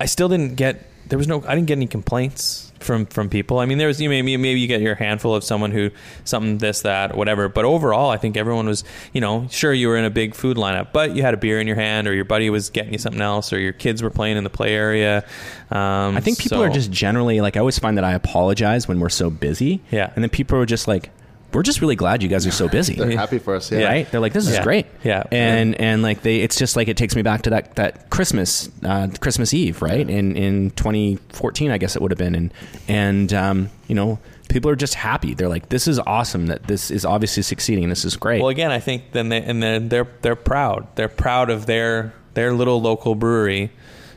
I 0.00 0.06
still 0.06 0.28
didn't 0.28 0.56
get. 0.56 0.86
There 1.08 1.18
was 1.18 1.28
no. 1.28 1.44
I 1.46 1.54
didn't 1.54 1.66
get 1.68 1.76
any 1.76 1.86
complaints 1.86 2.71
from 2.82 3.06
from 3.06 3.28
people. 3.28 3.58
I 3.58 3.66
mean, 3.66 3.78
there 3.78 3.88
was 3.88 4.00
you 4.00 4.08
maybe 4.08 4.36
maybe 4.36 4.60
you 4.60 4.66
get 4.66 4.80
your 4.80 4.94
handful 4.94 5.34
of 5.34 5.44
someone 5.44 5.70
who 5.70 5.90
something 6.24 6.58
this 6.58 6.82
that 6.82 7.16
whatever. 7.16 7.48
But 7.48 7.64
overall, 7.64 8.10
I 8.10 8.16
think 8.16 8.36
everyone 8.36 8.66
was 8.66 8.84
you 9.12 9.20
know 9.20 9.46
sure 9.50 9.72
you 9.72 9.88
were 9.88 9.96
in 9.96 10.04
a 10.04 10.10
big 10.10 10.34
food 10.34 10.56
lineup, 10.56 10.92
but 10.92 11.14
you 11.16 11.22
had 11.22 11.34
a 11.34 11.36
beer 11.36 11.60
in 11.60 11.66
your 11.66 11.76
hand, 11.76 12.06
or 12.08 12.14
your 12.14 12.24
buddy 12.24 12.50
was 12.50 12.70
getting 12.70 12.92
you 12.92 12.98
something 12.98 13.22
else, 13.22 13.52
or 13.52 13.58
your 13.58 13.72
kids 13.72 14.02
were 14.02 14.10
playing 14.10 14.36
in 14.36 14.44
the 14.44 14.50
play 14.50 14.74
area. 14.74 15.24
Um, 15.70 16.16
I 16.16 16.20
think 16.20 16.38
people 16.38 16.58
so- 16.58 16.64
are 16.64 16.70
just 16.70 16.90
generally 16.90 17.40
like 17.40 17.56
I 17.56 17.60
always 17.60 17.78
find 17.78 17.96
that 17.96 18.04
I 18.04 18.12
apologize 18.12 18.88
when 18.88 19.00
we're 19.00 19.08
so 19.08 19.30
busy. 19.30 19.80
Yeah. 19.90 20.12
And 20.14 20.22
then 20.22 20.30
people 20.30 20.58
are 20.58 20.66
just 20.66 20.86
like, 20.88 21.10
we're 21.52 21.62
just 21.62 21.80
really 21.80 21.96
glad 21.96 22.22
you 22.22 22.28
guys 22.28 22.46
are 22.46 22.50
so 22.50 22.68
busy. 22.68 22.94
They're 22.94 23.10
happy 23.16 23.38
for 23.38 23.54
us. 23.54 23.70
Yeah. 23.70 23.78
Yeah. 23.80 23.88
Right? 23.88 24.10
They're 24.10 24.20
like, 24.20 24.32
this 24.32 24.46
is 24.48 24.54
Yeah. 24.54 24.62
great. 24.64 24.86
Yeah. 25.04 25.22
And 25.30 25.74
and 25.80 26.02
like 26.02 26.22
they, 26.22 26.36
it's 26.40 26.56
just 26.56 26.76
like 26.76 26.88
it 26.88 26.96
takes 26.96 27.14
me 27.16 27.22
back 27.22 27.42
to 27.42 27.50
that 27.50 27.76
that 27.76 28.10
Christmas, 28.10 28.70
uh, 28.84 29.08
Christmas 29.20 29.52
Eve, 29.54 29.82
right? 29.82 30.08
In 30.08 30.36
in 30.36 30.70
2014, 30.72 31.70
I 31.70 31.78
guess 31.78 31.96
it 31.96 32.02
would 32.02 32.10
have 32.10 32.18
been, 32.18 32.34
and 32.34 32.54
and 32.88 33.32
um, 33.32 33.70
you 33.88 33.94
know, 33.94 34.18
people 34.48 34.70
are 34.70 34.76
just 34.76 34.94
happy. 34.94 35.34
They're 35.34 35.48
like, 35.48 35.68
this 35.68 35.86
is 35.88 35.98
awesome. 36.00 36.46
That 36.46 36.64
this 36.64 36.90
is 36.90 37.04
obviously 37.04 37.42
succeeding. 37.42 37.88
This 37.88 38.04
is 38.04 38.16
great. 38.16 38.40
Well, 38.40 38.50
again, 38.50 38.70
I 38.70 38.80
think 38.80 39.12
then 39.12 39.28
they 39.28 39.42
and 39.42 39.62
then 39.62 39.88
they're 39.88 40.08
they're 40.22 40.36
proud. 40.36 40.86
They're 40.96 41.08
proud 41.08 41.50
of 41.50 41.66
their 41.66 42.12
their 42.34 42.52
little 42.52 42.80
local 42.80 43.14
brewery, 43.14 43.70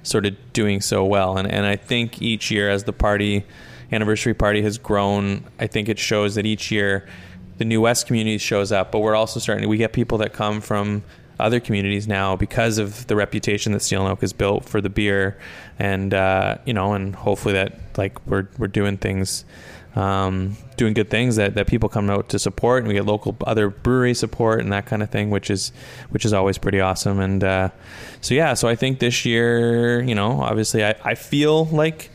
sort 0.03 0.25
of 0.25 0.35
doing 0.53 0.81
so 0.81 1.03
well. 1.03 1.37
And 1.37 1.49
and 1.51 1.65
I 1.65 1.75
think 1.75 2.21
each 2.21 2.49
year 2.51 2.69
as 2.69 2.83
the 2.85 2.93
party 2.93 3.45
anniversary 3.91 4.33
party 4.33 4.61
has 4.63 4.77
grown, 4.77 5.43
I 5.59 5.67
think 5.67 5.89
it 5.89 5.99
shows 5.99 6.35
that 6.35 6.45
each 6.45 6.71
year 6.71 7.07
the 7.57 7.65
New 7.65 7.81
West 7.81 8.07
community 8.07 8.37
shows 8.37 8.71
up. 8.71 8.91
But 8.91 8.99
we're 8.99 9.15
also 9.15 9.39
starting. 9.39 9.67
We 9.69 9.77
get 9.77 9.93
people 9.93 10.17
that 10.19 10.33
come 10.33 10.61
from 10.61 11.03
other 11.39 11.59
communities 11.59 12.07
now 12.07 12.35
because 12.35 12.77
of 12.77 13.07
the 13.07 13.15
reputation 13.15 13.73
that 13.73 13.81
Steel 13.81 14.01
and 14.01 14.11
Oak 14.11 14.21
has 14.21 14.33
built 14.33 14.65
for 14.65 14.81
the 14.81 14.89
beer, 14.89 15.37
and 15.77 16.13
uh, 16.13 16.57
you 16.65 16.73
know, 16.73 16.93
and 16.93 17.15
hopefully 17.15 17.53
that 17.53 17.79
like 17.97 18.25
we're 18.25 18.47
we're 18.57 18.67
doing 18.67 18.97
things 18.97 19.45
um, 19.95 20.57
doing 20.75 20.93
good 20.93 21.09
things 21.09 21.37
that, 21.37 21.55
that 21.55 21.67
people 21.67 21.87
come 21.87 22.09
out 22.09 22.29
to 22.29 22.39
support, 22.39 22.79
and 22.79 22.87
we 22.87 22.93
get 22.95 23.05
local 23.05 23.35
other 23.47 23.69
brewery 23.69 24.13
support 24.13 24.59
and 24.59 24.71
that 24.73 24.85
kind 24.85 25.01
of 25.01 25.09
thing, 25.09 25.29
which 25.29 25.49
is 25.49 25.71
which 26.09 26.25
is 26.25 26.33
always 26.33 26.57
pretty 26.57 26.81
awesome. 26.81 27.19
And 27.19 27.43
uh, 27.43 27.69
so 28.21 28.33
yeah, 28.33 28.53
so 28.53 28.67
I 28.67 28.75
think 28.75 28.99
this 28.99 29.25
year, 29.25 30.01
you 30.01 30.13
know, 30.13 30.41
obviously 30.41 30.83
I, 30.83 30.95
I 31.03 31.15
feel 31.15 31.65
like 31.65 32.11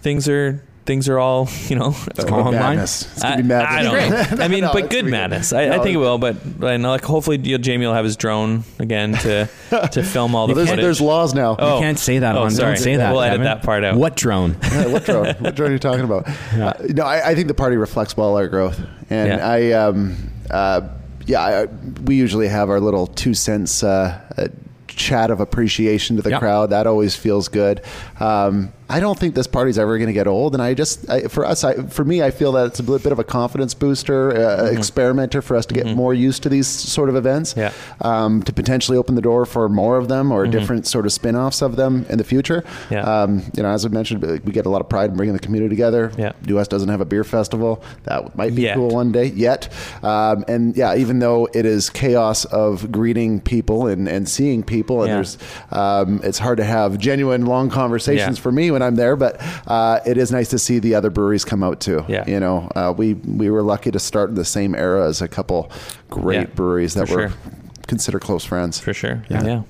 things 0.00 0.28
are 0.28 0.62
things 0.84 1.08
are 1.08 1.18
all 1.18 1.48
you 1.68 1.76
know 1.76 1.94
It's 2.08 2.20
all 2.20 2.26
gonna 2.26 2.42
be 2.50 2.56
online? 2.56 2.60
madness. 2.76 3.02
It's 3.12 3.24
I, 3.24 3.30
gonna 3.30 3.42
be 3.42 3.48
madness. 3.48 3.70
I 3.70 4.26
don't. 4.30 4.40
I 4.40 4.48
mean, 4.48 4.60
No, 4.60 4.72
but 4.72 4.90
good 4.90 5.00
gonna 5.04 5.10
madness. 5.10 5.52
I, 5.52 5.62
I 5.64 5.76
No, 5.76 5.82
think 5.82 5.94
it 5.94 5.98
will. 5.98 6.18
But 6.18 6.36
I 6.62 6.76
know, 6.76 6.90
like, 6.90 7.04
hopefully, 7.04 7.38
you 7.42 7.56
know, 7.56 7.62
Jamie 7.62 7.86
will 7.86 7.94
have 7.94 8.04
his 8.04 8.16
drone 8.16 8.64
again 8.78 9.12
to 9.14 9.48
to 9.92 10.02
film 10.04 10.34
all 10.34 10.46
the 10.46 10.52
Well, 10.52 10.56
there's, 10.56 10.68
footage. 10.70 10.82
there's 10.84 11.00
laws 11.00 11.34
now. 11.34 11.56
Oh. 11.58 11.76
You 11.76 11.80
can't 11.82 11.98
say 11.98 12.18
that 12.18 12.36
Oh, 12.36 12.42
on. 12.44 12.50
sorry. 12.50 12.74
Don't 12.74 12.82
say 12.82 12.96
that. 12.96 13.12
We'll 13.12 13.22
edit 13.22 13.42
that 13.44 13.62
part 13.62 13.82
out. 13.84 13.96
What 13.96 14.16
drone? 14.16 14.56
Yeah, 14.74 14.86
what 14.88 15.04
drone? 15.04 15.34
what 15.38 15.54
drone 15.54 15.70
are 15.70 15.72
you 15.72 15.78
talking 15.78 16.04
about? 16.04 16.28
Uh, 16.52 16.72
no, 16.90 17.04
I, 17.04 17.30
I 17.30 17.34
think 17.34 17.48
the 17.48 17.54
party 17.54 17.76
reflects 17.76 18.16
well 18.16 18.36
our 18.36 18.48
growth, 18.48 18.80
and 19.10 19.28
Yeah. 19.28 19.48
I, 19.48 19.72
um, 19.72 20.16
uh, 20.50 20.82
yeah, 21.26 21.40
I, 21.40 21.64
we 22.04 22.16
usually 22.16 22.48
have 22.48 22.68
our 22.70 22.80
little 22.80 23.06
two 23.06 23.32
cents 23.34 23.82
uh, 23.82 24.20
uh, 24.36 24.48
chat 24.88 25.30
of 25.30 25.40
appreciation 25.40 26.16
to 26.16 26.22
the 26.22 26.30
Yeah. 26.30 26.38
crowd. 26.38 26.70
That 26.70 26.86
always 26.86 27.16
feels 27.16 27.48
good. 27.48 27.80
Um, 28.20 28.72
I 28.88 29.00
don't 29.00 29.18
think 29.18 29.34
this 29.34 29.46
party's 29.46 29.78
ever 29.78 29.96
going 29.96 30.08
to 30.08 30.12
get 30.12 30.26
old, 30.26 30.52
and 30.54 30.62
I 30.62 30.74
just, 30.74 31.08
I, 31.08 31.22
for 31.28 31.46
us, 31.46 31.64
I, 31.64 31.74
for 31.86 32.04
me, 32.04 32.22
I 32.22 32.30
feel 32.30 32.52
that 32.52 32.66
it's 32.66 32.80
a 32.80 32.82
bit 32.82 33.06
of 33.12 33.18
a 33.18 33.24
confidence 33.24 33.72
booster, 33.72 34.36
uh, 34.36 34.66
experimenter 34.70 35.40
for 35.40 35.56
us 35.56 35.64
to 35.66 35.74
get 35.74 35.86
more 35.96 36.12
used 36.12 36.42
to 36.42 36.48
these 36.50 36.66
sort 36.66 37.08
of 37.08 37.16
events, 37.16 37.54
Yeah. 37.56 37.72
um, 38.02 38.42
to 38.42 38.52
potentially 38.52 38.98
open 38.98 39.14
the 39.14 39.22
door 39.22 39.46
for 39.46 39.68
more 39.70 39.96
of 39.96 40.08
them 40.08 40.30
or 40.30 40.46
different 40.46 40.86
sort 40.86 41.06
of 41.06 41.12
spin-offs 41.12 41.62
of 41.62 41.76
them 41.76 42.04
in 42.10 42.18
the 42.18 42.24
future. 42.24 42.62
Yeah. 42.90 43.00
Um, 43.04 43.42
you 43.56 43.62
know, 43.62 43.70
as 43.70 43.86
I 43.86 43.88
mentioned, 43.88 44.20
we 44.22 44.52
get 44.52 44.66
a 44.66 44.68
lot 44.70 44.82
of 44.82 44.88
pride 44.90 45.10
in 45.10 45.16
bringing 45.16 45.32
the 45.32 45.38
community 45.40 45.70
together. 45.70 46.12
Yeah. 46.18 46.32
US 46.48 46.68
doesn't 46.68 46.88
have 46.90 47.00
a 47.00 47.06
beer 47.06 47.24
festival. 47.24 47.82
That 48.04 48.36
might 48.36 48.54
be 48.54 48.62
Yet. 48.62 48.76
cool 48.76 48.90
one 48.90 49.12
day 49.12 49.26
yet. 49.26 49.72
Um, 50.02 50.44
and 50.46 50.76
yeah, 50.76 50.94
even 50.94 51.20
though 51.20 51.48
it 51.54 51.64
is 51.64 51.88
chaos 51.88 52.44
of 52.46 52.92
greeting 52.92 53.40
people 53.40 53.86
and, 53.86 54.08
and 54.08 54.28
seeing 54.28 54.62
people, 54.62 55.02
and 55.02 55.08
Yeah. 55.08 55.14
there's, 55.16 55.38
um, 55.72 56.20
it's 56.22 56.38
hard 56.38 56.58
to 56.58 56.64
have 56.64 56.98
genuine 56.98 57.46
long 57.46 57.70
conversations 57.70 58.38
for 58.38 58.52
me 58.52 58.70
when 58.74 58.82
I'm 58.82 58.96
there. 58.96 59.16
But 59.16 59.36
uh, 59.66 60.00
it 60.04 60.18
is 60.18 60.30
nice 60.30 60.50
to 60.50 60.58
see 60.58 60.78
the 60.78 60.94
other 60.94 61.08
breweries 61.10 61.44
come 61.46 61.62
out 61.62 61.80
too. 61.80 62.04
Yeah. 62.08 62.28
You 62.28 62.38
know, 62.40 62.68
uh, 62.76 62.92
we 62.94 63.14
we 63.14 63.48
were 63.48 63.62
lucky 63.62 63.90
to 63.90 63.98
start 63.98 64.28
in 64.28 64.34
the 64.36 64.44
same 64.44 64.74
era 64.74 65.08
as 65.08 65.22
a 65.22 65.28
couple 65.28 65.70
great 66.10 66.40
Yeah, 66.48 66.54
breweries 66.54 66.92
that 66.94 67.08
were 67.08 67.30
sure. 67.30 67.38
considered 67.86 68.20
close 68.20 68.44
friends. 68.44 68.78
for 68.78 68.92
sure. 68.92 69.24
Yeah. 69.30 69.44
Yeah. 69.44 69.62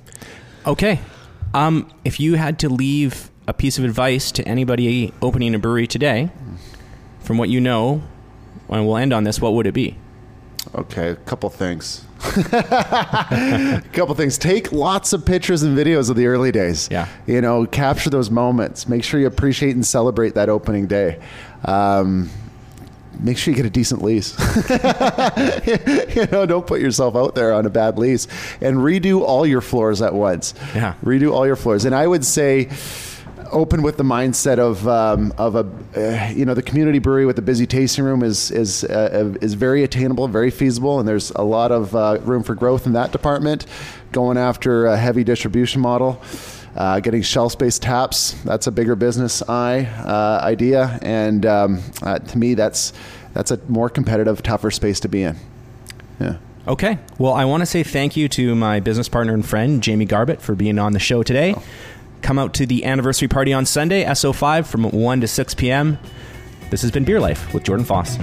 Okay. 0.66 0.98
Um, 1.54 1.88
if 2.04 2.18
you 2.18 2.34
had 2.34 2.58
to 2.60 2.68
leave 2.68 3.30
a 3.46 3.52
piece 3.52 3.78
of 3.78 3.84
advice 3.84 4.32
to 4.32 4.42
anybody 4.48 5.12
opening 5.22 5.54
a 5.54 5.58
brewery 5.58 5.86
today, 5.86 6.30
from 7.20 7.38
what 7.38 7.48
you 7.48 7.60
know, 7.60 8.02
and 8.68 8.86
we'll 8.86 8.96
end 8.96 9.12
on 9.12 9.22
this, 9.24 9.40
what 9.40 9.52
would 9.54 9.66
it 9.66 9.74
be? 9.74 9.96
Okay, 10.74 11.10
a 11.10 11.16
couple 11.16 11.50
things. 11.50 12.04
a 12.24 13.82
couple 13.92 14.14
things. 14.14 14.38
Take 14.38 14.72
lots 14.72 15.12
of 15.12 15.24
pictures 15.24 15.62
and 15.62 15.76
videos 15.76 16.10
of 16.10 16.16
the 16.16 16.26
early 16.26 16.52
days. 16.52 16.88
Yeah. 16.90 17.08
You 17.26 17.40
know, 17.40 17.66
capture 17.66 18.10
those 18.10 18.30
moments. 18.30 18.88
Make 18.88 19.04
sure 19.04 19.20
you 19.20 19.26
appreciate 19.26 19.74
and 19.74 19.84
celebrate 19.86 20.34
that 20.34 20.48
opening 20.48 20.86
day. 20.86 21.20
Um, 21.64 22.30
make 23.20 23.36
sure 23.38 23.52
you 23.52 23.56
get 23.56 23.66
a 23.66 23.70
decent 23.70 24.02
lease. 24.02 24.36
you 26.16 26.26
know, 26.32 26.46
don't 26.46 26.66
put 26.66 26.80
yourself 26.80 27.14
out 27.14 27.34
there 27.34 27.52
on 27.52 27.66
a 27.66 27.70
bad 27.70 27.98
lease. 27.98 28.26
And 28.60 28.78
redo 28.78 29.20
all 29.20 29.46
your 29.46 29.60
floors 29.60 30.02
at 30.02 30.14
once. 30.14 30.54
Yeah. 30.74 30.94
Redo 31.04 31.32
all 31.32 31.46
your 31.46 31.56
floors. 31.56 31.84
And 31.84 31.94
I 31.94 32.06
would 32.06 32.24
say 32.24 32.68
open 33.50 33.82
with 33.82 33.96
the 33.96 34.04
mindset 34.04 34.58
of 34.58 34.86
um, 34.88 35.32
of 35.38 35.54
a 35.54 35.66
uh, 35.96 36.30
you 36.30 36.44
know 36.44 36.54
the 36.54 36.62
community 36.62 36.98
brewery 36.98 37.26
with 37.26 37.36
the 37.36 37.42
busy 37.42 37.66
tasting 37.66 38.04
room 38.04 38.22
is 38.22 38.50
is 38.50 38.84
uh, 38.84 39.34
is 39.40 39.54
very 39.54 39.84
attainable, 39.84 40.28
very 40.28 40.50
feasible, 40.50 40.98
and 40.98 41.08
there's 41.08 41.30
a 41.32 41.42
lot 41.42 41.72
of 41.72 41.94
uh, 41.94 42.18
room 42.22 42.42
for 42.42 42.54
growth 42.54 42.86
in 42.86 42.92
that 42.92 43.12
department. 43.12 43.66
Going 44.12 44.38
after 44.38 44.86
a 44.86 44.96
heavy 44.96 45.24
distribution 45.24 45.80
model. 45.80 46.22
Uh, 46.76 46.98
getting 46.98 47.22
shelf 47.22 47.52
space 47.52 47.78
taps, 47.78 48.32
that's 48.42 48.66
a 48.66 48.72
bigger 48.72 48.96
business 48.96 49.48
eye 49.48 49.84
uh, 49.84 50.44
idea. 50.44 50.98
And 51.02 51.46
um, 51.46 51.80
uh, 52.02 52.18
to 52.18 52.36
me, 52.36 52.54
that's, 52.54 52.92
that's 53.32 53.52
a 53.52 53.60
more 53.68 53.88
competitive, 53.88 54.42
tougher 54.42 54.72
space 54.72 54.98
to 54.98 55.08
be 55.08 55.22
in. 55.22 55.36
Yeah. 56.18 56.38
Okay. 56.66 56.98
Well, 57.18 57.32
I 57.32 57.44
want 57.44 57.60
to 57.60 57.66
say 57.66 57.82
thank 57.82 58.16
you 58.16 58.28
to 58.30 58.54
my 58.54 58.80
business 58.80 59.08
partner 59.08 59.34
and 59.34 59.46
friend, 59.46 59.82
Jamie 59.82 60.06
Garbutt, 60.06 60.40
for 60.40 60.54
being 60.54 60.78
on 60.78 60.94
the 60.94 60.98
show 60.98 61.22
today. 61.22 61.54
Come 62.24 62.38
out 62.38 62.54
to 62.54 62.64
the 62.64 62.86
anniversary 62.86 63.28
party 63.28 63.52
on 63.52 63.66
Sunday, 63.66 64.02
SO5, 64.02 64.64
from 64.64 64.84
1 64.84 65.20
to 65.20 65.28
6 65.28 65.54
p.m. 65.56 65.98
This 66.70 66.80
has 66.80 66.90
been 66.90 67.04
Beer 67.04 67.20
Life 67.20 67.52
with 67.52 67.64
Jorden 67.64 67.84
Foss. 67.84 68.16